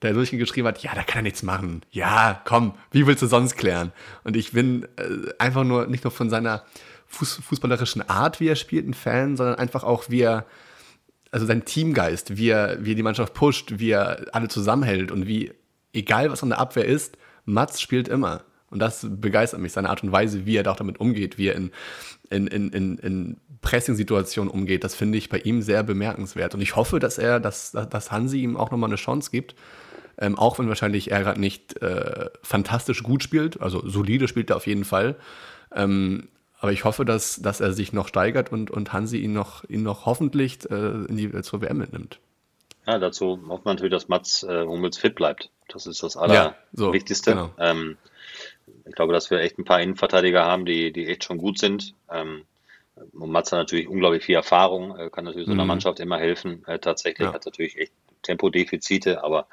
der 0.00 0.14
durchgeschrieben 0.14 0.66
hat, 0.66 0.82
ja, 0.82 0.94
da 0.94 1.02
kann 1.02 1.18
er 1.18 1.22
nichts 1.22 1.42
machen. 1.42 1.82
Ja, 1.90 2.40
komm, 2.44 2.74
wie 2.90 3.06
willst 3.06 3.22
du 3.22 3.26
sonst 3.26 3.56
klären? 3.56 3.92
Und 4.24 4.34
ich 4.34 4.52
bin 4.52 4.88
äh, 4.96 5.30
einfach 5.38 5.64
nur, 5.64 5.86
nicht 5.86 6.04
nur 6.04 6.10
von 6.10 6.30
seiner 6.30 6.64
Fuß, 7.08 7.40
fußballerischen 7.46 8.08
Art, 8.08 8.40
wie 8.40 8.48
er 8.48 8.56
spielt, 8.56 8.88
ein 8.88 8.94
Fan, 8.94 9.36
sondern 9.36 9.56
einfach 9.56 9.84
auch, 9.84 10.04
wie 10.08 10.22
er, 10.22 10.46
also 11.32 11.46
sein 11.46 11.64
Teamgeist, 11.64 12.36
wie 12.36 12.50
er, 12.50 12.84
wie 12.84 12.92
er 12.92 12.94
die 12.94 13.02
Mannschaft 13.02 13.34
pusht, 13.34 13.74
wie 13.78 13.90
er 13.90 14.26
alle 14.32 14.48
zusammenhält 14.48 15.10
und 15.10 15.26
wie, 15.26 15.52
egal 15.92 16.30
was 16.30 16.42
an 16.42 16.50
der 16.50 16.60
Abwehr 16.60 16.84
ist, 16.84 17.18
Mats 17.44 17.80
spielt 17.80 18.06
immer. 18.06 18.42
Und 18.70 18.78
das 18.78 19.06
begeistert 19.08 19.60
mich, 19.60 19.72
seine 19.72 19.90
Art 19.90 20.02
und 20.02 20.12
Weise, 20.12 20.46
wie 20.46 20.56
er 20.56 20.62
da 20.62 20.70
auch 20.70 20.76
damit 20.76 21.00
umgeht, 21.00 21.36
wie 21.36 21.48
er 21.48 21.56
in, 21.56 21.72
in, 22.30 22.46
in, 22.46 22.68
in, 22.70 22.98
in 22.98 23.36
Pressing-Situationen 23.60 24.50
umgeht. 24.50 24.84
Das 24.84 24.94
finde 24.94 25.18
ich 25.18 25.28
bei 25.28 25.38
ihm 25.38 25.62
sehr 25.62 25.82
bemerkenswert. 25.82 26.54
Und 26.54 26.60
ich 26.60 26.76
hoffe, 26.76 26.98
dass 26.98 27.18
er, 27.18 27.40
dass, 27.40 27.72
dass 27.72 28.12
Hansi 28.12 28.40
ihm 28.40 28.56
auch 28.56 28.70
nochmal 28.70 28.90
eine 28.90 28.96
Chance 28.96 29.30
gibt 29.30 29.54
ähm, 30.18 30.38
auch 30.38 30.58
wenn 30.58 30.68
wahrscheinlich 30.68 31.10
er 31.10 31.22
gerade 31.22 31.40
nicht 31.40 31.80
äh, 31.82 32.30
fantastisch 32.42 33.02
gut 33.02 33.22
spielt, 33.22 33.60
also 33.60 33.86
solide 33.88 34.28
spielt 34.28 34.50
er 34.50 34.56
auf 34.56 34.66
jeden 34.66 34.84
Fall. 34.84 35.16
Ähm, 35.74 36.28
aber 36.62 36.70
ich 36.70 36.84
hoffe, 36.84 37.04
dass, 37.04 37.42
dass 37.42 37.60
er 37.60 37.72
sich 37.72 37.92
noch 37.92 38.06
steigert 38.06 38.52
und, 38.52 38.70
und 38.70 38.92
Hansi 38.92 39.18
ihn 39.18 39.32
noch, 39.32 39.68
ihn 39.68 39.82
noch 39.82 40.06
hoffentlich 40.06 40.70
äh, 40.70 40.74
in 40.74 41.16
die, 41.16 41.42
zur 41.42 41.60
WM 41.60 41.76
mitnimmt. 41.76 42.20
Ja, 42.86 43.00
dazu 43.00 43.40
hofft 43.48 43.64
man 43.64 43.74
natürlich, 43.74 43.92
dass 43.92 44.06
Mats 44.06 44.44
äh, 44.44 44.64
Hummels 44.64 44.96
fit 44.96 45.16
bleibt. 45.16 45.50
Das 45.68 45.86
ist 45.86 46.04
das 46.04 46.16
Allerwichtigste. 46.16 47.30
Ja, 47.32 47.36
so, 47.36 47.42
genau. 47.42 47.54
ähm, 47.58 47.96
ich 48.86 48.94
glaube, 48.94 49.12
dass 49.12 49.28
wir 49.28 49.40
echt 49.40 49.58
ein 49.58 49.64
paar 49.64 49.80
Innenverteidiger 49.80 50.44
haben, 50.44 50.64
die, 50.64 50.92
die 50.92 51.08
echt 51.08 51.24
schon 51.24 51.38
gut 51.38 51.58
sind. 51.58 51.94
Ähm, 52.08 52.44
und 53.12 53.32
Mats 53.32 53.50
hat 53.50 53.58
natürlich 53.58 53.88
unglaublich 53.88 54.24
viel 54.24 54.36
Erfahrung, 54.36 54.96
äh, 54.96 55.10
kann 55.10 55.24
natürlich 55.24 55.46
so 55.46 55.52
einer 55.52 55.64
mhm. 55.64 55.68
Mannschaft 55.68 55.98
immer 55.98 56.18
helfen. 56.18 56.64
Äh, 56.68 56.78
tatsächlich 56.78 57.26
ja. 57.26 57.34
hat 57.34 57.44
natürlich 57.44 57.76
echt 57.76 57.92
Tempodefizite, 58.22 59.22
aber 59.22 59.46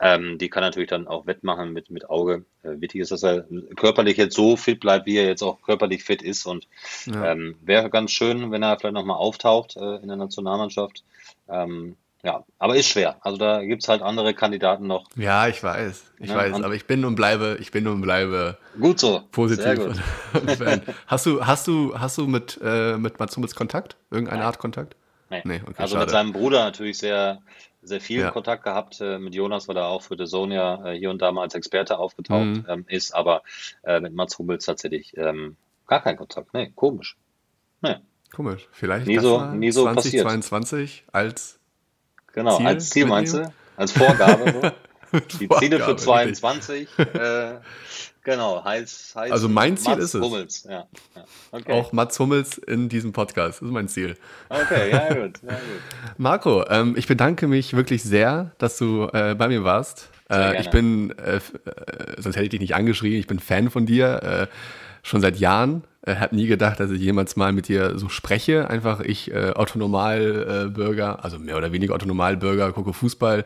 ähm, 0.00 0.38
die 0.38 0.48
kann 0.48 0.62
er 0.62 0.68
natürlich 0.68 0.90
dann 0.90 1.06
auch 1.06 1.26
wettmachen 1.26 1.72
mit, 1.72 1.90
mit 1.90 2.10
Auge. 2.10 2.44
Äh, 2.62 2.80
wichtig 2.80 3.00
ist, 3.00 3.12
dass 3.12 3.22
er 3.22 3.46
körperlich 3.76 4.16
jetzt 4.16 4.34
so 4.34 4.56
fit 4.56 4.80
bleibt, 4.80 5.06
wie 5.06 5.16
er 5.16 5.26
jetzt 5.26 5.42
auch 5.42 5.60
körperlich 5.62 6.04
fit 6.04 6.22
ist. 6.22 6.46
Und 6.46 6.66
ja. 7.06 7.32
ähm, 7.32 7.56
wäre 7.62 7.90
ganz 7.90 8.12
schön, 8.12 8.50
wenn 8.50 8.62
er 8.62 8.78
vielleicht 8.78 8.94
nochmal 8.94 9.18
auftaucht 9.18 9.76
äh, 9.76 9.96
in 9.96 10.08
der 10.08 10.16
Nationalmannschaft. 10.16 11.02
Ähm, 11.48 11.96
ja, 12.26 12.44
aber 12.58 12.74
ist 12.74 12.88
schwer. 12.88 13.18
Also 13.20 13.38
da 13.38 13.62
gibt 13.62 13.84
es 13.84 13.88
halt 13.88 14.02
andere 14.02 14.34
Kandidaten 14.34 14.88
noch. 14.88 15.04
Ja, 15.14 15.46
ich 15.46 15.62
weiß, 15.62 16.12
ich 16.18 16.30
ja, 16.30 16.34
weiß, 16.34 16.54
aber 16.54 16.74
ich 16.74 16.86
bin 16.86 17.04
und 17.04 17.14
bleibe, 17.14 17.56
ich 17.60 17.70
bin 17.70 17.86
und 17.86 18.00
bleibe 18.00 18.58
gut 18.80 18.98
so. 18.98 19.22
Positiv. 19.30 19.76
Gut. 19.76 20.02
hast 21.06 21.26
du, 21.26 21.46
hast 21.46 21.68
du, 21.68 21.96
hast 21.96 22.18
du 22.18 22.26
mit, 22.26 22.58
äh, 22.64 22.96
mit 22.96 23.20
Matsumis 23.20 23.54
Kontakt? 23.54 23.96
Irgendeine 24.10 24.38
Nein. 24.38 24.46
Art 24.46 24.58
Kontakt? 24.58 24.96
Nee. 25.30 25.42
nee 25.44 25.60
okay, 25.62 25.74
also 25.76 25.94
schade. 25.94 26.06
mit 26.06 26.10
seinem 26.10 26.32
Bruder 26.32 26.64
natürlich 26.64 26.98
sehr, 26.98 27.42
sehr 27.86 28.00
viel 28.00 28.20
ja. 28.20 28.30
Kontakt 28.30 28.64
gehabt 28.64 29.00
äh, 29.00 29.18
mit 29.18 29.34
Jonas, 29.34 29.68
weil 29.68 29.76
er 29.76 29.86
auch 29.86 30.02
für 30.02 30.16
The 30.16 30.24
Zone 30.24 30.54
ja 30.54 30.86
äh, 30.86 30.98
hier 30.98 31.10
und 31.10 31.22
da 31.22 31.32
mal 31.32 31.42
als 31.42 31.54
Experte 31.54 31.98
aufgetaucht 31.98 32.46
mhm. 32.46 32.66
ähm, 32.68 32.84
ist, 32.88 33.14
aber 33.14 33.42
äh, 33.84 34.00
mit 34.00 34.14
Mats 34.14 34.38
Hummels 34.38 34.66
tatsächlich 34.66 35.16
ähm, 35.16 35.56
gar 35.86 36.02
kein 36.02 36.16
Kontakt. 36.16 36.52
Nee, 36.54 36.72
komisch. 36.74 37.16
Nee. 37.80 37.96
Komisch. 38.34 38.68
Vielleicht 38.72 39.06
nie 39.06 39.18
so, 39.18 39.44
nie 39.46 39.70
so 39.70 39.84
2022 39.84 41.04
passiert. 41.06 41.14
als 41.14 41.60
Genau, 42.36 42.58
Ziel 42.58 42.66
als 42.66 42.90
Ziel 42.90 43.06
meinst 43.06 43.34
du? 43.34 43.52
Als 43.76 43.92
Vorgabe. 43.92 44.74
So. 45.12 45.18
Die 45.40 45.48
Ziele 45.48 45.80
für 45.80 45.96
22. 45.96 46.88
Äh, 46.98 47.54
genau, 48.26 48.62
heißt, 48.62 49.16
heißt 49.16 49.32
Also 49.32 49.48
mein 49.48 49.76
Ziel 49.78 49.92
Mats 49.92 50.04
ist 50.04 50.14
es. 50.14 50.20
Hummels. 50.20 50.64
Ja, 50.64 50.86
ja. 51.14 51.24
Okay. 51.52 51.72
Auch 51.72 51.92
Mats 51.92 52.18
Hummels 52.18 52.58
in 52.58 52.90
diesem 52.90 53.12
Podcast. 53.12 53.60
Das 53.60 53.68
ist 53.68 53.72
mein 53.72 53.88
Ziel. 53.88 54.16
Okay, 54.50 54.90
ja 54.90 55.08
gut. 55.14 55.40
Ja, 55.42 55.54
gut. 55.54 56.18
Marco, 56.18 56.64
ähm, 56.68 56.94
ich 56.98 57.06
bedanke 57.06 57.46
mich 57.46 57.74
wirklich 57.74 58.02
sehr, 58.02 58.52
dass 58.58 58.76
du 58.76 59.08
äh, 59.12 59.34
bei 59.34 59.48
mir 59.48 59.64
warst. 59.64 60.10
Äh, 60.30 60.60
ich 60.60 60.70
bin, 60.70 61.16
äh, 61.18 61.36
äh, 61.36 61.40
sonst 62.18 62.36
hätte 62.36 62.44
ich 62.44 62.50
dich 62.50 62.60
nicht 62.60 62.74
angeschrieben, 62.74 63.18
ich 63.18 63.28
bin 63.28 63.38
Fan 63.38 63.70
von 63.70 63.86
dir, 63.86 64.22
äh, 64.22 64.46
schon 65.02 65.20
seit 65.20 65.38
Jahren. 65.38 65.84
Äh, 66.02 66.16
habe 66.16 66.34
nie 66.34 66.48
gedacht, 66.48 66.80
dass 66.80 66.90
ich 66.90 67.00
jemals 67.00 67.36
mal 67.36 67.52
mit 67.52 67.68
dir 67.68 67.98
so 67.98 68.08
spreche. 68.08 68.68
Einfach 68.68 69.00
ich, 69.00 69.32
äh, 69.32 69.52
Autonomalbürger, 69.52 71.24
also 71.24 71.38
mehr 71.38 71.56
oder 71.56 71.72
weniger 71.72 71.94
Autonomalbürger, 71.94 72.72
gucke 72.72 72.92
Fußball, 72.92 73.44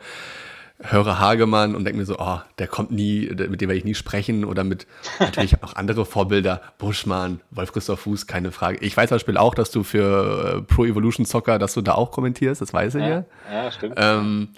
höre 0.82 1.18
Hagemann 1.18 1.74
und 1.74 1.84
denke 1.84 1.98
mir 1.98 2.06
so, 2.06 2.16
oh, 2.18 2.38
der 2.58 2.66
kommt 2.66 2.90
nie, 2.90 3.28
mit 3.28 3.60
dem 3.60 3.68
werde 3.68 3.76
ich 3.76 3.84
nie 3.84 3.94
sprechen. 3.94 4.44
Oder 4.44 4.64
mit 4.64 4.86
natürlich 5.20 5.62
auch 5.62 5.76
andere 5.76 6.04
Vorbilder, 6.06 6.62
Buschmann, 6.78 7.40
Wolf-Christoph 7.50 8.00
Fuß, 8.00 8.26
keine 8.26 8.52
Frage. 8.52 8.78
Ich 8.80 8.96
weiß 8.96 9.08
zum 9.08 9.16
Beispiel 9.16 9.36
auch, 9.36 9.54
dass 9.54 9.70
du 9.70 9.82
für 9.82 10.64
Pro 10.68 10.84
Evolution 10.84 11.26
Soccer, 11.26 11.58
dass 11.58 11.74
du 11.74 11.82
da 11.82 11.94
auch 11.94 12.10
kommentierst, 12.10 12.60
das 12.60 12.72
weiß 12.72 12.94
ich 12.96 13.02
ja. 13.02 13.24
Ja, 13.50 13.70
stimmt. 13.70 13.94
Ähm, 13.96 14.48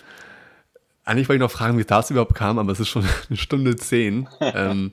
eigentlich 1.04 1.28
wollte 1.28 1.36
ich 1.36 1.48
noch 1.48 1.50
fragen, 1.50 1.78
wie 1.78 1.84
das 1.84 2.10
überhaupt 2.10 2.34
kam, 2.34 2.58
aber 2.58 2.72
es 2.72 2.80
ist 2.80 2.88
schon 2.88 3.04
eine 3.28 3.36
Stunde 3.36 3.76
zehn. 3.76 4.28
ähm, 4.40 4.92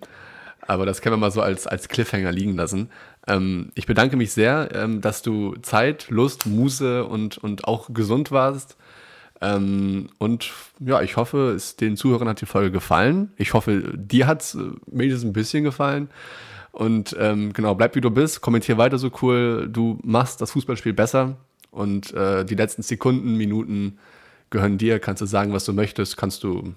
aber 0.67 0.85
das 0.85 1.01
können 1.01 1.13
wir 1.13 1.17
mal 1.17 1.31
so 1.31 1.41
als, 1.41 1.65
als 1.67 1.89
Cliffhanger 1.89 2.31
liegen 2.31 2.55
lassen. 2.55 2.89
Ähm, 3.27 3.71
ich 3.75 3.85
bedanke 3.85 4.17
mich 4.17 4.31
sehr, 4.33 4.69
ähm, 4.73 5.01
dass 5.01 5.21
du 5.21 5.55
Zeit, 5.61 6.09
Lust, 6.09 6.45
Muße 6.45 7.05
und, 7.05 7.37
und 7.37 7.65
auch 7.65 7.89
gesund 7.91 8.31
warst. 8.31 8.77
Ähm, 9.41 10.09
und 10.17 10.51
ja, 10.79 11.01
ich 11.01 11.17
hoffe, 11.17 11.53
es 11.55 11.75
den 11.75 11.95
Zuhörern 11.97 12.27
hat 12.27 12.41
die 12.41 12.45
Folge 12.45 12.71
gefallen. 12.71 13.31
Ich 13.37 13.53
hoffe, 13.53 13.93
dir 13.95 14.27
hat 14.27 14.41
es 14.41 14.55
äh, 14.55 14.71
wenigstens 14.87 15.23
ein 15.29 15.33
bisschen 15.33 15.63
gefallen. 15.63 16.09
Und 16.71 17.15
ähm, 17.19 17.53
genau, 17.53 17.75
bleib 17.75 17.95
wie 17.95 18.01
du 18.01 18.11
bist, 18.11 18.41
kommentier 18.41 18.77
weiter 18.77 18.97
so 18.97 19.11
cool. 19.21 19.67
Du 19.71 19.99
machst 20.03 20.41
das 20.41 20.51
Fußballspiel 20.51 20.93
besser. 20.93 21.37
Und 21.71 22.13
äh, 22.13 22.45
die 22.45 22.55
letzten 22.55 22.81
Sekunden, 22.81 23.35
Minuten 23.37 23.97
gehören 24.49 24.77
dir, 24.77 24.99
kannst 24.99 25.21
du 25.21 25.25
sagen, 25.25 25.53
was 25.53 25.65
du 25.65 25.73
möchtest, 25.73 26.17
kannst 26.17 26.43
du 26.43 26.73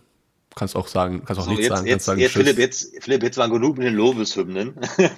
kannst 0.54 0.76
auch 0.76 0.86
sagen, 0.86 1.24
kannst 1.24 1.40
auch 1.40 1.44
so, 1.44 1.50
nichts 1.50 1.66
jetzt, 1.66 1.76
sagen. 1.76 1.86
Jetzt, 1.86 2.04
sagen 2.04 2.20
jetzt 2.20 2.32
Philipp, 2.32 2.58
jetzt, 2.58 2.92
Philipp, 3.02 3.22
jetzt 3.22 3.36
waren 3.38 3.50
genug 3.50 3.78
mit 3.78 3.86
den 3.86 3.94
Lobeshymnen. 3.94 4.74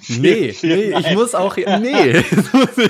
Nee, 0.07 0.55
nee, 0.61 0.97
ich 0.97 1.13
muss 1.13 1.35
auch, 1.35 1.55
nee. 1.79 2.23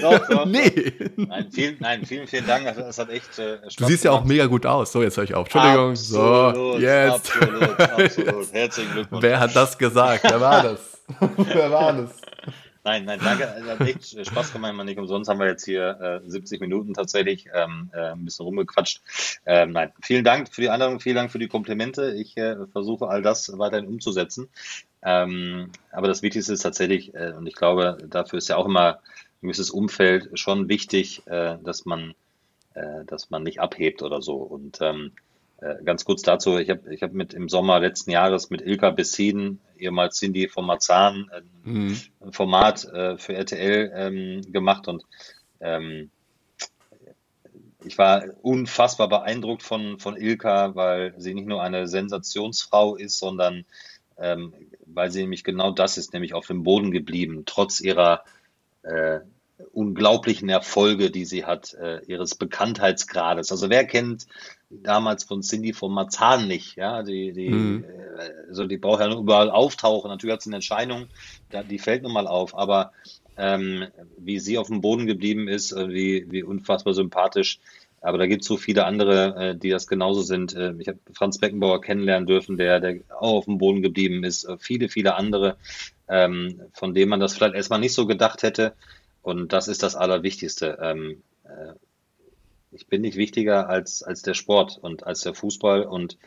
doch, 0.01 0.27
doch, 0.27 0.45
nee. 0.45 0.93
Nein, 1.15 1.47
vielen, 1.51 1.77
nein, 1.79 2.05
vielen, 2.05 2.27
vielen 2.27 2.47
Dank. 2.47 2.65
Das 2.75 2.97
hat 2.97 3.09
echt 3.09 3.39
äh, 3.39 3.57
Spaß 3.57 3.75
Du 3.75 3.85
siehst 3.85 4.03
ja 4.03 4.11
auch 4.11 4.23
mega 4.23 4.45
gut 4.45 4.65
aus. 4.65 4.91
So, 4.91 5.01
jetzt 5.01 5.17
höre 5.17 5.23
ich 5.23 5.33
auf. 5.33 5.47
Entschuldigung. 5.47 5.91
Absolut, 5.91 6.55
so, 6.55 6.77
jetzt. 6.79 7.31
Absolut, 7.35 7.79
absolut. 7.79 8.53
Herzlichen 8.53 8.91
Glückwunsch. 8.91 9.23
Wer 9.23 9.39
hat 9.39 9.55
das 9.55 9.77
gesagt? 9.77 10.23
Wer 10.23 10.41
war 10.41 10.63
das? 10.63 10.79
Wer 11.37 11.71
war 11.71 11.93
das? 11.93 12.11
Nein, 12.85 13.05
nein, 13.05 13.19
danke. 13.19 13.45
Es 13.45 13.65
hat 13.67 13.81
echt 13.81 14.27
Spaß 14.27 14.53
gemacht, 14.53 14.75
Nicht 14.85 14.99
umsonst 14.99 15.27
haben 15.27 15.39
wir 15.39 15.47
jetzt 15.47 15.65
hier 15.65 16.21
äh, 16.23 16.29
70 16.29 16.61
Minuten 16.61 16.93
tatsächlich 16.93 17.47
ähm, 17.51 17.89
äh, 17.91 18.11
ein 18.11 18.23
bisschen 18.23 18.45
rumgequatscht. 18.45 19.01
Ähm, 19.47 19.71
nein, 19.71 19.91
vielen 20.03 20.23
Dank 20.23 20.53
für 20.53 20.61
die 20.61 20.69
Einladung, 20.69 20.99
vielen 20.99 21.15
Dank 21.15 21.31
für 21.31 21.39
die 21.39 21.47
Komplimente. 21.47 22.13
Ich 22.13 22.37
äh, 22.37 22.55
versuche 22.71 23.07
all 23.07 23.23
das 23.23 23.57
weiterhin 23.57 23.87
umzusetzen. 23.87 24.49
Ähm, 25.01 25.71
aber 25.91 26.07
das 26.07 26.21
Wichtigste 26.21 26.53
ist 26.53 26.61
tatsächlich, 26.61 27.15
äh, 27.15 27.33
und 27.35 27.47
ich 27.47 27.55
glaube, 27.55 27.97
dafür 28.07 28.37
ist 28.37 28.49
ja 28.49 28.57
auch 28.57 28.67
immer 28.67 28.99
ein 29.41 29.47
gewisses 29.47 29.71
Umfeld 29.71 30.37
schon 30.37 30.69
wichtig, 30.69 31.23
äh, 31.25 31.57
dass 31.63 31.85
man, 31.85 32.13
äh, 32.75 33.03
dass 33.07 33.31
man 33.31 33.41
nicht 33.41 33.61
abhebt 33.61 34.03
oder 34.03 34.21
so. 34.21 34.35
Und 34.35 34.77
ähm, 34.81 35.11
äh, 35.15 35.24
ganz 35.83 36.05
kurz 36.05 36.21
dazu, 36.21 36.57
ich 36.57 36.69
habe 36.69 36.93
ich 36.93 37.01
hab 37.01 37.13
mit 37.13 37.33
im 37.33 37.49
Sommer 37.49 37.79
letzten 37.79 38.11
Jahres 38.11 38.49
mit 38.49 38.61
Ilka 38.61 38.91
Bessin, 38.91 39.59
ehemals 39.77 40.17
Cindy 40.17 40.47
von 40.47 40.65
Marzahn, 40.65 41.29
ein 41.33 41.49
mhm. 41.63 41.97
Format 42.31 42.85
äh, 42.85 43.17
für 43.17 43.33
RTL 43.33 43.91
ähm, 43.95 44.41
gemacht 44.51 44.87
und 44.87 45.03
ähm, 45.59 46.09
ich 47.83 47.97
war 47.97 48.23
unfassbar 48.41 49.07
beeindruckt 49.07 49.61
von, 49.61 49.99
von 49.99 50.17
Ilka, 50.17 50.75
weil 50.75 51.13
sie 51.17 51.33
nicht 51.33 51.47
nur 51.47 51.61
eine 51.61 51.87
Sensationsfrau 51.87 52.95
ist, 52.95 53.19
sondern 53.19 53.65
ähm, 54.17 54.53
weil 54.85 55.11
sie 55.11 55.21
nämlich 55.21 55.43
genau 55.43 55.71
das 55.71 55.97
ist, 55.97 56.13
nämlich 56.13 56.33
auf 56.33 56.47
dem 56.47 56.63
Boden 56.63 56.91
geblieben, 56.91 57.43
trotz 57.45 57.81
ihrer 57.81 58.23
äh, 58.83 59.19
unglaublichen 59.71 60.49
Erfolge, 60.49 61.11
die 61.11 61.25
sie 61.25 61.45
hat, 61.45 61.73
äh, 61.75 62.01
ihres 62.05 62.35
Bekanntheitsgrades. 62.35 63.51
Also 63.51 63.69
wer 63.69 63.85
kennt 63.85 64.27
damals 64.69 65.23
von 65.23 65.41
Cindy 65.41 65.73
von 65.73 65.91
Marzahn 65.91 66.47
nicht, 66.47 66.75
ja, 66.75 67.03
die, 67.03 67.31
die, 67.33 67.49
mhm. 67.49 67.83
äh, 67.83 68.47
also 68.49 68.65
die 68.65 68.77
braucht 68.77 69.01
ja 69.01 69.07
nur 69.07 69.19
überall 69.19 69.49
auftauchen. 69.51 70.09
Natürlich 70.09 70.33
hat 70.33 70.41
sie 70.41 70.49
eine 70.49 70.57
Entscheidung, 70.57 71.07
die 71.69 71.79
fällt 71.79 72.03
nun 72.03 72.13
mal 72.13 72.27
auf, 72.27 72.57
aber 72.57 72.91
ähm, 73.37 73.85
wie 74.17 74.39
sie 74.39 74.57
auf 74.57 74.67
dem 74.67 74.81
Boden 74.81 75.05
geblieben 75.05 75.47
ist, 75.47 75.71
äh, 75.71 75.89
wie, 75.89 76.25
wie 76.29 76.43
unfassbar 76.43 76.93
sympathisch. 76.93 77.59
Aber 78.01 78.17
da 78.19 78.27
gibt 78.27 78.43
es 78.43 78.47
so 78.47 78.55
viele 78.55 78.85
andere, 78.85 79.35
äh, 79.35 79.55
die 79.55 79.69
das 79.69 79.87
genauso 79.87 80.21
sind. 80.21 80.55
Äh, 80.55 80.73
ich 80.79 80.87
habe 80.87 80.99
Franz 81.13 81.39
Beckenbauer 81.39 81.81
kennenlernen 81.81 82.27
dürfen, 82.27 82.57
der, 82.57 82.79
der 82.79 82.99
auch 83.09 83.33
auf 83.33 83.45
dem 83.45 83.57
Boden 83.57 83.81
geblieben 83.81 84.23
ist. 84.23 84.45
Äh, 84.45 84.57
viele, 84.59 84.89
viele 84.89 85.15
andere, 85.15 85.57
ähm, 86.07 86.61
von 86.73 86.93
denen 86.93 87.09
man 87.09 87.19
das 87.19 87.33
vielleicht 87.33 87.55
erstmal 87.55 87.79
nicht 87.79 87.93
so 87.93 88.05
gedacht 88.05 88.43
hätte. 88.43 88.73
Und 89.21 89.53
das 89.53 89.67
ist 89.67 89.81
das 89.81 89.95
Allerwichtigste. 89.95 90.77
Ähm, 90.81 91.23
äh, 91.45 91.73
ich 92.75 92.87
bin 92.87 93.01
nicht 93.01 93.17
wichtiger 93.17 93.69
als, 93.69 94.03
als 94.03 94.21
der 94.21 94.33
Sport 94.33 94.77
und 94.81 95.05
als 95.05 95.21
der 95.21 95.33
Fußball. 95.33 95.83
Und 95.83 96.17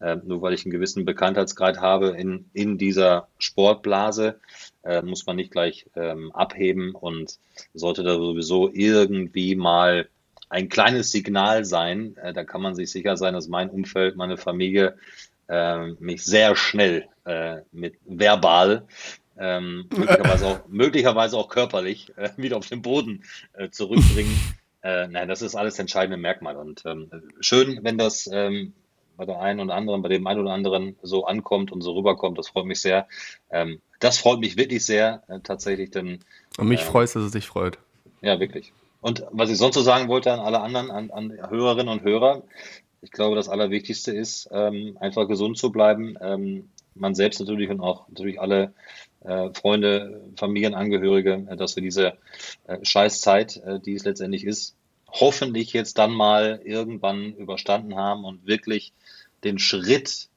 äh, 0.00 0.16
nur 0.16 0.42
weil 0.42 0.54
ich 0.54 0.64
einen 0.64 0.72
gewissen 0.72 1.04
Bekanntheitsgrad 1.04 1.80
habe 1.80 2.08
in, 2.10 2.48
in 2.52 2.78
dieser 2.78 3.28
Sportblase, 3.38 4.40
äh, 4.84 5.02
muss 5.02 5.26
man 5.26 5.36
nicht 5.36 5.50
gleich 5.50 5.86
ähm, 5.96 6.32
abheben 6.32 6.94
und 6.94 7.38
sollte 7.74 8.02
da 8.02 8.14
sowieso 8.14 8.70
irgendwie 8.72 9.56
mal 9.56 10.08
ein 10.48 10.68
kleines 10.68 11.10
Signal 11.10 11.64
sein. 11.64 12.16
Äh, 12.16 12.32
da 12.32 12.44
kann 12.44 12.62
man 12.62 12.74
sich 12.74 12.90
sicher 12.90 13.16
sein, 13.16 13.34
dass 13.34 13.48
mein 13.48 13.70
Umfeld, 13.70 14.16
meine 14.16 14.36
Familie 14.36 14.96
äh, 15.48 15.88
mich 15.98 16.24
sehr 16.24 16.56
schnell 16.56 17.08
äh, 17.24 17.58
mit 17.72 17.96
verbal 18.04 18.86
ähm, 19.38 19.86
möglicherweise, 19.90 20.46
auch, 20.46 20.68
möglicherweise 20.68 21.36
auch 21.36 21.48
körperlich 21.48 22.12
äh, 22.16 22.30
wieder 22.36 22.56
auf 22.56 22.68
den 22.68 22.82
Boden 22.82 23.24
äh, 23.54 23.70
zurückbringen. 23.70 24.36
Äh, 24.86 25.08
nein, 25.08 25.26
das 25.26 25.42
ist 25.42 25.56
alles 25.56 25.80
entscheidende 25.80 26.16
Merkmal. 26.16 26.56
Und 26.56 26.84
ähm, 26.86 27.10
schön, 27.40 27.80
wenn 27.82 27.98
das 27.98 28.30
ähm, 28.32 28.72
bei 29.16 29.24
der 29.24 29.40
einen 29.40 29.58
oder 29.58 29.74
anderen, 29.74 30.00
bei 30.00 30.08
dem 30.08 30.24
einen 30.28 30.40
oder 30.40 30.52
anderen 30.52 30.94
so 31.02 31.26
ankommt 31.26 31.72
und 31.72 31.82
so 31.82 31.94
rüberkommt. 31.94 32.38
Das 32.38 32.48
freut 32.48 32.66
mich 32.66 32.80
sehr. 32.80 33.08
Ähm, 33.50 33.80
das 33.98 34.18
freut 34.18 34.38
mich 34.38 34.56
wirklich 34.56 34.86
sehr, 34.86 35.24
äh, 35.26 35.40
tatsächlich, 35.40 35.90
denn. 35.90 36.20
Und 36.56 36.68
mich 36.68 36.82
ähm, 36.82 36.86
freut 36.86 37.06
es, 37.06 37.14
dass 37.14 37.24
es 37.24 37.32
dich 37.32 37.46
freut. 37.46 37.78
Ja, 38.20 38.38
wirklich. 38.38 38.72
Und 39.00 39.24
was 39.32 39.50
ich 39.50 39.58
sonst 39.58 39.74
so 39.74 39.82
sagen 39.82 40.08
wollte 40.08 40.32
an 40.32 40.38
alle 40.38 40.60
anderen, 40.60 40.92
an, 40.92 41.10
an 41.10 41.32
Hörerinnen 41.50 41.88
und 41.88 42.04
Hörer, 42.04 42.44
ich 43.00 43.10
glaube, 43.10 43.34
das 43.34 43.48
Allerwichtigste 43.48 44.12
ist, 44.12 44.48
ähm, 44.52 44.96
einfach 45.00 45.26
gesund 45.26 45.58
zu 45.58 45.72
bleiben. 45.72 46.16
Ähm, 46.20 46.68
man 46.94 47.16
selbst 47.16 47.40
natürlich 47.40 47.70
und 47.70 47.80
auch 47.80 48.08
natürlich 48.08 48.40
alle 48.40 48.72
äh, 49.26 49.50
Freunde, 49.54 50.22
Familienangehörige, 50.36 51.46
äh, 51.48 51.56
dass 51.56 51.76
wir 51.76 51.82
diese 51.82 52.14
äh, 52.66 52.78
Scheißzeit, 52.82 53.62
die 53.84 53.94
es 53.94 54.04
letztendlich 54.04 54.44
ist, 54.44 54.76
hoffentlich 55.08 55.72
jetzt 55.72 55.98
dann 55.98 56.12
mal 56.12 56.60
irgendwann 56.64 57.34
überstanden 57.34 57.96
haben 57.96 58.24
und 58.24 58.46
wirklich 58.46 58.92
den 59.44 59.58
Schritt 59.58 60.28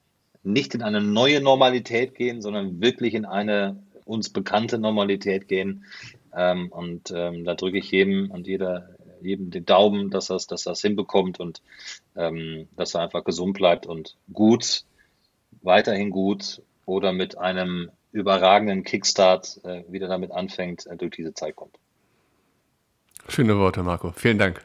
nicht 0.43 0.73
in 0.73 0.81
eine 0.81 1.01
neue 1.01 1.41
Normalität 1.41 2.15
gehen, 2.15 2.41
sondern 2.41 2.81
wirklich 2.81 3.13
in 3.13 3.25
eine 3.25 3.81
uns 4.05 4.29
bekannte 4.29 4.79
Normalität 4.79 5.47
gehen. 5.47 5.85
Ähm, 6.35 6.71
und 6.71 7.11
ähm, 7.15 7.43
da 7.45 7.55
drücke 7.55 7.77
ich 7.77 7.91
jedem 7.91 8.31
und 8.31 8.47
jeder, 8.47 8.89
jedem 9.21 9.51
den 9.51 9.65
Daumen, 9.65 10.09
dass 10.09 10.27
das, 10.27 10.47
dass 10.47 10.63
das 10.63 10.81
hinbekommt 10.81 11.39
und 11.39 11.61
ähm, 12.15 12.67
dass 12.75 12.95
er 12.95 13.01
einfach 13.01 13.23
gesund 13.23 13.53
bleibt 13.53 13.85
und 13.85 14.15
gut, 14.31 14.83
weiterhin 15.61 16.09
gut 16.09 16.61
oder 16.85 17.11
mit 17.11 17.37
einem 17.37 17.91
überragenden 18.11 18.83
Kickstart 18.83 19.59
äh, 19.63 19.83
wieder 19.87 20.07
damit 20.07 20.31
anfängt, 20.31 20.87
äh, 20.87 20.97
durch 20.97 21.11
diese 21.11 21.33
Zeit 21.33 21.55
kommt. 21.55 21.75
Schöne 23.27 23.57
Worte, 23.57 23.83
Marco. 23.83 24.11
Vielen 24.11 24.37
Dank. 24.37 24.61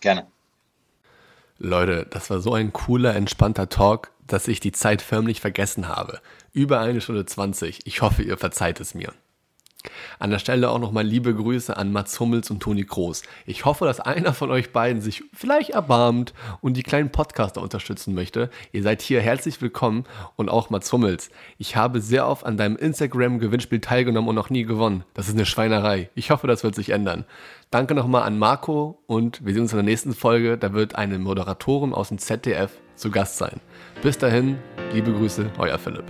Gerne. 0.00 0.26
Leute, 1.58 2.06
das 2.10 2.30
war 2.30 2.40
so 2.40 2.52
ein 2.52 2.72
cooler, 2.72 3.14
entspannter 3.16 3.68
Talk, 3.68 4.10
dass 4.26 4.46
ich 4.46 4.60
die 4.60 4.72
Zeit 4.72 5.02
förmlich 5.02 5.40
vergessen 5.40 5.88
habe. 5.88 6.20
Über 6.52 6.80
eine 6.80 7.00
Stunde 7.00 7.24
20. 7.24 7.86
Ich 7.86 8.02
hoffe, 8.02 8.22
ihr 8.22 8.36
verzeiht 8.36 8.80
es 8.80 8.94
mir. 8.94 9.12
An 10.18 10.30
der 10.30 10.38
Stelle 10.38 10.70
auch 10.70 10.78
nochmal 10.78 11.04
liebe 11.04 11.34
Grüße 11.34 11.76
an 11.76 11.92
Mats 11.92 12.18
Hummels 12.20 12.50
und 12.50 12.60
Toni 12.60 12.84
Kroos. 12.84 13.22
Ich 13.46 13.64
hoffe, 13.64 13.84
dass 13.84 14.00
einer 14.00 14.34
von 14.34 14.50
euch 14.50 14.72
beiden 14.72 15.00
sich 15.02 15.24
vielleicht 15.32 15.70
erbarmt 15.70 16.34
und 16.60 16.76
die 16.76 16.82
kleinen 16.82 17.10
Podcaster 17.10 17.62
unterstützen 17.62 18.14
möchte. 18.14 18.50
Ihr 18.72 18.82
seid 18.82 19.02
hier 19.02 19.20
herzlich 19.20 19.60
willkommen 19.60 20.04
und 20.36 20.48
auch 20.48 20.70
Mats 20.70 20.92
Hummels. 20.92 21.30
Ich 21.58 21.76
habe 21.76 22.00
sehr 22.00 22.26
oft 22.28 22.44
an 22.44 22.56
deinem 22.56 22.76
Instagram-Gewinnspiel 22.76 23.80
teilgenommen 23.80 24.28
und 24.28 24.34
noch 24.34 24.50
nie 24.50 24.64
gewonnen. 24.64 25.04
Das 25.14 25.28
ist 25.28 25.34
eine 25.34 25.46
Schweinerei. 25.46 26.10
Ich 26.14 26.30
hoffe, 26.30 26.46
das 26.46 26.64
wird 26.64 26.74
sich 26.74 26.90
ändern. 26.90 27.24
Danke 27.70 27.94
nochmal 27.94 28.22
an 28.22 28.38
Marco 28.38 29.02
und 29.06 29.44
wir 29.44 29.52
sehen 29.52 29.62
uns 29.62 29.72
in 29.72 29.78
der 29.78 29.84
nächsten 29.84 30.14
Folge. 30.14 30.56
Da 30.56 30.72
wird 30.72 30.94
eine 30.94 31.18
Moderatorin 31.18 31.92
aus 31.92 32.08
dem 32.08 32.18
ZDF 32.18 32.70
zu 32.94 33.10
Gast 33.10 33.38
sein. 33.38 33.60
Bis 34.02 34.18
dahin, 34.18 34.58
liebe 34.92 35.12
Grüße, 35.12 35.50
euer 35.58 35.78
Philipp. 35.78 36.06